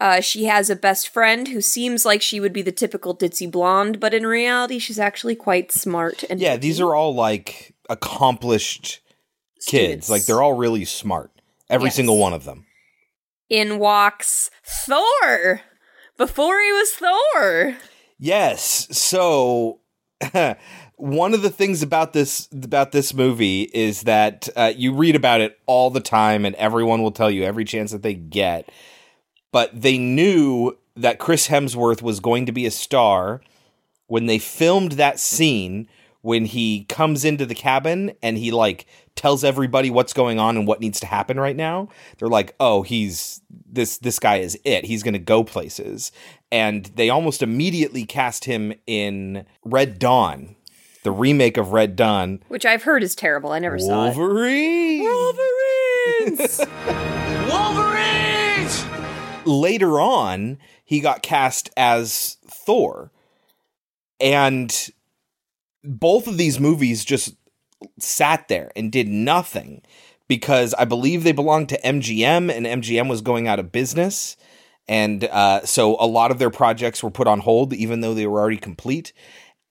Uh, 0.00 0.20
she 0.22 0.44
has 0.44 0.70
a 0.70 0.76
best 0.76 1.10
friend 1.10 1.48
who 1.48 1.60
seems 1.60 2.06
like 2.06 2.22
she 2.22 2.40
would 2.40 2.54
be 2.54 2.62
the 2.62 2.72
typical 2.72 3.14
ditzy 3.14 3.50
blonde, 3.50 4.00
but 4.00 4.14
in 4.14 4.26
reality, 4.26 4.78
she's 4.78 4.98
actually 4.98 5.34
quite 5.36 5.70
smart 5.70 6.24
and 6.30 6.40
Yeah, 6.40 6.56
these 6.56 6.80
are 6.80 6.94
all 6.94 7.14
like 7.14 7.74
accomplished 7.90 9.00
kids. 9.66 10.08
Like 10.08 10.24
they're 10.24 10.40
all 10.42 10.54
really 10.54 10.86
smart. 10.86 11.30
Every 11.68 11.88
Yes. 11.88 11.96
single 11.96 12.16
one 12.18 12.32
of 12.32 12.44
them. 12.44 12.64
in 13.50 13.78
walks 13.78 14.50
Thor 14.64 15.60
before 16.16 16.62
he 16.62 16.72
was 16.72 16.90
Thor. 16.92 17.76
Yes. 18.20 18.86
So 18.96 19.80
one 20.96 21.32
of 21.32 21.40
the 21.40 21.50
things 21.50 21.82
about 21.82 22.12
this 22.12 22.48
about 22.52 22.92
this 22.92 23.14
movie 23.14 23.62
is 23.72 24.02
that 24.02 24.48
uh, 24.54 24.72
you 24.76 24.94
read 24.94 25.16
about 25.16 25.40
it 25.40 25.58
all 25.66 25.90
the 25.90 26.00
time, 26.00 26.44
and 26.44 26.54
everyone 26.56 27.02
will 27.02 27.12
tell 27.12 27.30
you 27.30 27.44
every 27.44 27.64
chance 27.64 27.90
that 27.92 28.02
they 28.02 28.14
get. 28.14 28.70
But 29.52 29.70
they 29.80 29.98
knew 29.98 30.76
that 30.96 31.18
Chris 31.18 31.48
Hemsworth 31.48 32.02
was 32.02 32.20
going 32.20 32.46
to 32.46 32.52
be 32.52 32.66
a 32.66 32.70
star 32.70 33.40
when 34.06 34.26
they 34.26 34.38
filmed 34.38 34.92
that 34.92 35.18
scene 35.18 35.88
when 36.22 36.44
he 36.44 36.84
comes 36.84 37.24
into 37.24 37.46
the 37.46 37.54
cabin 37.54 38.12
and 38.22 38.36
he 38.36 38.50
like 38.50 38.84
tells 39.16 39.42
everybody 39.42 39.90
what's 39.90 40.12
going 40.12 40.38
on 40.38 40.56
and 40.56 40.66
what 40.66 40.80
needs 40.80 41.00
to 41.00 41.06
happen 41.06 41.40
right 41.40 41.56
now 41.56 41.88
they're 42.18 42.28
like 42.28 42.54
oh 42.60 42.82
he's 42.82 43.40
this 43.70 43.98
this 43.98 44.18
guy 44.18 44.36
is 44.36 44.58
it 44.64 44.84
he's 44.84 45.02
going 45.02 45.14
to 45.14 45.18
go 45.18 45.42
places 45.42 46.12
and 46.52 46.86
they 46.96 47.10
almost 47.10 47.42
immediately 47.42 48.04
cast 48.04 48.44
him 48.44 48.72
in 48.86 49.44
red 49.64 49.98
dawn 49.98 50.56
the 51.02 51.10
remake 51.10 51.56
of 51.56 51.72
red 51.72 51.96
dawn 51.96 52.42
Which 52.48 52.66
I've 52.66 52.82
heard 52.82 53.02
is 53.02 53.14
terrible. 53.14 53.52
I 53.52 53.58
never 53.58 53.78
saw 53.78 54.08
it. 54.10 54.16
Wolverine. 54.16 55.02
Wolverines. 55.02 56.60
Wolverines! 57.50 58.84
later 59.46 59.98
on 60.00 60.58
he 60.84 61.00
got 61.00 61.22
cast 61.22 61.70
as 61.76 62.36
thor 62.46 63.10
and 64.20 64.90
both 65.82 66.26
of 66.26 66.36
these 66.36 66.60
movies 66.60 67.04
just 67.04 67.34
sat 67.98 68.48
there 68.48 68.70
and 68.76 68.92
did 68.92 69.08
nothing 69.08 69.82
because 70.28 70.74
I 70.74 70.84
believe 70.84 71.24
they 71.24 71.32
belonged 71.32 71.70
to 71.70 71.80
MGM 71.80 72.54
and 72.54 72.66
MGM 72.66 73.08
was 73.08 73.22
going 73.22 73.48
out 73.48 73.58
of 73.58 73.72
business. 73.72 74.36
And 74.90 75.22
uh, 75.22 75.64
so 75.64 75.96
a 76.00 76.06
lot 76.06 76.32
of 76.32 76.40
their 76.40 76.50
projects 76.50 77.00
were 77.00 77.12
put 77.12 77.28
on 77.28 77.38
hold, 77.38 77.72
even 77.72 78.00
though 78.00 78.12
they 78.12 78.26
were 78.26 78.40
already 78.40 78.56
complete 78.56 79.12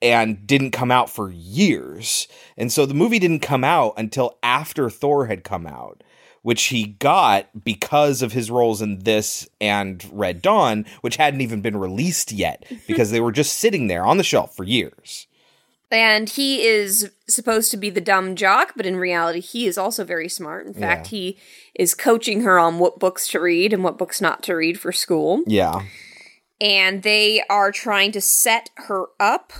and 0.00 0.46
didn't 0.46 0.70
come 0.70 0.90
out 0.90 1.10
for 1.10 1.30
years. 1.30 2.26
And 2.56 2.72
so 2.72 2.86
the 2.86 2.94
movie 2.94 3.18
didn't 3.18 3.40
come 3.40 3.62
out 3.62 3.92
until 3.98 4.38
after 4.42 4.88
Thor 4.88 5.26
had 5.26 5.44
come 5.44 5.66
out, 5.66 6.02
which 6.40 6.64
he 6.64 6.86
got 6.86 7.64
because 7.64 8.22
of 8.22 8.32
his 8.32 8.50
roles 8.50 8.80
in 8.80 9.00
this 9.00 9.46
and 9.60 10.02
Red 10.10 10.40
Dawn, 10.40 10.86
which 11.02 11.16
hadn't 11.16 11.42
even 11.42 11.60
been 11.60 11.76
released 11.76 12.32
yet 12.32 12.64
because 12.86 13.10
they 13.10 13.20
were 13.20 13.30
just 13.30 13.58
sitting 13.58 13.88
there 13.88 14.06
on 14.06 14.16
the 14.16 14.24
shelf 14.24 14.56
for 14.56 14.64
years. 14.64 15.26
And 15.90 16.28
he 16.28 16.62
is 16.62 17.10
supposed 17.28 17.70
to 17.72 17.76
be 17.76 17.90
the 17.90 18.00
dumb 18.00 18.36
jock, 18.36 18.74
but 18.76 18.86
in 18.86 18.96
reality, 18.96 19.40
he 19.40 19.66
is 19.66 19.76
also 19.76 20.04
very 20.04 20.28
smart. 20.28 20.66
In 20.66 20.72
fact, 20.74 21.08
he 21.08 21.36
is 21.74 21.94
coaching 21.94 22.42
her 22.42 22.60
on 22.60 22.78
what 22.78 23.00
books 23.00 23.26
to 23.28 23.40
read 23.40 23.72
and 23.72 23.82
what 23.82 23.98
books 23.98 24.20
not 24.20 24.42
to 24.44 24.54
read 24.54 24.78
for 24.78 24.92
school. 24.92 25.42
Yeah. 25.46 25.82
And 26.60 27.02
they 27.02 27.42
are 27.50 27.72
trying 27.72 28.12
to 28.12 28.20
set 28.20 28.70
her 28.76 29.06
up 29.18 29.52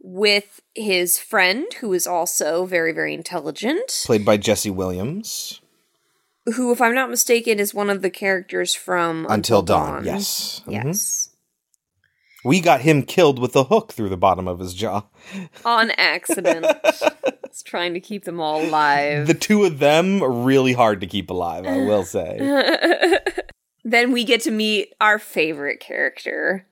with 0.00 0.60
his 0.74 1.18
friend, 1.18 1.66
who 1.80 1.92
is 1.92 2.06
also 2.06 2.64
very, 2.64 2.92
very 2.92 3.12
intelligent. 3.12 4.04
Played 4.06 4.24
by 4.24 4.38
Jesse 4.38 4.70
Williams. 4.70 5.60
Who, 6.54 6.72
if 6.72 6.80
I'm 6.80 6.94
not 6.94 7.10
mistaken, 7.10 7.58
is 7.58 7.74
one 7.74 7.90
of 7.90 8.00
the 8.00 8.08
characters 8.08 8.72
from 8.74 9.26
Until 9.28 9.60
Dawn, 9.60 10.06
yes. 10.06 10.62
Mhm. 10.66 10.72
Yes. 10.72 11.27
We 12.44 12.60
got 12.60 12.82
him 12.82 13.02
killed 13.02 13.38
with 13.38 13.56
a 13.56 13.64
hook 13.64 13.92
through 13.92 14.10
the 14.10 14.16
bottom 14.16 14.46
of 14.46 14.58
his 14.58 14.74
jaw. 14.74 15.04
On 15.64 15.90
accident. 15.92 16.66
It's 17.44 17.62
trying 17.62 17.94
to 17.94 18.00
keep 18.00 18.24
them 18.24 18.40
all 18.40 18.62
alive. 18.62 19.26
The 19.26 19.34
two 19.34 19.64
of 19.64 19.78
them 19.78 20.22
are 20.22 20.30
really 20.30 20.74
hard 20.74 21.00
to 21.00 21.06
keep 21.08 21.30
alive, 21.30 21.66
I 21.66 21.78
will 21.78 22.04
say. 22.04 22.38
then 23.84 24.12
we 24.12 24.22
get 24.22 24.42
to 24.42 24.50
meet 24.52 24.94
our 25.00 25.18
favorite 25.18 25.80
character, 25.80 26.66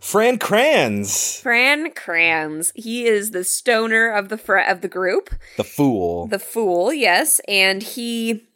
Fran 0.00 0.38
Kranz, 0.38 1.38
Fran 1.40 1.92
Kranz. 1.92 2.72
He 2.74 3.06
is 3.06 3.30
the 3.32 3.44
stoner 3.44 4.08
of 4.08 4.30
the 4.30 4.38
fr- 4.38 4.56
of 4.58 4.80
the 4.80 4.88
group, 4.88 5.34
the 5.58 5.64
fool. 5.64 6.26
the 6.26 6.38
fool, 6.38 6.92
yes, 6.92 7.40
and 7.46 7.82
he 7.82 8.47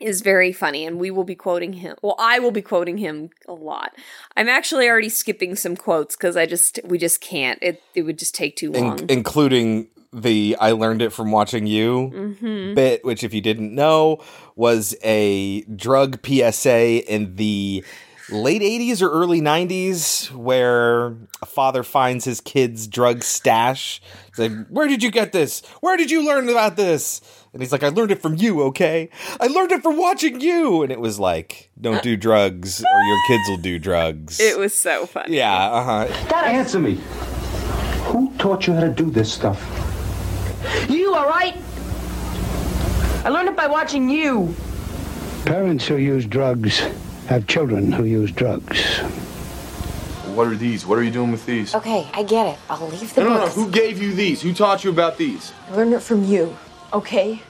is 0.00 0.22
very 0.22 0.52
funny 0.52 0.84
and 0.86 0.98
we 0.98 1.10
will 1.10 1.24
be 1.24 1.34
quoting 1.34 1.74
him. 1.74 1.96
Well, 2.02 2.16
I 2.18 2.38
will 2.38 2.50
be 2.50 2.62
quoting 2.62 2.98
him 2.98 3.30
a 3.46 3.52
lot. 3.52 3.94
I'm 4.36 4.48
actually 4.48 4.88
already 4.88 5.08
skipping 5.10 5.54
some 5.56 5.76
quotes 5.76 6.16
cuz 6.16 6.36
I 6.36 6.46
just 6.46 6.80
we 6.84 6.98
just 6.98 7.20
can't. 7.20 7.58
It 7.62 7.82
it 7.94 8.02
would 8.02 8.18
just 8.18 8.34
take 8.34 8.56
too 8.56 8.72
In- 8.72 8.84
long. 8.84 9.06
including 9.08 9.88
the 10.12 10.56
I 10.58 10.72
learned 10.72 11.02
it 11.02 11.12
from 11.12 11.30
watching 11.30 11.66
you 11.68 12.10
Mhm. 12.12 12.74
bit, 12.74 13.04
which, 13.04 13.22
if 13.22 13.32
you 13.32 13.40
didn't 13.40 13.72
know, 13.72 14.18
was 14.56 14.96
a 15.04 15.60
drug 15.62 16.18
PSA 16.26 17.04
in 17.08 17.36
the 17.36 17.84
late 18.32 18.62
80s 18.62 19.02
or 19.02 19.10
early 19.10 19.40
90s 19.40 20.30
where 20.32 21.16
a 21.42 21.46
father 21.46 21.82
finds 21.82 22.24
his 22.24 22.40
kid's 22.40 22.86
drug 22.86 23.22
stash. 23.22 24.00
He's 24.28 24.38
like, 24.38 24.66
Where 24.68 24.88
did 24.88 25.02
you 25.02 25.10
get 25.10 25.32
this? 25.32 25.62
Where 25.80 25.96
did 25.96 26.10
you 26.10 26.24
learn 26.24 26.48
about 26.48 26.76
this? 26.76 27.20
And 27.52 27.60
he's 27.60 27.72
like, 27.72 27.82
I 27.82 27.88
learned 27.88 28.12
it 28.12 28.22
from 28.22 28.36
you, 28.36 28.62
okay? 28.64 29.10
I 29.40 29.48
learned 29.48 29.72
it 29.72 29.82
from 29.82 29.96
watching 29.96 30.40
you. 30.40 30.82
And 30.82 30.92
it 30.92 31.00
was 31.00 31.18
like, 31.18 31.70
Don't 31.80 32.02
do 32.02 32.16
drugs 32.16 32.80
or 32.80 33.02
your 33.02 33.18
kids 33.26 33.48
will 33.48 33.56
do 33.56 33.78
drugs. 33.78 34.38
It 34.40 34.58
was 34.58 34.72
so 34.74 35.06
funny. 35.06 35.36
yeah, 35.36 35.68
uh 35.70 36.06
huh. 36.06 36.34
Answer 36.44 36.78
me. 36.78 37.00
Who 38.04 38.32
taught 38.38 38.66
you 38.66 38.74
how 38.74 38.80
to 38.80 38.90
do 38.90 39.10
this 39.10 39.32
stuff? 39.32 39.60
You, 40.88 41.14
all 41.14 41.26
right? 41.28 41.56
I 43.24 43.28
learned 43.28 43.48
it 43.48 43.56
by 43.56 43.66
watching 43.66 44.08
you. 44.08 44.54
Parents 45.44 45.86
who 45.86 45.96
use 45.96 46.26
drugs 46.26 46.82
have 47.30 47.46
children 47.46 47.92
who 47.92 48.02
use 48.02 48.32
drugs. 48.32 48.98
What 50.34 50.48
are 50.48 50.56
these? 50.56 50.84
What 50.84 50.98
are 50.98 51.02
you 51.04 51.12
doing 51.12 51.30
with 51.30 51.46
these? 51.46 51.76
Okay, 51.76 52.08
I 52.12 52.24
get 52.24 52.48
it. 52.48 52.58
I'll 52.68 52.88
leave 52.88 53.14
the 53.14 53.22
No, 53.22 53.28
no, 53.28 53.34
no. 53.44 53.46
Who 53.50 53.70
gave 53.70 54.02
you 54.02 54.12
these? 54.12 54.42
Who 54.42 54.52
taught 54.52 54.82
you 54.82 54.90
about 54.90 55.16
these? 55.16 55.52
I 55.68 55.76
learned 55.76 55.92
it 55.92 56.02
from 56.02 56.24
you, 56.24 56.56
okay? 56.92 57.40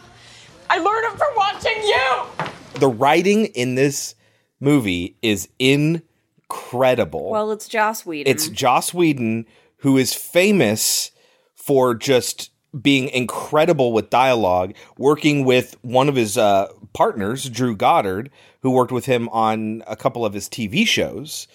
I 0.68 0.78
learned 0.78 1.06
it 1.06 1.18
from 1.18 1.28
watching 1.34 1.82
you. 1.82 2.50
The 2.74 2.88
writing 2.88 3.46
in 3.46 3.74
this 3.74 4.14
movie 4.60 5.16
is 5.22 5.48
incredible. 5.58 7.30
Well, 7.30 7.50
it's 7.50 7.66
Joss 7.66 8.04
Whedon. 8.04 8.30
It's 8.30 8.48
Joss 8.48 8.92
Whedon, 8.92 9.46
who 9.78 9.96
is 9.96 10.12
famous 10.12 11.10
for 11.54 11.94
just 11.94 12.50
being 12.78 13.08
incredible 13.08 13.94
with 13.94 14.10
dialogue, 14.10 14.74
working 14.98 15.44
with 15.44 15.74
one 15.80 16.10
of 16.10 16.16
his 16.16 16.36
uh, 16.36 16.68
partners, 16.92 17.48
Drew 17.48 17.74
Goddard, 17.74 18.30
who 18.62 18.70
worked 18.70 18.92
with 18.92 19.06
him 19.06 19.28
on 19.30 19.82
a 19.86 19.96
couple 19.96 20.24
of 20.24 20.34
his 20.34 20.48
TV 20.48 20.86
shows. 20.86 21.48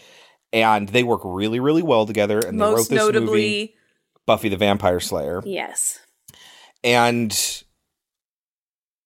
And 0.54 0.90
they 0.90 1.04
work 1.04 1.22
really, 1.24 1.60
really 1.60 1.84
well 1.84 2.06
together. 2.06 2.40
And 2.40 2.60
they 2.60 2.64
wrote 2.64 2.90
this 2.90 2.92
notably 2.92 3.26
movie, 3.28 3.76
Buffy 4.26 4.50
the 4.50 4.58
Vampire 4.58 5.00
Slayer. 5.00 5.42
yes. 5.46 6.00
And 6.84 7.64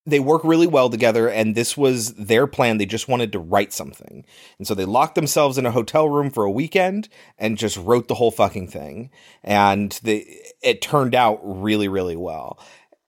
they 0.10 0.20
work 0.20 0.44
really 0.44 0.68
well 0.68 0.90
together 0.90 1.30
and 1.30 1.56
this 1.56 1.78
was 1.78 2.14
their 2.16 2.48
plan 2.48 2.78
they 2.78 2.86
just 2.86 3.08
wanted 3.08 3.32
to 3.32 3.40
write 3.40 3.72
something 3.74 4.26
and 4.58 4.68
so 4.68 4.74
they 4.74 4.86
locked 4.86 5.16
themselves 5.16 5.58
in 5.58 5.66
a 5.66 5.72
hotel 5.72 6.10
room 6.10 6.30
for 6.30 6.44
a 6.44 6.52
weekend 6.52 7.10
and 7.38 7.58
just 7.58 7.78
wrote 7.78 8.08
the 8.08 8.16
whole 8.16 8.32
fucking 8.32 8.68
thing 8.68 9.10
and 9.44 10.00
they 10.04 10.42
it 10.62 10.82
turned 10.82 11.16
out 11.16 11.40
really 11.44 11.88
really 11.88 12.16
well 12.16 12.60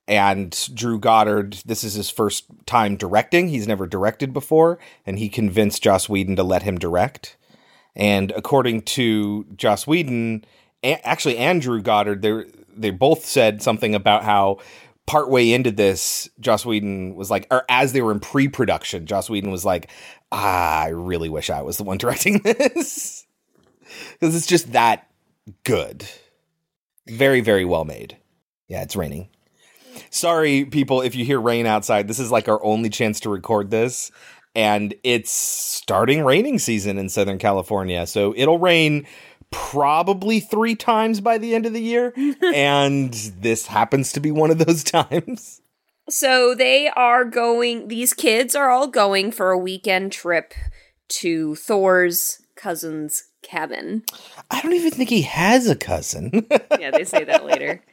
and 0.08 0.70
drew 0.74 1.00
goddard 1.00 1.54
this 1.66 1.84
is 1.84 1.94
his 1.94 2.10
first 2.10 2.46
time 2.66 2.96
directing 2.96 3.48
he's 3.50 3.68
never 3.68 3.86
directed 3.88 4.34
before 4.34 4.80
and 5.06 5.20
he 5.20 5.30
convinced 5.30 5.84
joss 5.84 6.10
whedon 6.10 6.36
to 6.36 6.44
let 6.44 6.64
him 6.64 6.78
direct 6.78 7.38
and 7.96 8.32
according 8.32 8.82
to 8.82 9.46
joss 9.56 9.86
whedon 9.86 10.44
a- 10.84 11.08
actually 11.08 11.38
andrew 11.38 11.82
goddard 11.82 12.22
they 12.22 12.44
they 12.76 12.90
both 12.90 13.26
said 13.26 13.62
something 13.62 13.94
about 13.96 14.24
how 14.24 14.58
partway 15.06 15.52
into 15.52 15.72
this, 15.72 16.30
Joss 16.40 16.66
Whedon 16.66 17.16
was 17.16 17.30
like, 17.30 17.48
or 17.52 17.66
as 17.68 17.94
they 17.94 18.02
were 18.02 18.12
in 18.12 18.20
pre-production, 18.20 19.06
Joss 19.06 19.30
Whedon 19.30 19.52
was 19.52 19.66
like, 19.66 19.90
ah, 20.32 20.84
I 20.84 20.88
really 20.88 21.30
wish 21.30 21.50
I 21.50 21.62
was 21.62 21.78
the 21.78 21.84
one 21.84 21.98
directing 22.00 22.40
this 22.40 23.26
because 24.14 24.36
it's 24.36 24.48
just 24.48 24.72
that 24.72 25.08
good, 25.64 26.06
very 27.08 27.42
very 27.42 27.66
well 27.66 27.86
made. 27.86 28.18
Yeah, 28.68 28.84
it's 28.84 28.96
raining. 28.96 29.28
Sorry, 30.12 30.66
people, 30.66 31.02
if 31.02 31.16
you 31.16 31.26
hear 31.26 31.40
rain 31.40 31.66
outside. 31.66 32.08
This 32.08 32.20
is 32.20 32.32
like 32.32 32.48
our 32.48 32.64
only 32.64 32.90
chance 32.90 33.22
to 33.22 33.30
record 33.30 33.72
this, 33.72 34.12
and 34.54 34.94
it's 35.04 35.32
starting 35.32 36.24
raining 36.24 36.60
season 36.60 36.98
in 36.98 37.10
Southern 37.10 37.40
California, 37.40 38.06
so 38.06 38.34
it'll 38.36 38.60
rain 38.60 39.08
probably 39.52 40.40
three 40.40 40.76
times 40.76 41.22
by 41.22 41.38
the 41.38 41.56
end 41.56 41.66
of 41.66 41.74
the 41.74 41.82
year. 41.82 42.14
and 42.54 43.14
this 43.14 43.68
happens 43.68 44.12
to 44.14 44.20
be 44.20 44.32
one 44.32 44.52
of 44.52 44.60
those 44.60 44.84
times. 44.86 45.62
So 46.10 46.56
they 46.56 46.90
are 46.90 47.24
going, 47.24 47.88
these 47.88 48.14
kids 48.14 48.56
are 48.56 48.70
all 48.70 48.88
going 48.88 49.32
for 49.32 49.52
a 49.52 49.58
weekend 49.58 50.12
trip 50.12 50.54
to 51.10 51.56
Thor's 51.56 52.42
cousin's 52.56 53.30
cabin. 53.44 54.04
I 54.50 54.62
don't 54.62 54.74
even 54.74 54.92
think 54.92 55.10
he 55.10 55.22
has 55.24 55.68
a 55.68 55.76
cousin. 55.76 56.48
yeah, 56.80 56.92
they 56.92 57.06
say 57.06 57.24
that 57.24 57.46
later. 57.46 57.84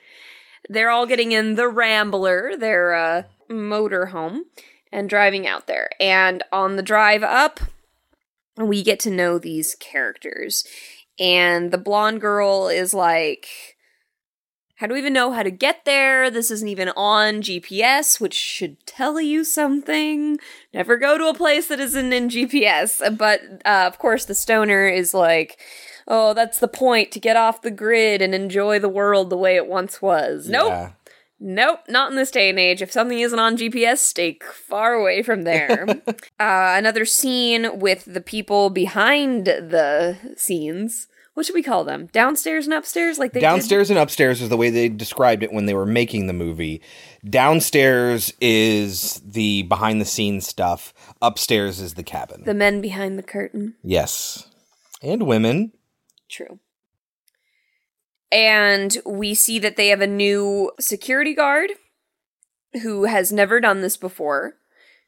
They're 0.68 0.90
all 0.90 1.06
getting 1.06 1.32
in 1.32 1.55
the 1.55 1.68
Rambler, 1.68 2.56
their 2.56 2.94
uh, 2.94 3.22
motor 3.48 4.06
home, 4.06 4.44
and 4.93 5.09
driving 5.09 5.47
out 5.47 5.66
there. 5.66 5.90
And 6.01 6.43
on 6.52 6.76
the 6.76 6.82
drive 6.82 7.22
up, 7.22 7.60
we 8.56 8.82
get 8.82 9.01
to 9.01 9.10
know 9.10 9.39
these 9.39 9.74
characters. 9.76 10.64
And 11.18 11.70
the 11.70 11.78
blonde 11.78 12.20
girl 12.20 12.68
is 12.68 12.94
like, 12.94 13.76
How 14.76 14.86
do 14.86 14.94
we 14.94 15.01
even 15.01 15.12
know 15.12 15.32
how 15.32 15.43
to 15.43 15.51
get 15.51 15.85
there? 15.85 16.30
This 16.30 16.51
isn't 16.51 16.68
even 16.68 16.90
on 16.90 17.43
GPS, 17.43 18.20
which 18.20 18.35
should 18.35 18.85
tell 18.86 19.20
you 19.20 19.44
something. 19.44 20.39
Never 20.72 20.97
go 20.97 21.18
to 21.18 21.28
a 21.28 21.35
place 21.35 21.68
that 21.68 21.80
isn't 21.80 22.12
in 22.12 22.28
GPS. 22.28 23.16
But 23.16 23.40
uh, 23.64 23.85
of 23.86 23.98
course, 23.98 24.24
the 24.24 24.35
stoner 24.35 24.89
is 24.89 25.12
like, 25.14 25.60
oh, 26.09 26.35
that's 26.35 26.59
the 26.59 26.66
point 26.68 27.12
to 27.12 27.20
get 27.20 27.36
off 27.36 27.62
the 27.62 27.70
grid 27.70 28.20
and 28.22 28.35
enjoy 28.35 28.78
the 28.80 28.89
world 28.89 29.30
the 29.30 29.36
way 29.36 29.55
it 29.56 29.66
once 29.68 30.02
was. 30.02 30.48
Nope. 30.48 30.70
Yeah. 30.70 30.90
Nope, 31.40 31.80
not 31.89 32.10
in 32.10 32.16
this 32.16 32.32
day 32.32 32.51
and 32.51 32.59
age. 32.59 32.82
If 32.82 32.90
something 32.90 33.20
isn't 33.20 33.39
on 33.39 33.56
GPS, 33.56 33.98
stay 33.98 34.39
far 34.43 34.94
away 34.94 35.22
from 35.22 35.43
there. 35.43 35.86
uh, 36.09 36.14
another 36.40 37.05
scene 37.05 37.78
with 37.78 38.05
the 38.12 38.20
people 38.20 38.70
behind 38.70 39.44
the 39.44 40.16
scenes. 40.36 41.06
What 41.35 41.47
should 41.47 41.55
we 41.55 41.62
call 41.62 41.85
them? 41.85 42.06
Downstairs 42.10 42.64
and 42.64 42.74
upstairs, 42.74 43.16
like 43.20 43.32
they 43.35 43.39
did- 43.39 43.47
Downstairs 43.47 43.89
and 43.90 43.98
upstairs 44.01 44.43
is 44.43 44.48
the 44.48 44.56
way 44.56 44.70
they 44.70 44.89
described 44.89 45.44
it 45.44 45.52
when 45.52 45.66
they 45.66 45.74
were 45.74 45.86
making 45.86 46.26
the 46.26 46.32
movie. 46.32 46.82
Downstairs 47.24 48.32
is 48.40 49.22
the 49.24 49.62
behind 49.62 50.01
the 50.01 50.05
scenes 50.05 50.44
stuff. 50.48 50.93
Upstairs 51.22 51.78
is 51.80 51.94
the 51.94 52.02
cabin. 52.02 52.43
the 52.44 52.55
men 52.55 52.80
behind 52.80 53.16
the 53.16 53.22
curtain. 53.22 53.74
yes. 53.85 54.48
And 55.01 55.22
women. 55.22 55.70
True. 56.28 56.59
And 58.30 58.98
we 59.06 59.34
see 59.34 59.59
that 59.59 59.76
they 59.76 59.88
have 59.88 60.02
a 60.02 60.06
new 60.06 60.72
security 60.78 61.34
guard 61.34 61.70
who 62.82 63.05
has 63.05 63.32
never 63.32 63.60
done 63.60 63.80
this 63.80 63.96
before. 63.96 64.55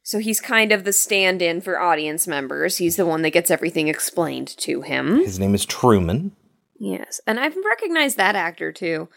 So 0.03 0.17
he's 0.17 0.41
kind 0.41 0.71
of 0.71 0.83
the 0.83 0.93
stand 0.93 1.41
in 1.41 1.61
for 1.61 1.79
audience 1.79 2.27
members. 2.27 2.77
He's 2.77 2.95
the 2.95 3.05
one 3.05 3.21
that 3.21 3.29
gets 3.29 3.51
everything 3.51 3.87
explained 3.87 4.47
to 4.57 4.81
him. 4.81 5.17
His 5.17 5.39
name 5.39 5.53
is 5.53 5.65
Truman. 5.65 6.35
Yes. 6.79 7.21
And 7.27 7.39
I've 7.39 7.55
recognized 7.55 8.17
that 8.17 8.35
actor 8.35 8.71
too. 8.71 9.09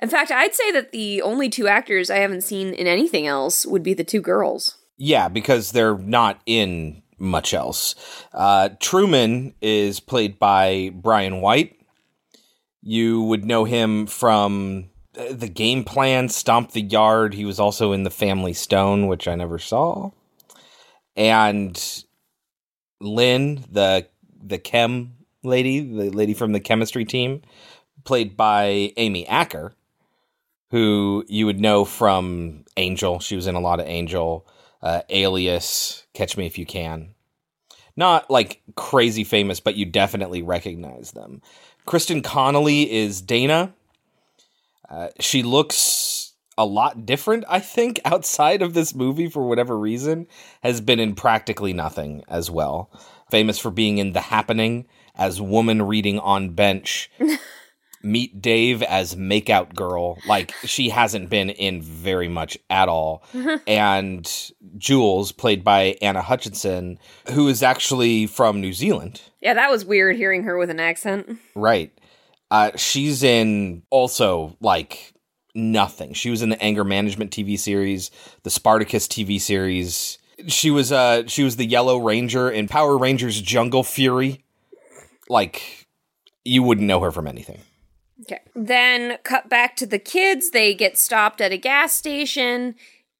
In 0.00 0.08
fact, 0.08 0.30
I'd 0.30 0.54
say 0.54 0.70
that 0.72 0.92
the 0.92 1.20
only 1.20 1.50
two 1.50 1.68
actors 1.68 2.08
I 2.08 2.18
haven't 2.18 2.42
seen 2.42 2.72
in 2.72 2.86
anything 2.86 3.26
else 3.26 3.66
would 3.66 3.82
be 3.82 3.92
the 3.92 4.04
two 4.04 4.22
girls. 4.22 4.78
Yeah, 4.96 5.28
because 5.28 5.72
they're 5.72 5.98
not 5.98 6.40
in 6.46 7.02
much 7.18 7.54
else. 7.54 7.94
Uh, 8.32 8.70
Truman 8.80 9.54
is 9.60 10.00
played 10.00 10.38
by 10.38 10.90
Brian 10.94 11.40
White. 11.40 11.76
You 12.82 13.22
would 13.22 13.44
know 13.44 13.64
him 13.64 14.06
from 14.06 14.90
uh, 15.18 15.32
the 15.32 15.48
game 15.48 15.84
plan, 15.84 16.28
Stomp 16.28 16.72
the 16.72 16.82
Yard. 16.82 17.34
He 17.34 17.44
was 17.44 17.58
also 17.58 17.92
in 17.92 18.04
The 18.04 18.10
Family 18.10 18.52
Stone, 18.52 19.08
which 19.08 19.26
I 19.26 19.34
never 19.34 19.58
saw. 19.58 20.10
And 21.16 22.04
Lynn, 23.00 23.64
the 23.70 24.06
the 24.40 24.58
chem 24.58 25.14
lady, 25.42 25.80
the 25.80 26.10
lady 26.10 26.34
from 26.34 26.52
the 26.52 26.60
chemistry 26.60 27.04
team, 27.04 27.42
played 28.04 28.36
by 28.36 28.92
Amy 28.96 29.26
Acker, 29.26 29.74
who 30.70 31.24
you 31.28 31.46
would 31.46 31.60
know 31.60 31.84
from 31.84 32.64
Angel. 32.76 33.18
She 33.20 33.36
was 33.36 33.46
in 33.46 33.54
a 33.54 33.60
lot 33.60 33.80
of 33.80 33.86
Angel, 33.86 34.46
uh, 34.82 35.02
Alias, 35.10 36.06
Catch 36.18 36.36
Me 36.36 36.46
If 36.46 36.58
You 36.58 36.66
Can. 36.66 37.14
Not 37.96 38.28
like 38.28 38.60
crazy 38.74 39.22
famous, 39.22 39.60
but 39.60 39.76
you 39.76 39.84
definitely 39.84 40.42
recognize 40.42 41.12
them. 41.12 41.42
Kristen 41.86 42.22
Connolly 42.22 42.90
is 42.90 43.22
Dana. 43.22 43.72
Uh, 44.90 45.10
she 45.20 45.44
looks 45.44 46.32
a 46.56 46.66
lot 46.66 47.06
different, 47.06 47.44
I 47.48 47.60
think, 47.60 48.00
outside 48.04 48.62
of 48.62 48.74
this 48.74 48.96
movie 48.96 49.28
for 49.28 49.46
whatever 49.48 49.78
reason. 49.78 50.26
Has 50.64 50.80
been 50.80 50.98
in 50.98 51.14
practically 51.14 51.72
nothing 51.72 52.24
as 52.26 52.50
well. 52.50 52.90
Famous 53.30 53.60
for 53.60 53.70
being 53.70 53.98
in 53.98 54.12
The 54.12 54.22
Happening 54.22 54.86
as 55.14 55.40
woman 55.40 55.82
reading 55.82 56.18
on 56.18 56.50
bench. 56.50 57.12
Meet 58.02 58.40
Dave 58.40 58.82
as 58.82 59.14
makeout 59.14 59.74
girl. 59.74 60.18
Like 60.26 60.54
she 60.64 60.88
hasn't 60.88 61.30
been 61.30 61.50
in 61.50 61.82
very 61.82 62.28
much 62.28 62.58
at 62.70 62.88
all. 62.88 63.24
and 63.66 64.52
Jules, 64.76 65.32
played 65.32 65.64
by 65.64 65.96
Anna 66.00 66.22
Hutchison, 66.22 66.98
who 67.32 67.48
is 67.48 67.62
actually 67.62 68.26
from 68.26 68.60
New 68.60 68.72
Zealand. 68.72 69.22
Yeah, 69.40 69.54
that 69.54 69.70
was 69.70 69.84
weird 69.84 70.16
hearing 70.16 70.44
her 70.44 70.56
with 70.56 70.70
an 70.70 70.80
accent. 70.80 71.38
Right. 71.54 71.92
Uh, 72.50 72.70
she's 72.76 73.22
in 73.22 73.82
also 73.90 74.56
like 74.60 75.12
nothing. 75.54 76.14
She 76.14 76.30
was 76.30 76.42
in 76.42 76.48
the 76.48 76.62
anger 76.62 76.84
management 76.84 77.30
TV 77.30 77.58
series, 77.58 78.10
the 78.42 78.50
Spartacus 78.50 79.06
TV 79.06 79.40
series. 79.40 80.18
She 80.46 80.70
was 80.70 80.92
uh 80.92 81.26
she 81.26 81.42
was 81.42 81.56
the 81.56 81.66
Yellow 81.66 81.98
Ranger 81.98 82.48
in 82.48 82.68
Power 82.68 82.96
Rangers 82.96 83.40
Jungle 83.40 83.82
Fury. 83.82 84.44
Like 85.28 85.88
you 86.44 86.62
wouldn't 86.62 86.86
know 86.86 87.00
her 87.00 87.12
from 87.12 87.26
anything. 87.26 87.60
Okay. 88.22 88.40
Then 88.54 89.18
cut 89.22 89.48
back 89.48 89.76
to 89.76 89.86
the 89.86 89.98
kids. 89.98 90.50
They 90.50 90.74
get 90.74 90.98
stopped 90.98 91.40
at 91.40 91.52
a 91.52 91.56
gas 91.56 91.92
station 91.94 92.74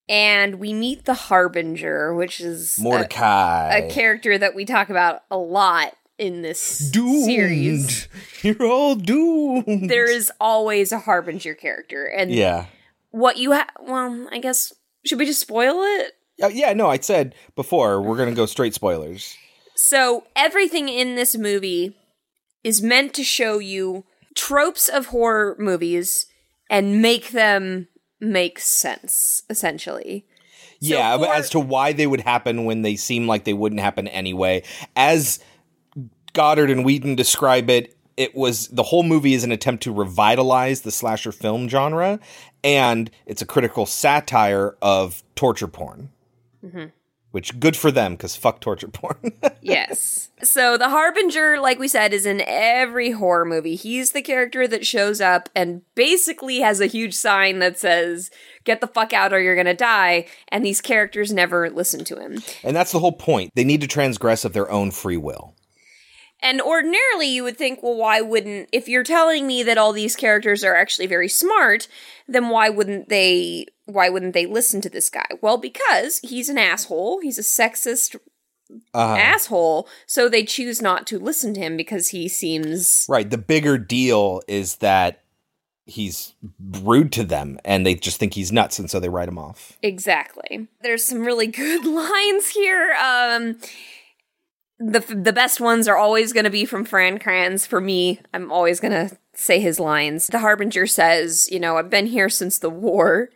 and 0.08 0.58
we 0.58 0.72
meet 0.72 1.04
the 1.04 1.14
Harbinger, 1.14 2.14
which 2.14 2.40
is 2.40 2.78
a- 2.78 2.82
Mordecai. 2.82 3.76
a, 3.76 3.90
character 3.90 4.38
that 4.38 4.54
we 4.54 4.64
talk 4.64 4.88
about 4.90 5.22
a 5.30 5.36
lot 5.36 5.94
in 6.16 6.42
this 6.42 6.78
Doomed. 6.90 7.24
series. 7.24 8.08
You're 8.42 8.64
all 8.66 8.94
doomed. 8.96 9.88
There 9.88 10.10
is 10.10 10.32
always 10.40 10.90
a 10.92 10.98
Harbinger 10.98 11.54
character. 11.54 12.04
And 12.06 12.32
Yeah. 12.32 12.66
what 13.10 13.36
you 13.36 13.52
have, 13.52 13.68
well, 13.80 14.26
I 14.32 14.38
guess, 14.38 14.72
should 15.04 15.18
we 15.18 15.26
just 15.26 15.40
spoil 15.40 15.82
it? 15.82 16.14
Uh, 16.42 16.48
yeah, 16.48 16.72
no, 16.72 16.88
I 16.88 16.98
said 16.98 17.34
before 17.54 18.00
we're 18.00 18.16
gonna 18.16 18.32
go 18.32 18.46
straight 18.46 18.74
spoilers. 18.74 19.36
So 19.76 20.24
everything 20.34 20.88
in 20.88 21.14
this 21.14 21.36
movie 21.36 21.96
is 22.64 22.82
meant 22.82 23.14
to 23.14 23.22
show 23.24 23.58
you 23.60 24.04
tropes 24.38 24.88
of 24.88 25.06
horror 25.06 25.56
movies 25.58 26.26
and 26.70 27.02
make 27.02 27.30
them 27.30 27.88
make 28.20 28.58
sense, 28.58 29.42
essentially. 29.50 30.24
yeah, 30.80 31.16
but 31.16 31.26
for- 31.26 31.34
as 31.34 31.50
to 31.50 31.58
why 31.60 31.92
they 31.92 32.06
would 32.06 32.20
happen 32.20 32.64
when 32.64 32.82
they 32.82 32.94
seem 32.96 33.26
like 33.26 33.44
they 33.44 33.52
wouldn't 33.52 33.80
happen 33.80 34.06
anyway. 34.08 34.62
As 34.96 35.40
Goddard 36.34 36.70
and 36.70 36.84
Whedon 36.84 37.16
describe 37.16 37.68
it, 37.68 37.96
it 38.16 38.34
was 38.34 38.68
the 38.68 38.82
whole 38.84 39.02
movie 39.02 39.34
is 39.34 39.44
an 39.44 39.52
attempt 39.52 39.82
to 39.84 39.92
revitalize 39.92 40.82
the 40.82 40.90
slasher 40.90 41.32
film 41.32 41.68
genre, 41.68 42.20
and 42.64 43.10
it's 43.26 43.42
a 43.42 43.46
critical 43.46 43.86
satire 43.86 44.76
of 44.82 45.22
torture 45.34 45.68
porn. 45.68 46.10
Mhm. 46.64 46.92
Which 47.38 47.60
good 47.60 47.76
for 47.76 47.92
them 47.92 48.14
because 48.14 48.34
fuck 48.34 48.60
torture 48.60 48.88
porn. 48.88 49.30
yes. 49.62 50.30
So 50.42 50.76
the 50.76 50.88
Harbinger, 50.88 51.60
like 51.60 51.78
we 51.78 51.86
said, 51.86 52.12
is 52.12 52.26
in 52.26 52.42
every 52.44 53.12
horror 53.12 53.44
movie. 53.44 53.76
He's 53.76 54.10
the 54.10 54.22
character 54.22 54.66
that 54.66 54.84
shows 54.84 55.20
up 55.20 55.48
and 55.54 55.82
basically 55.94 56.58
has 56.58 56.80
a 56.80 56.86
huge 56.86 57.14
sign 57.14 57.60
that 57.60 57.78
says, 57.78 58.32
get 58.64 58.80
the 58.80 58.88
fuck 58.88 59.12
out 59.12 59.32
or 59.32 59.40
you're 59.40 59.54
gonna 59.54 59.72
die. 59.72 60.26
And 60.48 60.64
these 60.66 60.80
characters 60.80 61.32
never 61.32 61.70
listen 61.70 62.04
to 62.06 62.18
him. 62.18 62.42
and 62.64 62.74
that's 62.74 62.90
the 62.90 62.98
whole 62.98 63.12
point. 63.12 63.52
They 63.54 63.62
need 63.62 63.82
to 63.82 63.86
transgress 63.86 64.44
of 64.44 64.52
their 64.52 64.68
own 64.68 64.90
free 64.90 65.16
will. 65.16 65.54
And 66.40 66.60
ordinarily, 66.60 67.26
you 67.26 67.42
would 67.44 67.56
think, 67.56 67.82
well, 67.82 67.96
why 67.96 68.20
wouldn't, 68.20 68.68
if 68.72 68.88
you're 68.88 69.02
telling 69.02 69.46
me 69.46 69.62
that 69.64 69.76
all 69.78 69.92
these 69.92 70.14
characters 70.14 70.62
are 70.62 70.76
actually 70.76 71.06
very 71.08 71.28
smart, 71.28 71.88
then 72.28 72.48
why 72.48 72.68
wouldn't 72.68 73.08
they, 73.08 73.66
why 73.86 74.08
wouldn't 74.08 74.34
they 74.34 74.46
listen 74.46 74.80
to 74.82 74.88
this 74.88 75.10
guy? 75.10 75.26
Well, 75.40 75.56
because 75.58 76.18
he's 76.20 76.48
an 76.48 76.58
asshole. 76.58 77.20
He's 77.20 77.38
a 77.38 77.42
sexist 77.42 78.16
Uh, 78.94 79.16
asshole. 79.18 79.88
So 80.06 80.28
they 80.28 80.44
choose 80.44 80.80
not 80.82 81.06
to 81.08 81.18
listen 81.18 81.54
to 81.54 81.60
him 81.60 81.76
because 81.76 82.08
he 82.08 82.28
seems, 82.28 83.06
Right. 83.08 83.28
The 83.28 83.38
bigger 83.38 83.78
deal 83.78 84.40
is 84.46 84.76
that 84.76 85.22
he's 85.86 86.34
rude 86.82 87.10
to 87.12 87.24
them 87.24 87.58
and 87.64 87.86
they 87.86 87.94
just 87.94 88.20
think 88.20 88.34
he's 88.34 88.52
nuts 88.52 88.78
and 88.78 88.90
so 88.90 89.00
they 89.00 89.08
write 89.08 89.26
him 89.28 89.38
off. 89.38 89.78
exactly. 89.82 90.68
There's 90.82 91.04
some 91.04 91.24
really 91.24 91.46
good 91.64 91.84
lines 91.86 92.48
here. 92.50 92.94
Um, 93.02 93.56
the 94.80 95.00
the 95.00 95.32
best 95.32 95.60
ones 95.60 95.88
are 95.88 95.96
always 95.96 96.32
going 96.32 96.44
to 96.44 96.50
be 96.50 96.64
from 96.64 96.84
Fran 96.84 97.18
Kranz. 97.18 97.66
For 97.66 97.80
me, 97.80 98.20
I'm 98.32 98.52
always 98.52 98.78
going 98.80 98.92
to 98.92 99.16
say 99.34 99.60
his 99.60 99.78
lines. 99.80 100.26
The 100.28 100.38
Harbinger 100.38 100.86
says, 100.86 101.48
"You 101.50 101.58
know, 101.60 101.76
I've 101.76 101.90
been 101.90 102.06
here 102.06 102.28
since 102.28 102.58
the 102.58 102.70
war." 102.70 103.30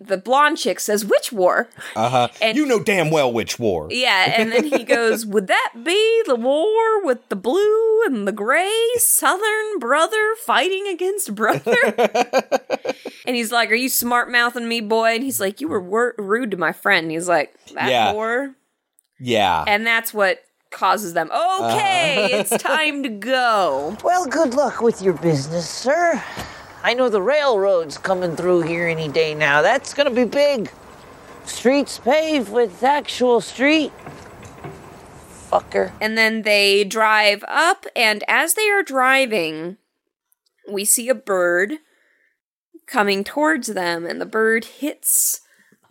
The 0.00 0.16
blonde 0.16 0.58
chick 0.58 0.78
says, 0.80 1.04
"Which 1.04 1.32
war?" 1.32 1.68
Uh 1.96 2.08
huh. 2.08 2.28
And- 2.40 2.56
You 2.56 2.64
know 2.66 2.80
damn 2.82 3.10
well 3.10 3.32
which 3.32 3.58
war. 3.58 3.88
Yeah, 3.90 4.34
and 4.36 4.52
then 4.52 4.64
he 4.64 4.84
goes, 4.84 5.26
"Would 5.34 5.48
that 5.48 5.72
be 5.82 6.22
the 6.26 6.36
war 6.36 7.04
with 7.04 7.28
the 7.28 7.36
blue 7.36 8.02
and 8.06 8.26
the 8.28 8.32
gray 8.32 8.72
Southern 8.96 9.78
brother 9.80 10.34
fighting 10.44 10.86
against 10.88 11.34
brother?" 11.34 11.74
and 13.26 13.34
he's 13.36 13.50
like, 13.52 13.70
"Are 13.70 13.74
you 13.76 13.88
smart 13.88 14.30
mouthing 14.30 14.68
me, 14.68 14.80
boy?" 14.80 15.14
And 15.14 15.24
he's 15.24 15.40
like, 15.40 15.60
"You 15.60 15.68
were 15.68 15.80
wor- 15.80 16.14
rude 16.18 16.50
to 16.52 16.56
my 16.56 16.72
friend." 16.72 17.04
And 17.04 17.10
he's 17.12 17.28
like, 17.28 17.52
"That 17.74 17.90
Yeah. 17.90 18.12
war," 18.12 18.54
Yeah. 19.18 19.64
and 19.66 19.86
that's 19.86 20.12
what 20.14 20.40
causes 20.74 21.14
them. 21.14 21.28
Okay, 21.30 22.24
Uh-huh. 22.24 22.36
it's 22.38 22.50
time 22.62 23.02
to 23.02 23.08
go. 23.08 23.96
Well, 24.04 24.26
good 24.26 24.52
luck 24.54 24.82
with 24.82 25.00
your 25.00 25.14
business, 25.14 25.68
sir. 25.68 26.22
I 26.82 26.92
know 26.92 27.08
the 27.08 27.22
railroad's 27.22 27.96
coming 27.96 28.36
through 28.36 28.62
here 28.62 28.86
any 28.86 29.08
day 29.08 29.34
now. 29.34 29.62
That's 29.62 29.94
gonna 29.94 30.10
be 30.10 30.24
big. 30.24 30.70
Streets 31.46 31.98
paved 31.98 32.50
with 32.52 32.82
actual 32.82 33.40
street. 33.40 33.92
Fucker. 35.50 35.92
And 36.00 36.16
then 36.18 36.42
they 36.42 36.84
drive 36.84 37.44
up, 37.48 37.86
and 37.94 38.24
as 38.28 38.54
they 38.54 38.68
are 38.70 38.82
driving, 38.82 39.76
we 40.70 40.84
see 40.84 41.08
a 41.08 41.14
bird 41.14 41.74
coming 42.86 43.24
towards 43.24 43.68
them, 43.68 44.04
and 44.04 44.20
the 44.20 44.26
bird 44.26 44.64
hits 44.64 45.40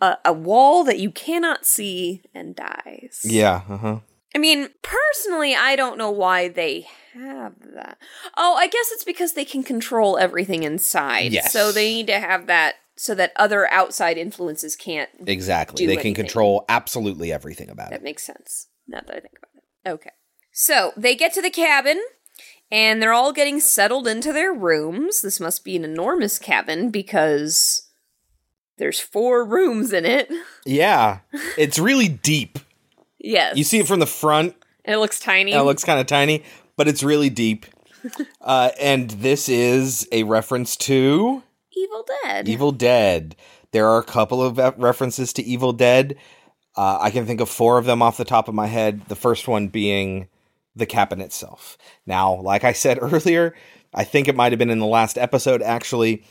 a, 0.00 0.16
a 0.24 0.32
wall 0.32 0.84
that 0.84 0.98
you 0.98 1.10
cannot 1.10 1.64
see 1.66 2.22
and 2.34 2.54
dies. 2.54 3.20
Yeah. 3.24 3.62
Uh 3.68 3.76
huh. 3.78 3.98
I 4.34 4.38
mean, 4.38 4.68
personally, 4.82 5.54
I 5.54 5.76
don't 5.76 5.96
know 5.96 6.10
why 6.10 6.48
they 6.48 6.86
have 7.14 7.54
that. 7.74 7.98
Oh, 8.36 8.54
I 8.56 8.66
guess 8.66 8.90
it's 8.92 9.04
because 9.04 9.34
they 9.34 9.44
can 9.44 9.62
control 9.62 10.18
everything 10.18 10.64
inside. 10.64 11.32
Yes. 11.32 11.52
So 11.52 11.70
they 11.70 11.94
need 11.94 12.06
to 12.08 12.18
have 12.18 12.46
that 12.46 12.74
so 12.96 13.14
that 13.14 13.32
other 13.36 13.70
outside 13.70 14.18
influences 14.18 14.76
can't. 14.76 15.10
Exactly. 15.26 15.86
they 15.86 15.96
can 15.96 16.14
control 16.14 16.64
absolutely 16.68 17.32
everything 17.32 17.70
about 17.70 17.90
That 17.90 17.96
it. 17.96 17.98
That 17.98 18.04
makes 18.04 18.24
sense. 18.24 18.68
Now 18.86 19.00
that 19.06 19.16
I 19.16 19.20
think 19.20 19.34
about 19.38 19.50
it. 19.56 19.88
Okay. 19.88 20.10
So 20.52 20.92
they 20.96 21.16
get 21.16 21.32
to 21.34 21.42
the 21.42 21.50
cabin 21.50 22.00
and 22.70 23.02
they're 23.02 23.12
all 23.12 23.32
getting 23.32 23.60
settled 23.60 24.06
into 24.06 24.32
their 24.32 24.52
rooms. 24.52 25.22
This 25.22 25.40
must 25.40 25.64
be 25.64 25.76
an 25.76 25.84
enormous 25.84 26.38
cabin 26.38 26.90
because 26.90 27.88
there's 28.78 29.00
four 29.00 29.44
rooms 29.44 29.92
in 29.92 30.04
it. 30.04 30.30
Yeah. 30.64 31.20
It's 31.56 31.78
really 31.78 32.08
deep. 32.08 32.58
Yes. 33.24 33.56
You 33.56 33.64
see 33.64 33.78
it 33.78 33.86
from 33.86 34.00
the 34.00 34.06
front. 34.06 34.54
And 34.84 34.94
it 34.94 34.98
looks 34.98 35.18
tiny. 35.18 35.52
and 35.52 35.60
It 35.60 35.64
looks 35.64 35.84
kind 35.84 35.98
of 35.98 36.06
tiny, 36.06 36.44
but 36.76 36.88
it's 36.88 37.02
really 37.02 37.30
deep. 37.30 37.66
uh, 38.40 38.70
and 38.78 39.10
this 39.10 39.48
is 39.48 40.06
a 40.12 40.24
reference 40.24 40.76
to 40.76 41.42
Evil 41.74 42.04
Dead. 42.22 42.48
Evil 42.48 42.72
Dead. 42.72 43.34
There 43.72 43.88
are 43.88 43.98
a 43.98 44.04
couple 44.04 44.42
of 44.42 44.58
references 44.78 45.32
to 45.32 45.42
Evil 45.42 45.72
Dead. 45.72 46.16
Uh, 46.76 46.98
I 47.00 47.10
can 47.10 47.24
think 47.24 47.40
of 47.40 47.48
four 47.48 47.78
of 47.78 47.86
them 47.86 48.02
off 48.02 48.16
the 48.16 48.24
top 48.24 48.46
of 48.48 48.54
my 48.54 48.66
head. 48.66 49.02
The 49.08 49.16
first 49.16 49.48
one 49.48 49.68
being 49.68 50.28
the 50.76 50.86
cabin 50.86 51.20
itself. 51.20 51.78
Now, 52.06 52.34
like 52.34 52.64
I 52.64 52.72
said 52.72 52.98
earlier, 53.02 53.54
I 53.94 54.04
think 54.04 54.28
it 54.28 54.36
might 54.36 54.52
have 54.52 54.58
been 54.58 54.70
in 54.70 54.80
the 54.80 54.86
last 54.86 55.16
episode 55.16 55.62
actually. 55.62 56.24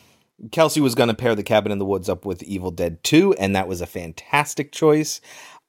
Kelsey 0.52 0.82
was 0.82 0.95
going 0.95 1.10
to 1.10 1.15
pair 1.15 1.36
the 1.36 1.44
cabin 1.44 1.72
in 1.72 1.78
the 1.78 1.86
woods 1.86 2.10
up 2.10 2.26
with 2.26 2.44
Evil 2.44 2.72
Dead 2.72 3.03
2, 3.03 3.34
and 3.36 3.56
that 3.56 3.68
was 3.68 3.82
a 3.82 3.86
fantastic 3.86 4.72
choice. 4.72 5.22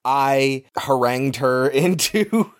I 0.04 0.64
harangued 0.76 1.36
her 1.36 1.68
into 1.70 2.52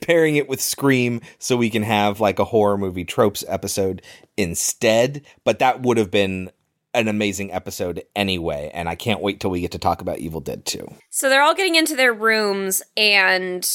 pairing 0.00 0.36
it 0.36 0.48
with 0.48 0.60
Scream 0.60 1.20
so 1.38 1.56
we 1.56 1.70
can 1.70 1.82
have 1.82 2.20
like 2.20 2.38
a 2.38 2.44
horror 2.44 2.78
movie 2.78 3.04
tropes 3.04 3.44
episode 3.48 4.02
instead, 4.36 5.22
but 5.44 5.58
that 5.58 5.82
would 5.82 5.98
have 5.98 6.10
been 6.10 6.50
an 6.94 7.06
amazing 7.06 7.52
episode 7.52 8.02
anyway, 8.16 8.70
and 8.72 8.88
I 8.88 8.94
can't 8.94 9.20
wait 9.20 9.40
till 9.40 9.50
we 9.50 9.60
get 9.60 9.72
to 9.72 9.78
talk 9.78 10.00
about 10.00 10.18
Evil 10.18 10.40
Dead 10.40 10.64
2. 10.64 10.86
So 11.10 11.28
they're 11.28 11.42
all 11.42 11.54
getting 11.54 11.74
into 11.74 11.94
their 11.94 12.14
rooms 12.14 12.82
and 12.96 13.68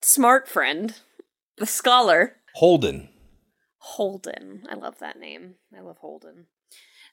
Smart 0.00 0.48
Friend, 0.48 0.94
the 1.58 1.66
scholar, 1.66 2.36
Holden. 2.54 3.08
Holden. 3.78 4.64
I 4.70 4.74
love 4.74 4.98
that 5.00 5.18
name. 5.18 5.56
I 5.76 5.80
love 5.80 5.98
Holden. 5.98 6.46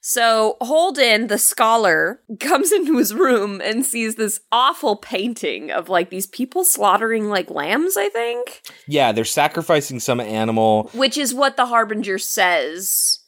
So 0.01 0.57
Holden, 0.61 1.27
the 1.27 1.37
scholar, 1.37 2.21
comes 2.39 2.71
into 2.71 2.97
his 2.97 3.13
room 3.13 3.61
and 3.61 3.85
sees 3.85 4.15
this 4.15 4.39
awful 4.51 4.95
painting 4.95 5.71
of 5.71 5.89
like 5.89 6.09
these 6.09 6.27
people 6.27 6.63
slaughtering 6.63 7.29
like 7.29 7.49
lambs, 7.49 7.97
I 7.97 8.09
think. 8.09 8.61
Yeah, 8.87 9.11
they're 9.11 9.25
sacrificing 9.25 9.99
some 9.99 10.19
animal. 10.19 10.89
Which 10.93 11.17
is 11.17 11.33
what 11.33 11.57
the 11.57 11.65
Harbinger 11.65 12.17
says 12.17 13.19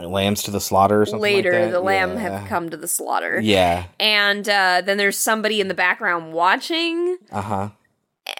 lambs 0.00 0.44
to 0.44 0.50
the 0.52 0.60
slaughter 0.60 1.02
or 1.02 1.06
something 1.06 1.22
like 1.22 1.34
later 1.34 1.50
that? 1.50 1.72
the 1.72 1.80
lamb 1.80 2.16
have 2.16 2.48
come 2.48 2.70
to 2.70 2.76
the 2.76 2.86
slaughter. 2.88 3.40
Yeah. 3.42 3.86
And 3.98 4.48
uh, 4.48 4.82
then 4.84 4.96
there's 4.96 5.16
somebody 5.16 5.60
in 5.60 5.66
the 5.68 5.74
background 5.74 6.32
watching, 6.32 7.18
Uh-huh. 7.32 7.70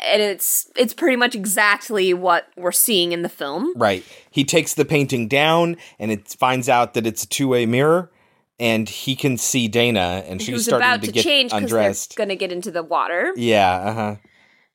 And 0.07 0.23
it's 0.23 0.71
it's 0.77 0.95
pretty 0.95 1.17
much 1.17 1.35
exactly 1.35 2.15
what 2.15 2.49
we're 2.57 2.73
seeing 2.73 3.13
in 3.13 3.23
the 3.23 3.29
film. 3.29 3.73
Right. 3.77 4.05
He 4.31 4.45
takes 4.45 4.75
the 4.75 4.85
painting 4.85 5.29
down 5.29 5.77
and 5.99 6.11
it 6.11 6.29
finds 6.29 6.69
out 6.69 6.95
that 6.95 7.07
it's 7.07 7.25
a 7.25 7.29
two-way 7.29 7.67
mirror 7.67 8.11
and 8.59 8.89
he 8.89 9.15
can 9.17 9.37
see 9.39 9.69
Dana 9.69 10.25
and 10.27 10.41
she's 10.41 10.49
Who's 10.49 10.65
starting 10.65 10.89
about 10.89 11.01
to, 11.01 11.07
to, 11.07 11.13
get 11.13 11.25
change 11.25 11.53
undressed. 11.53 12.17
gonna 12.17 12.37
get 12.37 12.53
into 12.53 12.71
the 12.71 12.83
water. 12.83 13.33
Yeah, 13.37 13.75
uh-huh. 13.75 14.17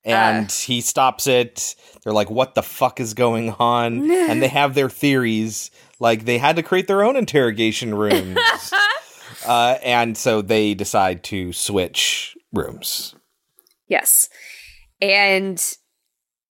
And 0.06 0.52
he 0.52 0.82
stops 0.82 1.26
it. 1.26 1.76
They're 2.02 2.12
like, 2.12 2.28
what 2.28 2.54
the 2.54 2.62
fuck 2.62 3.00
is 3.00 3.14
going 3.14 3.50
on? 3.52 4.10
and 4.10 4.42
they 4.42 4.48
have 4.48 4.74
their 4.74 4.90
theories. 4.90 5.70
Like, 5.98 6.26
they 6.26 6.36
had 6.36 6.56
to 6.56 6.62
create 6.62 6.88
their 6.88 7.02
own 7.02 7.16
interrogation 7.16 7.94
rooms. 7.94 8.38
uh, 9.46 9.78
and 9.82 10.16
so 10.18 10.42
they 10.42 10.74
decide 10.74 11.24
to 11.24 11.54
switch 11.54 12.36
rooms. 12.52 13.14
Yes. 13.88 14.28
And 15.12 15.62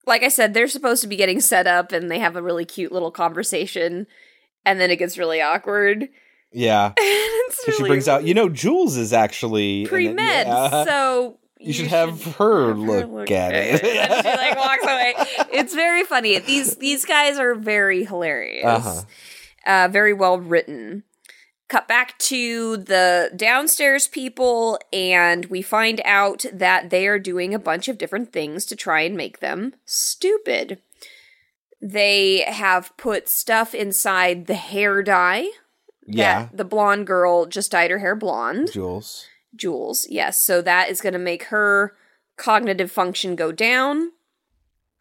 like 0.07 0.23
I 0.23 0.29
said, 0.29 0.55
they're 0.55 0.69
supposed 0.69 1.03
to 1.03 1.09
be 1.09 1.17
getting 1.17 1.41
set 1.41 1.67
up 1.67 1.93
and 1.93 2.11
they 2.11 2.19
have 2.19 2.37
a 2.37 2.43
really 2.43 2.65
cute 2.65 2.93
little 2.93 3.11
conversation 3.11 4.07
and 4.65 4.81
then 4.81 4.91
it 4.91 4.97
gets 4.97 5.19
really 5.19 5.41
awkward. 5.41 6.09
Yeah. 6.57 6.93
So 7.51 7.73
she 7.73 7.83
brings 7.83 8.07
out, 8.07 8.23
you 8.23 8.33
know, 8.33 8.49
Jules 8.49 8.97
is 8.97 9.13
actually 9.13 9.83
in 9.83 9.89
pre-med, 9.89 10.47
Yeah. 10.47 10.85
so 10.85 11.39
you, 11.59 11.73
should 11.73 11.89
have 11.89 12.23
her 12.37 12.73
look, 12.75 13.33
at 13.33 13.53
it. 13.57 13.83
and 13.83 14.25
she 14.25 14.29
like 14.37 14.57
walks 14.57 14.85
away. 14.85 15.15
It's 15.53 15.75
very 15.75 16.05
funny. 16.05 16.39
These 16.39 16.77
these 16.77 17.05
guys 17.05 17.39
are 17.39 17.57
very 17.57 18.05
hilarious. 18.05 18.65
Uh-huh. 18.65 19.03
Uh, 19.67 19.89
very 19.91 20.13
well 20.13 20.39
written. 20.39 21.03
Cut 21.75 21.89
back 21.89 22.17
to 22.19 22.77
the 22.77 23.33
downstairs 23.35 24.07
people, 24.07 24.79
and 24.93 25.47
we 25.47 25.61
find 25.61 26.01
out 26.05 26.45
that 26.53 26.91
they 26.91 27.09
are 27.09 27.19
doing 27.19 27.53
a 27.53 27.59
bunch 27.59 27.89
of 27.89 27.99
different 27.99 28.33
things 28.33 28.65
to 28.67 28.77
try 28.77 29.01
and 29.01 29.17
make 29.17 29.41
them 29.41 29.75
stupid. 29.85 30.79
They 31.83 32.45
have 32.47 32.97
put 32.97 33.29
stuff 33.29 33.75
inside 33.75 34.47
the 34.47 34.55
hair 34.55 35.03
dye. 35.03 35.51
Yeah. 36.07 36.49
The 36.53 36.65
blonde 36.65 37.09
girl 37.09 37.45
just 37.45 37.73
dyed 37.73 37.91
her 37.91 37.99
hair 37.99 38.15
blonde. 38.15 38.71
Jules. 38.73 39.27
Jules, 39.57 40.07
yes. 40.09 40.41
So 40.41 40.63
that 40.63 40.91
is 40.91 41.01
going 41.01 41.15
to 41.15 41.19
make 41.19 41.47
her 41.47 41.97
cognitive 42.37 42.93
function 42.93 43.35
go 43.35 43.51
down. 43.51 44.13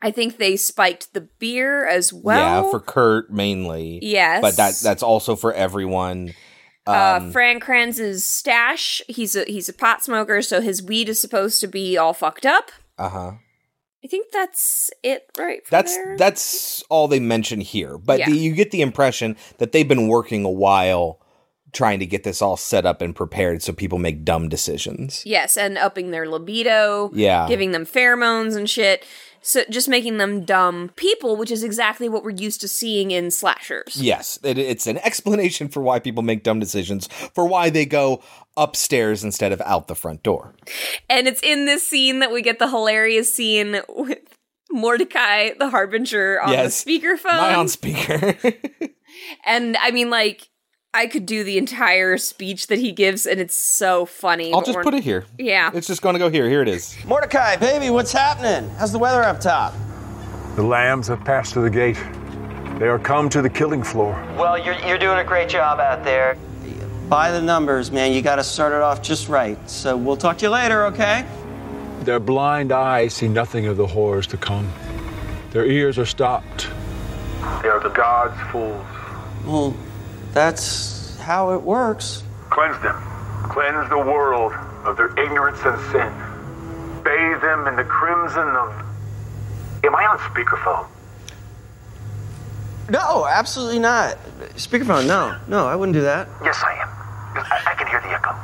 I 0.02 0.10
think 0.10 0.38
they 0.38 0.56
spiked 0.56 1.14
the 1.14 1.22
beer 1.38 1.88
as 1.88 2.12
well. 2.12 2.66
yeah, 2.66 2.72
for 2.72 2.80
Kurt 2.80 3.30
mainly. 3.30 4.00
Yes. 4.02 4.42
But 4.42 4.58
that 4.58 4.80
that's 4.82 5.04
also 5.04 5.36
for 5.36 5.54
everyone. 5.54 6.34
Uh, 6.88 7.20
Um, 7.22 7.32
Fran 7.32 7.60
Kranz's 7.60 8.26
stash. 8.26 9.02
He's 9.08 9.36
a 9.36 9.44
he's 9.46 9.70
a 9.70 9.74
pot 9.74 10.04
smoker, 10.04 10.42
so 10.42 10.62
his 10.62 10.82
weed 10.84 11.10
is 11.10 11.20
supposed 11.22 11.60
to 11.62 11.68
be 11.68 11.98
all 11.98 12.14
fucked 12.14 12.46
up. 12.46 12.72
uh-huh. 12.98 13.34
I 14.06 14.08
think 14.10 14.34
that's 14.34 14.92
it, 15.02 15.30
right? 15.38 15.62
That's 15.70 15.96
there? 15.96 16.18
that's 16.18 16.84
all 16.90 17.08
they 17.08 17.22
mention 17.22 17.62
here. 17.62 17.98
But 17.98 18.20
Yeah. 18.20 18.30
the, 18.30 18.36
you 18.38 18.52
get 18.52 18.72
the 18.72 18.82
impression 18.82 19.38
that 19.60 19.72
they've 19.72 19.88
been 19.88 20.10
working 20.10 20.44
a 20.44 20.50
while 20.52 21.22
trying 21.72 22.00
to 22.00 22.06
get 22.06 22.24
this 22.26 22.42
all 22.42 22.58
set 22.58 22.86
up 22.86 23.02
and 23.02 23.16
prepared 23.16 23.64
so 23.64 23.72
people 23.72 23.98
make 24.00 24.26
dumb 24.26 24.50
decisions. 24.50 25.24
yes, 25.26 25.56
and 25.56 25.78
upping 25.78 26.12
their 26.12 26.28
libido. 26.30 27.12
Yeah. 27.14 27.48
giving 27.48 27.72
them 27.72 27.86
pheromones 27.86 28.58
and 28.58 28.70
shit. 28.70 29.06
So 29.44 29.64
just 29.70 29.90
making 29.90 30.18
them 30.18 30.46
dumb 30.46 30.92
people, 30.96 31.36
which 31.36 31.52
is 31.52 31.64
exactly 31.64 32.08
what 32.08 32.24
we're 32.24 32.32
used 32.32 32.62
to 32.62 32.68
seeing 32.70 33.12
in 33.12 33.30
slashers. 33.30 33.98
Yes, 33.98 34.40
it, 34.42 34.58
it's 34.58 34.88
an 34.88 34.98
explanation 35.00 35.68
for 35.68 35.82
why 35.82 36.00
people 36.00 36.24
make 36.24 36.44
dumb 36.44 36.60
decisions, 36.60 37.08
for 37.34 37.46
why 37.46 37.70
they 37.70 37.86
go 37.86 38.24
upstairs 38.56 39.22
instead 39.22 39.52
of 39.52 39.60
out 39.62 39.88
the 39.88 39.96
front 39.96 40.24
door. 40.24 40.56
And 41.10 41.28
it's 41.28 41.42
in 41.44 41.66
this 41.66 41.86
scene 41.86 42.20
that 42.20 42.32
we 42.32 42.42
get 42.42 42.58
the 42.58 42.70
hilarious 42.70 43.36
scene 43.36 43.82
with 43.90 44.20
Mordecai, 44.72 45.52
the 45.60 45.70
harbinger, 45.70 46.42
on 46.42 46.54
yes. 46.54 46.82
the 46.82 47.00
speakerphone. 47.00 47.26
Not 47.26 47.56
on 47.56 47.68
speaker. 47.68 48.36
and 49.46 49.76
I 49.78 49.92
mean, 49.92 50.10
like, 50.10 50.50
I 50.96 51.08
could 51.08 51.26
do 51.26 51.44
the 51.44 51.58
entire 51.58 52.20
speech 52.20 52.68
that 52.68 52.78
he 52.78 52.92
gives, 52.92 53.26
and 53.26 53.40
it's 53.40 53.56
so 53.56 54.06
funny. 54.06 54.54
I'll 54.54 54.62
just 54.62 54.80
put 54.82 54.94
it 54.94 55.04
here. 55.04 55.26
Yeah. 55.40 55.72
It's 55.74 55.88
just 55.88 56.04
going 56.04 56.14
to 56.14 56.20
go 56.20 56.30
here. 56.30 56.48
Here 56.48 56.62
it 56.62 56.68
is. 56.68 56.96
Mordecai, 57.06 57.56
baby, 57.56 57.90
what's 57.90 58.12
happening? 58.12 58.70
How's 58.78 58.92
the 58.92 59.00
weather 59.00 59.24
up 59.24 59.40
top? 59.40 59.74
The 60.56 60.62
lambs 60.62 61.08
have 61.08 61.26
passed 61.26 61.54
through 61.54 61.64
the 61.64 61.72
gate. 61.72 61.98
They 62.78 62.88
are 62.88 63.00
come 63.00 63.28
to 63.30 63.42
the 63.42 63.50
killing 63.50 63.82
floor. 63.82 64.14
Well, 64.38 64.64
you're, 64.64 64.76
you're 64.86 65.00
doing 65.00 65.18
a 65.18 65.24
great 65.24 65.50
job 65.50 65.80
out 65.80 66.04
there. 66.04 66.38
By 67.10 67.32
the 67.32 67.42
numbers, 67.42 67.92
man, 67.92 68.14
you 68.14 68.22
got 68.22 68.36
to 68.36 68.44
start 68.44 68.72
it 68.72 68.82
off 68.82 69.02
just 69.02 69.30
right. 69.30 69.58
So 69.68 69.98
we'll 69.98 70.16
talk 70.16 70.38
to 70.40 70.46
you 70.46 70.52
later, 70.52 70.86
okay? 70.86 71.26
Their 72.02 72.20
blind 72.20 72.72
eyes 72.72 73.16
see 73.16 73.28
nothing 73.28 73.66
of 73.66 73.78
the 73.78 73.88
horrors 73.88 74.28
to 74.28 74.38
come. 74.38 74.72
Their 75.52 75.66
ears 75.66 75.98
are 75.98 76.06
stopped. 76.06 76.70
They 77.64 77.70
are 77.70 77.80
the 77.80 77.90
gods' 77.90 78.40
fools. 78.52 78.86
Well, 79.46 79.76
that's 80.34 81.18
how 81.18 81.54
it 81.54 81.62
works. 81.62 82.24
Cleanse 82.50 82.82
them. 82.82 82.96
Cleanse 83.44 83.90
the 83.90 83.98
world 83.98 84.54
of 84.84 84.98
their 84.98 85.10
ignorance 85.18 85.60
and 85.64 85.80
sin. 85.92 86.12
Bathe 87.04 87.42
them 87.42 87.68
in 87.68 87.76
the 87.76 87.84
crimson 87.84 88.48
of. 88.48 88.74
Am 89.84 89.96
I 89.96 90.06
on 90.06 90.18
speakerphone? 90.20 90.88
No, 92.90 93.26
absolutely 93.26 93.80
not. 93.80 94.18
Speakerphone, 94.56 95.08
no. 95.08 95.38
No, 95.48 95.68
I 95.68 95.76
wouldn't 95.76 95.94
do 95.94 96.02
that. 96.02 96.28
Yes, 96.44 96.62
I 96.64 96.74
am. 96.76 96.90
I, 97.36 97.64
I 97.72 97.74
can 97.76 97.88
hear 97.88 98.02
the 98.02 98.10
echo. 98.10 98.36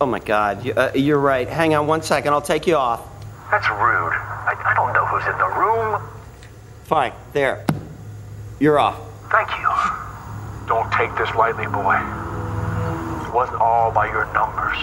Oh 0.00 0.06
my 0.06 0.18
God, 0.20 0.64
you, 0.64 0.72
uh, 0.74 0.92
you're 0.94 1.18
right. 1.18 1.48
Hang 1.48 1.74
on 1.74 1.86
one 1.86 2.02
second, 2.02 2.32
I'll 2.32 2.40
take 2.42 2.66
you 2.66 2.76
off. 2.76 3.00
That's 3.50 3.68
rude. 3.68 4.12
I, 4.12 4.54
I 4.64 4.74
don't 4.74 4.92
know 4.92 5.06
who's 5.06 5.26
in 5.26 5.38
the 5.38 5.48
room. 5.48 6.02
Fine, 6.84 7.12
there. 7.32 7.64
You're 8.60 8.78
off. 8.78 8.98
Thank 9.30 9.50
you. 9.58 9.68
Don't 10.98 11.06
take 11.06 11.18
this 11.18 11.30
lightly, 11.36 11.66
boy. 11.66 11.94
It 11.94 13.30
wasn't 13.32 13.60
all 13.60 13.92
by 13.92 14.06
your 14.06 14.24
numbers. 14.34 14.76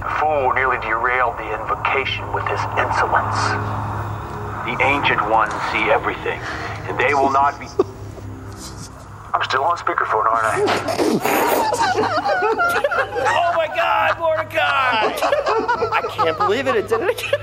The 0.00 0.08
fool 0.20 0.52
nearly 0.54 0.78
derailed 0.78 1.36
the 1.36 1.52
invocation 1.52 2.32
with 2.32 2.46
his 2.48 2.60
insolence. 2.78 3.36
The 4.64 4.78
ancient 4.80 5.20
ones 5.28 5.52
see 5.72 5.90
everything, 5.90 6.40
and 6.88 6.98
they 6.98 7.12
will 7.12 7.30
not 7.30 7.60
be. 7.60 7.66
I'm 9.34 9.42
still 9.44 9.64
on 9.64 9.76
speakerphone, 9.76 10.24
aren't 10.24 10.46
I? 10.46 10.64
oh 13.28 13.52
my 13.56 13.66
God, 13.66 14.18
Mordecai! 14.18 15.12
I 15.92 16.00
can't 16.12 16.38
believe 16.38 16.66
it. 16.66 16.76
It 16.76 16.88
did 16.88 17.02
it 17.02 17.10
again. 17.10 17.40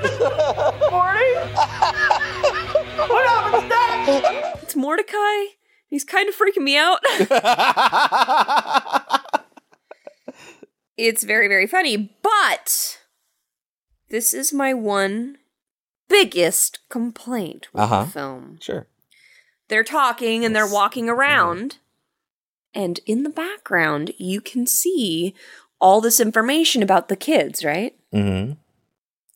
Morty? 0.90 1.36
what 3.12 3.28
happens 3.30 3.70
next? 3.70 4.64
It's 4.64 4.76
Mordecai. 4.76 5.61
He's 5.92 6.04
kind 6.06 6.28
of 6.30 6.36
freaking 6.36 6.64
me 6.64 6.78
out. 6.78 7.00
it's 10.98 11.24
very, 11.24 11.48
very 11.48 11.68
funny, 11.68 12.16
but 12.24 12.98
this 14.10 14.34
is 14.34 14.52
my 14.54 14.74
one 14.74 15.38
biggest 16.10 16.80
complaint 16.90 17.68
with 17.74 17.84
Uh-huh. 17.84 18.06
the 18.06 18.12
film. 18.12 18.58
Sure. 18.62 18.88
They're 19.68 19.84
talking 19.84 20.44
and 20.46 20.56
they're 20.56 20.72
walking 20.72 21.10
around, 21.10 21.78
and 22.74 23.00
in 23.06 23.24
the 23.24 23.30
background, 23.30 24.14
you 24.18 24.40
can 24.42 24.66
see 24.68 25.34
all 25.80 26.00
this 26.02 26.20
information 26.20 26.82
about 26.84 27.08
the 27.10 27.16
kids, 27.18 27.64
right? 27.66 27.96
Mm-hmm. 28.14 28.54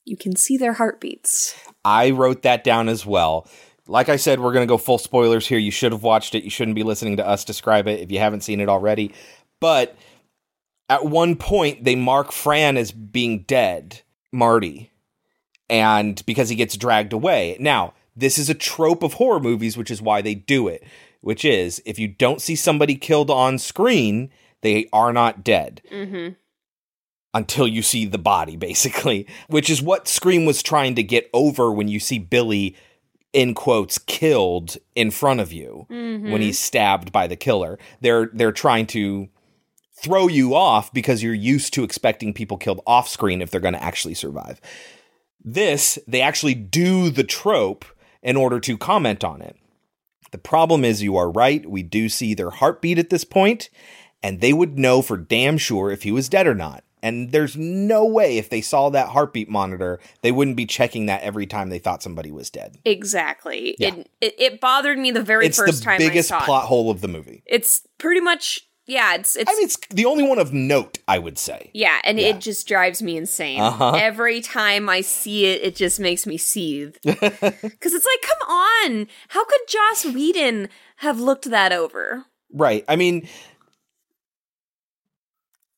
You 0.05 0.17
can 0.17 0.35
see 0.35 0.57
their 0.57 0.73
heartbeats. 0.73 1.55
I 1.83 2.11
wrote 2.11 2.43
that 2.43 2.63
down 2.63 2.87
as 2.89 3.05
well. 3.05 3.47
Like 3.87 4.09
I 4.09 4.15
said, 4.15 4.39
we're 4.39 4.53
going 4.53 4.67
to 4.67 4.71
go 4.71 4.77
full 4.77 4.97
spoilers 4.97 5.45
here. 5.47 5.59
You 5.59 5.71
should 5.71 5.91
have 5.91 6.03
watched 6.03 6.33
it. 6.35 6.43
You 6.43 6.49
shouldn't 6.49 6.75
be 6.75 6.83
listening 6.83 7.17
to 7.17 7.27
us 7.27 7.45
describe 7.45 7.87
it 7.87 7.99
if 7.99 8.11
you 8.11 8.19
haven't 8.19 8.41
seen 8.41 8.59
it 8.59 8.69
already. 8.69 9.13
But 9.59 9.95
at 10.89 11.05
one 11.05 11.35
point, 11.35 11.83
they 11.83 11.95
mark 11.95 12.31
Fran 12.31 12.77
as 12.77 12.91
being 12.91 13.43
dead, 13.43 14.01
Marty, 14.31 14.91
and 15.69 16.23
because 16.25 16.49
he 16.49 16.55
gets 16.55 16.77
dragged 16.77 17.13
away. 17.13 17.57
Now, 17.59 17.93
this 18.15 18.37
is 18.37 18.49
a 18.49 18.53
trope 18.55 19.03
of 19.03 19.13
horror 19.13 19.39
movies, 19.39 19.77
which 19.77 19.91
is 19.91 20.01
why 20.01 20.21
they 20.21 20.35
do 20.35 20.67
it, 20.67 20.83
which 21.21 21.43
is 21.45 21.81
if 21.85 21.99
you 21.99 22.07
don't 22.07 22.41
see 22.41 22.55
somebody 22.55 22.95
killed 22.95 23.29
on 23.29 23.57
screen, 23.59 24.31
they 24.61 24.87
are 24.93 25.13
not 25.13 25.43
dead 25.43 25.81
Mm-hmm. 25.91 26.33
until 27.33 27.67
you 27.67 27.81
see 27.81 28.05
the 28.05 28.17
body, 28.17 28.55
basically, 28.55 29.27
which 29.47 29.69
is 29.69 29.81
what 29.81 30.07
Scream 30.07 30.45
was 30.45 30.63
trying 30.63 30.95
to 30.95 31.03
get 31.03 31.29
over 31.33 31.71
when 31.71 31.87
you 31.87 31.99
see 31.99 32.17
Billy, 32.19 32.75
in 33.35 33.53
quotes, 33.53 33.97
killed 33.97 34.77
in 34.95 35.11
front 35.11 35.41
of 35.41 35.51
you 35.51 35.85
Mhm. 35.91 36.31
when 36.31 36.41
he's 36.41 36.57
stabbed 36.57 37.11
by 37.11 37.27
the 37.27 37.35
killer. 37.35 37.77
They're 37.99 38.29
they're 38.33 38.53
trying 38.53 38.87
to 38.87 39.27
throw 40.01 40.27
you 40.29 40.55
off 40.55 40.93
because 40.93 41.21
you're 41.21 41.33
used 41.33 41.73
to 41.73 41.83
expecting 41.83 42.33
people 42.33 42.55
killed 42.57 42.79
off 42.87 43.09
screen 43.09 43.41
if 43.41 43.51
they're 43.51 43.59
going 43.59 43.73
to 43.73 43.83
actually 43.83 44.13
survive. 44.13 44.61
This, 45.43 45.99
they 46.07 46.21
actually 46.21 46.53
do 46.55 47.09
the 47.09 47.23
trope 47.25 47.83
in 48.23 48.37
order 48.37 48.59
to 48.61 48.77
comment 48.77 49.23
on 49.23 49.41
it. 49.41 49.57
The 50.31 50.37
problem 50.37 50.85
is, 50.85 51.03
you 51.03 51.17
are 51.17 51.29
right. 51.29 51.69
We 51.69 51.83
do 51.83 52.07
see 52.07 52.33
their 52.33 52.51
heartbeat 52.51 52.97
at 52.97 53.09
this 53.09 53.25
point, 53.25 53.69
and 54.23 54.39
they 54.39 54.53
would 54.53 54.79
know 54.79 55.01
for 55.01 55.17
damn 55.17 55.57
sure 55.57 55.91
if 55.91 56.03
he 56.03 56.11
was 56.11 56.29
dead 56.29 56.47
or 56.47 56.55
not. 56.55 56.84
And 57.05 57.31
there's 57.31 57.55
no 57.55 58.03
way 58.03 58.39
if 58.39 58.49
they 58.49 58.61
saw 58.61 58.89
that 58.89 59.09
heartbeat 59.09 59.47
monitor, 59.47 59.99
they 60.23 60.31
wouldn't 60.31 60.57
be 60.57 60.65
checking 60.65 61.05
that 61.05 61.21
every 61.21 61.45
time 61.45 61.69
they 61.69 61.77
thought 61.77 62.01
somebody 62.01 62.31
was 62.31 62.49
dead. 62.49 62.79
Exactly. 62.83 63.75
Yeah. 63.77 63.97
It, 64.21 64.33
it 64.39 64.59
bothered 64.59 64.97
me 64.97 65.11
the 65.11 65.21
very 65.21 65.45
it's 65.45 65.57
first 65.59 65.81
the 65.81 65.85
time 65.85 65.99
biggest 65.99 66.31
I 66.31 66.39
saw 66.39 66.45
plot 66.45 66.63
it. 66.63 66.67
hole 66.67 66.89
of 66.89 67.01
the 67.01 67.07
movie. 67.07 67.43
It's 67.45 67.85
pretty 67.99 68.21
much 68.21 68.67
yeah. 68.87 69.13
It's 69.13 69.35
it's 69.35 69.51
I 69.51 69.53
mean, 69.53 69.65
it's 69.65 69.77
the 69.91 70.05
only 70.05 70.23
one 70.23 70.39
of 70.39 70.51
note, 70.51 70.97
I 71.07 71.19
would 71.19 71.37
say. 71.37 71.69
yeah, 71.75 71.99
and 72.03 72.19
it 72.19 72.39
just 72.39 72.67
drives 72.67 73.03
me 73.03 73.17
insane. 73.17 73.61
Uh-huh. 73.61 73.91
Every 73.91 74.41
time 74.41 74.89
I 74.89 75.01
see 75.01 75.45
it, 75.45 75.61
it 75.61 75.75
just 75.75 75.99
makes 75.99 76.25
me 76.25 76.37
seethe. 76.37 76.95
Because 77.03 77.93
it's 77.93 78.07
like, 78.07 78.21
come 78.23 78.49
on, 78.49 79.07
how 79.27 79.45
could 79.45 79.61
Joss 79.67 80.05
Whedon 80.05 80.69
have 80.97 81.19
looked 81.19 81.51
that 81.51 81.71
over? 81.71 82.25
Right. 82.51 82.83
I 82.87 82.95
mean, 82.95 83.27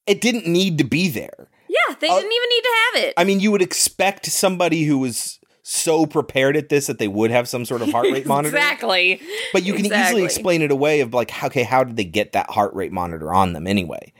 it 0.08 0.22
didn't 0.22 0.48
need 0.48 0.78
to 0.80 0.84
be 0.84 1.10
there. 1.10 1.48
Yeah, 1.70 1.96
they 2.00 2.08
didn't 2.08 2.32
even 2.32 2.50
need 2.50 2.62
to 2.62 2.76
have 2.86 3.04
it. 3.04 3.14
Uh, 3.18 3.22
I 3.22 3.24
mean, 3.26 3.40
you 3.40 3.52
would 3.52 3.62
expect 3.62 4.26
somebody 4.28 4.84
who 4.84 4.98
was 4.98 5.40
so 5.64 6.06
prepared 6.06 6.56
at 6.56 6.70
this 6.70 6.88
that 6.88 6.98
they 6.98 7.10
would 7.10 7.30
have 7.30 7.48
some 7.48 7.66
sort 7.66 7.82
of 7.82 7.92
heart 7.92 8.08
rate 8.12 8.26
monitor. 8.26 8.56
exactly. 8.56 9.22
But 9.52 9.64
you 9.64 9.74
can 9.74 9.86
Exactly. 9.86 10.08
easily 10.22 10.24
explain 10.24 10.62
it 10.62 10.72
away 10.72 11.02
of 11.02 11.14
like, 11.14 11.32
okay, 11.44 11.64
how 11.64 11.84
did 11.84 11.98
they 11.98 12.06
get 12.06 12.32
that 12.32 12.50
heart 12.50 12.74
rate 12.74 12.92
monitor 12.94 13.34
on 13.34 13.52
them 13.54 13.68
anyway? 13.68 14.14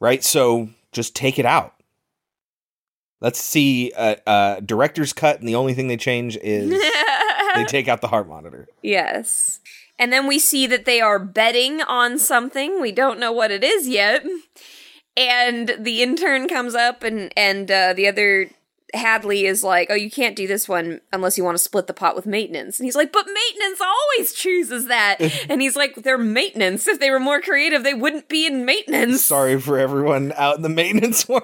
Right? 0.00 0.24
So 0.24 0.70
just 0.90 1.14
take 1.14 1.38
it 1.38 1.46
out. 1.46 1.74
Let's 3.20 3.38
see 3.38 3.92
a, 3.96 4.16
a 4.26 4.60
director's 4.66 5.12
cut, 5.12 5.38
and 5.38 5.48
the 5.48 5.54
only 5.54 5.74
thing 5.74 5.86
they 5.86 5.96
change 5.96 6.36
is 6.42 6.70
they 7.54 7.64
take 7.66 7.86
out 7.86 8.00
the 8.00 8.08
heart 8.08 8.26
monitor. 8.26 8.66
Yes. 8.82 9.60
And 10.00 10.12
then 10.12 10.26
we 10.26 10.40
see 10.40 10.66
that 10.66 10.84
they 10.84 11.00
are 11.00 11.20
betting 11.20 11.80
on 11.82 12.18
something. 12.18 12.80
We 12.80 12.90
don't 12.90 13.20
know 13.20 13.30
what 13.30 13.52
it 13.52 13.62
is 13.62 13.86
yet. 13.86 14.24
And 15.16 15.74
the 15.78 16.02
intern 16.02 16.48
comes 16.48 16.74
up 16.74 17.02
and 17.02 17.32
and 17.36 17.70
uh, 17.70 17.92
the 17.92 18.08
other 18.08 18.48
Hadley 18.94 19.46
is 19.46 19.64
like, 19.64 19.88
"Oh, 19.90 19.94
you 19.94 20.10
can't 20.10 20.36
do 20.36 20.46
this 20.46 20.68
one 20.68 21.00
unless 21.12 21.38
you 21.38 21.44
want 21.44 21.56
to 21.56 21.62
split 21.62 21.86
the 21.86 21.94
pot 21.94 22.14
with 22.14 22.26
maintenance." 22.26 22.78
And 22.78 22.84
he's 22.86 22.96
like, 22.96 23.12
"But 23.12 23.26
maintenance 23.26 23.80
always 23.80 24.32
chooses 24.32 24.86
that." 24.86 25.16
and 25.48 25.62
he's 25.62 25.76
like, 25.76 25.96
"They're 25.96 26.18
maintenance. 26.18 26.86
If 26.86 27.00
they 27.00 27.10
were 27.10 27.20
more 27.20 27.40
creative, 27.40 27.84
they 27.84 27.94
wouldn't 27.94 28.28
be 28.28 28.46
in 28.46 28.64
maintenance." 28.64 29.24
Sorry 29.24 29.60
for 29.60 29.78
everyone 29.78 30.32
out 30.36 30.56
in 30.56 30.62
the 30.62 30.68
maintenance 30.68 31.28
world. 31.28 31.42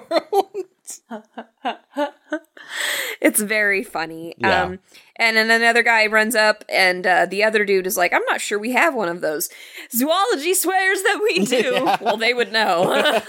it's 3.21 3.41
very 3.41 3.83
funny. 3.83 4.35
Yeah. 4.37 4.63
Um, 4.63 4.79
and 5.15 5.35
then 5.37 5.49
another 5.49 5.83
guy 5.83 6.07
runs 6.07 6.35
up, 6.35 6.63
and 6.69 7.05
uh, 7.05 7.25
the 7.25 7.43
other 7.43 7.65
dude 7.65 7.87
is 7.87 7.97
like, 7.97 8.13
"I'm 8.13 8.23
not 8.29 8.41
sure 8.41 8.59
we 8.59 8.71
have 8.73 8.93
one 8.95 9.09
of 9.09 9.21
those." 9.21 9.49
Zoology 9.91 10.53
swears 10.53 11.01
that 11.03 11.19
we 11.23 11.45
do. 11.45 11.59
Yeah. 11.79 11.97
Well, 12.01 12.17
they 12.17 12.33
would 12.33 12.51
know. 12.51 13.21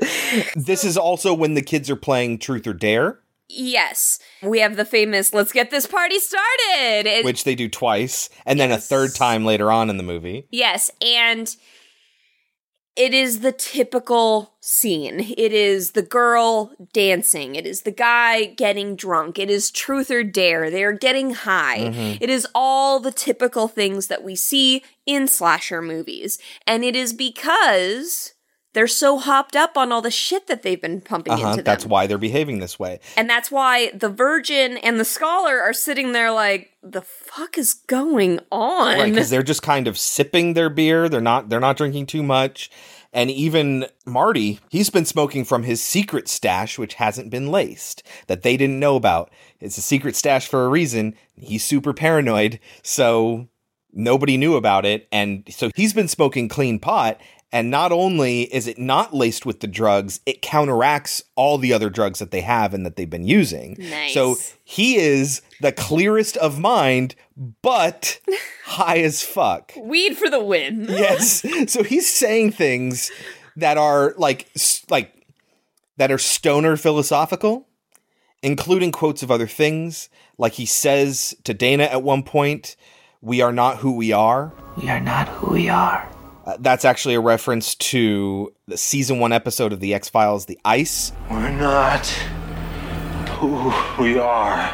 this 0.56 0.84
is 0.84 0.96
also 0.96 1.34
when 1.34 1.54
the 1.54 1.62
kids 1.62 1.88
are 1.90 1.96
playing 1.96 2.38
Truth 2.38 2.66
or 2.66 2.72
Dare, 2.74 3.20
yes, 3.48 4.18
we 4.42 4.60
have 4.60 4.76
the 4.76 4.84
famous 4.84 5.32
"Let's 5.32 5.52
get 5.52 5.70
this 5.70 5.86
party 5.86 6.18
started." 6.18 7.06
It- 7.06 7.24
which 7.24 7.44
they 7.44 7.54
do 7.54 7.68
twice, 7.68 8.28
and 8.46 8.58
then 8.58 8.72
a 8.72 8.78
third 8.78 9.14
time 9.14 9.44
later 9.44 9.70
on 9.70 9.90
in 9.90 9.96
the 9.96 10.02
movie. 10.02 10.46
Yes, 10.50 10.90
and 11.00 11.54
it 12.96 13.12
is 13.14 13.40
the 13.40 13.52
typical 13.52 14.52
scene. 14.60 15.20
It 15.36 15.52
is 15.52 15.92
the 15.92 16.02
girl 16.02 16.72
dancing. 16.92 17.54
It 17.56 17.66
is 17.66 17.82
the 17.82 17.90
guy 17.90 18.44
getting 18.44 18.94
drunk. 18.94 19.38
It 19.38 19.50
is 19.50 19.70
truth 19.70 20.10
or 20.10 20.22
dare. 20.22 20.70
They 20.70 20.84
are 20.84 20.92
getting 20.92 21.32
high. 21.34 21.92
Mhm. 21.92 22.18
It 22.20 22.30
is 22.30 22.46
all 22.54 23.00
the 23.00 23.10
typical 23.12 23.66
things 23.68 24.06
that 24.06 24.22
we 24.22 24.36
see 24.36 24.82
in 25.06 25.26
slasher 25.26 25.82
movies. 25.82 26.38
And 26.66 26.84
it 26.84 26.94
is 26.94 27.12
because 27.12 28.33
they're 28.74 28.86
so 28.86 29.18
hopped 29.18 29.56
up 29.56 29.76
on 29.78 29.90
all 29.90 30.02
the 30.02 30.10
shit 30.10 30.46
that 30.48 30.62
they've 30.62 30.80
been 30.82 31.00
pumping 31.00 31.32
Uh-huh, 31.32 31.42
into 31.46 31.56
them. 31.56 31.64
that's 31.64 31.86
why 31.86 32.06
they're 32.06 32.18
behaving 32.18 32.58
this 32.58 32.78
way. 32.78 33.00
And 33.16 33.28
that's 33.30 33.50
why 33.50 33.90
the 33.94 34.08
virgin 34.10 34.76
and 34.78 35.00
the 35.00 35.04
scholar 35.04 35.60
are 35.60 35.72
sitting 35.72 36.12
there 36.12 36.30
like, 36.30 36.70
the 36.82 37.00
fuck 37.02 37.56
is 37.56 37.72
going 37.74 38.40
on? 38.52 38.98
Right, 38.98 39.10
because 39.10 39.30
they're 39.30 39.42
just 39.42 39.62
kind 39.62 39.88
of 39.88 39.96
sipping 39.98 40.52
their 40.52 40.68
beer. 40.68 41.08
They're 41.08 41.20
not 41.22 41.48
they're 41.48 41.58
not 41.60 41.78
drinking 41.78 42.06
too 42.06 42.22
much. 42.22 42.70
And 43.12 43.30
even 43.30 43.86
Marty, 44.04 44.58
he's 44.70 44.90
been 44.90 45.04
smoking 45.04 45.44
from 45.44 45.62
his 45.62 45.80
secret 45.80 46.26
stash, 46.28 46.78
which 46.78 46.94
hasn't 46.94 47.30
been 47.30 47.48
laced, 47.52 48.02
that 48.26 48.42
they 48.42 48.56
didn't 48.56 48.80
know 48.80 48.96
about. 48.96 49.30
It's 49.60 49.78
a 49.78 49.82
secret 49.82 50.16
stash 50.16 50.48
for 50.48 50.64
a 50.64 50.68
reason. 50.68 51.14
He's 51.36 51.64
super 51.64 51.94
paranoid, 51.94 52.58
so 52.82 53.46
nobody 53.92 54.36
knew 54.36 54.56
about 54.56 54.84
it. 54.84 55.06
And 55.12 55.44
so 55.48 55.70
he's 55.76 55.92
been 55.94 56.08
smoking 56.08 56.48
clean 56.48 56.80
pot. 56.80 57.20
And 57.54 57.70
not 57.70 57.92
only 57.92 58.52
is 58.52 58.66
it 58.66 58.80
not 58.80 59.14
laced 59.14 59.46
with 59.46 59.60
the 59.60 59.68
drugs, 59.68 60.18
it 60.26 60.42
counteracts 60.42 61.22
all 61.36 61.56
the 61.56 61.72
other 61.72 61.88
drugs 61.88 62.18
that 62.18 62.32
they 62.32 62.40
have 62.40 62.74
and 62.74 62.84
that 62.84 62.96
they've 62.96 63.08
been 63.08 63.28
using. 63.28 63.76
Nice. 63.78 64.12
So 64.12 64.34
he 64.64 64.96
is 64.96 65.40
the 65.60 65.70
clearest 65.70 66.36
of 66.38 66.58
mind, 66.58 67.14
but 67.62 68.18
high 68.64 68.98
as 68.98 69.22
fuck. 69.22 69.72
Weed 69.76 70.16
for 70.16 70.28
the 70.28 70.42
win. 70.42 70.86
yes. 70.88 71.46
So 71.70 71.84
he's 71.84 72.12
saying 72.12 72.50
things 72.50 73.12
that 73.54 73.78
are 73.78 74.14
like 74.18 74.50
like 74.90 75.14
that 75.96 76.10
are 76.10 76.18
stoner 76.18 76.76
philosophical, 76.76 77.68
including 78.42 78.90
quotes 78.90 79.22
of 79.22 79.30
other 79.30 79.46
things. 79.46 80.08
Like 80.38 80.54
he 80.54 80.66
says 80.66 81.36
to 81.44 81.54
Dana 81.54 81.84
at 81.84 82.02
one 82.02 82.24
point, 82.24 82.74
"We 83.20 83.40
are 83.42 83.52
not 83.52 83.76
who 83.76 83.92
we 83.92 84.10
are." 84.10 84.52
We 84.76 84.88
are 84.88 84.98
not 84.98 85.28
who 85.28 85.52
we 85.52 85.68
are. 85.68 86.10
Uh, 86.46 86.56
that's 86.60 86.84
actually 86.84 87.14
a 87.14 87.20
reference 87.20 87.74
to 87.76 88.52
the 88.66 88.76
season 88.76 89.18
one 89.18 89.32
episode 89.32 89.72
of 89.72 89.80
the 89.80 89.94
X 89.94 90.08
Files, 90.08 90.46
The 90.46 90.58
Ice. 90.64 91.12
We're 91.30 91.50
not 91.50 92.06
who 93.38 93.72
we 94.02 94.18
are. 94.18 94.68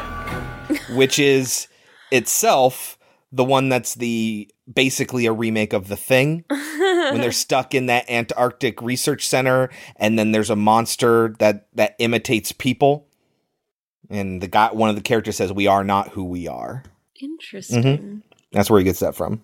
which 0.91 1.17
is 1.19 1.67
itself 2.11 2.97
the 3.31 3.43
one 3.43 3.69
that's 3.69 3.95
the 3.95 4.49
basically 4.71 5.25
a 5.25 5.31
remake 5.33 5.73
of 5.73 5.87
the 5.87 5.95
thing 5.97 6.43
when 6.49 7.19
they're 7.21 7.31
stuck 7.31 7.73
in 7.73 7.85
that 7.87 8.09
antarctic 8.09 8.81
research 8.81 9.27
center 9.27 9.69
and 9.95 10.17
then 10.19 10.31
there's 10.31 10.49
a 10.49 10.55
monster 10.55 11.33
that 11.39 11.67
that 11.73 11.95
imitates 11.99 12.51
people 12.51 13.07
and 14.09 14.41
the 14.41 14.47
guy 14.47 14.69
one 14.71 14.89
of 14.89 14.95
the 14.95 15.01
characters 15.01 15.37
says 15.37 15.51
we 15.51 15.67
are 15.67 15.83
not 15.83 16.09
who 16.09 16.23
we 16.25 16.47
are 16.47 16.83
Interesting. 17.21 17.83
Mhm. 17.83 18.21
that's 18.51 18.69
where 18.69 18.79
he 18.79 18.83
gets 18.85 18.99
that 18.99 19.15
from 19.15 19.41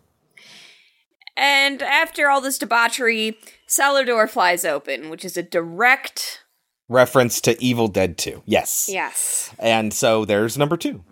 And 1.38 1.82
after 1.84 2.30
all 2.30 2.42
this 2.42 2.58
debauchery, 2.58 3.38
cellar 3.68 4.04
door 4.04 4.28
flies 4.28 4.66
open, 4.66 5.10
which 5.10 5.24
is 5.24 5.38
a 5.38 5.44
direct 5.44 6.44
reference 6.90 7.42
to 7.42 7.62
evil 7.62 7.90
dead 7.90 8.18
2 8.18 8.44
yes 8.46 8.88
yes. 8.90 9.54
and 9.60 9.94
so 9.94 10.24
there's 10.24 10.58
number 10.58 10.78
two 10.78 11.04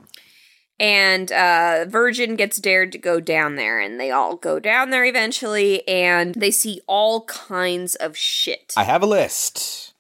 And 0.80 1.32
uh 1.32 1.86
Virgin 1.88 2.36
gets 2.36 2.58
dared 2.58 2.92
to 2.94 2.98
go 2.98 3.20
down 3.20 3.56
there, 3.56 3.80
and 3.80 4.00
they 4.00 4.12
all 4.12 4.36
go 4.36 4.60
down 4.60 4.90
there 4.90 5.06
eventually, 5.06 5.88
and 5.88 6.36
they 6.36 6.52
see 6.52 6.82
all 6.88 7.26
kinds 7.26 7.96
of 7.96 8.18
shit. 8.18 8.74
I 8.76 8.84
have 8.84 9.04
a 9.04 9.06
list. 9.06 9.94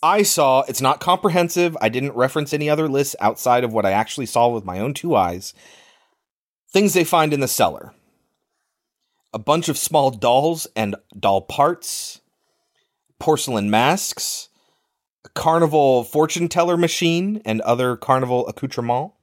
I 0.00 0.22
saw, 0.22 0.62
it's 0.68 0.80
not 0.80 1.00
comprehensive. 1.00 1.76
I 1.80 1.88
didn't 1.88 2.14
reference 2.14 2.54
any 2.54 2.70
other 2.70 2.88
lists 2.88 3.16
outside 3.20 3.64
of 3.64 3.72
what 3.72 3.84
I 3.84 3.90
actually 3.90 4.26
saw 4.26 4.48
with 4.48 4.64
my 4.64 4.78
own 4.78 4.94
two 4.94 5.16
eyes. 5.16 5.52
Things 6.72 6.94
they 6.94 7.02
find 7.02 7.32
in 7.32 7.40
the 7.40 7.48
cellar 7.48 7.92
a 9.32 9.38
bunch 9.38 9.68
of 9.68 9.78
small 9.78 10.10
dolls 10.10 10.66
and 10.74 10.96
doll 11.18 11.42
parts, 11.42 12.20
porcelain 13.18 13.70
masks, 13.70 14.48
a 15.24 15.28
carnival 15.30 16.04
fortune 16.04 16.48
teller 16.48 16.76
machine, 16.76 17.42
and 17.44 17.60
other 17.62 17.96
carnival 17.96 18.46
accoutrements. 18.48 19.14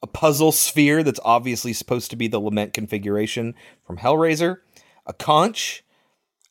A 0.00 0.06
puzzle 0.06 0.52
sphere 0.52 1.02
that's 1.02 1.18
obviously 1.24 1.72
supposed 1.72 2.10
to 2.10 2.16
be 2.16 2.28
the 2.28 2.38
lament 2.38 2.72
configuration 2.72 3.54
from 3.84 3.98
Hellraiser, 3.98 4.58
a 5.06 5.12
conch, 5.12 5.82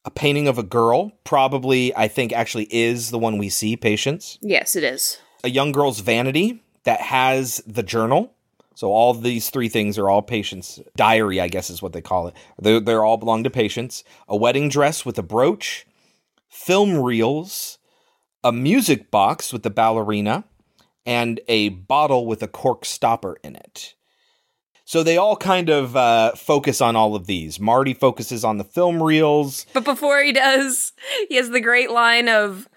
a 0.03 0.11
painting 0.11 0.49
of 0.49 0.57
a 0.57 0.63
girl, 0.63 1.13
probably 1.23 1.95
I 1.95 2.09
think 2.09 2.33
actually 2.33 2.67
is 2.69 3.09
the 3.09 3.17
one 3.19 3.37
we 3.37 3.47
see, 3.49 3.77
Patience. 3.77 4.37
yes, 4.41 4.75
it 4.75 4.83
is. 4.83 5.19
A 5.43 5.49
young 5.49 5.71
girl's 5.71 6.01
vanity 6.01 6.61
that 6.83 6.99
has 7.01 7.61
the 7.65 7.83
journal. 7.83 8.33
So 8.77 8.91
all 8.91 9.15
these 9.15 9.49
three 9.49 9.69
things 9.69 9.97
are 9.97 10.07
all 10.07 10.21
patients' 10.21 10.79
diary, 10.95 11.41
I 11.41 11.47
guess 11.47 11.71
is 11.71 11.81
what 11.81 11.93
they 11.93 12.01
call 12.01 12.27
it. 12.27 12.35
They're, 12.61 12.79
they're 12.79 13.03
all 13.03 13.17
belong 13.17 13.43
to 13.43 13.49
Patience. 13.49 14.03
A 14.27 14.37
wedding 14.37 14.69
dress 14.69 15.03
with 15.03 15.17
a 15.17 15.23
brooch, 15.23 15.87
film 16.47 16.99
reels, 16.99 17.79
a 18.43 18.51
music 18.51 19.09
box 19.09 19.51
with 19.51 19.63
the 19.63 19.71
ballerina, 19.71 20.43
and 21.07 21.39
a 21.47 21.69
bottle 21.69 22.27
with 22.27 22.43
a 22.43 22.47
cork 22.47 22.85
stopper 22.85 23.37
in 23.43 23.55
it. 23.55 23.95
So 24.85 25.01
they 25.01 25.17
all 25.17 25.37
kind 25.37 25.71
of 25.71 25.95
uh, 25.95 26.33
focus 26.35 26.79
on 26.79 26.95
all 26.95 27.15
of 27.15 27.25
these. 27.25 27.59
Marty 27.59 27.95
focuses 27.95 28.45
on 28.45 28.57
the 28.57 28.63
film 28.63 29.01
reels. 29.01 29.65
But 29.73 29.85
before 29.85 30.21
he 30.21 30.31
does, 30.31 30.93
he 31.29 31.35
has 31.37 31.49
the 31.49 31.61
great 31.61 31.89
line 31.89 32.29
of 32.29 32.69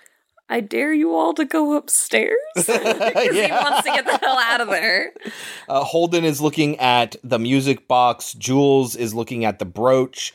I 0.51 0.59
dare 0.59 0.93
you 0.93 1.15
all 1.15 1.33
to 1.35 1.45
go 1.45 1.77
upstairs 1.77 2.37
because 2.57 2.75
he 2.75 3.51
wants 3.51 3.83
to 3.83 3.93
get 3.93 4.05
the 4.05 4.19
hell 4.19 4.39
out 4.39 4.61
of 4.61 4.69
there. 4.69 5.13
Uh, 5.69 5.85
Holden 5.85 6.25
is 6.25 6.41
looking 6.41 6.77
at 6.81 7.15
the 7.23 7.39
music 7.39 7.87
box. 7.87 8.33
Jules 8.33 8.97
is 8.97 9.15
looking 9.15 9.45
at 9.45 9.61
the 9.61 9.65
brooch. 9.65 10.35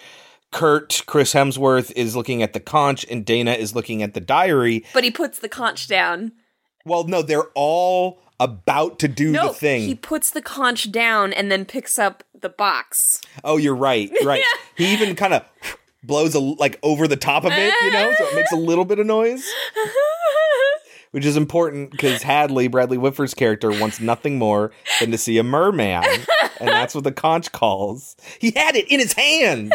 Kurt, 0.54 1.04
Chris 1.06 1.34
Hemsworth, 1.34 1.92
is 1.94 2.16
looking 2.16 2.42
at 2.42 2.54
the 2.54 2.62
conch, 2.62 3.06
and 3.12 3.26
Dana 3.26 3.52
is 3.52 3.76
looking 3.76 4.02
at 4.02 4.14
the 4.14 4.22
diary. 4.22 4.86
But 4.94 5.04
he 5.04 5.12
puts 5.12 5.40
the 5.40 5.50
conch 5.50 5.90
down. 5.90 6.32
Well, 6.86 7.04
no, 7.04 7.22
they're 7.22 7.50
all 7.54 8.22
about 8.40 8.98
to 9.00 9.10
do 9.10 9.34
no, 9.34 9.48
the 9.50 9.54
thing. 9.56 9.82
he 9.82 9.96
puts 9.96 10.30
the 10.30 10.42
conch 10.42 10.90
down 10.90 11.34
and 11.34 11.52
then 11.52 11.66
picks 11.66 12.00
up 12.00 12.24
the 12.40 12.50
box. 12.50 13.22
Oh, 13.44 13.58
you're 13.58 13.76
right. 13.76 14.10
Right. 14.24 14.44
He 14.78 14.94
even 14.94 15.16
kind 15.18 15.34
of 15.34 15.44
blows 16.06 16.36
a, 16.36 16.40
like 16.40 16.80
over 16.84 17.07
the 17.07 17.15
top 17.18 17.45
of 17.45 17.52
it, 17.53 17.73
you 17.84 17.91
know, 17.91 18.14
so 18.18 18.26
it 18.27 18.36
makes 18.36 18.52
a 18.52 18.57
little 18.57 18.86
bit 18.86 18.99
of 18.99 19.06
noise. 19.06 19.45
Which 21.11 21.26
is 21.26 21.38
important 21.38 21.91
because 21.91 22.22
Hadley, 22.23 22.68
Bradley 22.68 22.98
Whitford's 22.98 23.34
character, 23.34 23.69
wants 23.72 24.02
nothing 24.02 24.38
more 24.38 24.72
than 24.99 25.11
to 25.11 25.18
see 25.18 25.38
a 25.38 25.44
merman. 25.44 26.03
And 26.60 26.68
that's 26.68 26.94
what 26.94 27.06
the 27.06 27.11
conch 27.14 27.53
calls. 27.53 28.18
He 28.40 28.52
had 28.52 28.76
it 28.76 28.91
in 28.91 28.99
his 28.99 29.14
hands. 29.14 29.72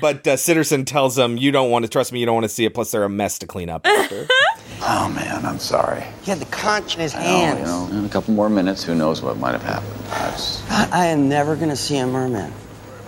But 0.00 0.26
uh, 0.26 0.36
Sitterson 0.36 0.86
tells 0.86 1.18
him, 1.18 1.36
You 1.36 1.52
don't 1.52 1.70
want 1.70 1.84
to 1.84 1.90
trust 1.90 2.10
me, 2.12 2.20
you 2.20 2.26
don't 2.26 2.34
want 2.34 2.44
to 2.44 2.48
see 2.48 2.64
it. 2.64 2.72
Plus, 2.74 2.90
they're 2.90 3.04
a 3.04 3.08
mess 3.10 3.38
to 3.40 3.46
clean 3.46 3.68
up 3.70 3.86
after. 3.86 4.26
Oh 4.84 5.08
man, 5.14 5.46
I'm 5.46 5.60
sorry. 5.60 6.02
He 6.22 6.30
had 6.32 6.40
the 6.40 6.44
conch 6.46 6.96
in 6.96 7.02
his 7.02 7.14
I 7.14 7.22
know, 7.22 7.24
hands. 7.28 7.58
you 7.60 7.66
know, 7.66 7.98
in 8.00 8.04
a 8.04 8.08
couple 8.08 8.34
more 8.34 8.48
minutes, 8.48 8.82
who 8.82 8.96
knows 8.96 9.22
what 9.22 9.36
might 9.36 9.52
have 9.52 9.62
happened. 9.62 9.92
That's, 10.06 10.68
I, 10.68 10.88
I 10.90 11.06
am 11.06 11.28
never 11.28 11.54
going 11.54 11.68
to 11.68 11.76
see 11.76 11.98
a 11.98 12.06
merman. 12.06 12.52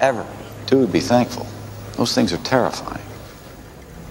Ever. 0.01 0.25
two 0.67 0.79
would 0.79 0.93
be 0.93 1.01
thankful. 1.01 1.49
Those 1.97 2.15
things 2.15 2.33
are 2.33 2.39
terrifying. 2.39 3.03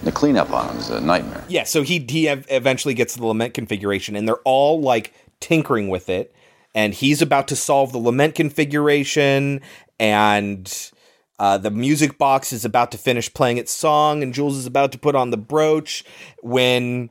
The 0.02 0.12
cleanup 0.12 0.50
on 0.50 0.68
them 0.68 0.76
is 0.76 0.90
a 0.90 1.00
nightmare. 1.00 1.44
Yeah, 1.48 1.64
so 1.64 1.82
he 1.82 2.04
he 2.08 2.28
eventually 2.28 2.94
gets 2.94 3.16
the 3.16 3.24
lament 3.24 3.54
configuration, 3.54 4.16
and 4.16 4.28
they're 4.28 4.36
all 4.44 4.80
like 4.80 5.14
tinkering 5.40 5.88
with 5.88 6.08
it. 6.08 6.34
And 6.74 6.92
he's 6.92 7.22
about 7.22 7.48
to 7.48 7.56
solve 7.56 7.92
the 7.92 7.98
lament 7.98 8.34
configuration, 8.34 9.60
and 10.00 10.90
uh, 11.38 11.56
the 11.58 11.70
music 11.70 12.18
box 12.18 12.52
is 12.52 12.64
about 12.64 12.90
to 12.92 12.98
finish 12.98 13.32
playing 13.32 13.58
its 13.58 13.72
song, 13.72 14.22
and 14.22 14.34
Jules 14.34 14.56
is 14.56 14.66
about 14.66 14.92
to 14.92 14.98
put 14.98 15.14
on 15.14 15.30
the 15.30 15.36
brooch 15.36 16.04
when 16.42 17.10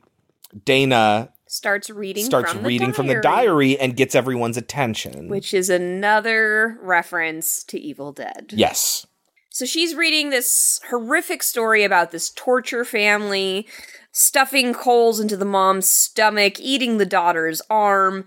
Dana 0.64 1.30
Starts 1.46 1.88
reading 1.88 2.24
starts 2.24 2.52
from 2.52 2.62
the 2.62 2.68
reading 2.68 2.92
from 2.92 3.06
the 3.06 3.20
diary 3.20 3.78
and 3.78 3.96
gets 3.96 4.14
everyone's 4.14 4.56
attention. 4.56 5.28
Which 5.28 5.54
is 5.54 5.70
another 5.70 6.78
reference 6.82 7.62
to 7.64 7.78
Evil 7.78 8.12
Dead. 8.12 8.52
yes. 8.54 9.06
So 9.54 9.64
she's 9.66 9.94
reading 9.94 10.30
this 10.30 10.80
horrific 10.90 11.40
story 11.40 11.84
about 11.84 12.10
this 12.10 12.28
torture 12.30 12.84
family 12.84 13.68
stuffing 14.10 14.74
coals 14.74 15.20
into 15.20 15.36
the 15.36 15.44
mom's 15.44 15.88
stomach, 15.88 16.58
eating 16.58 16.98
the 16.98 17.06
daughter's 17.06 17.62
arm, 17.70 18.24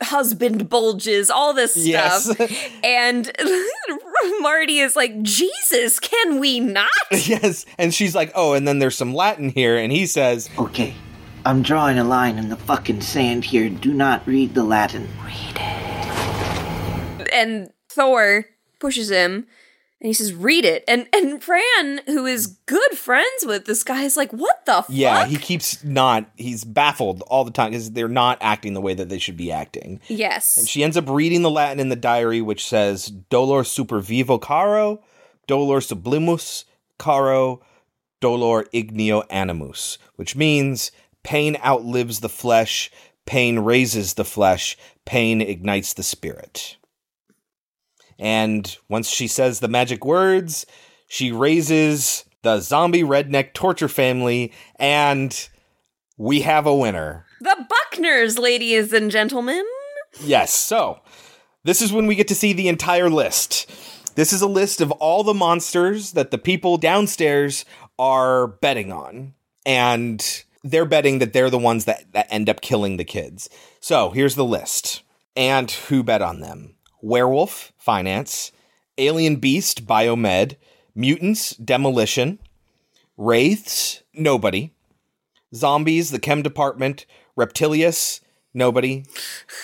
husband 0.00 0.70
bulges, 0.70 1.28
all 1.28 1.52
this 1.52 1.76
Yes. 1.76 2.24
stuff. 2.24 2.50
and 2.82 3.30
Marty 4.40 4.78
is 4.78 4.96
like, 4.96 5.20
Jesus, 5.20 6.00
can 6.00 6.40
we 6.40 6.58
not? 6.58 6.88
yes, 7.12 7.66
and 7.76 7.92
she's 7.92 8.14
like, 8.14 8.32
"Oh, 8.34 8.54
and 8.54 8.66
then 8.66 8.78
there's 8.78 8.96
some 8.96 9.12
Latin 9.12 9.50
here," 9.50 9.76
and 9.76 9.92
he 9.92 10.06
says, 10.06 10.48
Okay, 10.58 10.94
I'm 11.44 11.60
drawing 11.60 11.98
a 11.98 12.04
line 12.04 12.38
in 12.38 12.48
the 12.48 12.56
fucking 12.56 13.02
sand 13.02 13.44
here. 13.44 13.68
Do 13.68 13.92
not 13.92 14.26
read 14.26 14.54
the 14.54 14.64
Latin. 14.64 15.06
Read 15.22 15.56
it. 17.20 17.28
And 17.30 17.70
Thor 17.90 18.46
pushes 18.78 19.10
him. 19.10 19.46
And 20.02 20.08
he 20.08 20.14
says, 20.14 20.34
"Read 20.34 20.64
it." 20.64 20.82
And 20.88 21.06
and 21.12 21.40
Fran, 21.40 22.00
who 22.06 22.26
is 22.26 22.48
good 22.66 22.98
friends 22.98 23.46
with 23.46 23.66
this 23.66 23.84
guy, 23.84 24.02
is 24.02 24.16
like, 24.16 24.32
"What 24.32 24.66
the 24.66 24.78
f 24.78 24.86
Yeah, 24.88 25.20
fuck?" 25.20 25.28
he 25.28 25.36
keeps 25.36 25.84
not. 25.84 26.28
He's 26.36 26.64
baffled 26.64 27.22
all 27.28 27.44
the 27.44 27.52
time 27.52 27.70
because 27.70 27.92
they're 27.92 28.08
not 28.08 28.38
acting 28.40 28.74
the 28.74 28.80
way 28.80 28.94
that 28.94 29.08
they 29.08 29.20
should 29.20 29.36
be 29.36 29.52
acting. 29.52 30.00
Yes. 30.08 30.56
And 30.56 30.68
she 30.68 30.82
ends 30.82 30.96
up 30.96 31.08
reading 31.08 31.42
the 31.42 31.50
Latin 31.50 31.78
in 31.78 31.88
the 31.88 31.94
diary, 31.94 32.40
which 32.42 32.66
says 32.66 33.06
"Dolor 33.06 33.62
super 33.62 34.00
vivo 34.00 34.38
caro, 34.38 35.00
dolor 35.46 35.78
sublimus 35.78 36.64
caro, 36.98 37.62
dolor 38.20 38.64
ignio 38.74 39.22
animus," 39.30 39.98
which 40.16 40.34
means 40.34 40.90
pain 41.22 41.56
outlives 41.64 42.18
the 42.18 42.28
flesh, 42.28 42.90
pain 43.24 43.60
raises 43.60 44.14
the 44.14 44.24
flesh, 44.24 44.76
pain 45.04 45.40
ignites 45.40 45.92
the 45.92 46.02
spirit. 46.02 46.76
And 48.18 48.76
once 48.88 49.08
she 49.08 49.26
says 49.26 49.60
the 49.60 49.68
magic 49.68 50.04
words, 50.04 50.66
she 51.08 51.32
raises 51.32 52.24
the 52.42 52.60
zombie 52.60 53.02
redneck 53.02 53.52
torture 53.52 53.88
family, 53.88 54.52
and 54.76 55.48
we 56.16 56.40
have 56.40 56.66
a 56.66 56.74
winner. 56.74 57.26
The 57.40 57.66
Buckners, 57.68 58.38
ladies 58.38 58.92
and 58.92 59.10
gentlemen. 59.10 59.64
Yes, 60.20 60.52
so 60.52 61.00
this 61.64 61.80
is 61.80 61.92
when 61.92 62.06
we 62.06 62.14
get 62.14 62.28
to 62.28 62.34
see 62.34 62.52
the 62.52 62.68
entire 62.68 63.10
list. 63.10 63.70
This 64.14 64.32
is 64.32 64.42
a 64.42 64.46
list 64.46 64.80
of 64.80 64.90
all 64.92 65.24
the 65.24 65.34
monsters 65.34 66.12
that 66.12 66.30
the 66.30 66.38
people 66.38 66.76
downstairs 66.76 67.64
are 67.98 68.48
betting 68.48 68.92
on. 68.92 69.34
And 69.64 70.44
they're 70.64 70.84
betting 70.84 71.18
that 71.20 71.32
they're 71.32 71.50
the 71.50 71.58
ones 71.58 71.84
that, 71.86 72.12
that 72.12 72.26
end 72.30 72.48
up 72.48 72.60
killing 72.60 72.96
the 72.96 73.04
kids. 73.04 73.48
So 73.80 74.10
here's 74.10 74.34
the 74.34 74.44
list. 74.44 75.02
And 75.34 75.70
who 75.70 76.02
bet 76.02 76.20
on 76.20 76.40
them? 76.40 76.71
Werewolf, 77.02 77.72
finance. 77.76 78.52
Alien 78.96 79.36
beast, 79.36 79.86
biomed. 79.86 80.56
Mutants, 80.94 81.56
demolition. 81.56 82.38
Wraiths, 83.16 84.02
nobody. 84.14 84.72
Zombies, 85.54 86.10
the 86.10 86.18
chem 86.18 86.42
department. 86.42 87.04
Reptilius, 87.36 88.20
nobody. 88.54 89.04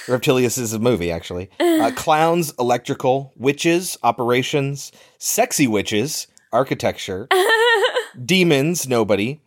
Reptilius 0.07 0.59
is 0.59 0.73
a 0.73 0.79
movie, 0.79 1.11
actually. 1.11 1.49
Uh, 1.79 1.93
clowns, 1.95 2.53
electrical. 2.59 3.33
Witches, 3.37 3.97
operations. 4.03 4.91
Sexy 5.19 5.69
witches, 5.69 6.27
architecture. 6.53 7.29
Demons, 8.25 8.89
nobody. 8.89 9.41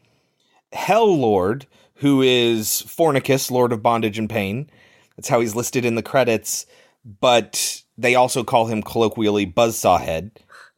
Hell 0.71 1.13
Lord, 1.19 1.67
who 1.95 2.21
is 2.21 2.85
Fornicus, 2.87 3.51
Lord 3.51 3.73
of 3.73 3.83
Bondage 3.83 4.17
and 4.17 4.29
Pain. 4.29 4.69
That's 5.17 5.27
how 5.27 5.41
he's 5.41 5.57
listed 5.57 5.83
in 5.83 5.95
the 5.95 6.01
credits. 6.01 6.65
But 7.03 7.83
they 7.97 8.15
also 8.15 8.43
call 8.43 8.67
him 8.67 8.81
colloquially 8.83 9.45
Buzzsaw 9.45 9.99
Head 9.99 10.31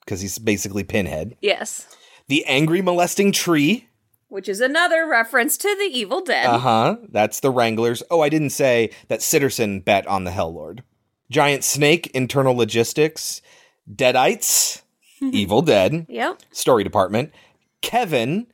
because 0.06 0.22
he's 0.22 0.38
basically 0.38 0.84
Pinhead. 0.84 1.36
Yes. 1.42 1.88
The 2.28 2.46
Angry 2.46 2.82
Molesting 2.82 3.32
Tree. 3.32 3.88
Which 4.30 4.50
is 4.50 4.62
another 4.62 5.08
reference 5.08 5.58
to 5.58 5.76
the 5.78 5.98
Evil 5.98 6.22
Dead. 6.22 6.46
Uh 6.46 6.58
huh. 6.58 6.98
That's 7.10 7.40
the 7.40 7.52
Wranglers. 7.52 8.02
Oh, 8.10 8.22
I 8.22 8.30
didn't 8.30 8.50
say 8.50 8.90
that 9.08 9.20
Sitterson 9.20 9.84
bet 9.84 10.08
on 10.08 10.24
the 10.24 10.32
Hell 10.32 10.54
Lord. 10.54 10.84
Giant 11.30 11.64
Snake, 11.64 12.08
Internal 12.14 12.56
Logistics. 12.56 13.42
Deadites, 13.92 14.82
Evil 15.22 15.62
Dead. 15.62 16.06
Yep. 16.10 16.42
Story 16.52 16.84
Department. 16.84 17.32
Kevin. 17.82 18.48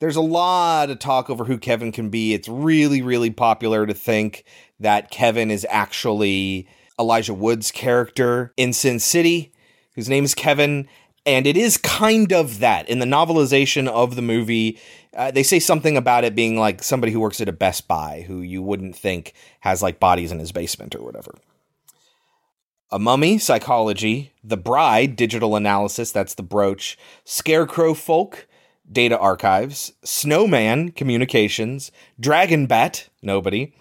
There's 0.00 0.16
a 0.16 0.20
lot 0.20 0.90
of 0.90 0.98
talk 0.98 1.30
over 1.30 1.44
who 1.44 1.58
Kevin 1.58 1.92
can 1.92 2.10
be. 2.10 2.34
It's 2.34 2.48
really, 2.48 3.02
really 3.02 3.30
popular 3.30 3.86
to 3.86 3.94
think 3.94 4.44
that 4.80 5.12
Kevin 5.12 5.48
is 5.48 5.64
actually 5.70 6.66
Elijah 7.02 7.34
Wood's 7.34 7.70
character 7.70 8.52
in 8.56 8.72
Sin 8.72 8.98
City, 8.98 9.52
whose 9.94 10.08
name 10.08 10.24
is 10.24 10.34
Kevin. 10.34 10.88
And 11.26 11.46
it 11.46 11.56
is 11.56 11.76
kind 11.76 12.32
of 12.32 12.60
that. 12.60 12.88
In 12.88 12.98
the 12.98 13.06
novelization 13.06 13.86
of 13.88 14.16
the 14.16 14.22
movie, 14.22 14.78
uh, 15.16 15.30
they 15.30 15.42
say 15.42 15.58
something 15.58 15.96
about 15.96 16.24
it 16.24 16.34
being 16.34 16.56
like 16.58 16.82
somebody 16.82 17.12
who 17.12 17.20
works 17.20 17.40
at 17.40 17.48
a 17.48 17.52
Best 17.52 17.86
Buy 17.86 18.24
who 18.26 18.40
you 18.40 18.62
wouldn't 18.62 18.96
think 18.96 19.34
has 19.60 19.82
like 19.82 20.00
bodies 20.00 20.32
in 20.32 20.38
his 20.38 20.52
basement 20.52 20.94
or 20.94 21.02
whatever. 21.02 21.34
A 22.90 22.98
Mummy, 22.98 23.38
Psychology, 23.38 24.32
The 24.44 24.56
Bride, 24.56 25.16
Digital 25.16 25.56
Analysis, 25.56 26.12
that's 26.12 26.34
the 26.34 26.42
brooch, 26.42 26.98
Scarecrow 27.24 27.94
Folk, 27.94 28.46
Data 28.90 29.18
Archives, 29.18 29.92
Snowman, 30.04 30.90
Communications, 30.90 31.90
Dragon 32.20 32.66
Bat, 32.66 33.08
nobody, 33.22 33.72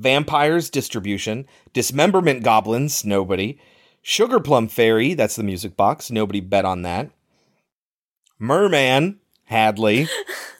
Vampires, 0.00 0.70
Distribution, 0.70 1.46
Dismemberment 1.74 2.42
Goblins, 2.42 3.04
nobody, 3.04 3.58
Sugar 4.00 4.40
Plum 4.40 4.66
Fairy, 4.66 5.12
that's 5.12 5.36
the 5.36 5.42
music 5.42 5.76
box, 5.76 6.10
nobody 6.10 6.40
bet 6.40 6.64
on 6.64 6.80
that, 6.82 7.10
Merman, 8.38 9.20
Hadley, 9.44 10.08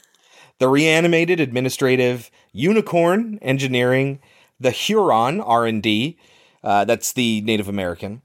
The 0.59 0.69
Reanimated 0.69 1.41
Administrative, 1.41 2.31
Unicorn, 2.53 3.39
Engineering, 3.41 4.21
The 4.61 4.73
Huron, 4.73 5.41
R&D, 5.41 6.19
uh, 6.63 6.85
that's 6.85 7.15
the 7.15 7.41
Native 7.41 7.67
American. 7.67 8.21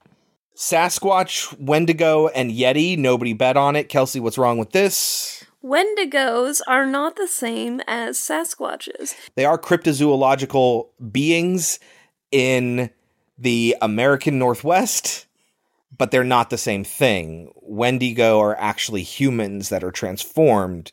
Sasquatch, 0.53 1.57
Wendigo, 1.57 2.27
and 2.27 2.51
Yeti. 2.51 2.97
Nobody 2.97 3.31
bet 3.31 3.55
on 3.55 3.77
it. 3.77 3.87
Kelsey, 3.87 4.19
what's 4.19 4.37
wrong 4.37 4.57
with 4.57 4.71
this? 4.71 5.44
Wendigos 5.65 6.61
are 6.67 6.85
not 6.85 7.15
the 7.15 7.27
same 7.27 7.81
as 7.87 8.19
Sasquatches. 8.19 9.15
They 9.33 9.45
are 9.45 9.57
cryptozoological 9.57 10.89
beings 11.11 11.79
in 12.31 12.91
the 13.37 13.75
American 13.81 14.37
Northwest, 14.37 15.25
but 15.97 16.11
they're 16.11 16.23
not 16.23 16.51
the 16.51 16.57
same 16.57 16.83
thing. 16.83 17.51
Wendigo 17.63 18.39
are 18.39 18.55
actually 18.59 19.01
humans 19.01 19.69
that 19.69 19.83
are 19.83 19.91
transformed 19.91 20.91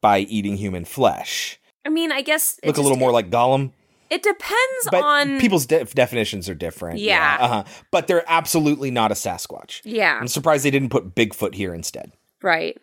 by 0.00 0.20
eating 0.20 0.56
human 0.56 0.84
flesh. 0.84 1.58
I 1.84 1.88
mean, 1.88 2.12
I 2.12 2.22
guess 2.22 2.60
Look 2.64 2.76
a 2.76 2.82
little 2.82 2.98
more 2.98 3.10
like 3.12 3.28
Gollum. 3.28 3.72
It 4.08 4.22
depends 4.22 4.88
But 4.88 5.02
on 5.02 5.40
people's 5.40 5.66
de- 5.66 5.84
definitions 5.84 6.48
are 6.48 6.54
different. 6.54 7.00
Yeah. 7.00 7.38
Uh-huh. 7.40 7.64
But 7.90 8.06
they're 8.06 8.24
absolutely 8.28 8.92
not 8.92 9.10
a 9.10 9.14
Sasquatch. 9.14 9.80
Yeah. 9.84 10.16
I'm 10.20 10.28
surprised 10.28 10.64
they 10.64 10.70
didn't 10.70 10.90
put 10.90 11.16
Bigfoot 11.16 11.54
here 11.54 11.74
instead. 11.74 12.12
right. 12.40 12.80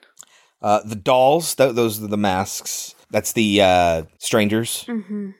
Uh, 0.64 0.80
the 0.86 0.96
dolls, 0.96 1.54
th- 1.56 1.76
those 1.76 2.02
are 2.02 2.08
the 2.08 2.18
masks. 2.18 2.96
That's 3.12 3.34
the 3.34 3.62
uh, 3.62 4.04
strangers, 4.18 4.86
Mm-hmm. 4.88 5.32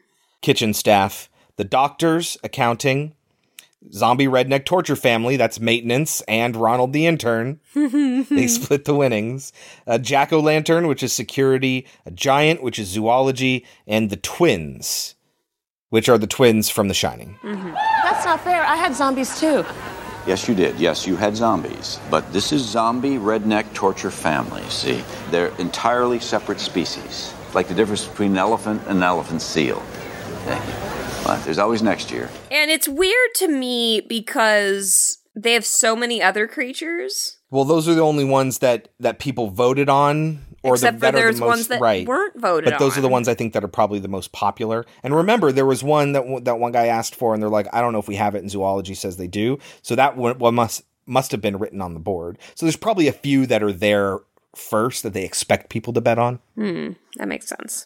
kitchen 0.42 0.74
staff, 0.74 1.30
the 1.56 1.64
doctors, 1.64 2.38
accounting, 2.44 3.16
zombie 3.92 4.28
redneck 4.28 4.66
torture 4.66 4.96
family. 4.96 5.38
That's 5.38 5.60
maintenance 5.60 6.22
and 6.28 6.56
Ronald 6.56 6.94
the 6.94 7.06
intern. 7.08 7.60
they 7.74 8.48
split 8.48 8.86
the 8.86 8.94
winnings. 8.96 9.52
A 9.88 9.98
jack 9.98 10.32
o' 10.34 10.40
lantern, 10.40 10.88
which 10.88 11.02
is 11.04 11.14
security. 11.14 11.88
A 12.06 12.12
giant, 12.12 12.62
which 12.62 12.78
is 12.78 12.90
zoology, 12.90 13.66
and 13.88 14.10
the 14.10 14.18
twins, 14.18 15.16
which 15.90 16.10
are 16.10 16.18
the 16.18 16.28
twins 16.28 16.70
from 16.70 16.90
The 16.90 16.94
Shining. 16.94 17.38
That's 17.44 18.26
not 18.26 18.42
fair. 18.44 18.64
I 18.64 18.76
had 18.76 18.94
zombies 18.96 19.40
too. 19.40 19.66
Yes, 20.26 20.48
you 20.48 20.56
did. 20.56 20.80
Yes, 20.80 21.06
you 21.06 21.18
had 21.18 21.36
zombies. 21.36 22.00
But 22.10 22.32
this 22.32 22.54
is 22.54 22.62
zombie 22.62 23.18
redneck 23.18 23.74
torture 23.74 24.12
family, 24.12 24.64
see? 24.70 25.04
They're 25.32 25.54
entirely 25.60 26.20
separate 26.20 26.62
species. 26.62 27.34
Like 27.54 27.68
the 27.68 27.74
difference 27.74 28.08
between 28.08 28.32
an 28.32 28.38
elephant 28.38 28.82
and 28.88 28.98
an 28.98 29.04
elephant 29.04 29.42
seal. 29.42 29.80
Thank 30.46 30.66
you. 30.66 31.26
But 31.26 31.44
there's 31.44 31.58
always 31.58 31.82
next 31.82 32.10
year. 32.10 32.30
And 32.52 32.72
it's 32.72 32.88
weird 32.88 33.34
to 33.36 33.48
me 33.50 34.02
because 34.02 35.18
they 35.36 35.54
have 35.54 35.66
so 35.66 35.96
many 35.96 36.22
other 36.22 36.48
creatures. 36.48 37.38
Well, 37.50 37.66
those 37.66 37.88
are 37.88 37.94
the 37.94 38.02
only 38.02 38.26
ones 38.26 38.60
that 38.60 38.90
that 39.00 39.20
people 39.20 39.50
voted 39.50 39.90
on, 39.90 40.40
or 40.64 40.76
Except 40.76 41.00
the, 41.00 41.08
for 41.08 41.12
there's 41.12 41.36
the 41.36 41.42
most 41.42 41.48
ones 41.50 41.68
that 41.68 41.82
right. 41.82 42.08
weren't 42.08 42.40
voted 42.40 42.70
But 42.70 42.80
those 42.80 42.98
are 42.98 43.02
the 43.02 43.08
on. 43.08 43.12
ones 43.12 43.28
I 43.28 43.34
think 43.34 43.54
that 43.54 43.64
are 43.64 43.68
probably 43.70 44.00
the 44.00 44.08
most 44.08 44.32
popular. 44.32 44.86
And 45.04 45.14
remember, 45.16 45.52
there 45.52 45.66
was 45.66 45.84
one 45.84 46.14
that 46.14 46.24
that 46.46 46.60
one 46.60 46.72
guy 46.72 46.88
asked 46.88 47.16
for, 47.16 47.34
and 47.34 47.44
they're 47.44 47.50
like, 47.50 47.68
I 47.74 47.82
don't 47.82 47.94
know 47.94 48.00
if 48.00 48.08
we 48.08 48.16
have 48.16 48.34
it, 48.36 48.40
and 48.40 48.50
zoology 48.50 48.94
says 48.96 49.18
they 49.18 49.28
do. 49.28 49.60
So 49.82 49.96
that 49.96 50.16
one, 50.18 50.40
one 50.40 50.56
must 50.56 50.84
must 51.06 51.32
have 51.32 51.42
been 51.42 51.58
written 51.60 51.82
on 51.82 51.94
the 51.94 52.00
board. 52.00 52.38
So 52.56 52.66
there's 52.66 52.78
probably 52.78 53.08
a 53.08 53.14
few 53.14 53.46
that 53.48 53.62
are 53.62 53.74
there 53.74 54.20
first 54.56 55.04
that 55.04 55.14
they 55.14 55.26
expect 55.26 55.70
people 55.70 55.92
to 55.94 56.00
bet 56.02 56.18
on. 56.18 56.40
Hmm, 56.56 56.92
that 57.18 57.28
makes 57.28 57.48
sense. 57.48 57.86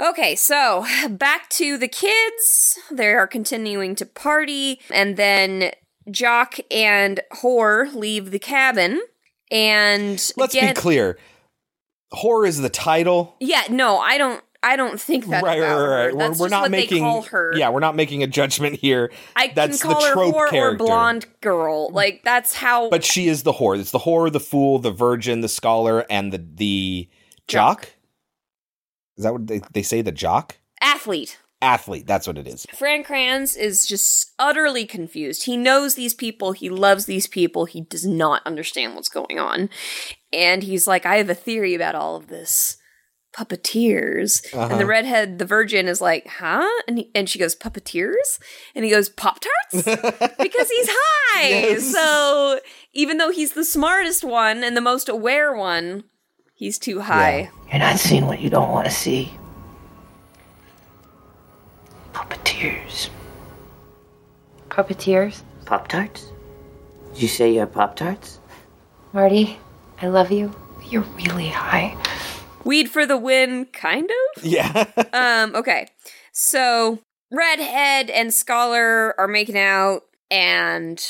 Okay, 0.00 0.34
so 0.34 0.84
back 1.10 1.48
to 1.50 1.78
the 1.78 1.88
kids. 1.88 2.78
They 2.90 3.12
are 3.14 3.26
continuing 3.26 3.94
to 3.96 4.04
party, 4.06 4.80
and 4.92 5.16
then 5.16 5.70
Jock 6.10 6.56
and 6.70 7.20
Whore 7.40 7.94
leave 7.94 8.30
the 8.30 8.38
cabin. 8.38 9.00
And 9.50 10.32
Let's 10.36 10.54
get- 10.54 10.74
be 10.74 10.80
clear, 10.80 11.18
horror 12.12 12.46
is 12.46 12.58
the 12.58 12.68
title. 12.68 13.36
Yeah, 13.40 13.64
no, 13.70 13.98
I 13.98 14.18
don't. 14.18 14.42
I 14.62 14.74
don't 14.74 15.00
think 15.00 15.26
that's 15.26 15.44
right, 15.44 15.58
about 15.58 15.78
right, 15.78 16.06
right. 16.06 16.12
We're, 16.12 16.18
That's 16.18 16.40
we're 16.40 16.46
just 16.46 16.50
not 16.50 16.62
what 16.62 16.70
making. 16.72 16.96
They 16.96 17.00
call 17.00 17.22
her. 17.22 17.52
Yeah, 17.56 17.68
we're 17.68 17.78
not 17.78 17.94
making 17.94 18.24
a 18.24 18.26
judgment 18.26 18.74
here. 18.80 19.12
I 19.36 19.52
That's 19.54 19.80
can 19.80 19.92
call 19.92 20.00
the 20.00 20.08
her 20.08 20.12
trope 20.14 20.34
whore 20.34 20.50
character. 20.50 20.84
or 20.84 20.86
blonde 20.86 21.26
girl. 21.40 21.90
Like 21.90 22.22
that's 22.24 22.54
how. 22.54 22.90
But 22.90 23.04
she 23.04 23.28
is 23.28 23.44
the 23.44 23.52
whore. 23.52 23.78
It's 23.78 23.92
the 23.92 24.00
whore, 24.00 24.32
the 24.32 24.40
fool, 24.40 24.80
the 24.80 24.90
virgin, 24.90 25.40
the 25.40 25.48
scholar, 25.48 26.04
and 26.10 26.32
the 26.32 26.38
the 26.38 27.08
jock. 27.46 27.90
Is 29.16 29.24
that 29.24 29.32
what 29.34 29.46
they, 29.46 29.60
they 29.72 29.82
say? 29.82 30.02
The 30.02 30.10
jock 30.10 30.56
athlete. 30.80 31.38
athlete. 31.62 32.06
That's 32.06 32.26
what 32.26 32.36
it 32.38 32.48
is. 32.48 32.66
Fran 32.74 33.04
Kranz 33.04 33.56
is 33.56 33.86
just 33.86 34.32
utterly 34.38 34.84
confused. 34.84 35.44
He 35.44 35.56
knows 35.56 35.94
these 35.94 36.14
people, 36.14 36.52
he 36.52 36.68
loves 36.68 37.06
these 37.06 37.26
people, 37.26 37.66
he 37.66 37.82
does 37.82 38.04
not 38.04 38.42
understand 38.44 38.94
what's 38.94 39.08
going 39.08 39.38
on. 39.38 39.70
And 40.36 40.62
he's 40.62 40.86
like, 40.86 41.06
I 41.06 41.16
have 41.16 41.30
a 41.30 41.34
theory 41.34 41.74
about 41.74 41.94
all 41.94 42.14
of 42.16 42.26
this. 42.28 42.76
Puppeteers. 43.34 44.44
And 44.52 44.62
Uh-huh. 44.62 44.78
the 44.78 44.86
redhead, 44.86 45.38
the 45.38 45.44
virgin, 45.46 45.88
is 45.88 46.00
like, 46.00 46.26
huh? 46.26 46.68
And, 46.86 46.98
he, 46.98 47.10
and 47.14 47.28
she 47.28 47.38
goes, 47.38 47.54
Puppeteers? 47.56 48.38
And 48.74 48.84
he 48.84 48.90
goes, 48.90 49.08
Pop 49.08 49.40
Tarts? 49.40 49.84
because 50.38 50.68
he's 50.70 50.88
high. 50.90 51.48
Yes. 51.48 51.92
So 51.92 52.60
even 52.92 53.18
though 53.18 53.30
he's 53.30 53.52
the 53.52 53.64
smartest 53.64 54.24
one 54.24 54.62
and 54.62 54.76
the 54.76 54.80
most 54.82 55.08
aware 55.08 55.54
one, 55.54 56.04
he's 56.54 56.78
too 56.78 57.00
high. 57.00 57.50
You're 57.70 57.78
not 57.80 57.98
seeing 57.98 58.26
what 58.26 58.40
you 58.40 58.48
don't 58.50 58.70
want 58.70 58.86
to 58.86 58.92
see. 58.92 59.32
Puppeteers. 62.12 63.10
Puppeteers? 64.70 65.42
Pop 65.64 65.88
Tarts? 65.88 66.30
Did 67.14 67.22
you 67.22 67.28
say 67.28 67.52
you 67.52 67.60
have 67.60 67.72
Pop 67.72 67.96
Tarts? 67.96 68.40
Marty, 69.12 69.58
I 70.00 70.08
love 70.08 70.30
you. 70.30 70.54
You're 70.84 71.06
really 71.16 71.48
high. 71.48 71.96
Weed 72.64 72.90
for 72.90 73.06
the 73.06 73.16
win, 73.16 73.66
kind 73.66 74.10
of? 74.36 74.44
Yeah. 74.44 74.86
um, 75.12 75.54
okay. 75.56 75.88
So 76.32 76.98
Redhead 77.30 78.10
and 78.10 78.32
Scholar 78.32 79.18
are 79.18 79.28
making 79.28 79.58
out, 79.58 80.02
and 80.30 81.02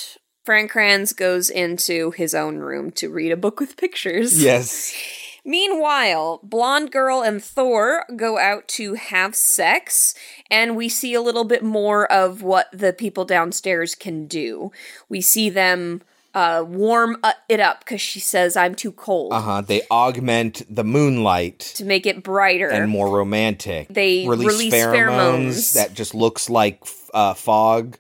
Fran 0.45 0.69
Kranz 0.69 1.13
goes 1.13 1.51
into 1.51 2.13
his 2.13 2.35
own 2.35 2.59
room 2.59 2.93
to 2.93 3.09
read 3.09 3.33
a 3.33 3.37
book 3.37 3.59
with 3.59 3.77
pictures. 3.77 4.43
Yes. 4.43 4.95
Meanwhile, 5.45 6.41
Blonde 6.43 6.91
Girl 6.91 7.23
and 7.23 7.43
Thor 7.43 8.05
go 8.17 8.37
out 8.37 8.67
to 8.69 8.95
have 8.95 9.37
sex, 9.37 10.15
and 10.51 10.77
we 10.77 10.89
see 10.89 11.15
a 11.15 11.21
little 11.21 11.45
bit 11.45 11.63
more 11.63 12.11
of 12.11 12.43
what 12.43 12.67
the 12.73 12.93
people 12.93 13.25
downstairs 13.25 13.95
can 13.95 14.27
do. 14.27 14.73
We 15.09 15.21
see 15.21 15.49
them 15.49 16.03
uh, 16.37 16.63
warm 16.69 17.17
uh, 17.25 17.33
it 17.49 17.59
up 17.61 17.81
because 17.81 18.01
she 18.01 18.21
says, 18.21 18.57
I'm 18.57 18.75
too 18.75 18.93
cold 18.93 19.33
Uh 19.33 19.41
huh. 19.41 19.61
They 19.63 19.81
augment 19.91 20.63
the 20.69 20.85
moonlight 20.85 21.61
to 21.77 21.85
make 21.85 22.05
it 22.07 22.23
brighter. 22.23 22.69
and 22.69 22.91
more 22.91 23.09
romantic. 23.11 23.89
They 23.89 24.29
release, 24.29 24.47
release 24.49 24.75
pheromones, 24.75 25.49
pheromones. 25.49 25.73
that 25.75 25.95
just 25.95 26.15
looks 26.15 26.51
like 26.51 26.85
uh, 27.15 27.33
fog. 27.35 27.97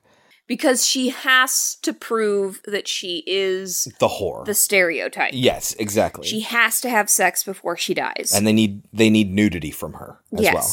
because 0.46 0.86
she 0.86 1.08
has 1.08 1.76
to 1.82 1.92
prove 1.94 2.60
that 2.66 2.86
she 2.86 3.24
is 3.26 3.88
The 4.00 4.08
whore. 4.08 4.44
the 4.44 4.54
stereotype. 4.54 5.30
yes, 5.32 5.72
exactly. 5.78 6.26
She 6.26 6.40
has 6.42 6.80
to 6.82 6.90
have 6.90 7.08
sex 7.10 7.42
before 7.42 7.76
she 7.78 7.94
dies. 7.94 8.32
and 8.34 8.46
they 8.46 8.52
need 8.52 8.82
they 8.92 9.08
need 9.10 9.32
nudity 9.32 9.70
from 9.70 9.94
her 9.94 10.20
as 10.36 10.40
well. 10.54 10.70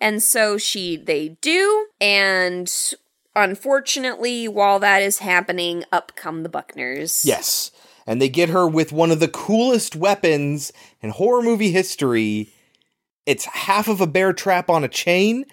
And 0.00 0.22
so 0.22 0.58
she 0.58 0.96
they 0.96 1.30
do 1.40 1.86
and 2.00 2.72
unfortunately 3.42 4.48
while 4.48 4.78
that 4.78 5.02
is 5.02 5.18
happening 5.18 5.84
up 5.92 6.12
come 6.16 6.42
the 6.42 6.48
Buckners. 6.48 7.24
Yes. 7.24 7.70
And 8.06 8.22
they 8.22 8.28
get 8.28 8.48
her 8.48 8.66
with 8.66 8.92
one 8.92 9.10
of 9.10 9.20
the 9.20 9.28
coolest 9.28 9.94
weapons 9.94 10.72
in 11.00 11.10
horror 11.10 11.42
movie 11.42 11.70
history. 11.70 12.50
It's 13.26 13.44
half 13.44 13.88
of 13.88 14.00
a 14.00 14.06
bear 14.06 14.32
trap 14.32 14.70
on 14.70 14.84
a 14.84 14.88
chain. 14.88 15.44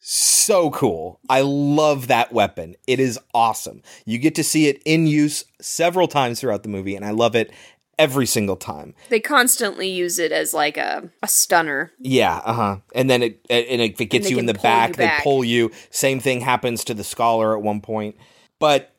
So 0.00 0.70
cool. 0.70 1.20
I 1.28 1.42
love 1.42 2.06
that 2.08 2.32
weapon. 2.32 2.76
It 2.86 3.00
is 3.00 3.18
awesome. 3.34 3.82
You 4.06 4.18
get 4.18 4.34
to 4.36 4.44
see 4.44 4.68
it 4.68 4.82
in 4.84 5.06
use 5.06 5.44
several 5.60 6.08
times 6.08 6.40
throughout 6.40 6.62
the 6.62 6.68
movie, 6.68 6.96
and 6.96 7.04
I 7.04 7.10
love 7.10 7.34
it 7.34 7.52
every 7.98 8.26
single 8.26 8.56
time. 8.56 8.94
They 9.08 9.20
constantly 9.20 9.88
use 9.88 10.18
it 10.18 10.32
as 10.32 10.54
like 10.54 10.76
a, 10.76 11.10
a 11.22 11.28
stunner. 11.28 11.92
Yeah, 11.98 12.40
uh 12.44 12.52
huh. 12.52 12.76
And 12.94 13.10
then 13.10 13.22
it 13.22 13.44
and 13.50 13.82
if 13.82 14.00
it 14.00 14.06
gets 14.06 14.26
they 14.26 14.32
you 14.32 14.38
in 14.38 14.46
the 14.46 14.52
you 14.52 14.58
back, 14.60 14.96
they 14.96 15.10
pull 15.22 15.44
you. 15.44 15.70
Same 15.90 16.20
thing 16.20 16.40
happens 16.40 16.84
to 16.84 16.94
the 16.94 17.04
scholar 17.04 17.56
at 17.56 17.62
one 17.62 17.80
point. 17.80 18.16
But 18.58 18.94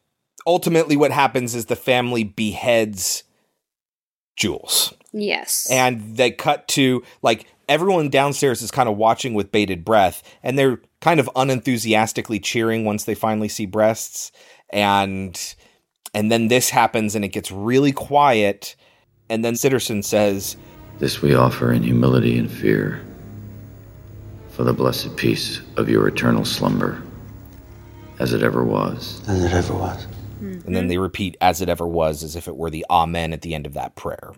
ultimately, 0.45 0.95
what 0.97 1.11
happens 1.11 1.55
is 1.55 1.65
the 1.65 1.76
family 1.76 2.23
beheads 2.23 3.23
Jules, 4.35 4.93
Yes. 5.11 5.67
and 5.69 6.15
they 6.15 6.31
cut 6.31 6.67
to 6.69 7.03
like 7.21 7.45
everyone 7.67 8.09
downstairs 8.09 8.61
is 8.61 8.71
kind 8.71 8.88
of 8.88 8.95
watching 8.97 9.34
with 9.34 9.51
bated 9.51 9.84
breath, 9.84 10.23
and 10.43 10.57
they're 10.57 10.80
kind 11.01 11.19
of 11.19 11.30
unenthusiastically 11.35 12.39
cheering 12.39 12.85
once 12.85 13.03
they 13.03 13.15
finally 13.15 13.49
see 13.49 13.65
breasts, 13.65 14.31
and 14.69 15.55
and 16.13 16.31
then 16.31 16.47
this 16.47 16.69
happens, 16.69 17.15
and 17.15 17.26
it 17.26 17.30
gets 17.30 17.51
really 17.51 17.91
quiet, 17.91 18.76
and 19.30 19.43
then 19.43 19.53
Sitterson 19.53 20.03
says. 20.03 20.57
This 20.99 21.22
we 21.22 21.34
offer 21.34 21.72
in 21.72 21.84
humility 21.84 22.38
and 22.38 22.51
fear, 22.51 23.01
for 24.49 24.64
the 24.64 24.73
blessed 24.73 25.15
peace 25.15 25.61
of 25.77 25.88
your 25.88 26.07
eternal 26.07 26.43
slumber, 26.43 27.01
as 28.19 28.34
it 28.34 28.43
ever 28.43 28.64
was. 28.64 29.22
As 29.30 29.43
it 29.43 29.53
ever 29.53 29.73
was. 29.73 30.07
And 30.41 30.76
then 30.76 30.88
they 30.88 30.95
mm-hmm. 30.95 31.03
repeat 31.03 31.38
as 31.41 31.61
it 31.61 31.69
ever 31.69 31.88
was, 31.88 32.23
as 32.23 32.35
if 32.35 32.47
it 32.47 32.56
were 32.56 32.69
the 32.69 32.85
Amen 32.89 33.34
at 33.34 33.41
the 33.41 33.53
end 33.53 33.65
of 33.65 33.73
that 33.73 33.95
prayer. 33.95 34.34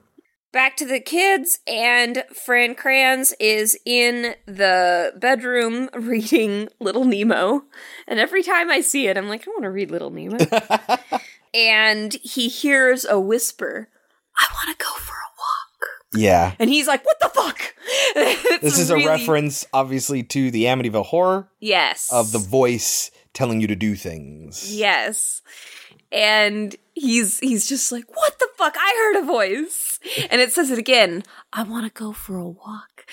Back 0.52 0.76
to 0.78 0.86
the 0.86 1.00
kids, 1.00 1.60
and 1.66 2.26
Fran 2.34 2.76
Kranz 2.76 3.34
is 3.40 3.78
in 3.86 4.36
the 4.46 5.14
bedroom 5.16 5.90
reading 5.96 6.68
Little 6.80 7.06
Nemo. 7.06 7.64
And 8.08 8.20
every 8.20 8.44
time 8.44 8.70
I 8.70 8.82
see 8.82 9.08
it, 9.08 9.18
I'm 9.18 9.30
like, 9.30 9.48
I 9.48 9.52
want 9.52 9.64
to 9.64 9.72
read 9.72 9.92
Little 9.92 10.10
Nemo. 10.10 10.38
and 11.54 12.14
he 12.16 12.50
hears 12.50 13.06
a 13.06 13.20
whisper, 13.20 13.88
I 14.42 14.48
want 14.54 14.78
to 14.78 14.84
go 14.84 14.92
for 14.94 15.14
a 15.14 15.32
walk. 15.38 15.90
Yeah. 16.14 16.54
And 16.60 16.70
he's 16.70 16.88
like, 16.88 17.06
what 17.06 17.20
the 17.20 17.30
fuck? 17.30 17.62
This 18.62 18.78
is 18.78 18.92
really- 18.92 19.06
a 19.06 19.10
reference, 19.10 19.66
obviously, 19.74 20.24
to 20.24 20.52
the 20.52 20.66
Amityville 20.66 21.06
horror 21.06 21.50
Yes. 21.60 22.12
of 22.12 22.32
the 22.32 22.40
voice 22.40 23.10
telling 23.34 23.62
you 23.62 23.68
to 23.68 23.76
do 23.76 23.96
things. 23.96 24.76
Yes. 24.76 25.42
And 26.12 26.76
he's 26.94 27.40
he's 27.40 27.68
just 27.70 27.92
like, 27.92 28.04
"What 28.14 28.38
the 28.40 28.48
fuck? 28.58 28.76
I 28.78 29.14
heard 29.14 29.24
a 29.24 29.26
voice." 29.26 30.00
And 30.30 30.42
it 30.42 30.52
says 30.52 30.70
it 30.70 30.78
again. 30.78 31.24
I 31.54 31.64
want 31.64 31.86
to 31.86 31.92
go 32.04 32.12
for 32.12 32.36
a 32.36 32.48
walk. 32.50 33.06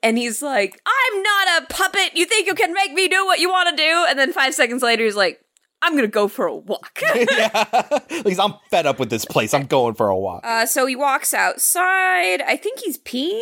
And 0.00 0.16
he's 0.16 0.40
like, 0.40 0.80
I'm 0.86 1.22
not 1.24 1.62
a 1.62 1.66
puppet. 1.74 2.12
You 2.16 2.24
think 2.26 2.46
you 2.46 2.54
can 2.54 2.72
make 2.72 2.92
me 2.92 3.08
do 3.08 3.26
what 3.26 3.40
you 3.40 3.48
want 3.50 3.70
to 3.70 3.82
do? 3.82 4.06
And 4.08 4.16
then 4.16 4.32
five 4.32 4.54
seconds 4.54 4.80
later, 4.84 5.02
he's 5.02 5.16
like, 5.16 5.40
I'm 5.82 5.92
going 5.92 6.04
to 6.04 6.08
go 6.08 6.28
for 6.28 6.46
a 6.46 6.56
walk. 6.56 7.00
At 7.04 8.26
least 8.26 8.40
I'm 8.40 8.54
fed 8.70 8.86
up 8.86 8.98
with 8.98 9.10
this 9.10 9.24
place. 9.24 9.54
I'm 9.54 9.66
going 9.66 9.94
for 9.94 10.08
a 10.08 10.18
walk. 10.18 10.44
uh, 10.44 10.66
so 10.66 10.86
he 10.86 10.96
walks 10.96 11.32
outside. 11.32 12.42
I 12.42 12.56
think 12.56 12.80
he's 12.80 12.98
peeing. 12.98 13.40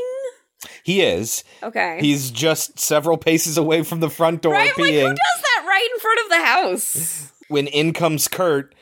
He 0.82 1.00
is. 1.00 1.44
Okay. 1.62 1.98
He's 2.00 2.30
just 2.30 2.78
several 2.78 3.16
paces 3.16 3.56
away 3.58 3.82
from 3.82 4.00
the 4.00 4.10
front 4.10 4.42
door 4.42 4.52
right? 4.52 4.72
I'm 4.76 4.82
like, 4.82 4.94
who 4.94 5.00
does 5.00 5.16
that 5.16 5.64
right 5.66 5.88
in 5.92 6.00
front 6.00 6.20
of 6.20 6.28
the 6.28 6.44
house? 6.44 7.32
when 7.48 7.66
in 7.66 7.92
comes 7.92 8.28
Kurt. 8.28 8.74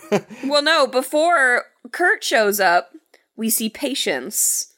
well, 0.44 0.62
no, 0.62 0.86
before 0.86 1.64
Kurt 1.90 2.22
shows 2.22 2.60
up, 2.60 2.92
we 3.36 3.50
see 3.50 3.68
Patience 3.68 4.74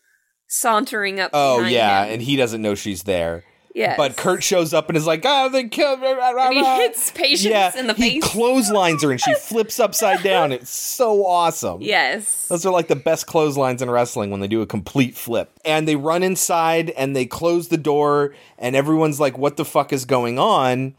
sauntering 0.47 1.20
up. 1.20 1.31
Oh 1.35 1.61
yeah, 1.61 2.05
him. 2.05 2.15
and 2.15 2.23
he 2.23 2.36
doesn't 2.36 2.62
know 2.62 2.74
she's 2.74 3.02
there. 3.02 3.44
Yes. 3.74 3.96
But 3.96 4.16
Kurt 4.16 4.44
shows 4.44 4.72
up 4.72 4.88
and 4.88 4.96
is 4.96 5.06
like, 5.06 5.22
"Oh, 5.24 5.48
they 5.48 5.64
killed 5.68 6.01
me!" 6.01 6.06
And 6.09 6.55
he 6.55 6.64
hits 6.64 7.10
Patience 7.10 7.51
yeah, 7.51 7.76
in 7.76 7.88
the 7.88 7.94
he 7.94 8.20
face. 8.20 8.24
clotheslines 8.24 9.02
her 9.02 9.10
and 9.10 9.20
she 9.20 9.34
flips 9.40 9.80
upside 9.80 10.22
down. 10.22 10.52
It's 10.52 10.70
so 10.70 11.26
awesome. 11.26 11.82
Yes. 11.82 12.46
Those 12.46 12.64
are 12.64 12.72
like 12.72 12.86
the 12.86 12.94
best 12.94 13.26
clotheslines 13.26 13.82
in 13.82 13.90
wrestling 13.90 14.30
when 14.30 14.38
they 14.38 14.46
do 14.46 14.62
a 14.62 14.66
complete 14.66 15.16
flip. 15.16 15.51
And 15.64 15.88
they 15.88 15.96
run 15.96 16.22
inside 16.22 16.90
and 16.90 17.16
they 17.16 17.26
close 17.26 17.66
the 17.66 17.76
door, 17.76 18.32
and 18.59 18.76
everyone's 18.76 19.18
like, 19.18 19.36
what 19.36 19.56
the 19.56 19.64
fuck 19.64 19.92
is 19.92 20.05
going 20.05 20.38
on? 20.38 20.94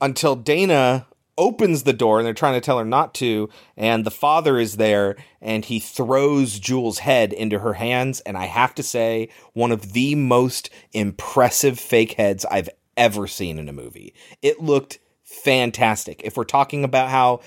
Until 0.00 0.34
Dana 0.36 1.06
opens 1.40 1.82
the 1.82 1.94
door 1.94 2.18
and 2.18 2.26
they're 2.26 2.34
trying 2.34 2.54
to 2.54 2.60
tell 2.60 2.78
her 2.78 2.84
not 2.84 3.14
to. 3.14 3.48
And 3.76 4.04
the 4.04 4.10
father 4.10 4.58
is 4.58 4.76
there 4.76 5.16
and 5.40 5.64
he 5.64 5.80
throws 5.80 6.58
Jules' 6.58 7.00
head 7.00 7.32
into 7.32 7.60
her 7.60 7.72
hands. 7.72 8.20
And 8.20 8.36
I 8.36 8.44
have 8.44 8.74
to 8.74 8.82
say, 8.82 9.30
one 9.54 9.72
of 9.72 9.92
the 9.92 10.14
most 10.14 10.68
impressive 10.92 11.80
fake 11.80 12.12
heads 12.12 12.44
I've 12.44 12.68
ever 12.96 13.26
seen 13.26 13.58
in 13.58 13.68
a 13.68 13.72
movie. 13.72 14.14
It 14.42 14.60
looked 14.60 14.98
fantastic. 15.24 16.20
If 16.22 16.36
we're 16.36 16.44
talking 16.44 16.84
about 16.84 17.08
how 17.08 17.40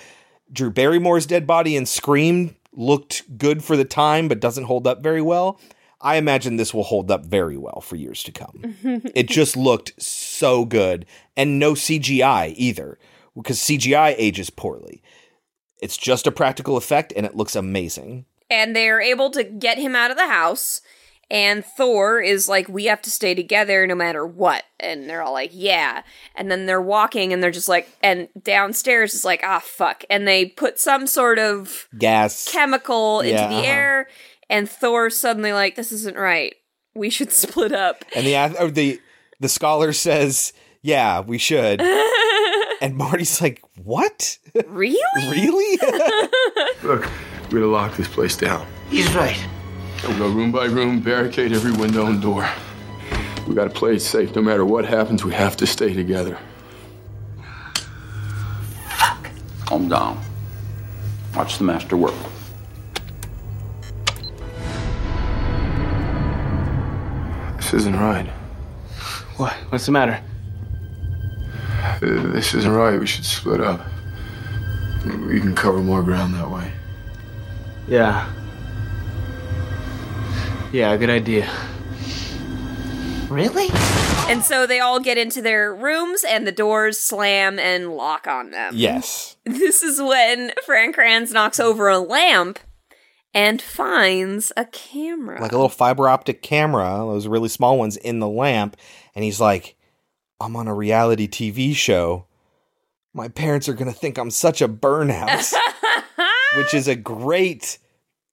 Drew 0.52 0.72
Barrymore's 0.72 1.28
dead 1.28 1.46
body 1.46 1.76
in 1.76 1.86
Scream 1.86 2.56
looked 2.74 3.38
good 3.38 3.64
for 3.64 3.78
the 3.78 3.86
time 3.86 4.28
but 4.28 4.40
doesn't 4.40 4.66
hold 4.66 4.88
up 4.88 5.04
very 5.04 5.22
well. 5.22 5.60
I 6.02 6.16
imagine 6.16 6.58
this 6.58 6.74
will 6.74 6.84
hold 6.84 7.12
up 7.12 7.26
very 7.26 7.58
well 7.58 7.80
for 7.80 7.96
years 7.96 8.24
to 8.24 8.32
come. 8.32 8.76
it 9.16 9.30
just 9.30 9.56
looked 9.56 10.02
so 10.02 10.66
good 10.66 11.06
and 11.38 11.60
no 11.60 11.74
CGI 11.74 12.54
either 12.58 12.98
because 13.36 13.60
CGI 13.60 14.16
ages 14.18 14.50
poorly. 14.50 15.02
It's 15.82 15.98
just 15.98 16.28
a 16.28 16.32
practical 16.32 16.78
effect 16.78 17.12
and 17.16 17.26
it 17.26 17.36
looks 17.36 17.56
amazing. 17.56 18.26
and 18.50 18.76
they're 18.76 19.02
able 19.02 19.30
to 19.32 19.44
get 19.44 19.78
him 19.78 19.96
out 19.96 20.12
of 20.12 20.18
the 20.18 20.28
house. 20.28 20.82
And 21.32 21.66
Thor 21.66 22.22
is 22.22 22.48
like, 22.48 22.68
we 22.70 22.86
have 22.86 23.02
to 23.04 23.10
stay 23.10 23.34
together 23.34 23.88
no 23.88 23.96
matter 23.96 24.26
what. 24.28 24.64
And 24.80 25.10
they're 25.10 25.24
all 25.24 25.34
like, 25.34 25.50
yeah. 25.54 26.04
And 26.36 26.52
then 26.52 26.68
they're 26.68 26.82
walking 26.82 27.34
and 27.34 27.42
they're 27.42 27.50
just 27.50 27.70
like, 27.70 27.90
and 28.04 28.28
downstairs 28.44 29.16
is 29.16 29.26
like, 29.26 29.42
ah, 29.44 29.60
fuck. 29.64 30.04
And 30.10 30.28
they 30.28 30.46
put 30.46 30.80
some 30.80 31.08
sort 31.08 31.40
of 31.40 31.88
Gas. 31.98 32.48
chemical 32.52 33.22
into 33.22 33.34
Yeah, 33.34 33.48
the 33.48 33.56
uh-huh. 33.56 33.66
air. 33.66 34.08
And 34.50 34.70
Thor's 34.70 35.18
suddenly 35.18 35.54
like, 35.54 35.76
this 35.76 35.92
isn't 35.92 36.18
right. 36.18 36.54
We 36.94 37.10
should 37.10 37.32
split 37.44 37.72
up. 37.72 38.06
And 38.16 38.28
the 38.28 38.70
the 38.70 39.02
the 39.40 39.50
scholar 39.50 39.92
says, 39.94 40.54
"Yeah, 40.84 41.22
we 41.22 41.40
should." 41.40 41.82
and 42.84 42.98
Marty's 42.98 43.42
like, 43.42 43.62
"What? 43.82 44.38
Really? 44.68 45.00
really?" 45.32 45.78
Look, 46.84 47.10
we're 47.46 47.62
gonna 47.62 47.68
lock 47.68 47.96
this 47.96 48.10
place 48.10 48.36
down. 48.36 48.68
He's 48.90 49.12
right. 49.16 49.42
We'll 50.04 50.18
go 50.18 50.28
room 50.28 50.52
by 50.52 50.66
room, 50.66 51.00
barricade 51.00 51.54
every 51.54 51.72
window 51.72 52.08
and 52.08 52.22
door. 52.22 52.48
We 53.48 53.56
gotta 53.56 53.70
play 53.70 53.96
it 53.96 54.02
safe. 54.02 54.36
No 54.36 54.42
matter 54.42 54.66
what 54.66 54.84
happens, 54.84 55.24
we 55.24 55.34
have 55.34 55.56
to 55.58 55.66
stay 55.66 55.94
together. 55.94 56.38
Fuck. 58.90 59.30
Calm 59.66 59.88
down. 59.88 60.22
Watch 61.34 61.58
the 61.58 61.64
master 61.64 61.96
work. 61.96 62.14
This 67.56 67.74
isn't 67.74 67.96
right. 67.96 68.28
What? 69.38 69.54
What's 69.70 69.86
the 69.86 69.94
matter? 69.94 70.22
This 72.02 72.54
isn't 72.54 72.72
right. 72.72 73.00
We 73.00 73.08
should 73.08 73.26
split 73.26 73.62
up. 73.62 73.86
We 75.06 75.40
can 75.40 75.56
cover 75.56 75.80
more 75.80 76.02
ground 76.04 76.34
that 76.36 76.50
way. 76.50 76.72
Yeah. 77.88 78.32
Yeah, 80.72 80.96
good 80.98 81.10
idea. 81.10 81.50
Really? 83.30 83.68
And 84.30 84.44
so 84.44 84.66
they 84.66 84.80
all 84.80 85.00
get 85.00 85.18
into 85.18 85.42
their 85.42 85.74
rooms 85.74 86.24
and 86.24 86.48
the 86.48 86.52
doors 86.52 86.98
slam 86.98 87.60
and 87.60 87.92
lock 87.96 88.28
on 88.28 88.52
them. 88.52 88.74
yes. 88.76 89.36
This 89.46 89.84
is 89.84 90.02
when 90.02 90.54
Fran 90.66 90.94
Kranz 90.94 91.34
knocks 91.34 91.60
over 91.60 91.90
a 91.90 92.00
lamp 92.00 92.60
and 93.34 93.62
finds 93.62 94.54
a 94.56 94.66
camera. 94.66 95.42
Like 95.42 95.52
a 95.52 95.56
little 95.56 95.68
fiber 95.68 96.08
optic 96.08 96.42
camera, 96.42 97.00
those 97.00 97.28
really 97.28 97.50
small 97.50 97.78
ones 97.78 97.98
in 97.98 98.20
the 98.20 98.28
lamp, 98.28 98.78
and 99.16 99.24
he's 99.26 99.42
like, 99.42 99.76
"I'm 100.40 100.56
on 100.56 100.68
a 100.68 100.74
reality 100.74 101.28
TV 101.28 101.76
show. 101.76 102.26
My 103.14 103.28
parents 103.28 103.70
are 103.70 103.74
going 103.74 103.92
to 103.92 103.98
think 103.98 104.18
I'm 104.18 104.32
such 104.32 104.62
a 104.62 104.68
burnout, 104.68 105.54
Which 106.58 106.74
is 106.74 106.88
a 106.88 106.96
great 106.96 107.78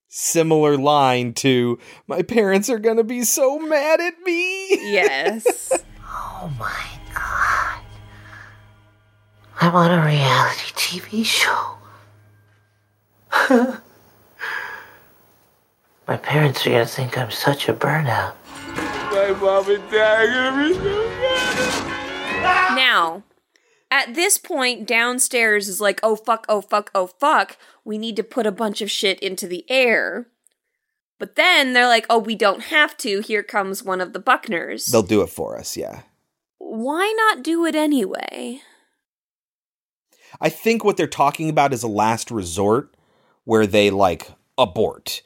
similar 0.09 0.77
line 0.77 1.32
to 1.35 1.78
my 2.06 2.22
parents 2.22 2.68
are 2.68 2.78
going 2.78 2.97
to 2.97 3.05
be 3.05 3.22
so 3.22 3.59
mad 3.59 4.01
at 4.01 4.20
me. 4.22 4.93
Yes. 4.93 5.72
Oh 6.43 6.51
my 6.59 6.86
god. 7.14 7.82
I'm 9.60 9.74
on 9.77 9.90
a 9.90 10.05
reality 10.05 10.72
TV 10.74 11.24
show. 11.24 11.77
my 16.09 16.16
parents 16.16 16.66
are 16.66 16.70
gonna 16.70 16.86
think 16.86 17.18
I'm 17.18 17.31
such 17.31 17.68
a 17.68 17.74
burnout. 17.74 18.35
My 19.31 19.39
mom 19.39 19.70
and 19.70 19.90
dad 19.93 20.28
are 20.28 20.51
gonna 20.51 20.69
be 20.69 20.74
so 20.74 21.09
mad. 21.09 22.74
Now, 22.74 23.23
at 23.89 24.15
this 24.15 24.36
point, 24.39 24.89
downstairs 24.89 25.69
is 25.69 25.81
like, 25.81 26.01
oh 26.02 26.16
fuck, 26.16 26.47
oh 26.48 26.61
fuck, 26.61 26.90
oh 26.97 27.07
fuck. 27.07 27.57
We 27.85 27.97
need 27.97 28.16
to 28.16 28.24
put 28.24 28.44
a 28.44 28.51
bunch 28.51 28.82
of 28.82 28.90
shit 28.90 29.20
into 29.20 29.47
the 29.47 29.65
air. 29.70 30.27
But 31.20 31.36
then 31.36 31.74
they're 31.74 31.86
like, 31.86 32.07
oh, 32.11 32.19
we 32.19 32.35
don't 32.35 32.65
have 32.65 32.97
to. 32.98 33.20
Here 33.20 33.44
comes 33.44 33.85
one 33.85 34.01
of 34.01 34.15
the 34.15 34.20
Buckners. 34.20 34.90
They'll 34.90 35.02
do 35.02 35.23
it 35.23 35.28
for 35.28 35.57
us, 35.57 35.77
yeah. 35.77 36.02
Why 36.59 37.15
not 37.16 37.44
do 37.44 37.65
it 37.66 37.77
anyway? 37.77 38.62
I 40.40 40.48
think 40.48 40.82
what 40.82 40.97
they're 40.97 41.07
talking 41.07 41.48
about 41.48 41.73
is 41.73 41.85
a 41.85 41.89
last 41.89 42.32
resort 42.32 42.97
where 43.44 43.66
they 43.66 43.90
like 43.90 44.32
abort. 44.59 45.23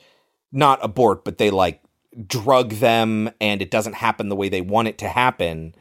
Not 0.53 0.85
abort, 0.85 1.25
but 1.25 1.39
they 1.39 1.51
like 1.51 1.81
drug 2.27 2.71
them 2.75 3.31
and 3.41 3.61
it 3.61 3.71
doesn't 3.71 3.95
happen 3.95 4.29
the 4.29 4.37
way 4.37 4.49
they 4.49 4.61
want 4.61 4.89
it 4.89 4.99
to 4.99 5.09
happen. 5.09 5.75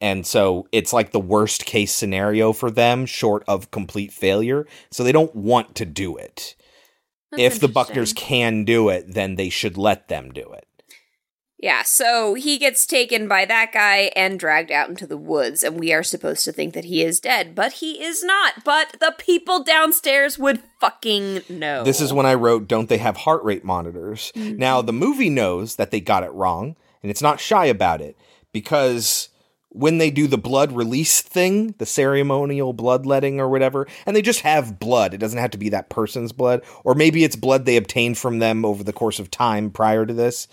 And 0.00 0.26
so 0.26 0.68
it's 0.70 0.92
like 0.92 1.10
the 1.10 1.20
worst 1.20 1.66
case 1.66 1.92
scenario 1.92 2.52
for 2.52 2.70
them, 2.70 3.06
short 3.06 3.42
of 3.48 3.70
complete 3.70 4.12
failure. 4.12 4.66
So 4.90 5.02
they 5.02 5.12
don't 5.12 5.34
want 5.34 5.74
to 5.76 5.84
do 5.84 6.16
it. 6.16 6.54
That's 7.32 7.42
if 7.42 7.60
the 7.60 7.68
Buckners 7.68 8.14
can 8.14 8.64
do 8.64 8.88
it, 8.88 9.12
then 9.12 9.34
they 9.34 9.48
should 9.48 9.76
let 9.76 10.08
them 10.08 10.30
do 10.30 10.52
it. 10.52 10.67
Yeah, 11.60 11.82
so 11.82 12.34
he 12.34 12.56
gets 12.56 12.86
taken 12.86 13.26
by 13.26 13.44
that 13.44 13.72
guy 13.72 14.12
and 14.14 14.38
dragged 14.38 14.70
out 14.70 14.88
into 14.88 15.08
the 15.08 15.16
woods, 15.16 15.64
and 15.64 15.78
we 15.78 15.92
are 15.92 16.04
supposed 16.04 16.44
to 16.44 16.52
think 16.52 16.72
that 16.74 16.84
he 16.84 17.02
is 17.02 17.18
dead, 17.18 17.56
but 17.56 17.74
he 17.74 18.02
is 18.02 18.22
not. 18.22 18.64
But 18.64 18.96
the 19.00 19.12
people 19.18 19.64
downstairs 19.64 20.38
would 20.38 20.62
fucking 20.80 21.42
know. 21.48 21.82
This 21.82 22.00
is 22.00 22.12
when 22.12 22.26
I 22.26 22.34
wrote, 22.34 22.68
Don't 22.68 22.88
they 22.88 22.98
have 22.98 23.16
heart 23.16 23.42
rate 23.42 23.64
monitors? 23.64 24.30
Mhm. 24.36 24.56
Now, 24.56 24.82
the 24.82 24.92
movie 24.92 25.30
knows 25.30 25.74
that 25.76 25.90
they 25.90 26.00
got 26.00 26.22
it 26.22 26.32
wrong, 26.32 26.76
and 27.02 27.10
it's 27.10 27.22
not 27.22 27.40
shy 27.40 27.66
about 27.66 28.00
it 28.00 28.16
because 28.52 29.28
when 29.70 29.98
they 29.98 30.10
do 30.12 30.28
the 30.28 30.38
blood 30.38 30.70
release 30.70 31.20
thing, 31.20 31.74
the 31.78 31.86
ceremonial 31.86 32.72
bloodletting 32.72 33.40
or 33.40 33.48
whatever, 33.48 33.86
and 34.06 34.14
they 34.14 34.22
just 34.22 34.40
have 34.40 34.78
blood, 34.78 35.12
it 35.12 35.18
doesn't 35.18 35.40
have 35.40 35.50
to 35.50 35.58
be 35.58 35.68
that 35.70 35.90
person's 35.90 36.30
blood, 36.32 36.62
or 36.84 36.94
maybe 36.94 37.24
it's 37.24 37.36
blood 37.36 37.64
they 37.66 37.76
obtained 37.76 38.16
from 38.16 38.38
them 38.38 38.64
over 38.64 38.84
the 38.84 38.92
course 38.92 39.18
of 39.18 39.28
time 39.30 39.70
prior 39.70 40.06
to 40.06 40.14
this, 40.14 40.46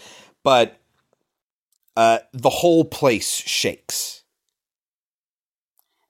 but 0.44 0.80
uh, 1.96 2.20
the 2.34 2.50
whole 2.50 2.86
place 2.86 3.30
shakes. 3.30 4.24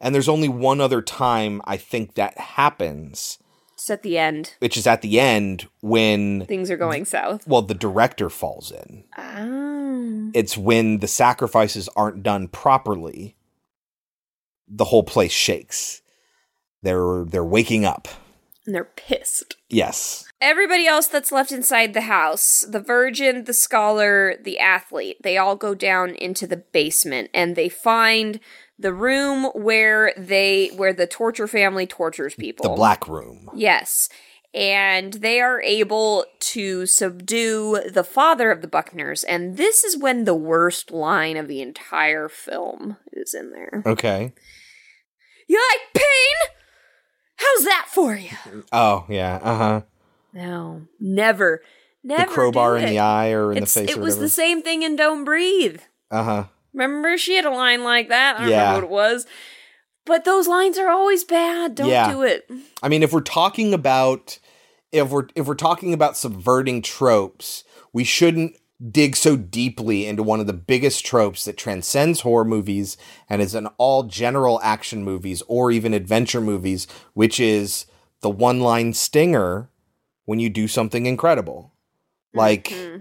And 0.01 0.13
there's 0.13 0.29
only 0.29 0.49
one 0.49 0.81
other 0.81 1.01
time 1.01 1.61
I 1.65 1.77
think 1.77 2.15
that 2.15 2.37
happens 2.37 3.39
It's 3.73 3.89
at 3.89 4.03
the 4.03 4.17
end. 4.17 4.53
which 4.59 4.77
is 4.77 4.85
at 4.87 5.01
the 5.01 5.19
end 5.19 5.67
when 5.81 6.45
Things 6.45 6.69
are 6.69 6.77
going 6.77 7.05
south. 7.05 7.47
well 7.47 7.61
the 7.61 7.73
director 7.73 8.29
falls 8.29 8.71
in 8.71 9.03
Oh. 9.17 10.31
it's 10.33 10.57
when 10.57 10.99
the 10.99 11.07
sacrifices 11.07 11.87
aren't 11.95 12.23
done 12.23 12.47
properly 12.49 13.35
the 14.67 14.85
whole 14.85 15.03
place 15.03 15.31
shakes 15.31 16.01
they're 16.83 17.23
they're 17.25 17.43
waking 17.45 17.85
up 17.85 18.07
And 18.65 18.75
they're 18.75 18.83
pissed. 18.83 19.55
Yes. 19.69 20.24
Everybody 20.41 20.85
else 20.85 21.07
that's 21.07 21.31
left 21.31 21.51
inside 21.51 21.93
the 21.93 22.01
house, 22.01 22.65
the 22.69 22.81
virgin, 22.81 23.45
the 23.45 23.53
scholar, 23.53 24.35
the 24.41 24.59
athlete, 24.59 25.17
they 25.23 25.37
all 25.37 25.55
go 25.55 25.73
down 25.73 26.15
into 26.15 26.45
the 26.45 26.57
basement 26.57 27.29
and 27.33 27.55
they 27.55 27.69
find 27.69 28.39
the 28.77 28.93
room 28.93 29.45
where 29.55 30.13
they 30.17 30.67
where 30.75 30.93
the 30.93 31.07
torture 31.07 31.47
family 31.47 31.87
tortures 31.87 32.35
people. 32.35 32.69
The 32.69 32.75
black 32.75 33.07
room. 33.07 33.49
Yes. 33.55 34.09
And 34.53 35.13
they 35.13 35.41
are 35.41 35.61
able 35.61 36.25
to 36.39 36.85
subdue 36.85 37.81
the 37.91 38.03
father 38.03 38.51
of 38.51 38.61
the 38.61 38.67
Buckners. 38.67 39.23
And 39.27 39.57
this 39.57 39.83
is 39.83 39.97
when 39.97 40.23
the 40.23 40.35
worst 40.35 40.91
line 40.91 41.37
of 41.37 41.47
the 41.47 41.61
entire 41.61 42.29
film 42.29 42.97
is 43.11 43.33
in 43.33 43.51
there. 43.51 43.83
Okay. 43.85 44.33
You 45.47 45.61
like 45.71 45.93
pain? 45.93 46.55
How's 47.37 47.65
that 47.65 47.87
for 47.89 48.15
you? 48.15 48.63
Oh, 48.71 49.05
yeah. 49.09 49.39
Uh-huh. 49.41 49.81
No, 50.35 50.81
never, 50.99 51.61
never. 52.03 52.25
the 52.25 52.31
crowbar 52.31 52.77
in 52.77 52.85
the 52.85 52.99
eye 52.99 53.31
or 53.31 53.51
in 53.51 53.57
It's- 53.57 53.73
the 53.73 53.81
face 53.87 53.89
It 53.91 53.99
was 53.99 54.19
the 54.19 54.29
same 54.29 54.61
thing 54.61 54.83
in 54.83 54.95
Don't 54.95 55.23
Breathe. 55.23 55.79
uh-huh. 56.11 56.45
Remember, 56.73 57.17
she 57.17 57.35
had 57.37 57.45
a 57.45 57.49
line 57.51 57.83
like 57.85 58.09
that. 58.09 58.35
I 58.35 58.39
don't 58.41 58.49
Yeah. 58.49 58.67
remember 58.75 58.87
what 58.87 58.91
it 59.09 59.13
was. 59.13 59.25
But 60.05 60.25
those 60.25 60.47
lines 60.47 60.77
are 60.77 60.89
always 60.89 61.23
bad. 61.23 61.73
Don't 61.73 61.87
Yeah. 61.89 62.11
do 62.11 62.21
it. 62.21 62.47
I 62.83 62.89
mean, 62.89 63.01
if 63.01 63.11
we're 63.13 63.21
talking 63.21 63.73
about 63.73 64.37
if 64.91 65.09
we're 65.09 65.27
if 65.35 65.47
we're 65.47 65.55
talking 65.55 65.93
about 65.93 66.15
subverting 66.17 66.81
tropes, 66.81 67.63
we 67.91 68.03
shouldn't 68.03 68.55
dig 68.91 69.15
so 69.15 69.35
deeply 69.37 70.05
into 70.05 70.21
one 70.21 70.39
of 70.41 70.47
the 70.47 70.53
biggest 70.53 71.05
tropes 71.05 71.43
that 71.45 71.57
transcends 71.57 72.21
horror 72.21 72.45
movies 72.45 72.97
and 73.29 73.41
is 73.41 73.55
in 73.55 73.67
all 73.77 74.03
general 74.03 74.59
action 74.61 75.03
movies 75.03 75.41
or 75.47 75.71
even 75.71 75.93
adventure 75.93 76.41
movies, 76.41 76.87
which 77.13 77.39
is 77.39 77.85
the 78.21 78.29
one-line 78.29 78.93
stinger 78.93 79.69
when 80.25 80.39
you 80.39 80.49
do 80.49 80.67
something 80.67 81.05
incredible. 81.05 81.71
Like 82.33 82.65
mm-hmm. 82.65 82.99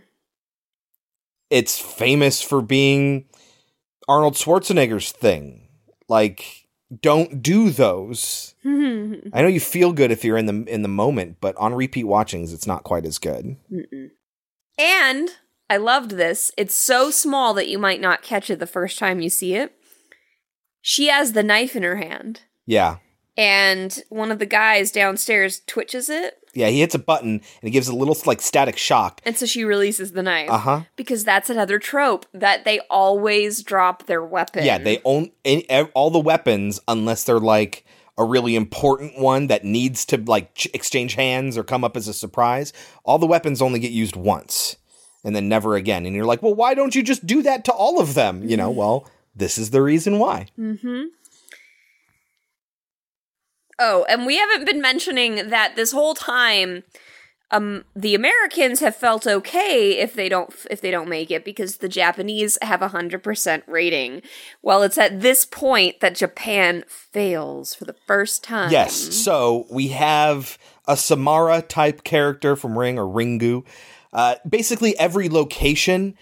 it's 1.51 1.79
famous 1.81 2.41
for 2.41 2.63
being 2.63 3.27
Arnold 4.07 4.35
Schwarzenegger's 4.35 5.11
thing. 5.11 5.69
Like 6.09 6.67
don't 7.01 7.43
do 7.43 7.71
those. 7.71 8.55
Mm-hmm. 8.65 9.29
I 9.33 9.43
know 9.43 9.49
you 9.49 9.61
feel 9.61 9.93
good 9.93 10.11
if 10.11 10.25
you're 10.25 10.37
in 10.37 10.47
the 10.47 10.73
in 10.73 10.83
the 10.83 10.89
moment, 10.89 11.39
but 11.41 11.57
on 11.57 11.75
repeat 11.75 12.05
watchings, 12.05 12.53
it's 12.53 12.67
not 12.67 12.85
quite 12.85 13.05
as 13.05 13.19
good. 13.19 13.57
Mm-mm. 13.73 14.11
And 14.79 15.31
I 15.69 15.77
loved 15.77 16.13
this. 16.13 16.51
It's 16.57 16.75
so 16.75 17.11
small 17.11 17.55
that 17.55 17.69
you 17.69 17.79
might 17.79 18.01
not 18.01 18.23
catch 18.23 18.51
it 18.51 18.59
the 18.59 18.67
first 18.67 18.99
time 18.99 19.21
you 19.21 19.31
see 19.31 19.55
it. 19.55 19.73
She 20.81 21.09
has 21.09 21.33
the 21.33 21.43
knife 21.43 21.75
in 21.75 21.83
her 21.83 21.97
hand, 21.97 22.43
Yeah, 22.67 22.99
and 23.37 24.03
one 24.11 24.31
of 24.31 24.39
the 24.39 24.47
guys 24.47 24.93
downstairs 24.93 25.61
twitches 25.67 26.11
it, 26.11 26.44
yeah. 26.55 26.69
He 26.69 26.81
hits 26.81 26.95
a 26.95 26.99
button 26.99 27.29
and 27.31 27.69
it 27.69 27.71
gives 27.71 27.89
a 27.89 27.95
little 27.95 28.17
like 28.27 28.41
static 28.41 28.77
shock. 28.77 29.21
and 29.25 29.37
so 29.37 29.47
she 29.47 29.65
releases 29.65 30.13
the 30.13 30.23
knife. 30.23 30.51
Uh 30.51 30.59
huh. 30.59 30.81
Because 30.97 31.25
that's 31.25 31.51
another 31.51 31.79
trope 31.79 32.27
that 32.33 32.65
they 32.65 32.81
always 32.91 33.63
drop 33.63 34.07
their 34.07 34.23
weapon. 34.25 34.65
Yeah, 34.65 34.79
they 34.79 35.01
own 35.05 35.31
any, 35.45 35.67
all 35.95 36.11
the 36.11 36.19
weapons 36.19 36.81
unless 36.89 37.25
they're 37.25 37.41
like 37.41 37.85
a 38.17 38.25
really 38.25 38.55
important 38.55 39.19
one 39.19 39.49
that 39.49 39.65
needs 39.65 40.05
to 40.07 40.17
like 40.19 40.55
ch- 40.55 40.69
exchange 40.73 41.15
hands 41.15 41.59
or 41.59 41.65
come 41.65 41.83
up 41.85 41.97
as 41.97 42.07
a 42.09 42.15
surprise. 42.15 42.73
All 43.05 43.19
the 43.19 43.27
weapons 43.27 43.61
only 43.61 43.81
get 43.81 43.91
used 43.91 44.17
once 44.17 44.77
and 45.25 45.35
then 45.35 45.49
never 45.49 45.75
again. 45.75 46.07
And 46.07 46.15
you're 46.15 46.25
like, 46.25 46.43
well, 46.43 46.55
why 46.55 46.75
don't 46.75 46.95
you 46.95 47.03
just 47.03 47.27
do 47.27 47.43
that 47.43 47.65
to 47.65 47.73
all 47.73 48.01
of 48.01 48.15
them? 48.15 48.49
You 48.49 48.57
know, 48.57 48.71
well, 48.71 49.09
this 49.35 49.59
is 49.59 49.71
the 49.71 49.83
reason 49.83 50.19
why. 50.19 50.47
Mm-hmm. 50.59 51.05
Oh, 53.79 54.05
and 54.09 54.27
we 54.27 54.39
haven't 54.39 54.67
been 54.67 54.81
mentioning 54.81 55.49
that 55.51 55.77
this 55.77 55.93
whole 55.93 56.15
time 56.15 56.85
um 57.51 57.85
the 57.95 58.15
Americans 58.15 58.81
have 58.81 58.97
felt 58.97 59.27
okay 59.27 59.99
if 59.99 60.15
they 60.15 60.29
don't 60.29 60.53
if 60.71 60.81
they 60.81 60.91
don't 60.91 61.09
make 61.09 61.31
it 61.31 61.45
because 61.45 61.79
the 61.79 61.89
Japanese 61.89 62.59
have 62.63 62.83
a 62.83 62.89
100% 62.89 63.63
rating. 63.67 64.23
Well, 64.63 64.83
it's 64.83 64.99
at 64.99 65.21
this 65.21 65.45
point 65.45 66.01
that 66.01 66.15
Japan 66.15 66.85
fails 66.89 67.75
for 67.75 67.85
the 67.85 67.97
first 68.07 68.43
time. 68.43 68.71
Yes. 68.71 68.95
So 68.95 69.67
we 69.71 69.89
have 69.89 70.59
a 70.87 70.97
Samara 70.97 71.63
type 71.63 72.05
character 72.05 72.57
from 72.57 72.79
Ring 72.79 72.99
or 72.99 73.07
Ringu. 73.07 73.65
Uh, 74.13 74.37
basically, 74.49 74.99
every 74.99 75.29
location 75.29 76.15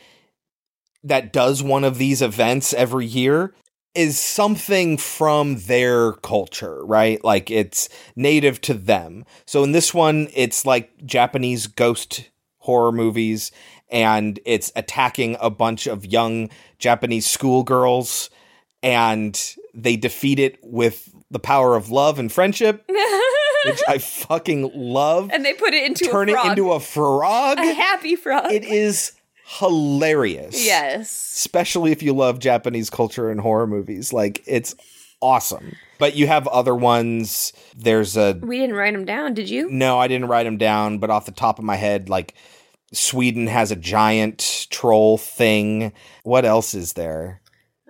that 1.04 1.32
does 1.32 1.62
one 1.62 1.84
of 1.84 1.98
these 1.98 2.22
events 2.22 2.72
every 2.72 3.06
year 3.06 3.54
is 3.94 4.18
something 4.18 4.96
from 4.96 5.56
their 5.60 6.12
culture, 6.12 6.84
right? 6.84 7.22
Like 7.22 7.50
it's 7.50 7.88
native 8.16 8.60
to 8.62 8.74
them. 8.74 9.24
So 9.46 9.62
in 9.64 9.72
this 9.72 9.92
one, 9.92 10.28
it's 10.34 10.64
like 10.64 10.90
Japanese 11.04 11.66
ghost 11.66 12.30
horror 12.58 12.92
movies, 12.92 13.50
and 13.90 14.38
it's 14.46 14.72
attacking 14.76 15.36
a 15.40 15.50
bunch 15.50 15.86
of 15.86 16.06
young 16.06 16.48
Japanese 16.78 17.26
schoolgirls, 17.26 18.30
and 18.82 19.38
they 19.74 19.96
defeat 19.96 20.38
it 20.38 20.58
with 20.62 21.10
the 21.30 21.38
power 21.40 21.76
of 21.76 21.90
love 21.90 22.18
and 22.18 22.30
friendship, 22.32 22.84
which 23.66 23.82
I 23.88 23.98
fucking 23.98 24.70
love. 24.74 25.30
And 25.32 25.44
they 25.44 25.54
put 25.54 25.74
it 25.74 25.84
into 25.84 26.06
Turn 26.06 26.28
a 26.28 26.32
it 26.32 26.46
into 26.46 26.72
a 26.72 26.80
frog. 26.80 27.58
a 27.58 27.74
happy 27.74 28.16
frog. 28.16 28.52
It 28.52 28.64
is 28.64 29.12
hilarious. 29.58 30.64
Yes. 30.64 31.32
Especially 31.36 31.92
if 31.92 32.02
you 32.02 32.12
love 32.12 32.38
Japanese 32.38 32.90
culture 32.90 33.30
and 33.30 33.40
horror 33.40 33.66
movies. 33.66 34.12
Like 34.12 34.42
it's 34.46 34.74
awesome. 35.20 35.76
But 35.98 36.16
you 36.16 36.26
have 36.26 36.46
other 36.48 36.74
ones. 36.74 37.52
There's 37.76 38.16
a 38.16 38.38
We 38.42 38.58
didn't 38.58 38.76
write 38.76 38.92
them 38.92 39.04
down, 39.04 39.34
did 39.34 39.48
you? 39.48 39.70
no, 39.70 39.98
I 39.98 40.08
didn't 40.08 40.28
write 40.28 40.44
them 40.44 40.58
down, 40.58 40.98
but 40.98 41.10
off 41.10 41.26
the 41.26 41.32
top 41.32 41.58
of 41.58 41.64
my 41.64 41.76
head, 41.76 42.08
like 42.08 42.34
Sweden 42.92 43.46
has 43.46 43.70
a 43.70 43.76
giant 43.76 44.66
troll 44.70 45.16
thing. 45.18 45.92
What 46.24 46.44
else 46.44 46.74
is 46.74 46.94
there? 46.94 47.40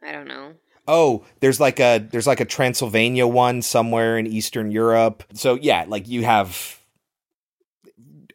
I 0.02 0.12
don't 0.12 0.28
know. 0.28 0.54
Oh, 0.88 1.24
there's 1.40 1.60
like 1.60 1.78
a 1.80 1.98
there's 2.10 2.26
like 2.26 2.40
a 2.40 2.44
Transylvania 2.44 3.26
one 3.26 3.62
somewhere 3.62 4.18
in 4.18 4.26
Eastern 4.26 4.70
Europe. 4.72 5.22
So 5.32 5.54
yeah, 5.54 5.84
like 5.88 6.08
you 6.08 6.24
have 6.24 6.80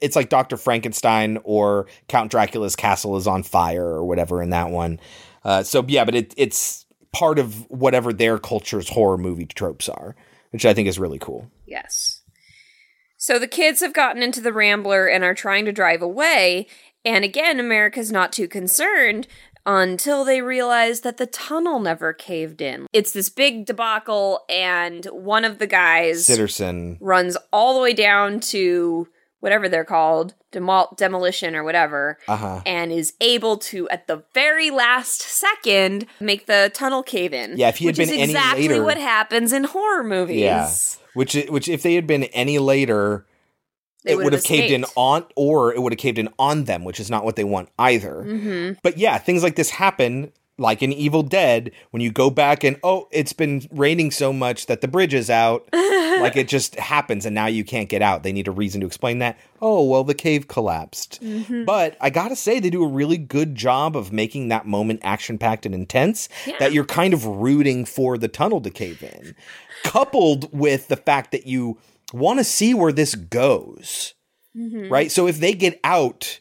it's 0.01 0.15
like 0.15 0.29
Dr. 0.29 0.57
Frankenstein 0.57 1.39
or 1.43 1.87
Count 2.07 2.31
Dracula's 2.31 2.75
castle 2.75 3.17
is 3.17 3.27
on 3.27 3.43
fire 3.43 3.85
or 3.85 4.05
whatever 4.05 4.41
in 4.41 4.49
that 4.51 4.69
one. 4.69 4.99
Uh, 5.43 5.63
so 5.63 5.83
yeah, 5.87 6.05
but 6.05 6.15
it, 6.15 6.33
it's 6.37 6.85
part 7.13 7.39
of 7.39 7.69
whatever 7.69 8.13
their 8.13 8.37
culture's 8.37 8.89
horror 8.89 9.17
movie 9.17 9.45
tropes 9.45 9.89
are, 9.89 10.15
which 10.51 10.65
I 10.65 10.73
think 10.73 10.87
is 10.87 10.99
really 10.99 11.19
cool. 11.19 11.49
Yes. 11.65 12.21
So 13.17 13.39
the 13.39 13.47
kids 13.47 13.79
have 13.81 13.93
gotten 13.93 14.21
into 14.21 14.41
the 14.41 14.53
Rambler 14.53 15.07
and 15.07 15.23
are 15.23 15.33
trying 15.33 15.65
to 15.65 15.71
drive 15.71 16.01
away. 16.01 16.67
And 17.03 17.25
again, 17.25 17.59
America's 17.59 18.11
not 18.11 18.31
too 18.31 18.47
concerned 18.47 19.27
until 19.65 20.23
they 20.23 20.41
realize 20.41 21.01
that 21.01 21.17
the 21.17 21.25
tunnel 21.25 21.79
never 21.79 22.13
caved 22.13 22.61
in. 22.61 22.87
It's 22.93 23.11
this 23.11 23.29
big 23.29 23.65
debacle, 23.65 24.45
and 24.49 25.03
one 25.05 25.43
of 25.43 25.59
the 25.59 25.67
guys 25.67 26.25
Sitterson. 26.25 26.97
runs 27.01 27.35
all 27.51 27.73
the 27.73 27.81
way 27.81 27.93
down 27.93 28.39
to 28.39 29.09
whatever 29.47 29.69
they're 29.69 29.85
called, 29.85 30.33
demol- 30.51 30.95
demolition 30.97 31.55
or 31.55 31.63
whatever, 31.63 32.17
Uh-huh. 32.27 32.59
and 32.65 32.91
is 32.91 33.13
able 33.21 33.55
to, 33.57 33.87
at 33.87 34.05
the 34.07 34.23
very 34.33 34.69
last 34.69 35.21
second, 35.21 36.05
make 36.19 36.47
the 36.47 36.69
tunnel 36.73 37.01
cave 37.01 37.33
in. 37.33 37.55
Yeah, 37.57 37.69
if 37.69 37.77
he 37.77 37.85
had 37.85 37.97
which 37.97 38.09
been 38.09 38.19
exactly 38.19 38.67
later- 38.67 38.83
what 38.83 38.97
happens 38.97 39.53
in 39.53 39.63
horror 39.63 40.03
movies. 40.03 40.41
Yeah. 40.41 40.69
Which 41.13 41.33
which 41.47 41.67
if 41.69 41.81
they 41.81 41.95
had 41.95 42.05
been 42.05 42.25
any 42.25 42.59
later 42.59 43.25
They 44.03 44.11
it 44.11 44.17
would 44.17 44.33
have 44.33 44.43
caved 44.43 44.71
in 44.73 44.83
on 44.95 45.25
or 45.35 45.73
it 45.73 45.81
would 45.81 45.93
have 45.93 45.97
caved 45.99 46.19
in 46.19 46.29
on 46.37 46.65
them, 46.65 46.83
which 46.83 46.99
is 46.99 47.09
not 47.09 47.23
what 47.23 47.35
they 47.37 47.43
want 47.45 47.69
either. 47.79 48.23
Mm-hmm. 48.27 48.73
But 48.83 48.97
yeah, 48.97 49.17
things 49.17 49.43
like 49.43 49.55
this 49.55 49.69
happen 49.71 50.31
like 50.59 50.81
in 50.81 50.91
Evil 50.91 51.21
Dead 51.23 51.71
when 51.91 52.01
you 52.01 52.11
go 52.11 52.29
back 52.29 52.63
and 52.63 52.77
oh, 52.83 53.07
it's 53.11 53.33
been 53.33 53.67
raining 53.71 54.09
so 54.11 54.33
much 54.33 54.65
that 54.65 54.81
the 54.81 54.87
bridge 54.87 55.13
is 55.13 55.29
out. 55.29 55.67
like 55.73 56.35
it 56.35 56.47
just 56.47 56.75
happens 56.75 57.25
and 57.25 57.35
now 57.35 57.45
you 57.45 57.63
can't 57.63 57.89
get 57.89 58.01
out. 58.01 58.23
They 58.23 58.31
need 58.31 58.47
a 58.47 58.51
reason 58.51 58.81
to 58.81 58.87
explain 58.87 59.19
that. 59.19 59.37
Oh, 59.61 59.83
well 59.83 60.03
the 60.03 60.15
cave 60.15 60.47
collapsed. 60.47 61.21
Mhm. 61.21 61.65
But 61.65 61.95
I 62.01 62.09
got 62.09 62.29
to 62.29 62.35
say 62.35 62.59
they 62.59 62.69
do 62.71 62.83
a 62.83 62.87
really 62.87 63.17
good 63.17 63.53
job 63.55 63.95
of 63.95 64.11
making 64.11 64.47
that 64.47 64.65
moment 64.65 65.01
action-packed 65.03 65.65
and 65.67 65.75
intense 65.75 66.27
Yeah. 66.47 66.55
that 66.59 66.73
you're 66.73 66.85
kind 66.85 67.13
of 67.13 67.25
rooting 67.25 67.85
for 67.85 68.17
the 68.17 68.27
tunnel 68.27 68.59
to 68.61 68.69
cave 68.71 69.03
in. 69.03 69.35
Coupled 69.83 70.51
with 70.51 70.87
the 70.87 70.95
fact 70.97 71.31
that 71.31 71.45
you 71.45 71.77
want 72.13 72.39
to 72.39 72.43
see 72.43 72.73
where 72.73 72.91
this 72.91 73.13
goes 73.15 74.13
Mhm. 74.57 74.89
right? 74.89 75.11
So 75.11 75.27
if 75.27 75.39
they 75.39 75.53
get 75.53 75.79
out, 75.83 76.39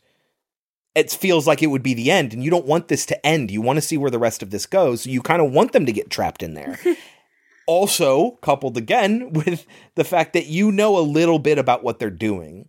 it 0.96 1.10
feels 1.10 1.46
like 1.46 1.62
it 1.62 1.66
would 1.66 1.82
be 1.82 1.92
the 1.92 2.10
end, 2.10 2.32
and 2.32 2.42
you 2.42 2.50
don't 2.50 2.64
want 2.64 2.88
this 2.88 3.04
to 3.06 3.26
end. 3.26 3.50
You 3.50 3.60
want 3.60 3.76
to 3.76 3.82
see 3.82 3.98
where 3.98 4.10
the 4.10 4.18
rest 4.18 4.42
of 4.42 4.50
this 4.50 4.64
goes. 4.64 5.02
So 5.02 5.10
you 5.10 5.20
kind 5.20 5.42
of 5.42 5.52
want 5.52 5.72
them 5.72 5.84
to 5.84 5.92
get 5.92 6.08
trapped 6.08 6.42
in 6.42 6.54
there. 6.54 6.80
also, 7.66 8.32
coupled 8.40 8.78
again 8.78 9.30
with 9.32 9.66
the 9.94 10.04
fact 10.04 10.32
that 10.32 10.46
you 10.46 10.72
know 10.72 10.98
a 10.98 11.00
little 11.00 11.38
bit 11.38 11.58
about 11.58 11.84
what 11.84 11.98
they're 11.98 12.10
doing. 12.10 12.68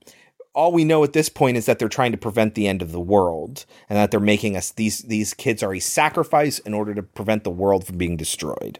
All 0.53 0.73
we 0.73 0.83
know 0.83 1.03
at 1.05 1.13
this 1.13 1.29
point 1.29 1.55
is 1.55 1.67
that 1.67 1.79
they're 1.79 1.87
trying 1.87 2.11
to 2.11 2.17
prevent 2.17 2.55
the 2.55 2.67
end 2.67 2.81
of 2.81 2.91
the 2.91 2.99
world, 2.99 3.65
and 3.89 3.95
that 3.97 4.11
they're 4.11 4.19
making 4.19 4.57
us 4.57 4.71
these 4.71 5.03
these 5.03 5.33
kids 5.33 5.63
are 5.63 5.73
a 5.73 5.79
sacrifice 5.79 6.59
in 6.59 6.73
order 6.73 6.93
to 6.93 7.03
prevent 7.03 7.45
the 7.45 7.49
world 7.49 7.87
from 7.87 7.97
being 7.97 8.17
destroyed. 8.17 8.79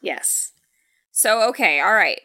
Yes. 0.00 0.52
So, 1.12 1.48
okay, 1.50 1.80
all 1.80 1.94
right. 1.94 2.20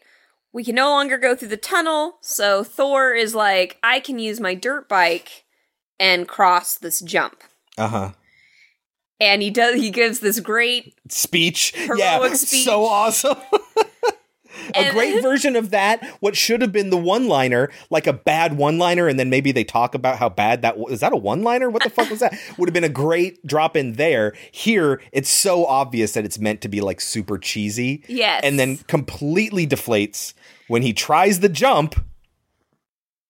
We 0.54 0.64
can 0.64 0.76
no 0.76 0.90
longer 0.90 1.18
go 1.18 1.36
through 1.36 1.50
the 1.50 1.58
tunnel, 1.58 2.18
so 2.22 2.64
Thor 2.64 3.14
is 3.14 3.36
like, 3.36 3.78
I 3.84 4.00
can 4.00 4.20
use 4.20 4.40
my 4.40 4.54
dirt 4.54 4.90
bike 4.90 5.46
and 6.02 6.28
cross 6.28 6.76
this 6.78 7.00
jump. 7.00 7.44
Uh 7.78 7.88
huh. 7.88 8.12
And 9.20 9.42
he 9.42 9.52
does 9.52 9.76
he 9.76 9.92
gives 9.92 10.20
this 10.20 10.40
great 10.40 10.96
Speech. 11.08 11.74
Yeah. 11.96 12.28
speech. 12.34 12.66
So 12.66 12.84
awesome. 12.86 13.38
a 14.74 14.78
And- 14.78 14.94
great 14.96 15.22
version 15.22 15.56
of 15.56 15.70
that. 15.70 16.04
What 16.20 16.36
should 16.36 16.62
have 16.62 16.72
been 16.72 16.90
the 16.90 16.98
one 16.98 17.28
liner, 17.28 17.70
like 17.92 18.08
a 18.08 18.14
bad 18.14 18.58
one 18.58 18.78
liner, 18.80 19.08
and 19.08 19.20
then 19.20 19.30
maybe 19.30 19.52
they 19.52 19.64
talk 19.64 19.94
about 19.96 20.18
how 20.18 20.28
bad 20.30 20.64
that 20.64 20.78
was. 20.78 20.94
Is 20.94 21.00
that 21.02 21.14
a 21.14 21.18
one 21.18 21.44
liner? 21.44 21.70
What 21.70 21.84
the 21.84 21.90
fuck 21.92 22.10
was 22.10 22.20
that? 22.20 22.34
Would 22.58 22.68
have 22.68 22.74
been 22.74 22.84
a 22.84 22.90
great 22.90 23.46
drop 23.46 23.78
in 23.78 23.94
there. 23.94 24.34
Here, 24.52 25.00
it's 25.12 25.30
so 25.30 25.66
obvious 25.66 26.14
that 26.14 26.26
it's 26.26 26.40
meant 26.40 26.62
to 26.62 26.68
be 26.68 26.82
like 26.82 27.00
super 27.00 27.38
cheesy. 27.38 28.04
Yes. 28.08 28.42
And 28.44 28.60
then 28.60 28.78
completely 28.88 29.68
deflates 29.68 30.34
when 30.68 30.82
he 30.82 30.94
tries 30.94 31.42
the 31.42 31.50
jump. 31.50 31.96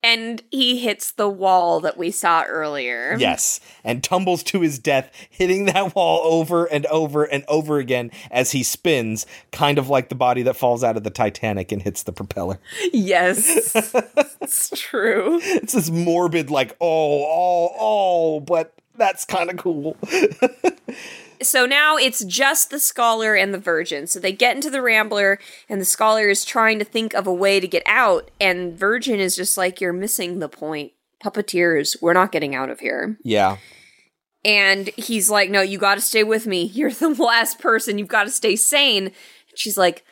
And 0.03 0.41
he 0.49 0.77
hits 0.77 1.11
the 1.11 1.29
wall 1.29 1.79
that 1.81 1.97
we 1.97 2.11
saw 2.11 2.43
earlier. 2.43 3.15
Yes, 3.19 3.59
and 3.83 4.03
tumbles 4.03 4.43
to 4.43 4.61
his 4.61 4.79
death, 4.79 5.11
hitting 5.29 5.65
that 5.65 5.95
wall 5.95 6.21
over 6.23 6.65
and 6.65 6.85
over 6.87 7.23
and 7.23 7.43
over 7.47 7.77
again 7.77 8.11
as 8.29 8.51
he 8.51 8.63
spins, 8.63 9.25
kind 9.51 9.77
of 9.77 9.89
like 9.89 10.09
the 10.09 10.15
body 10.15 10.43
that 10.43 10.55
falls 10.55 10.83
out 10.83 10.97
of 10.97 11.03
the 11.03 11.09
Titanic 11.09 11.71
and 11.71 11.81
hits 11.81 12.03
the 12.03 12.11
propeller. 12.11 12.59
Yes. 12.93 13.75
it's 14.41 14.69
true. 14.75 15.39
It's 15.43 15.73
this 15.73 15.89
morbid, 15.89 16.49
like, 16.49 16.75
oh, 16.81 17.23
oh, 17.23 17.75
oh, 17.79 18.39
but 18.39 18.73
that's 18.95 19.25
kind 19.25 19.49
of 19.49 19.57
cool. 19.57 19.95
So 21.41 21.65
now 21.65 21.97
it's 21.97 22.23
just 22.23 22.69
the 22.69 22.79
scholar 22.79 23.35
and 23.35 23.53
the 23.53 23.59
virgin. 23.59 24.07
So 24.07 24.19
they 24.19 24.31
get 24.31 24.55
into 24.55 24.69
the 24.69 24.81
rambler, 24.81 25.39
and 25.69 25.81
the 25.81 25.85
scholar 25.85 26.29
is 26.29 26.45
trying 26.45 26.79
to 26.79 26.85
think 26.85 27.13
of 27.13 27.27
a 27.27 27.33
way 27.33 27.59
to 27.59 27.67
get 27.67 27.83
out, 27.85 28.31
and 28.39 28.77
virgin 28.77 29.19
is 29.19 29.35
just 29.35 29.57
like, 29.57 29.81
You're 29.81 29.93
missing 29.93 30.39
the 30.39 30.49
point. 30.49 30.93
Puppeteers, 31.23 32.01
we're 32.01 32.13
not 32.13 32.31
getting 32.31 32.55
out 32.55 32.69
of 32.69 32.79
here. 32.79 33.17
Yeah. 33.23 33.57
And 34.43 34.89
he's 34.97 35.29
like, 35.29 35.49
No, 35.49 35.61
you 35.61 35.77
got 35.77 35.95
to 35.95 36.01
stay 36.01 36.23
with 36.23 36.47
me. 36.47 36.63
You're 36.73 36.91
the 36.91 37.09
last 37.09 37.59
person. 37.59 37.97
You've 37.97 38.07
got 38.07 38.23
to 38.23 38.31
stay 38.31 38.55
sane. 38.55 39.05
And 39.05 39.13
she's 39.57 39.77
like, 39.77 40.03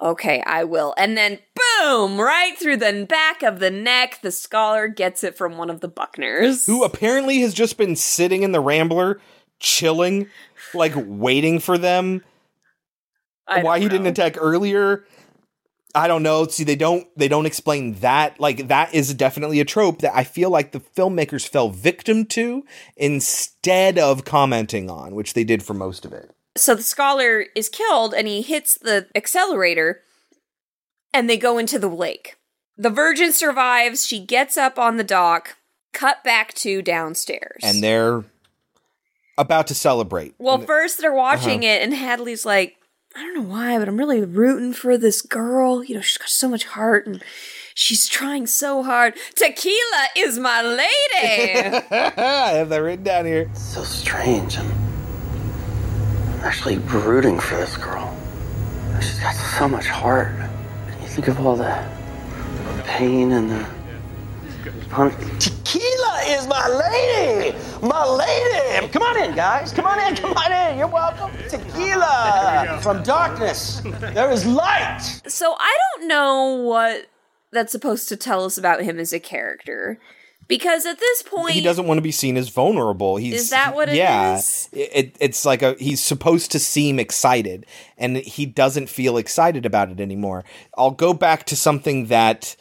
Okay, 0.00 0.42
I 0.44 0.64
will. 0.64 0.92
And 0.98 1.16
then, 1.16 1.38
boom, 1.54 2.20
right 2.20 2.58
through 2.58 2.78
the 2.78 3.06
back 3.08 3.42
of 3.42 3.60
the 3.60 3.70
neck, 3.70 4.18
the 4.22 4.32
scholar 4.32 4.88
gets 4.88 5.22
it 5.22 5.36
from 5.36 5.56
one 5.56 5.70
of 5.70 5.80
the 5.80 5.88
Buckners. 5.88 6.66
Who 6.66 6.84
apparently 6.84 7.40
has 7.40 7.54
just 7.54 7.78
been 7.78 7.94
sitting 7.94 8.42
in 8.42 8.52
the 8.52 8.60
Rambler, 8.60 9.20
chilling, 9.60 10.28
like 10.74 10.94
waiting 10.96 11.58
for 11.58 11.78
them. 11.78 12.24
Why 13.46 13.78
he 13.78 13.88
didn't 13.88 14.06
attack 14.06 14.36
earlier, 14.38 15.04
I 15.94 16.08
don't 16.08 16.24
know. 16.24 16.46
See, 16.46 16.64
they 16.64 16.74
don't 16.74 17.06
they 17.16 17.28
don't 17.28 17.46
explain 17.46 17.94
that. 17.94 18.40
Like 18.40 18.68
that 18.68 18.92
is 18.92 19.14
definitely 19.14 19.60
a 19.60 19.64
trope 19.64 20.00
that 20.00 20.14
I 20.14 20.24
feel 20.24 20.50
like 20.50 20.72
the 20.72 20.80
filmmakers 20.80 21.46
fell 21.46 21.70
victim 21.70 22.26
to 22.26 22.64
instead 22.96 23.98
of 23.98 24.24
commenting 24.24 24.90
on, 24.90 25.14
which 25.14 25.34
they 25.34 25.44
did 25.44 25.62
for 25.62 25.74
most 25.74 26.04
of 26.04 26.12
it. 26.12 26.30
So 26.56 26.74
the 26.74 26.82
scholar 26.82 27.46
is 27.54 27.68
killed 27.68 28.12
and 28.12 28.26
he 28.26 28.42
hits 28.42 28.76
the 28.76 29.06
accelerator 29.14 30.02
and 31.12 31.30
they 31.30 31.36
go 31.36 31.58
into 31.58 31.78
the 31.78 31.88
lake. 31.88 32.36
The 32.76 32.90
virgin 32.90 33.32
survives. 33.32 34.04
She 34.04 34.18
gets 34.18 34.56
up 34.56 34.80
on 34.80 34.96
the 34.96 35.04
dock, 35.04 35.56
cut 35.92 36.24
back 36.24 36.54
to 36.54 36.82
downstairs. 36.82 37.60
And 37.62 37.82
they're 37.84 38.24
about 39.38 39.66
to 39.68 39.74
celebrate. 39.74 40.34
well, 40.38 40.58
first 40.58 40.98
they're 41.00 41.12
watching 41.14 41.60
Uh-huh. 41.64 41.74
it 41.74 41.82
and 41.82 41.92
Hadley's 41.94 42.44
like, 42.44 42.76
I 43.16 43.20
don't 43.20 43.34
know 43.34 43.42
why, 43.54 43.78
but 43.78 43.86
I'm 43.88 43.96
really 43.96 44.20
rooting 44.24 44.72
for 44.72 44.98
this 44.98 45.22
girl. 45.22 45.84
You 45.84 45.94
know, 45.96 46.00
she's 46.00 46.18
got 46.18 46.28
so 46.28 46.48
much 46.48 46.64
heart 46.64 47.06
and 47.06 47.22
she's 47.74 48.08
trying 48.08 48.46
so 48.48 48.82
hard. 48.82 49.14
Tequila 49.36 50.06
is 50.16 50.38
my 50.38 50.60
lady. 50.62 51.78
I 51.90 52.50
have 52.54 52.68
that 52.70 52.78
written 52.78 53.04
down 53.04 53.24
here. 53.24 53.48
So 53.54 53.84
strange. 53.84 54.58
I'm 54.58 54.70
actually 56.42 56.78
rooting 56.78 57.38
for 57.38 57.56
this 57.56 57.76
girl. 57.76 58.16
She's 59.00 59.20
got 59.20 59.34
so 59.34 59.68
much 59.68 59.86
heart. 59.86 60.32
You 61.02 61.08
think 61.08 61.28
of 61.28 61.44
all 61.46 61.56
the 61.56 61.84
pain 62.84 63.32
and 63.32 63.50
the. 63.50 63.66
Tequila 64.94 66.20
is 66.28 66.46
my 66.46 66.68
lady! 66.68 67.58
My 67.82 68.06
lady! 68.06 68.86
Come 68.92 69.02
on 69.02 69.20
in, 69.24 69.34
guys. 69.34 69.72
Come 69.72 69.86
on 69.86 69.98
in, 69.98 70.14
come 70.14 70.32
on 70.34 70.52
in. 70.52 70.78
You're 70.78 70.86
welcome. 70.86 71.32
Tequila! 71.48 72.78
From 72.80 73.02
darkness, 73.02 73.82
there 74.14 74.30
is 74.30 74.46
light! 74.46 75.00
So 75.26 75.56
I 75.58 75.76
don't 75.96 76.06
know 76.06 76.62
what 76.62 77.06
that's 77.50 77.72
supposed 77.72 78.08
to 78.10 78.16
tell 78.16 78.44
us 78.44 78.56
about 78.56 78.82
him 78.82 79.00
as 79.00 79.12
a 79.12 79.18
character. 79.18 79.98
Because 80.46 80.86
at 80.86 81.00
this 81.00 81.22
point 81.22 81.54
he 81.54 81.60
doesn't 81.60 81.88
want 81.88 81.98
to 81.98 82.02
be 82.02 82.12
seen 82.12 82.36
as 82.36 82.48
vulnerable. 82.50 83.16
He's 83.16 83.34
Is 83.34 83.50
that 83.50 83.74
what 83.74 83.88
it 83.88 83.96
yeah, 83.96 84.36
is? 84.36 84.68
It, 84.72 85.16
it's 85.18 85.44
like 85.44 85.62
a 85.62 85.74
he's 85.80 86.00
supposed 86.00 86.52
to 86.52 86.58
seem 86.60 87.00
excited, 87.00 87.66
and 87.96 88.18
he 88.18 88.44
doesn't 88.44 88.90
feel 88.90 89.16
excited 89.16 89.64
about 89.66 89.90
it 89.90 90.00
anymore. 90.00 90.44
I'll 90.76 90.90
go 90.90 91.14
back 91.14 91.46
to 91.46 91.56
something 91.56 92.06
that 92.06 92.56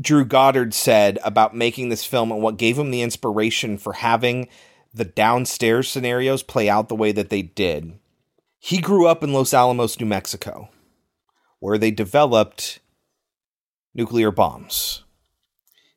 Drew 0.00 0.24
Goddard 0.24 0.72
said 0.72 1.18
about 1.24 1.54
making 1.54 1.88
this 1.88 2.04
film 2.04 2.32
and 2.32 2.42
what 2.42 2.56
gave 2.56 2.78
him 2.78 2.90
the 2.90 3.02
inspiration 3.02 3.76
for 3.76 3.94
having 3.94 4.48
the 4.94 5.04
downstairs 5.04 5.88
scenarios 5.88 6.42
play 6.42 6.68
out 6.68 6.88
the 6.88 6.96
way 6.96 7.12
that 7.12 7.28
they 7.28 7.42
did. 7.42 7.98
He 8.58 8.80
grew 8.80 9.06
up 9.06 9.22
in 9.22 9.32
Los 9.32 9.54
Alamos, 9.54 9.98
New 10.00 10.06
Mexico, 10.06 10.68
where 11.58 11.78
they 11.78 11.90
developed 11.90 12.80
nuclear 13.94 14.30
bombs 14.30 15.02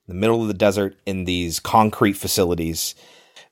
in 0.07 0.15
the 0.15 0.19
middle 0.19 0.41
of 0.41 0.47
the 0.47 0.53
desert 0.53 0.97
in 1.05 1.25
these 1.25 1.59
concrete 1.59 2.13
facilities. 2.13 2.95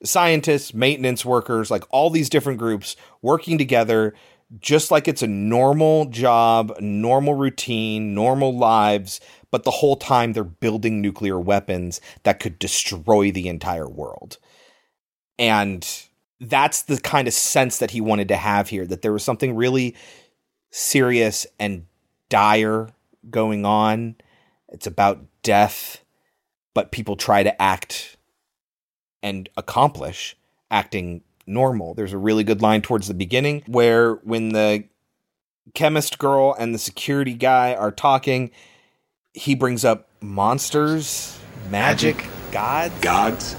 Scientists, 0.03 0.73
maintenance 0.73 1.23
workers, 1.23 1.72
like 1.72 1.84
all 1.91 2.10
these 2.10 2.30
different 2.30 2.60
groups 2.60 2.95
working 3.22 3.57
together 3.57 4.14
just 4.60 4.91
like 4.91 5.07
it's 5.07 5.22
a 5.22 5.28
normal 5.28 6.06
job, 6.06 6.73
normal 6.80 7.36
routine, 7.36 8.14
normal 8.14 8.57
lives, 8.57 9.22
but 9.52 9.64
the 9.64 9.72
whole 9.72 9.98
time 9.98 10.34
they're 10.34 10.44
building 10.44 11.02
nuclear 11.02 11.40
weapons 11.40 12.02
that 12.23 12.40
could 12.40 12.57
destroy 12.57 13.32
the 13.32 13.48
entire 13.48 13.88
world. 13.88 14.38
And 15.38 15.88
that's 16.40 16.82
the 16.84 16.99
kind 16.99 17.28
of 17.28 17.34
sense 17.34 17.78
that 17.78 17.91
he 17.91 18.02
wanted 18.02 18.30
to 18.30 18.38
have 18.38 18.69
here 18.69 18.86
that 18.88 19.02
there 19.02 19.14
was 19.14 19.23
something 19.23 19.56
really 19.56 19.95
serious 20.72 21.45
and 21.60 21.86
dire 22.30 22.90
going 23.30 23.65
on. 23.65 24.15
It's 24.69 24.88
about 24.88 25.26
death, 25.44 26.03
but 26.73 26.91
people 26.91 27.15
try 27.15 27.44
to 27.44 27.61
act 27.61 28.18
and 29.22 29.49
accomplish 29.57 30.36
acting 30.72 31.22
normal. 31.45 31.94
There's 31.94 32.14
a 32.14 32.18
really 32.18 32.44
good 32.44 32.61
line 32.61 32.82
towards 32.82 33.07
the 33.07 33.14
beginning 33.14 33.64
where 33.68 34.15
when 34.15 34.49
the 34.49 34.86
chemist 35.73 36.18
girl 36.18 36.56
and 36.57 36.73
the 36.73 36.80
security 36.80 37.34
guy 37.34 37.76
are 37.76 37.91
talking, 37.91 38.52
he 39.33 39.55
brings 39.55 39.85
up 39.85 40.09
monsters, 40.21 41.39
magic, 41.69 42.27
gods. 42.51 42.93
Gods? 43.01 43.55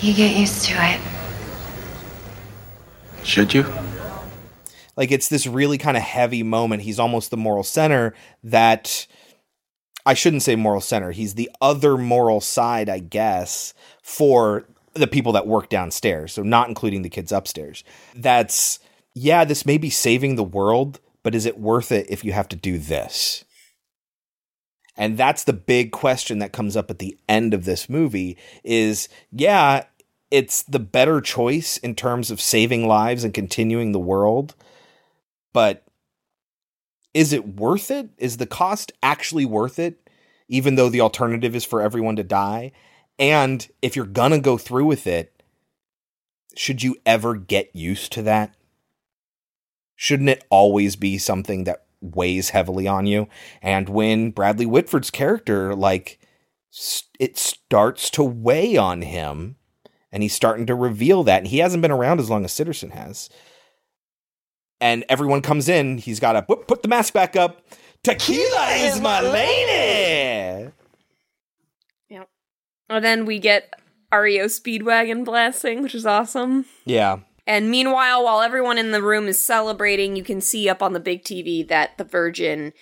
You 0.00 0.14
get 0.14 0.36
used 0.36 0.64
to 0.66 0.74
it. 0.74 1.00
Should 3.24 3.54
you? 3.54 3.64
Like 4.96 5.10
it's 5.10 5.28
this 5.28 5.46
really 5.46 5.78
kind 5.78 5.96
of 5.96 6.02
heavy 6.02 6.42
moment. 6.42 6.82
He's 6.82 6.98
almost 6.98 7.30
the 7.30 7.36
moral 7.36 7.62
center 7.62 8.14
that 8.44 9.06
I 10.04 10.14
shouldn't 10.14 10.42
say 10.42 10.56
moral 10.56 10.80
center. 10.80 11.12
He's 11.12 11.34
the 11.34 11.50
other 11.60 11.96
moral 11.96 12.40
side, 12.40 12.88
I 12.88 12.98
guess, 12.98 13.74
for 14.02 14.66
the 14.94 15.06
people 15.06 15.32
that 15.32 15.46
work 15.46 15.68
downstairs. 15.68 16.32
So 16.32 16.42
not 16.42 16.68
including 16.68 17.02
the 17.02 17.08
kids 17.08 17.32
upstairs. 17.32 17.84
That's 18.14 18.80
yeah, 19.14 19.44
this 19.44 19.66
may 19.66 19.78
be 19.78 19.90
saving 19.90 20.36
the 20.36 20.44
world, 20.44 21.00
but 21.22 21.34
is 21.34 21.46
it 21.46 21.58
worth 21.58 21.92
it 21.92 22.06
if 22.08 22.24
you 22.24 22.32
have 22.32 22.48
to 22.48 22.56
do 22.56 22.78
this? 22.78 23.44
And 25.02 25.18
that's 25.18 25.42
the 25.42 25.52
big 25.52 25.90
question 25.90 26.38
that 26.38 26.52
comes 26.52 26.76
up 26.76 26.88
at 26.88 27.00
the 27.00 27.18
end 27.28 27.54
of 27.54 27.64
this 27.64 27.88
movie 27.88 28.38
is 28.62 29.08
yeah, 29.32 29.82
it's 30.30 30.62
the 30.62 30.78
better 30.78 31.20
choice 31.20 31.76
in 31.76 31.96
terms 31.96 32.30
of 32.30 32.40
saving 32.40 32.86
lives 32.86 33.24
and 33.24 33.34
continuing 33.34 33.90
the 33.90 33.98
world, 33.98 34.54
but 35.52 35.82
is 37.14 37.32
it 37.32 37.56
worth 37.56 37.90
it? 37.90 38.10
Is 38.16 38.36
the 38.36 38.46
cost 38.46 38.92
actually 39.02 39.44
worth 39.44 39.80
it 39.80 40.08
even 40.46 40.76
though 40.76 40.88
the 40.88 41.00
alternative 41.00 41.56
is 41.56 41.64
for 41.64 41.80
everyone 41.80 42.14
to 42.14 42.22
die? 42.22 42.70
And 43.18 43.68
if 43.82 43.96
you're 43.96 44.06
to 44.06 44.38
go 44.38 44.56
through 44.56 44.84
with 44.84 45.08
it, 45.08 45.42
should 46.54 46.84
you 46.84 46.94
ever 47.04 47.34
get 47.34 47.74
used 47.74 48.12
to 48.12 48.22
that? 48.22 48.54
Shouldn't 49.96 50.28
it 50.28 50.44
always 50.48 50.94
be 50.94 51.18
something 51.18 51.64
that 51.64 51.86
weighs 52.02 52.50
heavily 52.50 52.86
on 52.86 53.06
you? 53.06 53.28
And 53.62 53.88
when 53.88 54.30
Bradley 54.30 54.66
Whitford's 54.66 55.10
character 55.10 55.74
like 55.74 56.18
it 57.18 57.36
starts 57.36 58.10
to 58.10 58.22
weigh 58.22 58.76
on 58.76 59.02
him 59.02 59.56
and 60.10 60.22
he's 60.22 60.34
starting 60.34 60.66
to 60.66 60.74
reveal 60.74 61.22
that 61.24 61.38
and 61.38 61.46
he 61.46 61.58
hasn't 61.58 61.82
been 61.82 61.90
around 61.90 62.18
as 62.18 62.30
long 62.30 62.44
as 62.44 62.52
Sitterson 62.52 62.92
has. 62.92 63.28
And 64.80 65.04
everyone 65.08 65.42
comes 65.42 65.68
in, 65.68 65.98
he's 65.98 66.18
got 66.18 66.32
to 66.32 66.42
put, 66.42 66.66
put 66.66 66.82
the 66.82 66.88
mask 66.88 67.12
back 67.14 67.36
up, 67.36 67.62
Tequila 68.02 68.70
is 68.70 69.00
my 69.00 69.20
lady. 69.20 70.72
Yep. 72.08 72.28
And 72.88 73.04
then 73.04 73.26
we 73.26 73.38
get 73.38 73.72
REO 74.12 74.46
Speedwagon 74.46 75.24
blasting, 75.24 75.82
which 75.82 75.94
is 75.94 76.04
awesome. 76.04 76.66
Yeah. 76.84 77.20
And 77.46 77.70
meanwhile, 77.70 78.24
while 78.24 78.40
everyone 78.40 78.78
in 78.78 78.92
the 78.92 79.02
room 79.02 79.26
is 79.28 79.40
celebrating, 79.40 80.14
you 80.16 80.22
can 80.22 80.40
see 80.40 80.68
up 80.68 80.82
on 80.82 80.92
the 80.92 81.00
big 81.00 81.24
TV 81.24 81.66
that 81.68 81.98
the 81.98 82.04
Virgin 82.04 82.72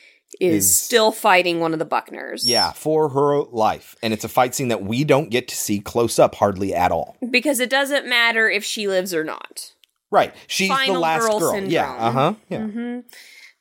is, 0.40 0.66
Is- 0.66 0.76
still 0.76 1.12
fighting 1.12 1.60
one 1.60 1.72
of 1.72 1.78
the 1.78 1.86
Buckners. 1.86 2.42
Yeah, 2.44 2.72
for 2.72 3.08
her 3.08 3.42
life. 3.50 3.96
And 4.02 4.12
it's 4.12 4.24
a 4.24 4.28
fight 4.28 4.54
scene 4.54 4.68
that 4.68 4.82
we 4.82 5.02
don't 5.04 5.30
get 5.30 5.48
to 5.48 5.56
see 5.56 5.80
close 5.80 6.18
up 6.18 6.34
hardly 6.36 6.74
at 6.74 6.92
all. 6.92 7.16
Because 7.30 7.58
it 7.58 7.70
doesn't 7.70 8.06
matter 8.06 8.48
if 8.50 8.64
she 8.64 8.86
lives 8.86 9.12
or 9.14 9.24
not. 9.24 9.72
Right. 10.10 10.34
She's 10.46 10.68
Final 10.68 10.94
the 10.94 11.00
last 11.00 11.20
girl 11.28 11.38
girl. 11.38 11.60
Yeah. 11.64 11.92
Uh 11.94 12.10
huh. 12.12 12.34
Yeah. 12.48 12.66
hmm 12.66 13.00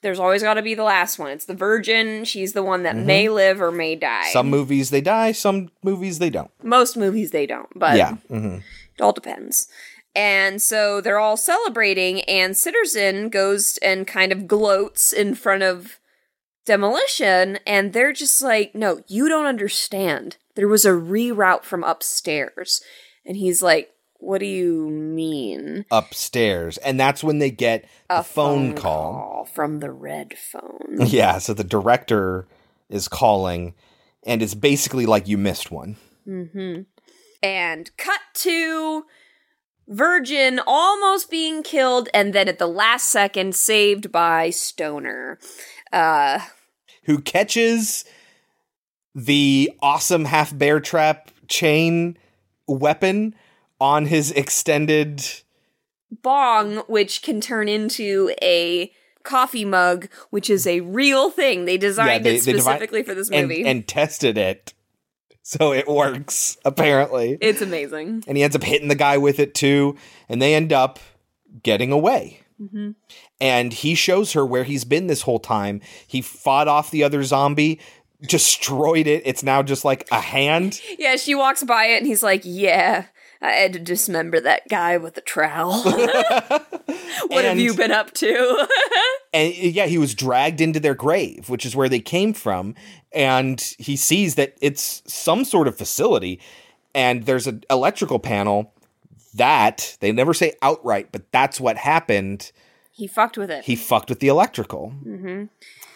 There's 0.01 0.19
always 0.19 0.41
got 0.43 0.55
to 0.55 0.61
be 0.61 0.75
the 0.75 0.83
last 0.83 1.17
one. 1.19 1.31
It's 1.31 1.45
the 1.45 1.53
Virgin. 1.53 2.23
She's 2.25 2.53
the 2.53 2.63
one 2.63 2.83
that 2.83 2.95
Mhm. 2.95 3.05
may 3.05 3.29
live 3.29 3.61
or 3.61 3.71
may 3.71 3.95
die. 3.95 4.29
Some 4.31 4.49
movies 4.49 4.89
they 4.89 5.01
die, 5.01 5.31
some 5.31 5.69
movies 5.83 6.19
they 6.19 6.29
don't. 6.29 6.51
Most 6.63 6.97
movies 6.97 7.31
they 7.31 7.45
don't, 7.45 7.69
but 7.75 7.97
yeah. 7.97 8.13
hmm 8.29 8.55
It 8.95 9.01
all 9.01 9.11
depends. 9.13 9.67
And 10.19 10.61
so 10.61 10.99
they're 10.99 11.17
all 11.17 11.37
celebrating, 11.37 12.19
and 12.23 12.53
Sitterson 12.53 13.31
goes 13.31 13.79
and 13.81 14.05
kind 14.05 14.33
of 14.33 14.49
gloats 14.49 15.13
in 15.13 15.33
front 15.33 15.63
of 15.63 15.97
Demolition, 16.65 17.57
and 17.65 17.93
they're 17.93 18.11
just 18.11 18.41
like, 18.41 18.75
No, 18.75 19.01
you 19.07 19.29
don't 19.29 19.45
understand. 19.45 20.35
There 20.55 20.67
was 20.67 20.83
a 20.83 20.89
reroute 20.89 21.63
from 21.63 21.85
upstairs. 21.85 22.81
And 23.25 23.37
he's 23.37 23.61
like, 23.61 23.93
What 24.15 24.39
do 24.39 24.45
you 24.45 24.89
mean? 24.89 25.85
Upstairs. 25.89 26.77
And 26.79 26.99
that's 26.99 27.23
when 27.23 27.39
they 27.39 27.49
get 27.49 27.83
the 28.09 28.19
A 28.19 28.23
phone, 28.23 28.71
phone 28.71 28.75
call. 28.75 29.13
call 29.13 29.45
from 29.45 29.79
the 29.79 29.89
red 29.89 30.37
phone. 30.37 30.97
Yeah. 31.07 31.37
So 31.37 31.53
the 31.53 31.63
director 31.63 32.45
is 32.89 33.07
calling, 33.07 33.73
and 34.23 34.43
it's 34.43 34.53
basically 34.53 35.05
like 35.05 35.29
you 35.29 35.37
missed 35.37 35.71
one. 35.71 35.95
Mm-hmm. 36.27 36.81
And 37.41 37.89
cut 37.95 38.19
to 38.33 39.05
Virgin 39.89 40.61
almost 40.67 41.31
being 41.31 41.63
killed, 41.63 42.09
and 42.13 42.31
then 42.31 42.47
at 42.47 42.59
the 42.59 42.67
last 42.67 43.09
second, 43.09 43.55
saved 43.55 44.11
by 44.11 44.51
Stoner. 44.51 45.39
Uh, 45.91 46.39
Who 47.03 47.19
catches 47.19 48.05
the 49.15 49.71
awesome 49.81 50.25
half 50.25 50.55
bear 50.55 50.79
trap 50.79 51.31
chain 51.47 52.17
weapon 52.67 53.33
on 53.81 54.05
his 54.05 54.31
extended. 54.31 55.25
bong, 56.21 56.77
which 56.87 57.21
can 57.23 57.41
turn 57.41 57.67
into 57.67 58.31
a 58.41 58.91
coffee 59.23 59.65
mug, 59.65 60.07
which 60.29 60.49
is 60.49 60.65
a 60.67 60.81
real 60.81 61.29
thing. 61.31 61.65
They 61.65 61.77
designed 61.77 62.23
they- 62.25 62.35
it 62.37 62.45
they 62.45 62.51
devi- 62.51 62.59
specifically 62.61 63.03
for 63.03 63.13
this 63.15 63.29
and- 63.31 63.47
movie. 63.47 63.65
and 63.65 63.87
tested 63.87 64.37
it. 64.37 64.73
So 65.49 65.73
it 65.73 65.87
works, 65.87 66.57
apparently. 66.63 67.35
it's 67.41 67.63
amazing. 67.63 68.23
and 68.27 68.37
he 68.37 68.43
ends 68.43 68.55
up 68.55 68.63
hitting 68.63 68.87
the 68.87 68.93
guy 68.93 69.17
with 69.17 69.39
it 69.39 69.55
too, 69.55 69.97
and 70.29 70.39
they 70.39 70.53
end 70.53 70.71
up 70.71 70.99
getting 71.63 71.91
away. 71.91 72.41
hmm 72.59 72.91
And 73.41 73.73
he 73.73 73.95
shows 73.95 74.33
her 74.33 74.45
where 74.45 74.63
he's 74.63 74.85
been 74.85 75.07
this 75.07 75.23
whole 75.23 75.39
time. 75.39 75.81
He 76.05 76.21
fought 76.21 76.67
off 76.67 76.91
the 76.91 77.03
other 77.03 77.23
zombie, 77.23 77.79
destroyed 78.21 79.07
it. 79.07 79.23
It's 79.25 79.41
now 79.41 79.63
just 79.63 79.83
like 79.83 80.07
a 80.11 80.21
hand. 80.21 80.79
Yeah, 80.99 81.15
she 81.15 81.33
walks 81.33 81.63
by 81.63 81.85
it, 81.85 81.97
and 81.97 82.05
he's 82.05 82.21
like, 82.21 82.41
"Yeah." 82.43 83.05
I 83.41 83.51
had 83.53 83.71
to 83.71 83.79
dismember 83.79 84.41
that 84.41 84.67
guy 84.67 84.97
with 84.97 85.13
the 85.13 85.21
trowel. 85.21 85.81
what 85.83 87.45
have 87.45 87.57
you 87.57 87.73
been 87.73 87.91
up 87.91 88.13
to? 88.15 88.67
And 89.31 89.53
yeah, 89.53 89.85
he 89.85 89.99
was 89.99 90.15
dragged 90.15 90.59
into 90.59 90.79
their 90.79 90.95
grave, 90.95 91.49
which 91.49 91.63
is 91.63 91.75
where 91.75 91.87
they 91.87 91.99
came 91.99 92.33
from. 92.33 92.73
And 93.11 93.59
he 93.79 93.95
sees 93.95 94.35
that 94.35 94.55
it's 94.61 95.01
some 95.07 95.43
sort 95.45 95.67
of 95.67 95.77
facility, 95.77 96.39
and 96.93 97.25
there's 97.25 97.47
an 97.47 97.63
electrical 97.69 98.19
panel 98.19 98.73
that 99.33 99.97
they 99.99 100.11
never 100.11 100.33
say 100.33 100.53
outright, 100.61 101.09
but 101.11 101.31
that's 101.31 101.59
what 101.59 101.77
happened. 101.77 102.51
he 102.91 103.07
fucked 103.07 103.37
with 103.37 103.49
it. 103.51 103.63
He 103.65 103.75
fucked 103.75 104.09
with 104.09 104.19
the 104.19 104.27
electrical. 104.27 104.89
hmm 104.89 105.45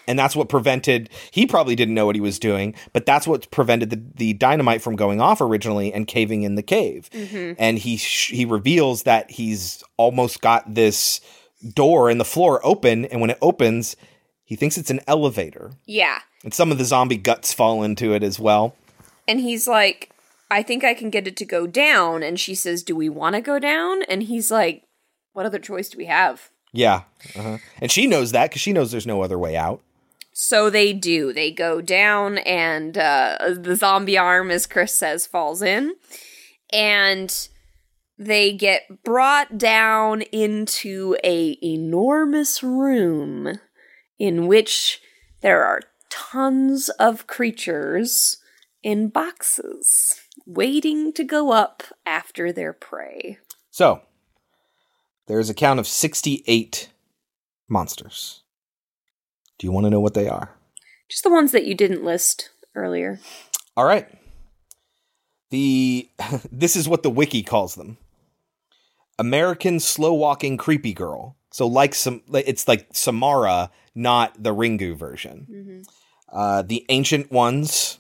and 0.06 0.20
that's 0.20 0.36
what 0.36 0.50
prevented 0.50 1.10
he 1.32 1.46
probably 1.48 1.78
didn't 1.78 1.94
know 1.94 2.06
what 2.06 2.14
he 2.16 2.20
was 2.20 2.38
doing 2.38 2.76
but 2.92 3.06
that's 3.06 3.26
what 3.26 3.50
prevented 3.52 3.90
the, 3.90 4.02
the 4.16 4.34
dynamite 4.34 4.82
from 4.82 4.98
going 4.98 5.22
off 5.22 5.40
originally 5.40 5.94
and 5.94 6.08
caving 6.08 6.44
in 6.44 6.56
the 6.56 6.62
cave 6.62 7.10
Mhm. 7.14 7.56
and 7.58 7.80
he 7.80 7.96
sh- 7.96 8.32
he 8.32 8.44
reveals 8.44 9.04
that 9.04 9.32
he's 9.32 9.82
almost 9.96 10.42
got 10.42 10.74
this 10.74 11.22
door 11.74 12.10
in 12.12 12.18
the 12.18 12.26
floor 12.26 12.60
open 12.66 13.06
and 13.06 13.22
when 13.22 13.30
it 13.30 13.38
opens 13.42 13.96
he 14.54 14.58
thinks 14.58 14.78
it's 14.78 14.92
an 14.92 15.00
elevator 15.08 15.72
Yeah. 15.88 16.20
and 16.44 16.54
some 16.54 16.72
of 16.72 16.78
the 16.78 16.86
zombie 16.86 17.18
guts 17.18 17.52
fall 17.54 17.82
into 17.82 18.14
it 18.14 18.22
as 18.22 18.40
well 18.40 18.76
And 19.28 19.40
he's 19.40 19.68
like, 19.68 20.12
I 20.52 20.62
think 20.62 20.84
I 20.84 20.94
can 20.94 21.10
get 21.10 21.28
it 21.28 21.36
to 21.38 21.46
go 21.46 21.66
down. 21.66 22.22
And 22.22 22.40
she 22.40 22.54
says, 22.56 22.84
Do 22.84 22.96
we 22.96 23.10
want 23.10 23.34
to 23.36 23.42
go 23.42 23.58
down? 23.58 24.04
And 24.04 24.22
he's 24.24 24.52
like, 24.52 24.84
What 25.34 25.46
other 25.48 25.60
choice 25.60 25.90
do 25.90 25.98
we 25.98 26.06
have? 26.06 26.50
yeah 26.72 27.02
uh-huh. 27.36 27.58
and 27.82 27.92
she 27.92 28.06
knows 28.08 28.32
that 28.32 28.50
because 28.50 28.62
she 28.62 28.74
knows 28.74 28.92
there's 28.92 29.08
no 29.08 29.22
other 29.24 29.40
way 29.40 29.56
out 29.56 29.80
So 30.34 30.70
they 30.70 30.94
do. 30.94 31.32
They 31.34 31.52
go 31.52 31.80
down, 31.82 32.40
and 32.40 32.98
uh, 32.98 33.38
the 33.56 33.76
zombie 33.76 34.18
arm, 34.18 34.50
as 34.52 34.66
Chris 34.68 34.94
says, 34.96 35.28
falls 35.28 35.62
in. 35.62 35.94
And 36.72 37.30
they 38.18 38.52
get 38.54 39.04
brought 39.04 39.58
down 39.60 40.22
into 40.32 41.16
a 41.24 41.58
enormous 41.64 42.64
room 42.64 43.60
in 44.24 44.48
which 44.48 45.02
there 45.42 45.66
are 45.66 45.82
tons 46.10 46.88
of 46.98 47.28
creatures 47.28 48.38
in 48.82 49.10
boxes 49.10 50.18
waiting 50.46 51.12
to 51.12 51.26
go 51.26 51.52
up 51.52 51.84
after 52.06 52.50
their 52.54 52.72
prey. 52.72 53.38
so 53.70 54.02
there's 55.28 55.50
a 55.50 55.54
count 55.54 55.78
of 55.78 55.86
68 55.86 56.90
monsters 57.68 58.44
do 59.60 59.68
you 59.68 59.74
want 59.74 59.86
to 59.86 59.90
know 59.90 60.00
what 60.00 60.14
they 60.14 60.30
are 60.30 60.56
Just 61.10 61.24
the 61.24 61.30
ones 61.30 61.52
that 61.52 61.66
you 61.66 61.76
didn't 61.76 62.06
list 62.06 62.52
earlier. 62.76 63.20
All 63.76 63.86
right. 63.86 64.08
The 65.52 66.10
this 66.52 66.76
is 66.76 66.88
what 66.88 67.04
the 67.04 67.10
wiki 67.10 67.44
calls 67.44 67.76
them. 67.76 67.98
American 69.20 69.80
slow 69.80 70.14
walking 70.14 70.58
creepy 70.58 70.94
girl. 70.94 71.36
So 71.52 71.68
like 71.68 71.94
some 71.94 72.22
it's 72.34 72.68
like 72.68 72.88
Samara, 72.94 73.70
not 73.96 74.42
the 74.42 74.54
Ringu 74.54 74.96
version. 74.96 75.84
Uh, 76.32 76.62
the 76.62 76.86
ancient 76.90 77.32
ones. 77.32 78.00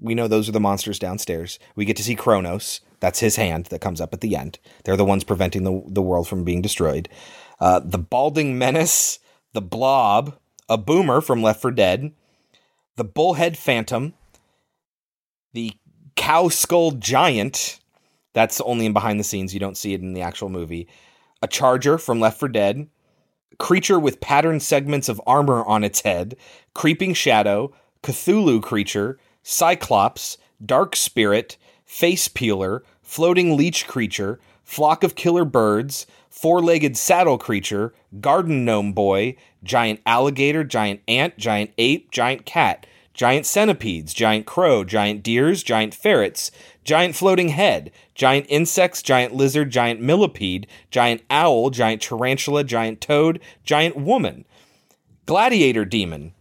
We 0.00 0.14
know 0.14 0.28
those 0.28 0.48
are 0.48 0.52
the 0.52 0.60
monsters 0.60 0.98
downstairs. 0.98 1.58
We 1.74 1.84
get 1.84 1.96
to 1.96 2.04
see 2.04 2.14
Kronos. 2.14 2.80
That's 3.00 3.20
his 3.20 3.36
hand 3.36 3.66
that 3.66 3.80
comes 3.80 4.00
up 4.00 4.12
at 4.12 4.20
the 4.20 4.36
end. 4.36 4.58
They're 4.84 4.96
the 4.96 5.04
ones 5.04 5.24
preventing 5.24 5.64
the, 5.64 5.82
the 5.86 6.02
world 6.02 6.28
from 6.28 6.44
being 6.44 6.62
destroyed. 6.62 7.08
Uh, 7.60 7.80
the 7.80 7.98
balding 7.98 8.58
menace, 8.58 9.18
the 9.52 9.60
blob, 9.60 10.36
a 10.68 10.76
boomer 10.78 11.20
from 11.20 11.42
Left 11.42 11.60
4 11.62 11.70
Dead, 11.72 12.12
the 12.96 13.04
bullhead 13.04 13.56
phantom, 13.56 14.14
the 15.52 15.72
cow 16.16 16.48
skull 16.48 16.92
giant. 16.92 17.80
That's 18.34 18.60
only 18.60 18.86
in 18.86 18.92
behind 18.92 19.18
the 19.18 19.24
scenes. 19.24 19.54
You 19.54 19.60
don't 19.60 19.76
see 19.76 19.94
it 19.94 20.00
in 20.00 20.12
the 20.12 20.22
actual 20.22 20.48
movie. 20.48 20.88
A 21.42 21.48
charger 21.48 21.98
from 21.98 22.20
Left 22.20 22.38
4 22.38 22.48
Dead. 22.48 22.88
Creature 23.58 23.98
with 23.98 24.20
patterned 24.20 24.62
segments 24.62 25.08
of 25.08 25.20
armor 25.26 25.64
on 25.64 25.82
its 25.82 26.02
head. 26.02 26.36
Creeping 26.74 27.14
shadow. 27.14 27.72
Cthulhu 28.02 28.62
creature. 28.62 29.18
Cyclops. 29.42 30.38
Dark 30.64 30.94
spirit. 30.94 31.56
Face 31.84 32.28
peeler. 32.28 32.84
Floating 33.02 33.56
leech 33.56 33.86
creature. 33.86 34.38
Flock 34.64 35.02
of 35.02 35.14
killer 35.14 35.44
birds. 35.44 36.06
Four 36.28 36.62
legged 36.62 36.96
saddle 36.96 37.38
creature. 37.38 37.94
Garden 38.20 38.64
gnome 38.64 38.92
boy. 38.92 39.36
Giant 39.64 40.00
alligator. 40.06 40.62
Giant 40.62 41.00
ant. 41.08 41.36
Giant 41.38 41.72
ape. 41.78 42.10
Giant 42.10 42.44
cat 42.44 42.86
giant 43.18 43.44
centipedes, 43.44 44.14
giant 44.14 44.46
crow, 44.46 44.84
giant 44.84 45.24
deers, 45.24 45.64
giant 45.64 45.92
ferrets, 45.92 46.52
giant 46.84 47.16
floating 47.16 47.48
head, 47.48 47.90
giant 48.14 48.46
insects, 48.48 49.02
giant 49.02 49.34
lizard, 49.34 49.70
giant 49.70 50.00
millipede, 50.00 50.68
giant 50.92 51.20
owl, 51.28 51.68
giant 51.68 52.00
tarantula, 52.00 52.62
giant 52.62 53.00
toad, 53.00 53.40
giant 53.64 53.96
woman, 53.96 54.44
gladiator 55.26 55.84
demon. 55.84 56.32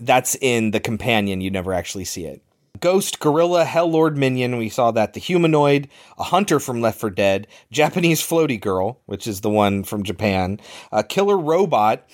That's 0.00 0.36
in 0.36 0.70
the 0.70 0.78
companion, 0.78 1.40
you 1.40 1.50
never 1.50 1.72
actually 1.72 2.04
see 2.04 2.26
it. 2.26 2.44
Ghost, 2.78 3.18
gorilla, 3.18 3.64
hell 3.64 3.90
lord 3.90 4.16
minion, 4.16 4.56
we 4.56 4.68
saw 4.68 4.92
that. 4.92 5.14
The 5.14 5.20
humanoid, 5.20 5.88
a 6.16 6.22
hunter 6.22 6.60
from 6.60 6.80
Left 6.80 7.00
4 7.00 7.10
Dead, 7.10 7.48
Japanese 7.72 8.22
floaty 8.22 8.60
girl, 8.60 9.00
which 9.06 9.26
is 9.26 9.40
the 9.40 9.50
one 9.50 9.82
from 9.82 10.04
Japan, 10.04 10.60
a 10.92 11.02
killer 11.02 11.36
robot, 11.36 12.08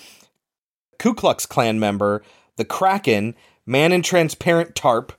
Ku 0.98 1.12
Klux 1.12 1.44
Klan 1.44 1.78
member, 1.78 2.22
the 2.56 2.64
Kraken, 2.64 3.34
man 3.66 3.92
in 3.92 4.02
transparent 4.02 4.74
tarp, 4.74 5.12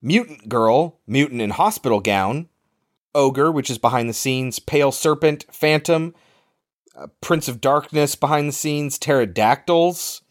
mutant 0.00 0.48
girl, 0.48 0.98
mutant 1.06 1.40
in 1.40 1.50
hospital 1.50 2.00
gown, 2.00 2.48
ogre, 3.14 3.52
which 3.52 3.70
is 3.70 3.78
behind 3.78 4.08
the 4.08 4.14
scenes, 4.14 4.58
pale 4.58 4.92
serpent, 4.92 5.44
phantom, 5.50 6.14
uh, 6.96 7.06
prince 7.20 7.48
of 7.48 7.60
darkness 7.60 8.14
behind 8.14 8.48
the 8.48 8.52
scenes, 8.52 8.98
pterodactyls, 8.98 10.22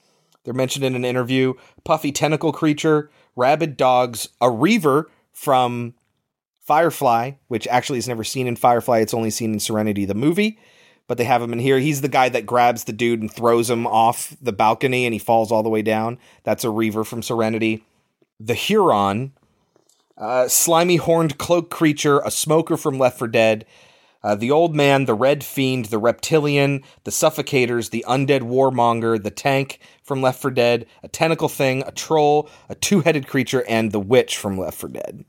They're 0.43 0.53
mentioned 0.53 0.85
in 0.85 0.95
an 0.95 1.05
interview. 1.05 1.53
Puffy 1.83 2.11
tentacle 2.11 2.51
creature, 2.51 3.09
rabid 3.35 3.77
dogs, 3.77 4.29
a 4.39 4.49
reaver 4.49 5.09
from 5.31 5.93
Firefly, 6.59 7.31
which 7.47 7.67
actually 7.67 7.99
is 7.99 8.07
never 8.07 8.23
seen 8.23 8.47
in 8.47 8.55
Firefly. 8.55 8.99
It's 8.99 9.13
only 9.13 9.29
seen 9.29 9.53
in 9.53 9.59
Serenity, 9.59 10.05
the 10.05 10.15
movie. 10.15 10.59
But 11.07 11.17
they 11.17 11.25
have 11.25 11.41
him 11.41 11.53
in 11.53 11.59
here. 11.59 11.79
He's 11.79 12.01
the 12.01 12.07
guy 12.07 12.29
that 12.29 12.45
grabs 12.45 12.85
the 12.85 12.93
dude 12.93 13.21
and 13.21 13.31
throws 13.31 13.69
him 13.69 13.85
off 13.85 14.35
the 14.41 14.53
balcony 14.53 15.05
and 15.05 15.13
he 15.13 15.19
falls 15.19 15.51
all 15.51 15.63
the 15.63 15.69
way 15.69 15.81
down. 15.81 16.17
That's 16.43 16.63
a 16.63 16.69
reaver 16.69 17.03
from 17.03 17.21
Serenity. 17.21 17.83
The 18.39 18.53
Huron, 18.53 19.33
uh, 20.17 20.47
slimy 20.47 20.95
horned 20.97 21.37
cloak 21.37 21.69
creature, 21.69 22.19
a 22.19 22.31
smoker 22.31 22.77
from 22.77 22.97
Left 22.97 23.19
4 23.19 23.27
Dead, 23.27 23.65
uh, 24.23 24.35
the 24.35 24.51
old 24.51 24.75
man, 24.75 25.05
the 25.05 25.13
red 25.15 25.43
fiend, 25.43 25.85
the 25.85 25.97
reptilian, 25.97 26.83
the 27.03 27.11
suffocators, 27.11 27.89
the 27.89 28.05
undead 28.07 28.41
warmonger, 28.41 29.21
the 29.21 29.31
tank 29.31 29.79
from 30.03 30.21
Left 30.21 30.39
4 30.41 30.51
Dead, 30.51 30.85
a 31.01 31.07
tentacle 31.07 31.49
thing, 31.49 31.83
a 31.87 31.91
troll, 31.91 32.49
a 32.69 32.75
two 32.75 33.01
headed 33.01 33.27
creature, 33.27 33.65
and 33.67 33.91
the 33.91 33.99
witch 33.99 34.37
from 34.37 34.59
Left 34.59 34.77
for 34.77 34.87
Dead. 34.87 35.25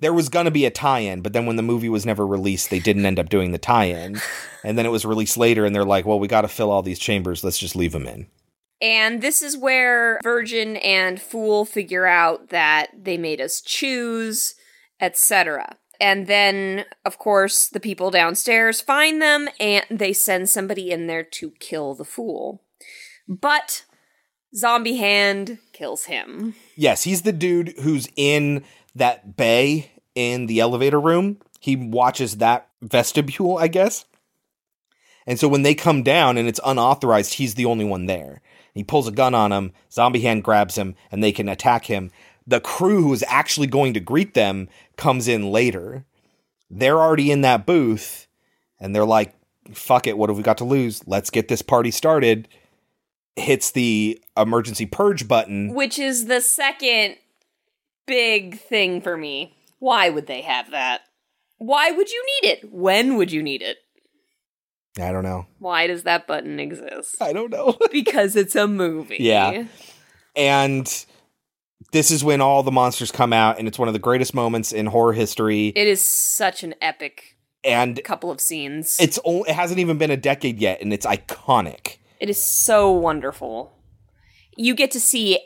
There 0.00 0.14
was 0.14 0.28
going 0.28 0.46
to 0.46 0.50
be 0.50 0.64
a 0.64 0.70
tie 0.70 1.00
in, 1.00 1.20
but 1.20 1.32
then 1.32 1.46
when 1.46 1.56
the 1.56 1.62
movie 1.62 1.88
was 1.88 2.06
never 2.06 2.26
released, 2.26 2.70
they 2.70 2.78
didn't 2.78 3.06
end 3.06 3.18
up 3.18 3.28
doing 3.28 3.52
the 3.52 3.58
tie 3.58 3.86
in. 3.86 4.20
And 4.62 4.76
then 4.76 4.84
it 4.84 4.90
was 4.90 5.06
released 5.06 5.38
later, 5.38 5.64
and 5.64 5.74
they're 5.74 5.86
like, 5.86 6.04
well, 6.04 6.20
we 6.20 6.28
got 6.28 6.42
to 6.42 6.48
fill 6.48 6.70
all 6.70 6.82
these 6.82 6.98
chambers. 6.98 7.42
Let's 7.42 7.58
just 7.58 7.74
leave 7.74 7.92
them 7.92 8.06
in. 8.06 8.26
And 8.82 9.22
this 9.22 9.40
is 9.40 9.56
where 9.56 10.20
Virgin 10.22 10.76
and 10.76 11.18
Fool 11.18 11.64
figure 11.64 12.04
out 12.04 12.50
that 12.50 12.90
they 12.94 13.16
made 13.16 13.40
us 13.40 13.62
choose, 13.62 14.54
etc. 15.00 15.76
And 16.00 16.26
then, 16.26 16.86
of 17.04 17.18
course, 17.18 17.68
the 17.68 17.80
people 17.80 18.10
downstairs 18.10 18.80
find 18.80 19.20
them 19.20 19.48
and 19.58 19.84
they 19.90 20.14
send 20.14 20.48
somebody 20.48 20.90
in 20.90 21.06
there 21.06 21.24
to 21.24 21.52
kill 21.60 21.94
the 21.94 22.04
fool. 22.04 22.62
But 23.28 23.84
Zombie 24.56 24.96
Hand 24.96 25.58
kills 25.74 26.04
him. 26.04 26.54
Yes, 26.74 27.02
he's 27.02 27.22
the 27.22 27.32
dude 27.32 27.74
who's 27.80 28.08
in 28.16 28.64
that 28.94 29.36
bay 29.36 29.92
in 30.14 30.46
the 30.46 30.60
elevator 30.60 31.00
room. 31.00 31.38
He 31.60 31.76
watches 31.76 32.38
that 32.38 32.68
vestibule, 32.82 33.58
I 33.58 33.68
guess. 33.68 34.04
And 35.26 35.38
so 35.38 35.48
when 35.48 35.62
they 35.62 35.74
come 35.74 36.02
down 36.02 36.38
and 36.38 36.48
it's 36.48 36.60
unauthorized, 36.64 37.34
he's 37.34 37.54
the 37.54 37.66
only 37.66 37.84
one 37.84 38.06
there. 38.06 38.40
He 38.74 38.84
pulls 38.84 39.06
a 39.06 39.12
gun 39.12 39.34
on 39.34 39.52
him, 39.52 39.72
Zombie 39.92 40.20
Hand 40.20 40.44
grabs 40.44 40.76
him, 40.76 40.94
and 41.10 41.22
they 41.22 41.32
can 41.32 41.48
attack 41.48 41.86
him. 41.86 42.10
The 42.46 42.60
crew 42.60 43.02
who 43.02 43.12
is 43.12 43.24
actually 43.28 43.66
going 43.66 43.94
to 43.94 44.00
greet 44.00 44.34
them 44.34 44.68
comes 44.96 45.28
in 45.28 45.50
later. 45.50 46.04
They're 46.70 46.98
already 46.98 47.30
in 47.30 47.42
that 47.42 47.66
booth, 47.66 48.26
and 48.78 48.94
they're 48.94 49.04
like, 49.04 49.34
fuck 49.72 50.06
it, 50.06 50.16
what 50.16 50.30
have 50.30 50.36
we 50.36 50.42
got 50.42 50.58
to 50.58 50.64
lose? 50.64 51.06
Let's 51.06 51.30
get 51.30 51.48
this 51.48 51.62
party 51.62 51.90
started. 51.90 52.48
Hits 53.36 53.70
the 53.70 54.20
emergency 54.36 54.86
purge 54.86 55.28
button. 55.28 55.74
Which 55.74 55.98
is 55.98 56.26
the 56.26 56.40
second 56.40 57.16
big 58.10 58.58
thing 58.58 59.00
for 59.00 59.16
me. 59.16 59.54
Why 59.78 60.10
would 60.10 60.26
they 60.26 60.40
have 60.40 60.72
that? 60.72 61.02
Why 61.58 61.92
would 61.92 62.10
you 62.10 62.24
need 62.42 62.48
it? 62.48 62.72
When 62.72 63.16
would 63.16 63.30
you 63.30 63.40
need 63.40 63.62
it? 63.62 63.76
I 65.00 65.12
don't 65.12 65.22
know. 65.22 65.46
Why 65.60 65.86
does 65.86 66.02
that 66.02 66.26
button 66.26 66.58
exist? 66.58 67.22
I 67.22 67.32
don't 67.32 67.52
know. 67.52 67.78
because 67.92 68.34
it's 68.34 68.56
a 68.56 68.66
movie. 68.66 69.18
Yeah. 69.20 69.66
And 70.34 71.06
this 71.92 72.10
is 72.10 72.24
when 72.24 72.40
all 72.40 72.64
the 72.64 72.72
monsters 72.72 73.12
come 73.12 73.32
out, 73.32 73.60
and 73.60 73.68
it's 73.68 73.78
one 73.78 73.86
of 73.86 73.94
the 73.94 74.00
greatest 74.00 74.34
moments 74.34 74.72
in 74.72 74.86
horror 74.86 75.12
history. 75.12 75.68
It 75.68 75.86
is 75.86 76.02
such 76.02 76.64
an 76.64 76.74
epic 76.82 77.36
and 77.62 78.02
couple 78.02 78.32
of 78.32 78.40
scenes. 78.40 78.96
It's 78.98 79.20
o- 79.24 79.44
it 79.44 79.54
hasn't 79.54 79.78
even 79.78 79.98
been 79.98 80.10
a 80.10 80.16
decade 80.16 80.58
yet, 80.58 80.80
and 80.80 80.92
it's 80.92 81.06
iconic. 81.06 81.98
It 82.18 82.28
is 82.28 82.42
so 82.42 82.90
wonderful. 82.90 83.72
You 84.56 84.74
get 84.74 84.90
to 84.92 85.00
see 85.00 85.38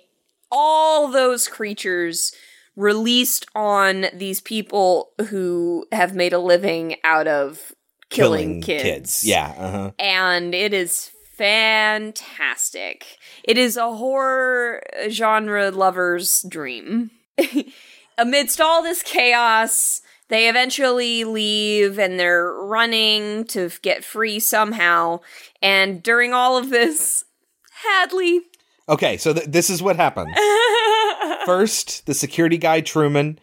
all 0.51 1.11
those 1.11 1.49
creatures 1.49 2.33
released 2.77 3.47
on 3.55 4.07
these 4.15 4.41
people 4.41 5.13
who 5.29 5.87
have 5.93 6.15
made 6.15 6.33
a 6.33 6.39
living 6.39 6.97
out 7.05 7.27
of 7.27 7.73
killing, 8.11 8.61
kids. 8.63 9.25
Yeah. 9.25 9.55
Uh-huh. 9.57 9.91
And 9.99 10.55
it 10.55 10.73
is 10.73 11.11
fantastic. 11.37 13.19
It 13.43 13.59
is 13.59 13.77
a 13.77 13.93
horror 13.93 14.83
genre 15.09 15.71
lover's 15.71 16.45
dream. 16.49 17.11
Amidst 18.19 18.61
all 18.61 18.83
this 18.83 19.03
chaos, 19.03 20.01
they 20.29 20.49
eventually 20.49 21.25
leave 21.25 21.99
and 21.99 22.19
they're 22.19 22.53
running 22.53 23.45
to 23.47 23.71
get 23.83 24.05
free 24.05 24.39
somehow. 24.39 25.21
And 25.61 26.03
during 26.03 26.33
all 26.33 26.57
of 26.57 26.71
this, 26.71 27.25
Hadley. 27.73 28.41
Okay, 28.89 29.17
so 29.17 29.33
th- 29.33 29.47
this 29.47 29.71
is 29.71 29.83
what 29.83 29.97
happens. 29.97 30.29
First, 31.47 32.07
the 32.07 32.15
security 32.15 32.59
guy 32.59 32.81
Truman 32.81 33.39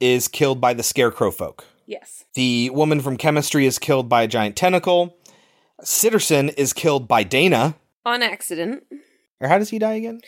is 0.00 0.28
killed 0.28 0.60
by 0.60 0.74
the 0.74 0.82
scarecrow 0.82 1.30
folk. 1.30 1.64
Yes. 1.86 2.24
The 2.34 2.70
woman 2.70 3.00
from 3.00 3.16
chemistry 3.16 3.64
is 3.66 3.78
killed 3.78 4.08
by 4.08 4.22
a 4.22 4.28
giant 4.28 4.56
tentacle. 4.56 5.16
Sitterson 5.82 6.52
is 6.56 6.72
killed 6.72 7.06
by 7.08 7.22
Dana. 7.22 7.76
On 8.04 8.22
accident. 8.22 8.84
Or 9.40 9.48
how 9.48 9.58
does 9.58 9.70
he 9.70 9.78
die 9.78 9.94
again? 9.94 10.20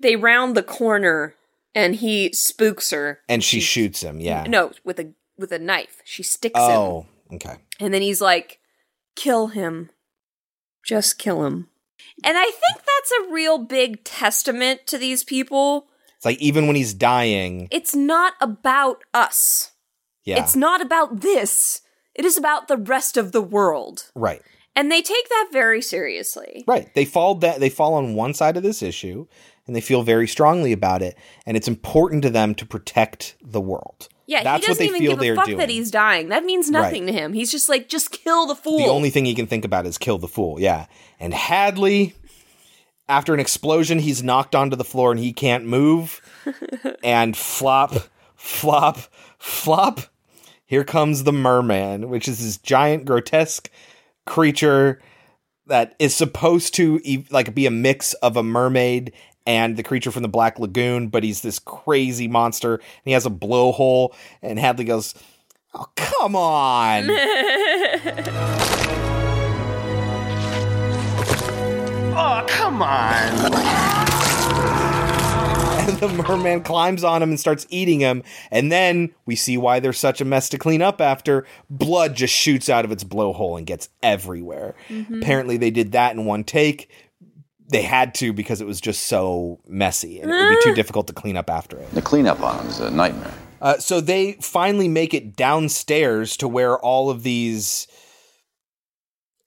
They 0.00 0.16
round 0.16 0.56
the 0.56 0.62
corner 0.62 1.34
and 1.74 1.94
he 1.96 2.32
spooks 2.32 2.90
her. 2.90 3.20
And 3.28 3.42
she 3.42 3.60
shoots 3.60 4.02
him, 4.02 4.20
yeah. 4.20 4.44
No, 4.48 4.72
with 4.84 4.98
a 5.00 5.12
with 5.38 5.52
a 5.52 5.58
knife. 5.58 6.02
She 6.04 6.22
sticks 6.22 6.58
Oh, 6.58 7.06
him. 7.30 7.36
okay. 7.36 7.56
And 7.80 7.92
then 7.94 8.02
he's 8.02 8.20
like, 8.20 8.60
kill 9.16 9.48
him. 9.48 9.90
Just 10.84 11.18
kill 11.18 11.44
him. 11.44 11.68
And 12.24 12.36
I 12.36 12.44
think 12.44 12.76
that's 12.78 13.12
a 13.28 13.32
real 13.32 13.58
big 13.58 14.04
testament 14.04 14.86
to 14.86 14.98
these 14.98 15.24
people. 15.24 15.86
It's 16.22 16.24
like 16.26 16.40
even 16.40 16.68
when 16.68 16.76
he's 16.76 16.94
dying, 16.94 17.66
It's 17.72 17.96
not 17.96 18.34
about 18.40 19.02
us. 19.12 19.72
yeah. 20.22 20.40
It's 20.40 20.54
not 20.54 20.80
about 20.80 21.20
this. 21.20 21.80
It 22.14 22.24
is 22.24 22.38
about 22.38 22.68
the 22.68 22.76
rest 22.76 23.16
of 23.16 23.32
the 23.32 23.42
world. 23.42 24.10
right. 24.14 24.40
And 24.76 24.90
they 24.90 25.02
take 25.02 25.28
that 25.28 25.48
very 25.52 25.82
seriously. 25.82 26.64
Right. 26.66 26.88
They 26.94 27.04
fall 27.04 27.34
that 27.36 27.58
they 27.60 27.68
fall 27.68 27.92
on 27.94 28.14
one 28.14 28.32
side 28.34 28.56
of 28.56 28.62
this 28.62 28.82
issue 28.82 29.26
and 29.66 29.74
they 29.76 29.80
feel 29.82 30.02
very 30.02 30.26
strongly 30.28 30.72
about 30.72 31.02
it 31.02 31.18
and 31.44 31.56
it's 31.58 31.68
important 31.68 32.22
to 32.22 32.30
them 32.30 32.54
to 32.54 32.64
protect 32.64 33.34
the 33.42 33.60
world. 33.60 34.08
Yeah, 34.26 34.44
That's 34.44 34.64
he 34.64 34.70
what 34.70 34.78
doesn't 34.78 34.78
they 34.78 34.88
even 34.88 35.00
feel 35.00 35.10
give 35.10 35.18
a 35.18 35.22
they're 35.22 35.34
fuck 35.36 35.44
doing. 35.46 35.58
that 35.58 35.68
he's 35.68 35.90
dying. 35.90 36.28
That 36.28 36.44
means 36.44 36.70
nothing 36.70 37.04
Right. 37.06 37.12
to 37.12 37.18
him. 37.20 37.32
He's 37.34 37.50
just 37.50 37.68
like, 37.68 37.88
just 37.88 38.12
kill 38.12 38.46
the 38.46 38.54
fool. 38.54 38.78
The 38.78 38.86
only 38.86 39.10
thing 39.10 39.24
he 39.26 39.34
can 39.34 39.46
think 39.48 39.64
about 39.66 39.84
is 39.86 39.98
kill 39.98 40.16
the 40.18 40.28
fool. 40.28 40.58
Yeah. 40.60 40.86
And 41.20 41.34
Hadley, 41.34 42.14
after 43.08 43.34
an 43.34 43.40
explosion, 43.40 43.98
he's 43.98 44.22
knocked 44.22 44.54
onto 44.54 44.76
the 44.76 44.84
floor 44.84 45.10
and 45.10 45.20
he 45.20 45.32
can't 45.32 45.64
move. 45.64 46.20
and 47.04 47.36
flop, 47.36 47.94
flop, 48.34 48.98
flop. 49.38 50.00
Here 50.64 50.84
comes 50.84 51.24
the 51.24 51.32
merman, 51.32 52.08
which 52.08 52.26
is 52.28 52.42
this 52.42 52.56
giant, 52.56 53.04
grotesque 53.04 53.70
creature 54.24 55.00
that 55.66 55.94
is 55.98 56.14
supposed 56.14 56.74
to 56.74 57.00
like 57.30 57.54
be 57.54 57.66
a 57.66 57.70
mix 57.70 58.14
of 58.14 58.36
a 58.36 58.42
mermaid 58.42 59.12
and 59.46 59.76
the 59.76 59.82
creature 59.82 60.10
from 60.10 60.22
the 60.22 60.28
Black 60.28 60.58
Lagoon, 60.58 61.08
but 61.08 61.24
he's 61.24 61.42
this 61.42 61.58
crazy 61.58 62.28
monster 62.28 62.74
and 62.76 62.82
he 63.04 63.12
has 63.12 63.26
a 63.26 63.30
blowhole. 63.30 64.14
And 64.40 64.58
Hadley 64.58 64.84
goes, 64.84 65.14
"Oh, 65.74 65.86
come 65.96 66.36
on!" 66.36 67.08
Oh, 72.24 72.44
come 72.48 72.82
on. 72.82 73.52
and 75.88 75.98
the 75.98 76.08
merman 76.08 76.62
climbs 76.62 77.02
on 77.02 77.20
him 77.22 77.30
and 77.30 77.40
starts 77.40 77.66
eating 77.68 77.98
him. 78.00 78.22
And 78.52 78.70
then 78.70 79.12
we 79.26 79.34
see 79.34 79.56
why 79.58 79.80
there's 79.80 79.98
such 79.98 80.20
a 80.20 80.24
mess 80.24 80.48
to 80.50 80.58
clean 80.58 80.80
up 80.82 81.00
after. 81.00 81.44
Blood 81.68 82.14
just 82.14 82.32
shoots 82.32 82.68
out 82.70 82.84
of 82.84 82.92
its 82.92 83.02
blowhole 83.02 83.58
and 83.58 83.66
gets 83.66 83.88
everywhere. 84.02 84.74
Mhm. 84.88 85.20
Apparently, 85.20 85.56
they 85.56 85.70
did 85.72 85.92
that 85.92 86.14
in 86.14 86.24
one 86.24 86.44
take. 86.44 86.88
They 87.68 87.82
had 87.82 88.14
to 88.16 88.32
because 88.32 88.60
it 88.60 88.66
was 88.66 88.80
just 88.80 89.04
so 89.04 89.58
messy 89.66 90.20
and 90.20 90.30
it 90.30 90.34
would 90.34 90.50
be 90.50 90.62
too 90.62 90.74
difficult 90.74 91.06
to 91.08 91.12
clean 91.12 91.36
up 91.36 91.50
after 91.50 91.76
it. 91.78 91.90
The 91.92 92.02
cleanup 92.02 92.40
on 92.40 92.60
him 92.60 92.66
is 92.68 92.78
a 92.80 92.90
nightmare. 92.90 93.32
Uh, 93.60 93.78
so 93.78 94.00
they 94.00 94.32
finally 94.40 94.88
make 94.88 95.14
it 95.14 95.34
downstairs 95.36 96.36
to 96.36 96.46
where 96.48 96.78
all 96.78 97.10
of 97.10 97.22
these 97.22 97.86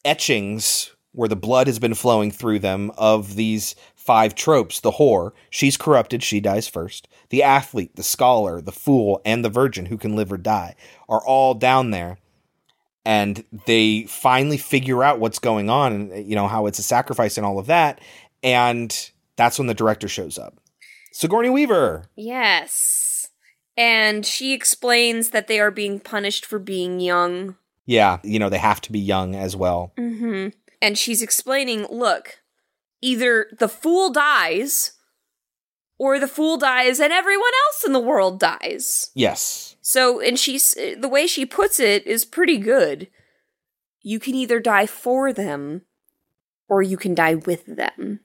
etchings, 0.04 0.92
where 1.16 1.30
the 1.30 1.36
blood 1.36 1.68
has 1.68 1.80
been 1.80 1.94
flowing 1.94 2.30
through 2.30 2.60
them, 2.60 2.92
of 2.98 3.36
these 3.36 3.76
five 3.96 4.36
tropes 4.36 4.80
the 4.80 4.94
whore, 4.94 5.32
she's 5.50 5.78
corrupted, 5.78 6.22
she 6.22 6.40
dies 6.40 6.68
first. 6.68 7.08
The 7.30 7.42
athlete, 7.42 7.96
the 7.96 8.04
scholar, 8.04 8.62
the 8.62 8.72
fool, 8.72 9.22
and 9.26 9.44
the 9.44 9.50
virgin 9.50 9.88
who 9.88 9.98
can 9.98 10.16
live 10.16 10.32
or 10.32 10.38
die 10.38 10.76
are 11.10 11.26
all 11.26 11.54
down 11.54 11.92
there. 11.92 12.18
And 13.06 13.44
they 13.66 14.04
finally 14.04 14.58
figure 14.58 15.04
out 15.04 15.20
what's 15.20 15.40
going 15.40 15.70
on 15.70 15.94
and, 15.94 16.28
you 16.28 16.36
know, 16.36 16.48
how 16.48 16.66
it's 16.66 16.80
a 16.80 16.84
sacrifice 16.84 17.38
and 17.38 17.46
all 17.46 17.60
of 17.60 17.68
that. 17.68 18.02
And 18.44 19.12
that's 19.36 19.58
when 19.58 19.68
the 19.68 19.74
director 19.74 20.08
shows 20.08 20.38
up. 20.38 20.60
Sigourney 21.12 21.50
Weaver. 21.50 22.10
Yes. 22.16 23.30
And 23.78 24.26
she 24.26 24.54
explains 24.54 25.30
that 25.30 25.48
they 25.48 25.60
are 25.60 25.72
being 25.72 26.00
punished 26.00 26.46
for 26.46 26.60
being 26.60 27.00
young. 27.00 27.56
Yeah, 27.86 28.20
you 28.24 28.40
know, 28.40 28.50
they 28.50 28.58
have 28.58 28.82
to 28.82 28.92
be 28.92 29.00
young 29.00 29.36
as 29.36 29.56
well. 29.56 29.94
hmm 29.98 30.50
And 30.86 31.00
she's 31.00 31.24
explaining 31.24 31.88
look, 31.90 32.42
either 33.02 33.48
the 33.58 33.68
fool 33.68 34.12
dies 34.12 34.92
or 35.98 36.20
the 36.20 36.28
fool 36.28 36.58
dies 36.58 37.00
and 37.00 37.12
everyone 37.12 37.50
else 37.66 37.84
in 37.84 37.92
the 37.92 38.00
world 38.00 38.40
dies. 38.40 39.10
Yes. 39.16 39.78
So, 39.82 40.20
and 40.22 40.38
she's 40.38 40.76
the 40.76 41.10
way 41.10 41.26
she 41.26 41.44
puts 41.44 41.80
it 41.80 42.06
is 42.06 42.24
pretty 42.24 42.60
good. 42.60 43.08
You 44.04 44.20
can 44.20 44.36
either 44.36 44.60
die 44.60 44.86
for 44.86 45.34
them 45.34 45.82
or 46.70 46.84
you 46.84 46.98
can 46.98 47.16
die 47.16 47.34
with 47.34 47.66
them. 47.66 48.20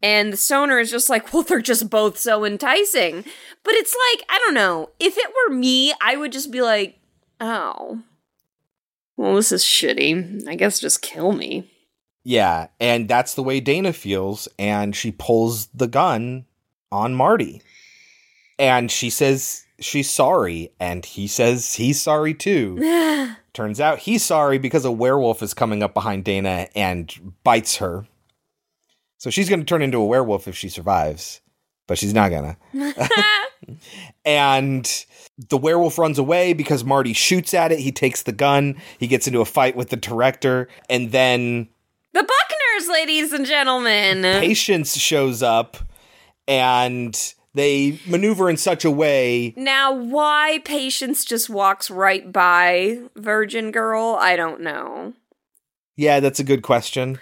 And 0.00 0.32
the 0.32 0.36
stoner 0.36 0.78
is 0.78 0.92
just 0.92 1.10
like, 1.10 1.32
well, 1.34 1.42
they're 1.42 1.60
just 1.60 1.90
both 1.90 2.18
so 2.18 2.44
enticing. 2.44 3.24
But 3.64 3.74
it's 3.74 3.96
like, 4.12 4.24
I 4.30 4.38
don't 4.38 4.54
know. 4.54 4.90
If 5.00 5.18
it 5.18 5.32
were 5.34 5.56
me, 5.56 5.92
I 6.00 6.14
would 6.14 6.30
just 6.30 6.52
be 6.52 6.62
like, 6.62 7.00
oh, 7.40 8.04
well, 9.18 9.34
this 9.34 9.50
is 9.50 9.64
shitty. 9.64 10.48
I 10.48 10.54
guess 10.54 10.80
just 10.80 11.02
kill 11.02 11.32
me. 11.32 11.70
Yeah, 12.22 12.68
and 12.78 13.08
that's 13.08 13.34
the 13.34 13.42
way 13.42 13.58
Dana 13.58 13.92
feels, 13.92 14.48
and 14.58 14.94
she 14.94 15.10
pulls 15.10 15.66
the 15.68 15.88
gun 15.88 16.46
on 16.92 17.14
Marty. 17.14 17.60
And 18.58 18.90
she 18.90 19.10
says 19.10 19.66
she's 19.80 20.08
sorry, 20.08 20.70
and 20.78 21.04
he 21.04 21.26
says 21.26 21.74
he's 21.74 22.00
sorry 22.00 22.32
too. 22.32 22.78
Turns 23.52 23.80
out 23.80 24.00
he's 24.00 24.24
sorry 24.24 24.58
because 24.58 24.84
a 24.84 24.92
werewolf 24.92 25.42
is 25.42 25.52
coming 25.52 25.82
up 25.82 25.94
behind 25.94 26.24
Dana 26.24 26.68
and 26.76 27.34
bites 27.42 27.76
her. 27.76 28.06
So 29.18 29.30
she's 29.30 29.48
going 29.48 29.60
to 29.60 29.66
turn 29.66 29.82
into 29.82 29.98
a 29.98 30.06
werewolf 30.06 30.46
if 30.46 30.56
she 30.56 30.68
survives, 30.68 31.40
but 31.88 31.98
she's 31.98 32.14
not 32.14 32.30
to. 32.30 32.56
and 34.24 35.06
the 35.48 35.58
werewolf 35.58 35.98
runs 35.98 36.18
away 36.18 36.52
because 36.52 36.84
Marty 36.84 37.12
shoots 37.12 37.52
at 37.54 37.72
it. 37.72 37.80
He 37.80 37.90
takes 37.90 38.22
the 38.22 38.30
gun. 38.30 38.76
He 38.98 39.08
gets 39.08 39.26
into 39.26 39.40
a 39.40 39.44
fight 39.44 39.74
with 39.74 39.88
the 39.88 39.96
director, 39.96 40.68
and 40.88 41.10
then 41.10 41.68
the 42.12 42.20
Buckners, 42.20 42.88
ladies 42.92 43.32
and 43.32 43.44
gentlemen. 43.44 44.22
Patience 44.22 44.96
shows 44.96 45.42
up, 45.42 45.78
and 46.46 47.34
they 47.54 47.98
maneuver 48.06 48.48
in 48.48 48.56
such 48.56 48.84
a 48.84 48.90
way. 48.90 49.54
Now, 49.56 49.92
why 49.92 50.60
Patience 50.64 51.24
just 51.24 51.50
walks 51.50 51.90
right 51.90 52.30
by 52.30 52.98
Virgin 53.16 53.72
Girl, 53.72 54.16
I 54.20 54.36
don't 54.36 54.60
know. 54.60 55.14
Yeah, 55.96 56.20
that's 56.20 56.38
a 56.38 56.44
good 56.44 56.62
question. 56.62 57.18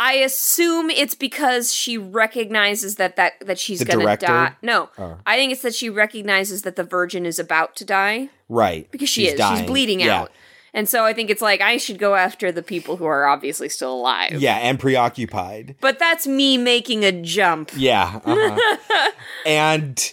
I 0.00 0.14
assume 0.14 0.90
it's 0.90 1.14
because 1.16 1.72
she 1.72 1.98
recognizes 1.98 2.96
that 2.96 3.16
that 3.16 3.34
that 3.40 3.58
she's 3.58 3.80
The 3.80 3.84
gonna 3.84 4.02
director? 4.02 4.26
die. 4.26 4.52
No, 4.62 4.90
Oh. 4.98 5.16
I 5.26 5.36
think 5.36 5.52
it's 5.52 5.62
that 5.62 5.74
she 5.74 5.90
recognizes 5.90 6.62
that 6.62 6.76
the 6.76 6.84
virgin 6.84 7.26
is 7.26 7.38
about 7.38 7.74
to 7.76 7.84
die 7.84 8.28
Right. 8.48 8.88
because 8.90 9.08
she 9.08 9.24
She's 9.24 9.32
is. 9.32 9.38
dying. 9.38 9.58
She's 9.58 9.66
bleeding 9.66 10.00
Yeah. 10.00 10.20
out, 10.22 10.32
and 10.72 10.88
so 10.88 11.04
I 11.04 11.12
think 11.14 11.30
it's 11.30 11.42
like 11.42 11.60
I 11.60 11.78
should 11.78 11.98
go 11.98 12.14
after 12.14 12.52
the 12.52 12.62
people 12.62 12.96
who 12.98 13.06
are 13.06 13.26
obviously 13.26 13.68
still 13.68 13.92
alive. 13.94 14.32
Yeah, 14.40 14.56
and 14.56 14.78
preoccupied. 14.78 15.74
But 15.80 15.98
that's 15.98 16.26
me 16.28 16.56
making 16.58 17.04
a 17.04 17.10
jump. 17.10 17.70
Yeah. 17.76 18.20
uh-huh. 18.24 19.10
and 19.46 20.12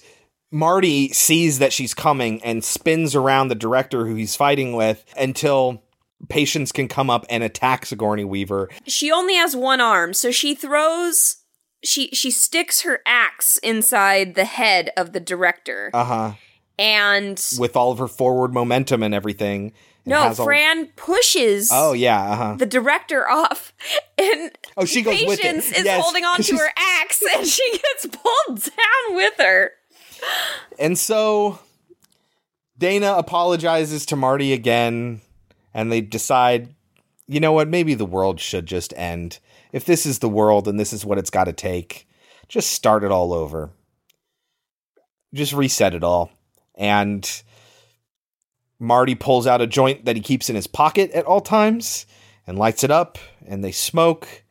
Marty 0.52 1.10
sees 1.10 1.60
that 1.60 1.74
she's 1.74 1.94
coming 1.94 2.41
and 2.44 2.64
spins 2.64 3.14
around 3.16 3.49
the 3.49 3.56
director 3.56 4.06
who 4.07 4.16
he's 4.16 4.36
fighting 4.36 4.74
with 4.76 5.03
until 5.18 5.84
Patience 6.30 6.72
can 6.72 6.88
come 6.88 7.10
up 7.10 7.26
and 7.30 7.44
attack 7.44 7.86
Sigourney 7.86 8.24
Weaver. 8.24 8.70
she 8.88 9.12
only 9.12 9.36
has 9.36 9.56
one 9.56 9.82
arm, 9.82 10.14
so 10.14 10.32
she 10.32 10.56
throws. 10.56 11.38
She 11.84 12.08
she 12.10 12.32
sticks 12.32 12.82
her 12.82 13.02
axe 13.06 13.58
inside 13.58 14.34
the 14.36 14.46
head 14.46 14.90
of 14.98 15.12
the 15.14 15.20
director, 15.20 15.92
Uh 15.94 16.04
huh. 16.04 16.32
and 16.80 17.40
With 17.60 17.76
all 17.76 17.92
of 17.92 18.00
her 18.00 18.08
forward 18.08 18.54
momentum 18.54 19.04
and 19.04 19.14
everything. 19.14 19.66
and 20.04 20.12
no, 20.12 20.22
has 20.24 20.40
all- 20.40 20.46
Fran 20.46 20.88
pushes. 20.96 21.70
Oh, 21.72 21.94
yeah. 21.94 22.20
Uh 22.32 22.36
huh. 22.36 22.56
the 22.58 22.66
director 22.66 23.30
off, 23.30 23.72
and 24.18 24.52
Oh, 24.78 24.86
she 24.86 25.04
goes 25.04 25.22
with 25.26 25.38
it. 25.40 25.42
Patience 25.42 25.72
is 25.78 25.86
Yes, 25.86 26.02
holding 26.04 26.26
on 26.26 26.42
to 26.42 26.58
her 26.58 26.70
axe, 27.02 27.22
and 27.36 27.46
she 27.46 27.72
gets 27.72 28.08
pulled 28.08 28.64
down 28.64 29.16
with 29.16 29.34
her. 29.38 29.72
And 30.80 30.98
so 30.98 31.60
Dana 32.78 33.14
apologizes 33.18 34.06
to 34.08 34.16
Marty 34.16 34.54
again, 34.54 35.22
and 35.76 35.91
they 35.91 35.99
decide, 35.99 36.73
you 37.27 37.41
know 37.41 37.52
what, 37.52 37.68
maybe 37.68 37.93
the 37.93 38.06
world 38.06 38.39
should 38.39 38.65
just 38.65 38.93
end. 38.95 39.39
If 39.73 39.84
this 39.84 40.06
is 40.06 40.19
the 40.19 40.30
world 40.30 40.69
and 40.69 40.80
this 40.80 40.93
is 40.93 41.06
what 41.06 41.18
it's 41.18 41.30
got 41.30 41.43
to 41.43 41.53
take, 41.53 42.07
just 42.47 42.72
start 42.72 43.03
it 43.03 43.11
all 43.11 43.34
over. 43.34 43.72
Just 45.34 45.52
reset 45.52 45.93
it 45.93 46.03
all. 46.03 46.31
And 46.76 47.30
Marty 48.80 49.15
pulls 49.15 49.45
out 49.45 49.61
a 49.61 49.68
joint 49.68 50.06
that 50.06 50.15
he 50.15 50.22
keeps 50.22 50.49
in 50.49 50.56
his 50.56 50.65
pocket 50.65 51.11
at 51.11 51.26
all 51.26 51.41
times 51.41 52.06
and 52.47 52.57
lights 52.57 52.85
it 52.85 52.91
up, 52.91 53.18
and 53.45 53.61
they 53.61 53.73
smoke. 53.73 54.43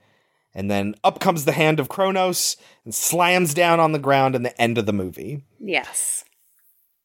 And 0.55 0.71
then 0.71 0.95
up 1.03 1.21
comes 1.21 1.47
the 1.47 1.53
hand 1.53 1.81
of 1.81 1.89
Kronos 1.89 2.59
and 2.85 2.95
slams 2.95 3.55
down 3.55 3.81
on 3.81 3.93
the 3.93 3.99
ground 3.99 4.35
in 4.35 4.43
the 4.43 4.61
end 4.61 4.77
of 4.77 4.85
the 4.85 4.93
movie. 4.93 5.43
Yes. 5.59 6.25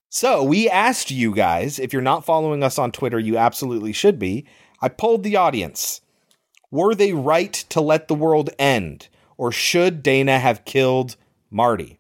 So 0.10 0.44
we 0.44 0.68
asked 0.69 1.11
you 1.11 1.34
guys, 1.34 1.77
if 1.80 1.94
you're 1.94 2.02
not 2.02 2.26
following 2.26 2.64
us 2.64 2.80
on 2.80 2.91
Twitter, 2.91 3.19
you 3.19 3.38
absolutely 3.38 3.94
should 3.94 4.18
be. 4.18 4.45
I 4.81 4.90
polled 4.90 5.23
the 5.23 5.36
audience. 5.36 6.02
Were 6.72 6.95
they 6.95 7.14
right 7.14 7.53
to 7.53 7.80
let 7.81 8.07
the 8.07 8.15
world 8.15 8.49
end? 8.57 9.07
Or 9.38 9.52
should 9.52 10.02
Dana 10.03 10.40
have 10.40 10.65
killed 10.65 11.15
Marty? 11.52 11.99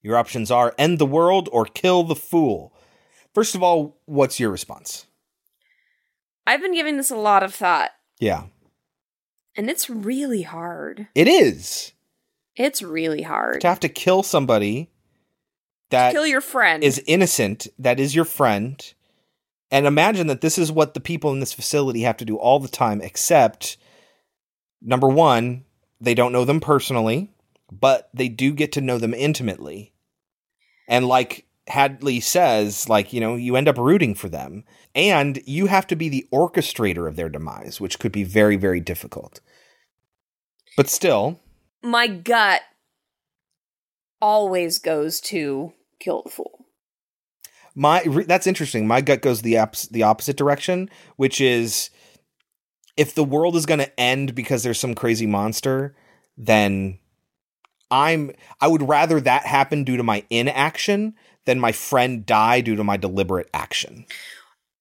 Your 0.00 0.16
options 0.16 0.50
are 0.50 0.74
end 0.78 0.98
the 0.98 1.06
world 1.06 1.48
or 1.52 1.64
kill 1.64 2.02
the 2.04 2.16
fool. 2.16 2.74
First 3.34 3.54
of 3.54 3.62
all, 3.62 3.98
what's 4.06 4.40
your 4.40 4.50
response? 4.50 5.06
I've 6.46 6.60
been 6.60 6.74
giving 6.74 6.96
this 6.96 7.10
a 7.10 7.16
lot 7.16 7.42
of 7.44 7.54
thought, 7.54 7.90
Yeah, 8.18 8.44
and 9.56 9.70
it's 9.70 9.88
really 9.88 10.42
hard. 10.42 11.06
it 11.14 11.28
is. 11.28 11.92
It's 12.56 12.82
really 12.82 13.22
hard. 13.22 13.60
To 13.60 13.68
have 13.68 13.78
to 13.80 13.88
kill 13.88 14.22
somebody 14.24 14.90
that 15.92 16.12
Kill 16.12 16.26
your 16.26 16.40
friend. 16.40 16.82
is 16.84 17.00
innocent, 17.06 17.68
that 17.78 17.98
is 17.98 18.14
your 18.14 18.24
friend. 18.24 18.92
And 19.70 19.86
imagine 19.86 20.26
that 20.26 20.42
this 20.42 20.58
is 20.58 20.70
what 20.70 20.92
the 20.92 21.00
people 21.00 21.32
in 21.32 21.40
this 21.40 21.54
facility 21.54 22.02
have 22.02 22.18
to 22.18 22.26
do 22.26 22.36
all 22.36 22.58
the 22.60 22.68
time, 22.68 23.00
except 23.00 23.78
number 24.82 25.08
one, 25.08 25.64
they 26.00 26.12
don't 26.14 26.32
know 26.32 26.44
them 26.44 26.60
personally, 26.60 27.30
but 27.70 28.10
they 28.12 28.28
do 28.28 28.52
get 28.52 28.72
to 28.72 28.82
know 28.82 28.98
them 28.98 29.14
intimately. 29.14 29.94
And 30.88 31.06
like 31.06 31.46
Hadley 31.68 32.20
says, 32.20 32.88
like, 32.88 33.12
you 33.12 33.20
know, 33.20 33.34
you 33.36 33.56
end 33.56 33.68
up 33.68 33.78
rooting 33.78 34.14
for 34.14 34.28
them. 34.28 34.64
And 34.94 35.40
you 35.46 35.66
have 35.66 35.86
to 35.86 35.96
be 35.96 36.10
the 36.10 36.26
orchestrator 36.32 37.08
of 37.08 37.16
their 37.16 37.30
demise, 37.30 37.80
which 37.80 37.98
could 37.98 38.12
be 38.12 38.24
very, 38.24 38.56
very 38.56 38.80
difficult. 38.80 39.40
But 40.76 40.90
still, 40.90 41.40
My 41.82 42.08
gut 42.08 42.60
always 44.20 44.78
goes 44.78 45.20
to 45.20 45.72
kill 46.02 46.22
the 46.22 46.30
fool. 46.30 46.66
my 47.74 48.02
re- 48.04 48.24
that's 48.24 48.46
interesting. 48.46 48.86
My 48.86 49.00
gut 49.00 49.22
goes 49.22 49.42
the 49.42 49.58
ops- 49.58 49.88
the 49.88 50.02
opposite 50.02 50.36
direction, 50.36 50.90
which 51.16 51.40
is 51.40 51.90
if 52.96 53.14
the 53.14 53.24
world 53.24 53.56
is 53.56 53.64
going 53.66 53.80
to 53.80 54.00
end 54.00 54.34
because 54.34 54.62
there's 54.62 54.78
some 54.80 54.94
crazy 54.94 55.26
monster, 55.26 55.94
then 56.36 56.98
I'm 57.90 58.32
I 58.60 58.68
would 58.68 58.86
rather 58.88 59.20
that 59.20 59.46
happen 59.46 59.84
due 59.84 59.96
to 59.96 60.02
my 60.02 60.24
inaction 60.30 61.14
than 61.46 61.58
my 61.58 61.72
friend 61.72 62.24
die 62.26 62.60
due 62.60 62.76
to 62.76 62.84
my 62.84 62.96
deliberate 62.96 63.48
action. 63.54 64.04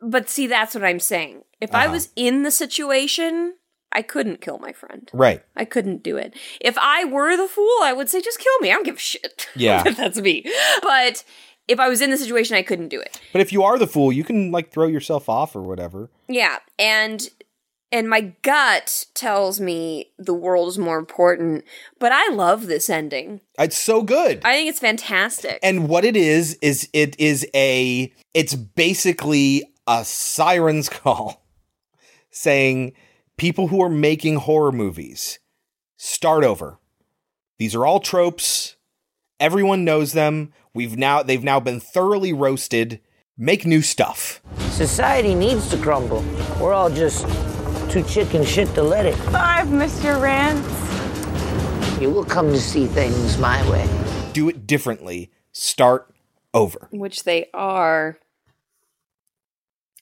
But 0.02 0.30
see, 0.30 0.48
that's 0.48 0.76
what 0.76 0.84
I'm 0.84 1.00
saying. 1.00 1.44
If 1.60 1.74
I 1.74 1.86
Uh-huh. 1.86 1.94
was 1.94 2.10
in 2.16 2.44
the 2.44 2.52
situation, 2.52 3.56
I 3.94 4.02
couldn't 4.02 4.42
kill 4.42 4.60
my 4.60 4.72
friend. 4.72 5.10
Right. 5.14 5.44
I 5.56 5.66
couldn't 5.66 6.04
do 6.04 6.18
it. 6.18 6.34
If 6.60 6.78
I 6.78 7.06
were 7.06 7.36
the 7.36 7.48
fool, 7.48 7.78
I 7.84 7.94
would 7.94 8.10
say, 8.10 8.22
just 8.22 8.40
kill 8.40 8.60
me. 8.60 8.70
I 8.70 8.74
don't 8.74 8.86
give 8.86 8.96
a 8.96 9.00
shit. 9.00 9.48
Yeah. 9.56 9.84
that's 9.84 10.20
me. 10.20 10.44
But 10.82 11.24
if 11.68 11.80
I 11.80 11.88
was 11.90 12.02
in 12.02 12.10
the 12.10 12.18
situation, 12.18 12.56
I 12.56 12.64
couldn't 12.64 12.90
do 12.90 13.00
it. 13.00 13.20
But 13.32 13.42
if 13.42 13.52
you 13.54 13.64
are 13.64 13.78
the 13.78 13.88
fool, 13.88 14.12
you 14.12 14.24
can 14.24 14.52
like 14.52 14.72
throw 14.72 14.88
yourself 14.88 15.30
off 15.30 15.56
or 15.56 15.62
whatever. 15.62 16.10
Yeah, 16.28 16.60
and 16.80 17.30
and 17.92 18.10
my 18.10 18.34
gut 18.42 19.06
tells 19.14 19.60
me 19.60 20.12
the 20.18 20.34
world 20.34 20.70
is 20.70 20.78
more 20.78 20.98
important, 20.98 21.66
but 22.00 22.12
I 22.14 22.30
love 22.30 22.68
this 22.68 22.90
ending. 22.90 23.42
It's 23.60 23.78
so 23.78 24.02
good. 24.02 24.42
I 24.46 24.54
think 24.54 24.70
it's 24.70 24.80
fantastic. 24.80 25.60
And 25.62 25.90
what 25.90 26.06
it 26.06 26.16
is 26.16 26.58
is 26.62 26.90
it 26.94 27.20
is 27.20 27.46
a 27.54 28.12
it's 28.34 28.56
basically 28.56 29.64
a 29.88 30.06
siren's 30.06 30.88
call 30.90 31.46
saying 32.32 32.94
people 33.42 33.70
who 33.70 33.82
are 33.82 33.90
making 33.90 34.36
horror 34.36 34.72
movies 34.72 35.40
start 35.98 36.44
over. 36.44 36.78
These 37.58 37.74
are 37.74 37.88
all 37.88 38.00
tropes. 38.00 38.76
Everyone 39.40 39.84
knows 39.84 40.14
them. 40.14 40.54
We've 40.76 40.96
now 40.96 41.24
they've 41.24 41.44
now 41.44 41.60
been 41.60 41.80
thoroughly 41.80 42.34
roasted. 42.34 43.02
Make 43.36 43.66
new 43.66 43.82
stuff. 43.82 44.44
Society 44.70 45.34
needs 45.34 45.72
to 45.72 45.78
crumble. 45.78 46.24
We're 46.60 46.74
all 46.74 46.92
just 46.92 47.26
too 47.90 48.04
chicken 48.04 48.46
shit 48.46 48.68
to 48.76 48.84
let 48.84 49.08
it. 49.08 49.20
I've 49.30 49.72
missed 49.72 50.04
your 50.04 50.20
rants. 50.20 50.70
You 52.00 52.12
will 52.12 52.26
come 52.26 52.50
to 52.50 52.62
see 52.62 52.86
things 52.86 53.40
my 53.40 53.68
way. 53.72 53.90
Do 54.34 54.50
it 54.50 54.68
differently. 54.68 55.32
Start 55.52 56.14
over. 56.54 56.90
Which 56.92 57.24
they 57.24 57.50
are. 57.56 58.20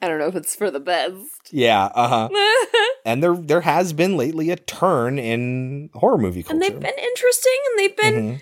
I 0.01 0.07
don't 0.07 0.19
know 0.19 0.27
if 0.27 0.35
it's 0.35 0.55
for 0.55 0.71
the 0.71 0.80
best. 0.80 1.15
Yeah, 1.51 1.85
uh 1.95 2.30
huh. 2.30 2.65
and 3.05 3.23
there 3.23 3.35
there 3.35 3.61
has 3.61 3.91
been 3.93 4.15
lately 4.17 4.49
a 4.51 4.55
turn 4.55 5.17
in 5.17 5.89
horror 5.95 6.17
movie 6.19 6.43
culture. 6.43 6.53
and 6.53 6.61
they've 6.61 6.80
been 6.80 6.99
interesting 6.99 7.57
and 7.71 7.80
they've 7.80 7.97
been 7.97 8.13
Mhm. 8.38 8.41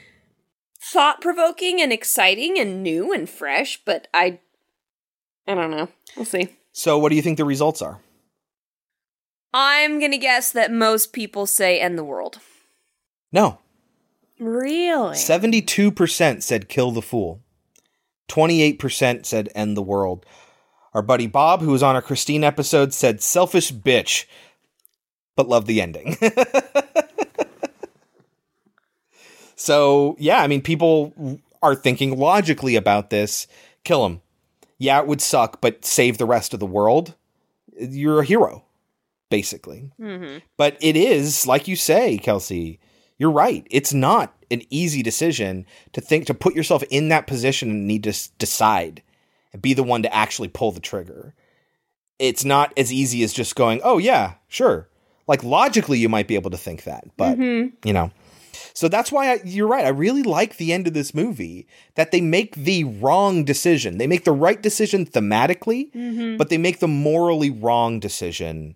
thought 0.81 1.21
provoking 1.21 1.81
and 1.81 1.93
exciting 1.93 2.59
and 2.59 2.84
new 2.84 3.13
and 3.13 3.29
fresh, 3.29 3.81
but 3.85 4.07
I 4.13 4.39
I 5.47 5.55
don't 5.55 5.71
know. 5.71 5.88
We'll 6.17 6.25
see. 6.25 6.49
So, 6.73 6.97
what 6.97 7.09
do 7.09 7.15
you 7.15 7.21
think 7.21 7.38
the 7.38 7.45
results 7.45 7.81
are? 7.81 8.01
I'm 9.53 9.99
gonna 9.99 10.17
guess 10.17 10.51
that 10.51 10.71
most 10.71 11.13
people 11.13 11.45
say 11.45 11.79
end 11.79 11.97
the 11.97 12.03
world. 12.03 12.39
No, 13.31 13.59
Really? 14.39 15.15
seventy-two 15.15 15.91
percent 15.91 16.43
said 16.43 16.69
kill 16.69 16.91
the 16.91 17.01
fool. 17.01 17.41
Twenty-eight 18.27 18.77
percent 18.79 19.25
said 19.25 19.49
end 19.55 19.75
the 19.77 19.81
world. 19.81 20.25
Our 20.93 21.01
buddy 21.01 21.27
Bob, 21.27 21.61
who 21.61 21.72
was 21.72 21.84
on 21.84 21.95
our 21.95 22.01
Christine 22.01 22.43
episode, 22.43 22.93
said 22.93 23.22
selfish 23.22 23.72
bitch, 23.72 24.26
but 25.35 25.47
loved 25.47 25.68
the 25.68 25.81
ending. 25.81 26.18
so 29.55 30.15
yeah, 30.19 30.41
I 30.41 30.47
mean, 30.47 30.61
people 30.61 31.39
are 31.61 31.76
thinking 31.76 32.18
logically 32.18 32.76
about 32.76 33.09
this. 33.09 33.47
Kill 33.84 34.05
him. 34.05 34.22
Yeah, 34.77 34.99
it 34.99 35.07
would 35.07 35.22
suck, 35.22 35.59
but 35.61 35.85
save 35.85 36.18
the 36.18 36.26
rest 36.26 36.53
of 36.53 36.59
the 36.59 36.65
world. 36.65 37.15
You're 37.80 38.22
a 38.22 38.26
hero, 38.26 38.64
basically. 39.30 39.91
Mm-hmm. 39.99 40.39
But 40.55 40.77
it 40.81 40.95
is, 40.95 41.47
like 41.47 41.68
you 41.68 41.76
say, 41.76 42.18
Kelsey, 42.18 42.80
you're 43.18 43.31
right. 43.31 43.65
It's 43.72 43.93
not 43.93 44.35
an 44.51 44.61
easy 44.69 45.01
decision 45.01 45.65
to 45.93 46.01
think 46.01 46.26
to 46.27 46.34
put 46.34 46.55
yourself 46.55 46.84
in 46.89 47.09
that 47.09 47.27
position 47.27 47.69
and 47.69 47.88
need 47.88 48.03
to 48.03 48.11
s- 48.11 48.30
decide 48.38 49.01
and 49.53 49.61
be 49.61 49.74
the 49.74 49.84
one 49.84 50.03
to 50.03 50.14
actually 50.14 50.48
pull 50.49 50.72
the 50.72 50.80
trigger. 50.80 51.34
It's 52.19 52.44
not 52.45 52.74
as 52.78 52.91
easy 52.91 53.24
as 53.24 53.34
just 53.34 53.56
going, 53.56 53.80
oh, 53.84 53.98
yeah, 53.98 54.34
sure. 54.48 54.90
Like 55.28 55.44
logically, 55.44 55.99
you 55.99 56.10
might 56.10 56.28
be 56.28 56.36
able 56.36 56.52
to 56.52 56.57
think 56.57 56.84
that, 56.84 57.06
but 57.18 57.38
Mhm. 57.38 57.74
you 57.84 57.94
know. 57.94 58.11
So 58.74 58.88
that's 58.88 59.11
why 59.11 59.34
I, 59.34 59.40
you're 59.44 59.68
right. 59.68 59.86
I 59.86 59.90
really 59.90 60.24
like 60.24 60.57
the 60.57 60.72
end 60.74 60.88
of 60.88 60.94
this 60.94 61.14
movie 61.14 61.68
that 61.95 62.11
they 62.11 62.22
make 62.22 62.56
the 62.56 62.84
wrong 62.86 63.44
decision. 63.44 63.98
They 63.98 64.07
make 64.07 64.24
the 64.24 64.32
right 64.32 64.61
decision 64.61 65.06
thematically, 65.06 65.91
Mhm. 65.94 66.38
but 66.38 66.49
they 66.49 66.57
make 66.57 66.80
the 66.80 66.88
morally 66.88 67.49
wrong 67.49 67.99
decision, 67.99 68.76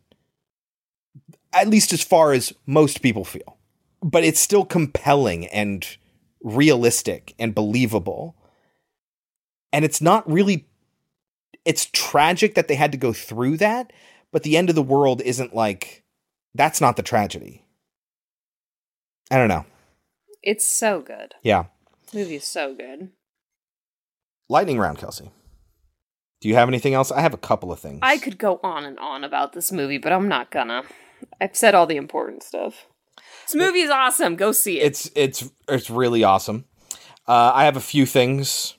at 1.54 1.68
least 1.68 1.94
as 1.94 2.02
far 2.02 2.32
as 2.34 2.54
most 2.66 3.02
people 3.02 3.26
feel. 3.26 3.58
But 4.04 4.24
it's 4.24 4.40
still 4.40 4.66
compelling 4.66 5.48
and 5.48 5.86
realistic 6.44 7.34
and 7.40 7.54
believable. 7.56 8.36
And 9.74 9.86
it's 9.86 10.02
not 10.02 10.30
really, 10.30 10.68
it's 11.66 11.88
tragic 11.92 12.56
that 12.56 12.68
they 12.68 12.76
had 12.76 12.92
to 12.92 12.98
go 12.98 13.14
through 13.14 13.58
that, 13.58 13.94
but 14.32 14.44
the 14.44 14.58
end 14.58 14.70
of 14.70 14.76
the 14.76 14.82
world 14.82 15.22
isn't 15.22 15.56
like, 15.56 16.04
that's 16.54 16.82
not 16.82 16.98
the 16.98 17.04
tragedy. 17.04 17.66
I 19.30 19.38
don't 19.38 19.48
know. 19.48 19.66
It's 20.44 20.68
so 20.68 21.02
good. 21.02 21.36
Yeah. 21.44 21.66
Movie 22.14 22.36
is 22.36 22.46
so 22.46 22.76
good. 22.76 23.10
Lightning 24.50 24.78
round, 24.78 24.98
Kelsey. 24.98 25.32
Do 26.42 26.50
you 26.50 26.56
have 26.56 26.68
anything 26.68 26.94
else? 26.94 27.12
I 27.12 27.22
have 27.22 27.34
a 27.34 27.38
couple 27.38 27.72
of 27.72 27.80
things. 27.80 28.00
I 28.02 28.18
could 28.18 28.38
go 28.38 28.60
on 28.64 28.84
and 28.84 29.00
on 29.00 29.24
about 29.24 29.54
this 29.54 29.72
movie, 29.72 30.00
but 30.00 30.12
I'm 30.12 30.28
not 30.28 30.52
gonna. 30.52 30.84
I've 31.40 31.56
said 31.56 31.76
all 31.76 31.86
the 31.86 31.96
important 31.98 32.44
stuff. 32.44 32.88
This 33.46 33.56
movie 33.56 33.82
is 33.82 33.92
awesome. 33.92 34.36
Go 34.36 34.52
see 34.52 34.80
it. 34.80 34.88
It's 34.88 35.12
it's 35.16 35.50
it's 35.70 35.90
really 35.90 36.24
awesome. 36.24 36.66
Uh, 37.28 37.52
I 37.54 37.66
have 37.66 37.78
a 37.78 37.82
few 37.82 38.08
things. 38.08 38.76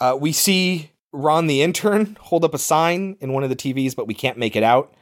Uh, 0.00 0.16
we 0.18 0.32
see 0.32 0.90
Ron 1.12 1.46
the 1.46 1.62
intern 1.62 2.16
hold 2.20 2.44
up 2.44 2.54
a 2.54 2.58
sign 2.58 3.16
in 3.20 3.32
one 3.32 3.42
of 3.42 3.50
the 3.50 3.56
TVs, 3.56 3.94
but 3.94 4.06
we 4.06 4.14
can't 4.14 4.38
make 4.38 4.56
it 4.56 4.62
out. 4.62 4.94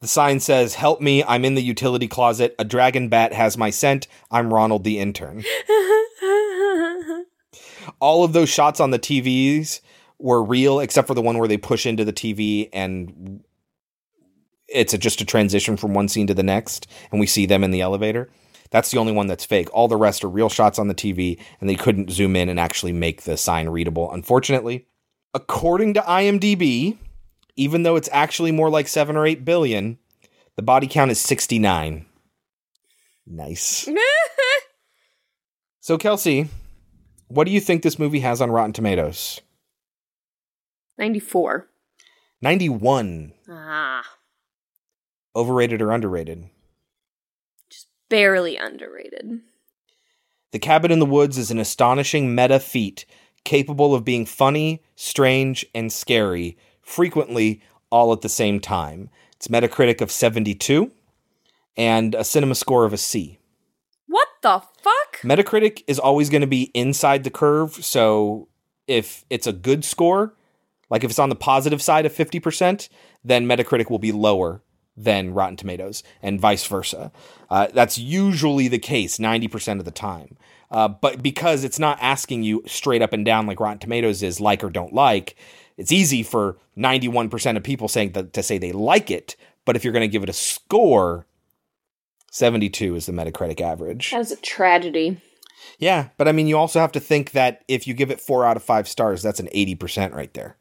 The 0.00 0.08
sign 0.08 0.40
says, 0.40 0.74
"Help 0.74 1.00
me! 1.00 1.22
I'm 1.24 1.44
in 1.44 1.54
the 1.54 1.62
utility 1.62 2.08
closet. 2.08 2.54
A 2.58 2.64
dragon 2.64 3.08
bat 3.08 3.32
has 3.34 3.58
my 3.58 3.68
scent. 3.70 4.06
I'm 4.30 4.52
Ronald 4.52 4.84
the 4.84 4.98
intern." 4.98 5.44
All 8.00 8.24
of 8.24 8.32
those 8.32 8.48
shots 8.48 8.80
on 8.80 8.92
the 8.92 8.98
TVs 8.98 9.80
were 10.18 10.42
real, 10.42 10.80
except 10.80 11.06
for 11.06 11.14
the 11.14 11.22
one 11.22 11.36
where 11.38 11.48
they 11.48 11.58
push 11.58 11.84
into 11.84 12.04
the 12.04 12.12
TV 12.12 12.68
and 12.72 13.42
it's 14.70 14.94
a, 14.94 14.98
just 14.98 15.20
a 15.20 15.24
transition 15.24 15.76
from 15.76 15.94
one 15.94 16.08
scene 16.08 16.26
to 16.28 16.34
the 16.34 16.42
next, 16.42 16.86
and 17.10 17.20
we 17.20 17.26
see 17.26 17.46
them 17.46 17.64
in 17.64 17.70
the 17.70 17.80
elevator. 17.80 18.30
That's 18.70 18.90
the 18.90 18.98
only 18.98 19.12
one 19.12 19.26
that's 19.26 19.44
fake. 19.44 19.68
All 19.72 19.88
the 19.88 19.96
rest 19.96 20.22
are 20.24 20.28
real 20.28 20.48
shots 20.48 20.78
on 20.78 20.88
the 20.88 20.94
TV, 20.94 21.40
and 21.60 21.68
they 21.68 21.74
couldn't 21.74 22.10
zoom 22.10 22.36
in 22.36 22.48
and 22.48 22.60
actually 22.60 22.92
make 22.92 23.22
the 23.22 23.36
sign 23.36 23.68
readable, 23.68 24.12
unfortunately. 24.12 24.86
According 25.34 25.94
to 25.94 26.00
IMDb, 26.02 26.96
even 27.56 27.82
though 27.82 27.96
it's 27.96 28.08
actually 28.12 28.52
more 28.52 28.70
like 28.70 28.86
7 28.88 29.16
or 29.16 29.26
8 29.26 29.44
billion, 29.44 29.98
the 30.56 30.62
body 30.62 30.86
count 30.86 31.10
is 31.10 31.20
69. 31.20 32.06
Nice. 33.26 33.88
So, 35.82 35.96
Kelsey, 35.96 36.46
what 37.28 37.44
do 37.44 37.50
you 37.52 37.60
think 37.60 37.82
this 37.82 37.98
movie 37.98 38.20
has 38.20 38.42
on 38.42 38.50
Rotten 38.50 38.74
Tomatoes? 38.74 39.40
94. 40.98 41.68
91. 42.42 43.32
Ah, 43.48 44.04
Overrated 45.34 45.80
or 45.80 45.90
underrated? 45.90 46.50
Barely 48.10 48.58
underrated. 48.58 49.40
The 50.52 50.58
Cabin 50.58 50.90
in 50.90 50.98
the 50.98 51.06
Woods 51.06 51.38
is 51.38 51.50
an 51.50 51.58
astonishing 51.58 52.34
meta 52.34 52.60
feat 52.60 53.06
capable 53.44 53.94
of 53.94 54.04
being 54.04 54.26
funny, 54.26 54.82
strange, 54.96 55.64
and 55.74 55.90
scary, 55.90 56.58
frequently 56.82 57.62
all 57.90 58.12
at 58.12 58.20
the 58.20 58.28
same 58.28 58.60
time. 58.60 59.08
It's 59.36 59.48
Metacritic 59.48 60.02
of 60.02 60.10
72 60.10 60.90
and 61.76 62.14
a 62.14 62.24
cinema 62.24 62.54
score 62.54 62.84
of 62.84 62.92
a 62.92 62.98
C. 62.98 63.38
What 64.06 64.28
the 64.42 64.60
fuck? 64.82 65.20
Metacritic 65.22 65.84
is 65.86 65.98
always 65.98 66.28
going 66.28 66.42
to 66.42 66.46
be 66.46 66.70
inside 66.74 67.24
the 67.24 67.30
curve, 67.30 67.82
so 67.84 68.48
if 68.86 69.24
it's 69.30 69.46
a 69.46 69.52
good 69.52 69.84
score, 69.84 70.34
like 70.90 71.04
if 71.04 71.10
it's 71.10 71.18
on 71.18 71.28
the 71.28 71.36
positive 71.36 71.80
side 71.80 72.04
of 72.04 72.12
50%, 72.12 72.88
then 73.24 73.46
Metacritic 73.46 73.88
will 73.88 73.98
be 73.98 74.12
lower 74.12 74.62
than 75.04 75.34
Rotten 75.34 75.56
Tomatoes, 75.56 76.02
and 76.22 76.40
vice 76.40 76.66
versa. 76.66 77.10
Uh, 77.48 77.68
that's 77.72 77.98
usually 77.98 78.68
the 78.68 78.78
case 78.78 79.18
90% 79.18 79.78
of 79.78 79.84
the 79.84 79.90
time. 79.90 80.36
Uh, 80.70 80.88
but 80.88 81.22
because 81.22 81.64
it's 81.64 81.78
not 81.78 81.98
asking 82.00 82.42
you 82.42 82.62
straight 82.66 83.02
up 83.02 83.12
and 83.12 83.24
down 83.24 83.46
like 83.46 83.60
Rotten 83.60 83.78
Tomatoes 83.78 84.22
is 84.22 84.40
like 84.40 84.62
or 84.62 84.70
don't 84.70 84.92
like, 84.92 85.36
it's 85.76 85.90
easy 85.90 86.22
for 86.22 86.58
91% 86.76 87.56
of 87.56 87.62
people 87.62 87.88
saying 87.88 88.12
that, 88.12 88.32
to 88.34 88.42
say 88.42 88.58
they 88.58 88.72
like 88.72 89.10
it. 89.10 89.34
But 89.64 89.76
if 89.76 89.84
you're 89.84 89.92
going 89.92 90.08
to 90.08 90.12
give 90.12 90.22
it 90.22 90.28
a 90.28 90.34
score, 90.34 91.26
72 92.30 92.94
is 92.94 93.06
the 93.06 93.12
Metacritic 93.12 93.60
average. 93.60 94.12
That 94.12 94.18
was 94.18 94.30
a 94.30 94.36
tragedy. 94.36 95.20
Yeah, 95.78 96.08
but 96.16 96.28
I 96.28 96.32
mean, 96.32 96.46
you 96.46 96.56
also 96.56 96.78
have 96.80 96.92
to 96.92 97.00
think 97.00 97.32
that 97.32 97.64
if 97.66 97.86
you 97.86 97.94
give 97.94 98.10
it 98.10 98.20
four 98.20 98.44
out 98.44 98.56
of 98.56 98.62
five 98.62 98.86
stars, 98.88 99.22
that's 99.22 99.40
an 99.40 99.48
80% 99.54 100.14
right 100.14 100.32
there. 100.34 100.56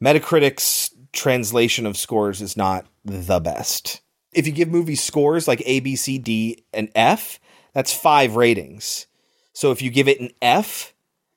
Metacritic's 0.00 0.85
translation 1.16 1.86
of 1.86 1.96
scores 1.96 2.40
is 2.40 2.56
not 2.56 2.86
the 3.04 3.40
best. 3.40 4.00
If 4.32 4.46
you 4.46 4.52
give 4.52 4.68
movies 4.68 5.02
scores 5.02 5.48
like 5.48 5.62
A, 5.64 5.80
B, 5.80 5.96
C, 5.96 6.18
D, 6.18 6.64
and 6.72 6.90
F, 6.94 7.40
that's 7.72 7.92
five 7.92 8.36
ratings. 8.36 9.06
So 9.52 9.72
if 9.72 9.82
you 9.82 9.90
give 9.90 10.08
it 10.08 10.20
an 10.20 10.30
F, 10.42 10.94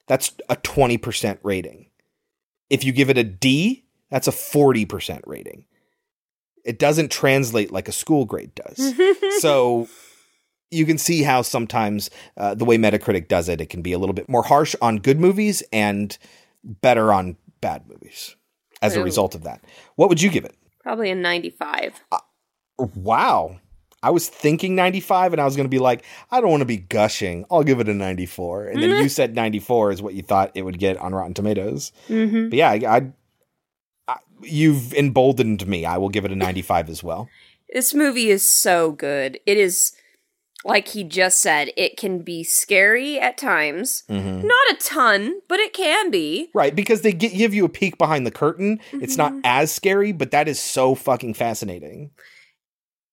that's 0.08 0.34
a 0.50 0.56
20% 0.58 1.40
rating. 1.44 1.88
If 2.70 2.84
you 2.84 2.92
give 2.92 3.10
it 3.10 3.18
a 3.18 3.24
D, 3.24 3.86
that's 4.10 4.28
a 4.28 4.32
40% 4.32 5.22
rating. 5.26 5.66
It 6.66 6.78
doesn't 6.78 7.12
translate 7.12 7.72
like 7.72 7.88
a 7.88 7.94
school 7.94 8.26
grade 8.26 8.54
does. 8.54 8.94
so 9.40 9.88
you 10.70 10.86
can 10.86 10.98
see 10.98 11.24
how 11.24 11.42
sometimes 11.42 12.10
uh, 12.38 12.54
the 12.54 12.66
way 12.66 12.78
Metacritic 12.78 13.28
does 13.28 13.50
it, 13.50 13.62
it 13.62 13.70
can 13.70 13.82
be 13.82 13.94
a 13.94 13.98
little 13.98 14.14
bit 14.14 14.30
more 14.30 14.44
harsh 14.44 14.76
on 14.82 14.98
good 14.98 15.20
movies 15.20 15.64
and 15.72 16.18
better 16.64 17.14
on 17.14 17.38
bad 17.62 17.88
movies 17.88 18.36
as 18.82 18.96
a 18.96 19.04
result 19.04 19.36
of 19.36 19.44
that. 19.44 19.64
What 19.96 20.10
would 20.10 20.22
you 20.22 20.30
give 20.30 20.46
it? 20.46 20.56
Probably 20.84 21.10
a 21.10 21.16
95. 21.16 22.02
Wow. 22.78 23.60
I 24.02 24.12
was 24.12 24.30
thinking 24.30 24.76
95 24.76 25.34
and 25.34 25.42
I 25.42 25.46
was 25.46 25.58
going 25.58 25.66
to 25.66 25.70
be 25.70 25.80
like, 25.80 26.06
I 26.32 26.40
don't 26.40 26.50
want 26.50 26.62
to 26.62 26.66
be 26.66 26.78
gushing. 26.78 27.46
I'll 27.52 27.64
give 27.64 27.82
it 27.82 27.90
a 27.90 27.94
94. 27.94 28.68
And 28.68 28.82
then 28.82 29.04
you 29.04 29.10
said 29.10 29.36
94 29.36 29.92
is 29.92 30.02
what 30.02 30.14
you 30.14 30.22
thought 30.24 30.52
it 30.56 30.62
would 30.62 30.80
get 30.80 30.96
on 30.98 31.14
Rotten 31.14 31.34
Tomatoes. 31.34 31.92
Mhm. 32.08 32.50
But 32.50 32.58
yeah, 32.58 32.70
I, 32.70 32.76
I, 32.98 33.12
I, 34.08 34.18
you've 34.42 34.94
emboldened 34.94 35.68
me. 35.68 35.86
I 35.86 35.98
will 35.98 36.08
give 36.10 36.24
it 36.24 36.32
a 36.32 36.36
95 36.36 36.90
as 36.90 37.04
well. 37.04 37.28
This 37.74 37.94
movie 37.94 38.30
is 38.30 38.50
so 38.50 38.94
good. 38.94 39.38
It 39.46 39.58
is, 39.58 39.92
like 40.66 40.90
he 40.90 41.04
just 41.04 41.42
said, 41.42 41.72
it 41.78 41.96
can 41.98 42.20
be 42.20 42.44
scary 42.44 43.20
at 43.20 43.38
times. 43.38 44.04
Mhm. 44.10 44.44
Not 44.44 44.72
a 44.72 44.76
ton, 44.76 45.42
but 45.48 45.60
it 45.60 45.74
can 45.74 46.12
be. 46.12 46.50
Right, 46.54 46.76
because 46.76 47.02
they 47.02 47.14
gi- 47.14 47.30
give 47.30 47.54
you 47.54 47.66
a 47.66 47.70
peek 47.70 47.98
behind 47.98 48.26
the 48.28 48.32
curtain. 48.32 48.80
It's 48.94 49.18
not 49.18 49.34
as 49.44 49.72
scary, 49.72 50.12
but 50.12 50.32
that 50.32 50.48
is 50.48 50.60
so 50.60 50.96
fucking 50.96 51.34
fascinating. 51.36 52.12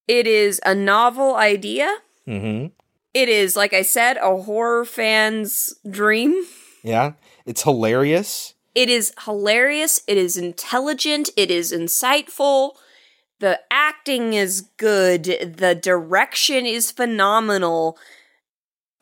It 0.08 0.26
is 0.26 0.60
a 0.64 0.74
novel 0.74 1.34
idea. 1.36 1.88
Mm-hmm. 2.28 2.66
It 3.14 3.28
is, 3.28 3.56
like 3.56 3.72
I 3.72 3.82
said, 3.82 4.18
a 4.18 4.36
horror 4.42 4.84
fan's 4.84 5.72
dream. 5.88 6.34
Yeah, 6.82 7.12
it's 7.46 7.62
hilarious. 7.62 8.54
It 8.74 8.90
is 8.90 9.12
hilarious. 9.24 10.02
It 10.06 10.18
is 10.18 10.36
intelligent. 10.36 11.30
It 11.36 11.50
is 11.50 11.72
insightful. 11.72 12.72
The 13.40 13.60
acting 13.70 14.32
is 14.32 14.62
good. 14.78 15.24
The 15.24 15.74
direction 15.74 16.64
is 16.64 16.90
phenomenal. 16.90 17.98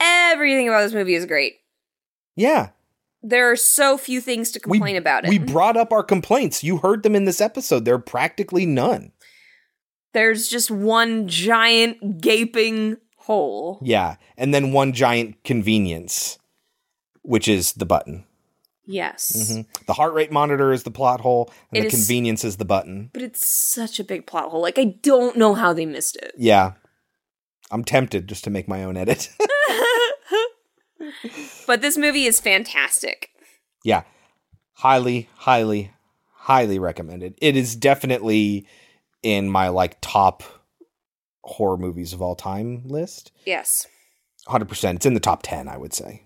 Everything 0.01 0.69
about 0.69 0.83
this 0.83 0.93
movie 0.93 1.15
is 1.15 1.27
great. 1.27 1.61
Yeah. 2.37 2.71
There 3.23 3.51
are 3.51 3.57
so 3.57 3.97
few 3.97 4.21
things 4.21 4.51
to 4.53 4.61
complain 4.61 4.97
about 4.97 5.25
it. 5.25 5.31
We 5.31 5.39
brought 5.39 5.77
up 5.77 5.93
our 5.93 6.03
complaints. 6.03 6.63
You 6.63 6.79
heard 6.79 7.03
them 7.03 7.15
in 7.15 7.25
this 7.25 7.41
episode. 7.41 7.85
There 7.85 7.95
are 7.95 7.99
practically 7.99 8.67
none. 8.67 9.13
There's 10.13 10.49
just 10.49 10.71
one 10.71 11.27
giant 11.29 12.21
gaping 12.21 12.99
hole. 13.17 13.81
Yeah. 13.83 14.17
And 14.37 14.53
then 14.53 14.73
one 14.73 14.93
giant 14.93 15.43
convenience, 15.43 16.39
which 17.23 17.49
is 17.49 17.73
the 17.73 17.87
button. 17.87 18.25
Yes. 18.87 19.53
hmm 19.53 19.61
The 19.87 19.95
heart 19.95 20.13
rate 20.15 20.31
monitor 20.33 20.73
is 20.73 20.83
the 20.83 20.91
plot 20.91 21.21
hole, 21.21 21.51
and 21.73 21.79
It 21.79 21.81
the 21.91 21.97
is- 21.97 22.07
convenience 22.07 22.45
is 22.45 22.57
the 22.59 22.65
button. 22.65 23.11
But 23.13 23.23
it's 23.23 23.47
such 23.47 23.99
a 24.01 24.05
big 24.05 24.27
plot 24.27 24.51
hole. 24.51 24.61
Like, 24.61 24.79
I 24.79 24.85
don't 25.03 25.37
know 25.37 25.55
how 25.55 25.73
they 25.73 25.87
missed 25.87 26.17
it. 26.17 26.33
Yeah. 26.37 26.73
I'm 27.71 27.85
tempted 27.85 28.29
just 28.29 28.45
to 28.45 28.51
make 28.51 28.69
my 28.69 28.85
own 28.85 28.97
edit. 28.97 29.31
But 31.67 31.81
this 31.81 31.97
movie 31.99 32.25
is 32.25 32.41
fantastic. 32.41 33.31
yeah. 33.85 34.03
Highly, 34.79 35.29
highly, 35.37 35.93
highly 36.33 36.79
recommended. 36.81 37.39
It 37.41 37.57
is 37.57 37.77
definitely 37.77 38.67
in 39.23 39.49
my 39.49 39.69
like 39.69 39.99
top 40.01 40.43
horror 41.43 41.77
movies 41.77 42.13
of 42.13 42.21
all 42.21 42.35
time 42.35 42.83
list. 42.87 43.31
Yes. 43.47 43.87
100%. 44.49 44.97
It's 44.97 45.07
in 45.07 45.15
the 45.15 45.21
top 45.21 45.43
10, 45.43 45.69
I 45.69 45.77
would 45.79 45.95
say. 45.95 46.25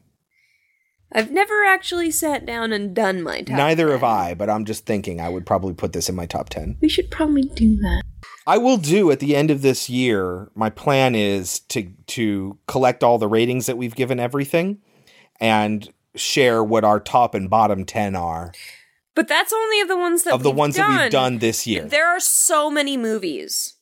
I've 1.12 1.30
never 1.30 1.64
actually 1.64 2.10
sat 2.10 2.44
down 2.44 2.72
and 2.72 2.94
done 2.94 3.22
my 3.22 3.40
top. 3.40 3.56
Neither 3.56 3.92
have 3.92 4.04
I, 4.04 4.34
but 4.34 4.50
I'm 4.50 4.64
just 4.64 4.84
thinking 4.84 5.20
I 5.20 5.28
would 5.28 5.46
probably 5.46 5.72
put 5.72 5.92
this 5.92 6.08
in 6.08 6.14
my 6.14 6.26
top 6.26 6.50
10. 6.50 6.76
We 6.80 6.88
should 6.88 7.10
probably 7.10 7.42
do 7.44 7.76
that. 7.76 8.02
I 8.46 8.58
will 8.58 8.76
do 8.76 9.10
at 9.10 9.20
the 9.20 9.34
end 9.34 9.50
of 9.50 9.62
this 9.62 9.88
year. 9.88 10.50
My 10.54 10.70
plan 10.70 11.14
is 11.14 11.60
to 11.60 11.90
to 12.08 12.58
collect 12.66 13.02
all 13.02 13.18
the 13.18 13.28
ratings 13.28 13.66
that 13.66 13.78
we've 13.78 13.94
given 13.94 14.20
everything 14.20 14.78
and 15.40 15.88
share 16.14 16.64
what 16.64 16.84
our 16.84 16.98
top 16.98 17.34
and 17.34 17.48
bottom 17.48 17.84
10 17.84 18.16
are 18.16 18.52
But 19.14 19.28
that's 19.28 19.52
only 19.52 19.80
of 19.80 19.88
the 19.88 19.96
ones 19.96 20.24
that 20.24 20.34
of 20.34 20.42
the 20.42 20.50
ones 20.50 20.76
that 20.76 20.88
we've 20.88 20.98
done. 20.98 21.10
done 21.10 21.38
this 21.38 21.66
year. 21.66 21.84
There 21.84 22.08
are 22.08 22.20
so 22.20 22.70
many 22.70 22.96
movies 22.96 23.74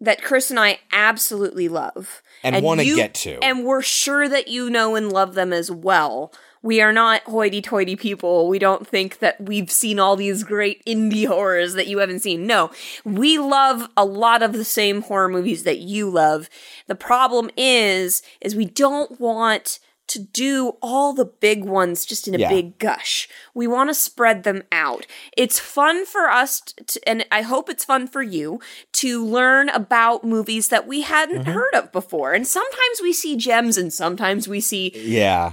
that 0.00 0.22
Chris 0.22 0.50
and 0.50 0.60
I 0.60 0.80
absolutely 0.92 1.68
love 1.68 2.22
And 2.42 2.64
wanna 2.64 2.84
get 2.84 3.14
to. 3.14 3.38
and 3.42 3.64
we're 3.64 3.82
sure 3.82 4.28
that 4.28 4.48
you 4.48 4.70
know 4.70 4.96
and 4.96 5.12
love 5.12 5.34
them 5.34 5.52
as 5.52 5.70
well. 5.70 6.32
We 6.62 6.82
are 6.82 6.92
not 6.92 7.22
hoity-toity 7.22 7.96
people. 7.96 8.46
We 8.48 8.58
don't 8.58 8.86
think 8.86 9.20
that 9.20 9.40
we've 9.40 9.70
seen 9.70 9.98
all 9.98 10.14
these 10.14 10.44
great 10.44 10.84
indie 10.84 11.26
horrors 11.26 11.72
that 11.72 11.86
you 11.86 11.98
haven't 11.98 12.20
seen. 12.20 12.46
No, 12.46 12.70
we 13.04 13.38
love 13.38 13.88
a 13.96 14.04
lot 14.04 14.42
of 14.42 14.52
the 14.52 14.64
same 14.64 15.00
horror 15.02 15.28
movies 15.28 15.62
that 15.64 15.78
you 15.78 16.10
love. 16.10 16.50
The 16.86 16.94
problem 16.94 17.50
is, 17.56 18.22
is 18.42 18.54
we 18.54 18.66
don't 18.66 19.18
want 19.18 19.78
to 20.10 20.18
do 20.18 20.76
all 20.82 21.12
the 21.12 21.24
big 21.24 21.64
ones 21.64 22.04
just 22.04 22.26
in 22.28 22.34
a 22.34 22.38
Yeah. 22.38 22.48
big 22.48 22.78
gush. 22.78 23.28
We 23.54 23.66
want 23.66 23.90
to 23.90 23.94
spread 23.94 24.42
them 24.42 24.62
out. 24.72 25.06
It's 25.36 25.58
fun 25.58 26.04
for 26.04 26.28
us 26.30 26.60
to, 26.60 27.00
and 27.08 27.24
I 27.30 27.42
hope 27.42 27.68
it's 27.70 27.84
fun 27.84 28.06
for 28.08 28.22
you 28.22 28.60
to 28.94 29.24
learn 29.24 29.68
about 29.68 30.24
movies 30.24 30.68
that 30.68 30.86
we 30.86 31.02
hadn't 31.02 31.44
Mhm. 31.44 31.52
heard 31.52 31.74
of 31.74 31.92
before. 31.92 32.32
And 32.32 32.46
sometimes 32.46 33.00
we 33.02 33.12
see 33.12 33.36
gems 33.36 33.78
and 33.78 33.92
sometimes 33.92 34.48
we 34.48 34.60
see 34.60 34.92
yeah. 34.96 35.52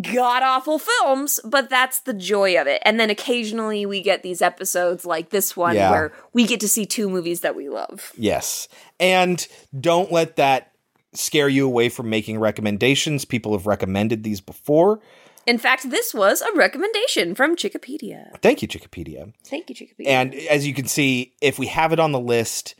god 0.00 0.42
awful 0.42 0.78
films, 0.78 1.38
but 1.44 1.68
that's 1.68 2.00
the 2.00 2.14
joy 2.14 2.58
of 2.58 2.66
it. 2.66 2.80
And 2.86 2.98
then 2.98 3.10
occasionally 3.10 3.84
we 3.84 4.00
get 4.00 4.22
these 4.22 4.40
episodes 4.40 5.04
like 5.04 5.28
this 5.28 5.54
one 5.54 5.76
Yeah. 5.76 5.90
where 5.90 6.12
we 6.32 6.46
get 6.46 6.60
to 6.60 6.68
see 6.68 6.86
two 6.86 7.10
movies 7.10 7.40
that 7.42 7.54
we 7.54 7.68
love. 7.68 8.10
Yes. 8.16 8.68
And 8.98 9.46
don't 9.78 10.10
let 10.10 10.36
that 10.36 10.71
scare 11.14 11.48
you 11.48 11.66
away 11.66 11.88
from 11.88 12.08
making 12.10 12.38
recommendations. 12.38 13.24
People 13.24 13.52
have 13.52 13.66
recommended 13.66 14.22
these 14.22 14.40
before. 14.40 15.00
In 15.46 15.58
fact, 15.58 15.90
this 15.90 16.14
was 16.14 16.40
a 16.40 16.56
recommendation 16.56 17.34
from 17.34 17.56
Chikipedia. 17.56 18.38
Thank 18.40 18.62
you, 18.62 18.68
Chikipedia. 18.68 19.32
Thank 19.44 19.68
you, 19.68 19.74
Chikipedia. 19.74 20.06
And 20.06 20.34
as 20.34 20.66
you 20.66 20.72
can 20.72 20.86
see, 20.86 21.34
if 21.40 21.58
we 21.58 21.66
have 21.66 21.92
it 21.92 21.98
on 21.98 22.12
the 22.12 22.20
list 22.20 22.76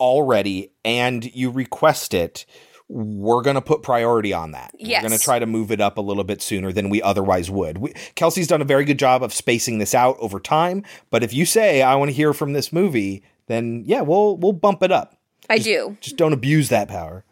already 0.00 0.72
and 0.84 1.24
you 1.24 1.50
request 1.50 2.14
it, 2.14 2.46
we're 2.88 3.42
going 3.42 3.54
to 3.54 3.62
put 3.62 3.82
priority 3.82 4.32
on 4.32 4.52
that. 4.52 4.72
Yes. 4.78 5.02
We're 5.02 5.08
going 5.10 5.18
to 5.18 5.24
try 5.24 5.38
to 5.38 5.46
move 5.46 5.70
it 5.70 5.80
up 5.80 5.98
a 5.98 6.00
little 6.00 6.24
bit 6.24 6.40
sooner 6.40 6.72
than 6.72 6.88
we 6.88 7.02
otherwise 7.02 7.50
would. 7.50 7.78
We, 7.78 7.92
Kelsey's 8.14 8.46
done 8.46 8.62
a 8.62 8.64
very 8.64 8.84
good 8.84 8.98
job 8.98 9.22
of 9.22 9.32
spacing 9.32 9.78
this 9.78 9.94
out 9.94 10.16
over 10.20 10.40
time, 10.40 10.84
but 11.10 11.22
if 11.22 11.34
you 11.34 11.44
say 11.44 11.82
I 11.82 11.94
want 11.96 12.08
to 12.08 12.14
hear 12.14 12.32
from 12.32 12.54
this 12.54 12.72
movie, 12.72 13.22
then 13.46 13.84
yeah, 13.86 14.00
we'll 14.00 14.36
we'll 14.36 14.52
bump 14.52 14.82
it 14.82 14.90
up. 14.90 15.18
I 15.50 15.58
do. 15.58 15.96
Just 16.00 16.16
don't 16.16 16.32
abuse 16.32 16.70
that 16.70 16.88
power. 16.88 17.24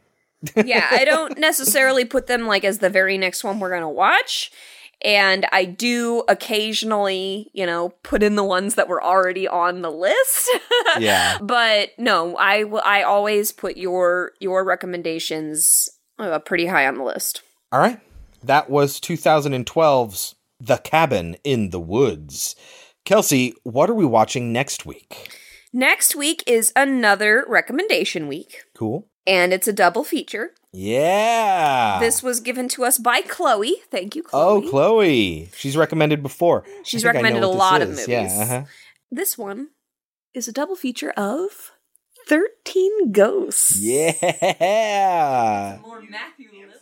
Yeah, 0.65 0.87
I 0.91 1.05
don't 1.05 1.39
necessarily 1.39 2.05
put 2.05 2.27
them 2.27 2.47
like 2.47 2.65
as 2.65 2.79
the 2.79 2.91
very 2.91 3.19
next 3.19 3.45
one 3.45 3.59
we're 3.61 3.71
going 3.71 3.83
to 3.83 3.89
watch. 3.89 4.51
And 5.05 5.47
I 5.53 5.67
do 5.67 6.25
occasionally, 6.27 7.51
you 7.53 7.67
know, 7.67 7.91
put 8.03 8.23
in 8.23 8.35
the 8.35 8.45
ones 8.45 8.77
that 8.77 8.89
were 8.89 9.03
already 9.03 9.47
on 9.47 9.83
the 9.83 9.91
list. 9.91 10.51
Yeah. 10.99 11.37
But 11.43 11.91
no, 11.99 12.37
I 12.37 12.65
will 12.65 12.81
I 12.83 13.03
always 13.03 13.53
put 13.53 13.77
your 13.77 14.33
your 14.41 14.65
recommendations 14.65 15.91
uh, 16.19 16.39
pretty 16.39 16.65
high 16.65 16.87
on 16.87 16.97
the 16.97 17.05
list. 17.05 17.43
All 17.71 17.81
right. 17.81 18.01
That 18.43 18.71
was 18.71 18.99
2012's 19.01 20.37
The 20.59 20.79
Cabin 20.79 21.37
in 21.45 21.69
the 21.71 21.81
Woods. 21.81 22.57
Kelsey, 23.05 23.53
what 23.63 23.91
are 23.91 23.95
we 23.95 24.07
watching 24.07 24.53
next 24.53 24.87
week? 24.87 25.39
Next 25.73 26.17
week 26.17 26.43
is 26.47 26.73
another 26.75 27.45
recommendation 27.47 28.27
week, 28.29 28.65
Cool. 28.75 29.07
And 29.27 29.53
it's 29.53 29.69
a 29.69 29.73
double 29.73 30.05
feature. 30.05 30.53
Yeah. 30.73 31.99
This 32.01 32.23
was 32.23 32.41
given 32.41 32.69
to 32.71 32.85
us 32.85 32.99
by 32.99 33.23
Chloe. 33.23 33.77
Thank 33.91 34.15
you, 34.15 34.23
Chloe. 34.23 34.43
Oh, 34.43 34.61
Chloe. 34.61 34.71
Chloe. 34.71 35.51
She's 35.57 35.77
recommended 35.77 36.23
before. 36.23 36.65
She's 36.85 37.03
think 37.03 37.17
I 37.17 37.19
know 37.19 37.19
recommended 37.19 37.43
a 37.43 37.49
what 37.49 37.53
this 37.55 37.59
lot 37.59 37.83
of 37.83 37.89
movies. 37.89 38.09
Yeah. 38.09 38.39
Uh-huh. 38.41 38.63
This 39.11 39.39
one 39.39 39.69
is 40.35 40.49
a 40.49 40.53
double 40.53 40.77
feature 40.77 41.11
of 41.17 41.73
13 42.29 43.13
Ghosts. 43.13 43.79
Yeah. 43.79 45.79
More 45.83 46.03
Matthew 46.03 46.49
Lillard. 46.51 46.73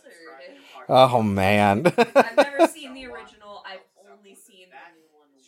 Oh 0.87 1.23
man. 1.23 1.85
I've 1.97 2.37
never 2.37 2.67
seen 2.67 2.93
the 2.93 3.05
original. 3.07 3.63
I've 3.65 3.79
only 4.11 4.35
seen 4.35 4.67
the 4.69 4.77
new 4.93 5.07
one 5.17 5.29
once. 5.33 5.45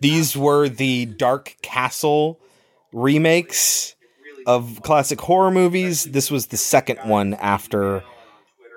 These 0.00 0.36
were 0.36 0.68
the 0.68 1.06
Dark 1.06 1.56
Castle 1.62 2.40
remakes 2.92 3.94
of 4.46 4.80
classic 4.82 5.20
horror 5.20 5.50
movies. 5.50 6.04
This 6.04 6.30
was 6.30 6.46
the 6.46 6.56
second 6.56 6.98
one 7.04 7.34
after 7.34 8.02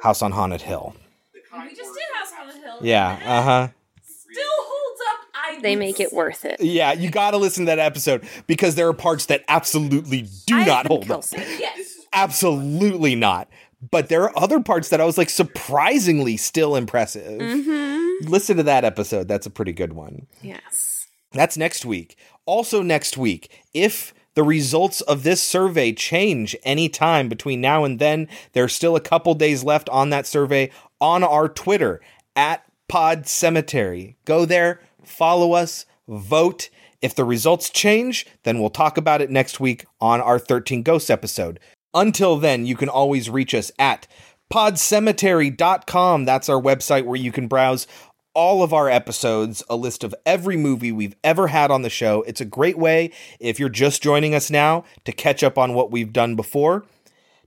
House 0.01 0.21
on 0.21 0.31
Haunted 0.31 0.61
Hill. 0.61 0.95
We 1.33 1.75
just 1.75 1.93
did 1.93 2.03
House 2.13 2.31
on 2.41 2.47
the 2.47 2.53
Hill. 2.53 2.77
Yeah. 2.81 3.19
Uh 3.23 3.41
huh. 3.41 3.67
Still 4.03 4.43
holds 4.47 5.01
up. 5.09 5.19
I 5.35 5.61
they 5.61 5.75
make 5.75 5.99
it 5.99 6.11
worth 6.11 6.43
it. 6.43 6.59
Yeah, 6.59 6.93
you 6.93 7.09
got 7.09 7.31
to 7.31 7.37
listen 7.37 7.65
to 7.65 7.69
that 7.69 7.79
episode 7.79 8.27
because 8.47 8.75
there 8.75 8.87
are 8.87 8.93
parts 8.93 9.27
that 9.27 9.43
absolutely 9.47 10.27
do 10.47 10.65
not 10.65 10.87
hold 10.87 11.09
up. 11.11 11.23
Yes. 11.31 11.99
Absolutely 12.13 13.15
not. 13.15 13.47
But 13.89 14.09
there 14.09 14.23
are 14.23 14.37
other 14.37 14.59
parts 14.59 14.89
that 14.89 15.01
I 15.01 15.05
was 15.05 15.17
like 15.17 15.29
surprisingly 15.29 16.37
still 16.37 16.75
impressive. 16.75 17.39
Mm-hmm. 17.41 18.27
Listen 18.29 18.57
to 18.57 18.63
that 18.63 18.83
episode. 18.83 19.27
That's 19.27 19.47
a 19.47 19.49
pretty 19.49 19.73
good 19.73 19.93
one. 19.93 20.27
Yes. 20.41 20.90
That's 21.31 21.57
next 21.57 21.85
week. 21.85 22.17
Also, 22.45 22.81
next 22.81 23.17
week, 23.17 23.61
if 23.73 24.13
the 24.33 24.43
results 24.43 25.01
of 25.01 25.23
this 25.23 25.41
survey 25.41 25.91
change 25.93 26.55
any 26.63 26.89
time 26.89 27.29
between 27.29 27.61
now 27.61 27.83
and 27.83 27.99
then, 27.99 28.27
there's 28.53 28.73
still 28.73 28.95
a 28.95 29.01
couple 29.01 29.33
days 29.35 29.63
left 29.63 29.89
on 29.89 30.09
that 30.09 30.25
survey 30.25 30.71
on 30.99 31.23
our 31.23 31.49
Twitter 31.49 32.01
at 32.35 32.63
Pod 32.87 33.27
Cemetery. 33.27 34.17
Go 34.25 34.45
there, 34.45 34.81
follow 35.03 35.53
us, 35.53 35.85
vote. 36.07 36.69
If 37.01 37.15
the 37.15 37.25
results 37.25 37.69
change, 37.69 38.27
then 38.43 38.59
we'll 38.59 38.69
talk 38.69 38.97
about 38.97 39.21
it 39.21 39.31
next 39.31 39.59
week 39.59 39.85
on 39.99 40.21
our 40.21 40.37
13 40.37 40.83
Ghosts 40.83 41.09
episode. 41.09 41.59
Until 41.93 42.37
then, 42.37 42.65
you 42.65 42.75
can 42.75 42.89
always 42.89 43.29
reach 43.29 43.53
us 43.53 43.71
at 43.79 44.07
podcemetery.com. 44.51 46.25
That's 46.25 46.49
our 46.49 46.61
website 46.61 47.05
where 47.05 47.15
you 47.15 47.31
can 47.31 47.47
browse 47.47 47.87
all 48.33 48.63
of 48.63 48.73
our 48.73 48.89
episodes, 48.89 49.63
a 49.69 49.75
list 49.75 50.03
of 50.03 50.15
every 50.25 50.57
movie 50.57 50.91
we've 50.91 51.15
ever 51.23 51.47
had 51.47 51.71
on 51.71 51.81
the 51.81 51.89
show. 51.89 52.23
It's 52.23 52.41
a 52.41 52.45
great 52.45 52.77
way, 52.77 53.11
if 53.39 53.59
you're 53.59 53.69
just 53.69 54.01
joining 54.01 54.33
us 54.33 54.49
now, 54.49 54.85
to 55.05 55.11
catch 55.11 55.43
up 55.43 55.57
on 55.57 55.73
what 55.73 55.91
we've 55.91 56.13
done 56.13 56.35
before. 56.35 56.85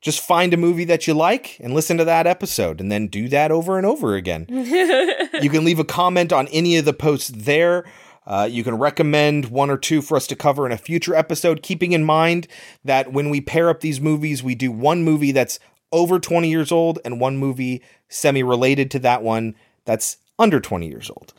Just 0.01 0.21
find 0.21 0.53
a 0.53 0.59
movie 0.59 0.85
that 0.85 1.07
you 1.07 1.15
like 1.15 1.59
and 1.61 1.73
listen 1.73 1.97
to 1.97 2.05
that 2.05 2.27
episode, 2.27 2.81
and 2.81 2.93
then 2.93 3.07
do 3.07 3.29
that 3.29 3.51
over 3.51 3.79
and 3.79 3.87
over 3.87 4.15
again. 4.15 4.47
you 4.51 5.49
can 5.49 5.65
leave 5.65 5.79
a 5.79 5.85
comment 5.85 6.33
on 6.33 6.47
any 6.49 6.77
of 6.77 6.85
the 6.85 6.93
posts 6.93 7.31
there. 7.35 7.85
Uh, 8.27 8.49
you 8.51 8.63
can 8.63 8.77
recommend 8.77 9.47
one 9.47 9.71
or 9.71 9.79
two 9.79 10.03
for 10.03 10.17
us 10.17 10.27
to 10.27 10.37
cover 10.37 10.67
in 10.67 10.73
a 10.73 10.79
future 10.79 11.15
episode, 11.15 11.63
keeping 11.63 11.93
in 11.93 12.05
mind 12.05 12.47
that 12.85 13.13
when 13.13 13.31
we 13.31 13.41
pair 13.41 13.71
up 13.71 13.81
these 13.81 14.01
movies, 14.01 14.43
we 14.43 14.55
do 14.55 14.71
one 14.71 15.03
movie 15.03 15.33
that's 15.33 15.59
over 15.93 16.19
20 16.19 16.49
years 16.51 16.73
old 16.73 16.99
and 17.05 17.21
one 17.21 17.37
movie 17.37 17.83
semi 18.09 18.43
related 18.43 18.91
to 18.91 18.99
that 18.99 19.23
one 19.23 19.55
that's 19.85 20.19
under 20.39 20.61
20 20.61 20.89
years 20.89 21.11
old. 21.11 21.33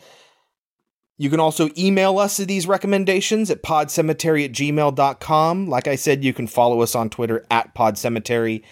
You 1.18 1.30
can 1.30 1.40
also 1.40 1.70
email 1.78 2.20
us 2.20 2.38
these 2.38 2.68
recommendations 2.68 3.50
at 3.50 3.64
podcemetery 3.64 4.46
at 4.46 4.52
gmail.com. 4.52 5.68
Like 5.70 5.88
I 5.88 5.96
said, 5.96 6.26
you 6.26 6.34
can 6.34 6.48
follow 6.48 6.82
us 6.82 6.94
on 6.94 7.10
Twitter 7.10 7.46
at 7.50 7.74
podcemetery. 7.74 8.64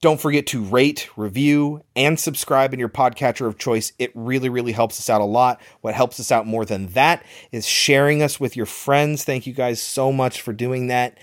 Don't 0.00 0.20
forget 0.20 0.46
to 0.48 0.62
rate, 0.62 1.10
review, 1.16 1.82
and 1.96 2.20
subscribe 2.20 2.72
in 2.72 2.78
your 2.78 2.88
podcatcher 2.88 3.48
of 3.48 3.58
choice. 3.58 3.92
It 3.98 4.12
really, 4.14 4.48
really 4.48 4.70
helps 4.70 5.00
us 5.00 5.10
out 5.10 5.20
a 5.20 5.24
lot. 5.24 5.60
What 5.80 5.94
helps 5.94 6.20
us 6.20 6.30
out 6.30 6.46
more 6.46 6.64
than 6.64 6.86
that 6.88 7.24
is 7.50 7.66
sharing 7.66 8.22
us 8.22 8.38
with 8.38 8.56
your 8.56 8.66
friends. 8.66 9.24
Thank 9.24 9.44
you 9.44 9.52
guys 9.52 9.82
so 9.82 10.12
much 10.12 10.40
for 10.40 10.52
doing 10.52 10.86
that. 10.86 11.18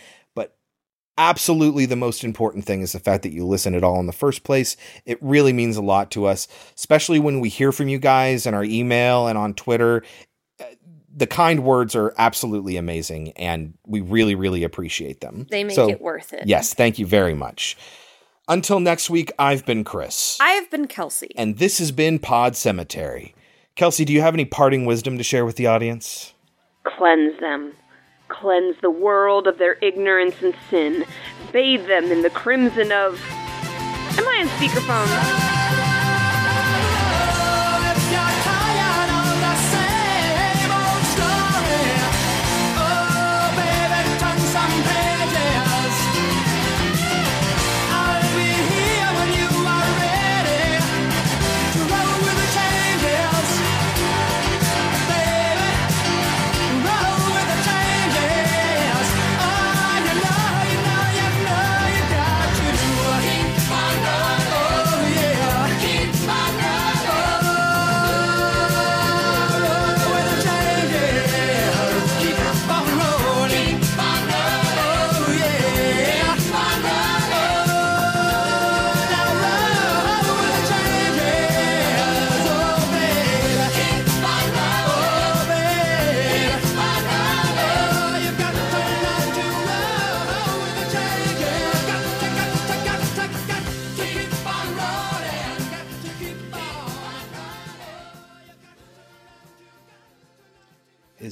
But 1.15 1.21
absolutely 1.23 1.85
the 1.85 1.95
most 1.95 2.23
important 2.23 2.65
thing 2.65 2.81
is 2.81 2.91
the 2.91 2.99
fact 2.99 3.23
that 3.23 3.31
you 3.31 3.45
listen 3.45 3.75
at 3.75 3.83
all 3.83 3.99
in 3.99 4.05
the 4.05 4.13
first 4.13 4.43
place. 4.43 4.75
It 5.05 5.17
really 5.21 5.53
means 5.53 5.77
a 5.77 5.81
lot 5.81 6.11
to 6.11 6.25
us, 6.25 6.47
especially 6.75 7.19
when 7.19 7.39
we 7.39 7.49
hear 7.49 7.71
from 7.71 7.87
you 7.87 7.99
guys 7.99 8.45
in 8.45 8.53
our 8.53 8.63
email 8.63 9.27
and 9.27 9.37
on 9.37 9.53
Twitter. 9.53 10.03
Uh, 10.59 10.65
the 11.15 11.27
kind 11.27 11.63
words 11.63 11.95
are 11.95 12.13
absolutely 12.17 12.77
amazing, 12.77 13.31
and 13.33 13.73
we 13.85 14.01
really, 14.01 14.35
really 14.35 14.63
appreciate 14.63 15.21
them. 15.21 15.47
They 15.49 15.63
make 15.63 15.75
So, 15.75 15.89
it 15.89 16.01
worth 16.01 16.33
it. 16.33 16.47
Yes, 16.47 16.73
thank 16.73 16.99
you 16.99 17.05
very 17.05 17.33
much. 17.33 17.77
Until 18.47 18.79
next 18.79 19.09
week, 19.09 19.31
I've 19.39 19.65
been 19.65 19.83
Chris. 19.83 20.37
I 20.39 20.49
have 20.51 20.69
been 20.69 20.87
Kelsey. 20.87 21.31
And 21.35 21.57
this 21.57 21.79
has 21.79 21.91
been 21.91 22.19
Pod 22.19 22.55
Cemetery. 22.55 23.33
Kelsey, 23.75 24.05
do 24.05 24.13
you 24.13 24.21
have 24.21 24.35
any 24.35 24.45
parting 24.45 24.85
wisdom 24.85 25.17
to 25.17 25.23
share 25.23 25.45
with 25.45 25.55
the 25.55 25.65
audience? 25.67 26.33
Cleanse 26.83 27.39
them. 27.39 27.73
Cleanse 28.27 28.75
the 28.81 28.89
world 28.89 29.47
of 29.47 29.57
their 29.57 29.73
ignorance 29.81 30.41
and 30.41 30.55
sin. 30.69 31.05
Bathe 31.51 31.87
them 31.87 32.05
in 32.05 32.21
the 32.21 32.29
crimson 32.29 32.91
of. 32.91 33.21
Am 34.17 34.27
I 34.27 34.41
on 34.41 34.47
speakerphone? 34.47 35.84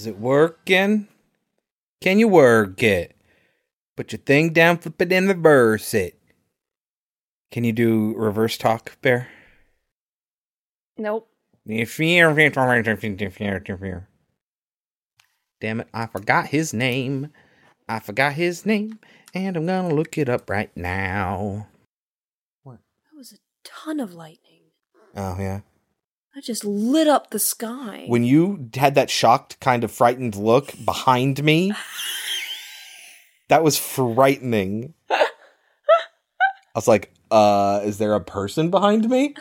Is 0.03 0.07
it 0.07 0.19
working? 0.19 1.07
Can 2.01 2.19
you 2.19 2.27
work 2.27 2.83
it? 2.83 3.15
Put 3.95 4.11
your 4.11 4.19
thing 4.19 4.51
down, 4.51 4.77
flip 4.77 5.01
it, 5.01 5.13
and 5.13 5.29
reverse 5.29 5.93
it. 5.93 6.19
Can 7.53 7.63
you 7.63 7.71
do 7.71 8.13
reverse 8.17 8.57
talk, 8.57 8.99
Bear? 9.01 9.29
Nope. 10.97 11.29
Damn 15.61 15.79
it, 15.79 15.87
I 15.93 16.07
forgot 16.07 16.47
his 16.47 16.73
name. 16.73 17.29
I 17.87 17.99
forgot 17.99 18.33
his 18.33 18.65
name, 18.65 18.99
and 19.33 19.55
I'm 19.55 19.67
gonna 19.67 19.95
look 19.95 20.17
it 20.17 20.27
up 20.27 20.49
right 20.49 20.75
now. 20.75 21.67
What? 22.63 22.79
That 23.05 23.17
was 23.17 23.31
a 23.31 23.37
ton 23.63 24.01
of 24.01 24.13
lightning. 24.13 24.63
Oh, 25.15 25.37
yeah. 25.39 25.61
That 26.35 26.43
just 26.43 26.65
lit 26.65 27.07
up 27.07 27.29
the 27.29 27.37
sky. 27.37 28.05
When 28.07 28.23
you 28.23 28.69
had 28.75 28.95
that 28.95 29.11
shocked, 29.11 29.59
kind 29.59 29.83
of 29.83 29.91
frightened 29.91 30.35
look 30.35 30.73
behind 30.83 31.43
me, 31.43 31.73
that 33.49 33.63
was 33.63 33.77
frightening. 33.77 34.95
I 35.11 35.25
was 36.73 36.87
like, 36.87 37.13
uh, 37.29 37.81
is 37.83 37.99
there 37.99 38.15
a 38.15 38.19
person 38.19 38.71
behind 38.71 39.09
me? 39.09 39.35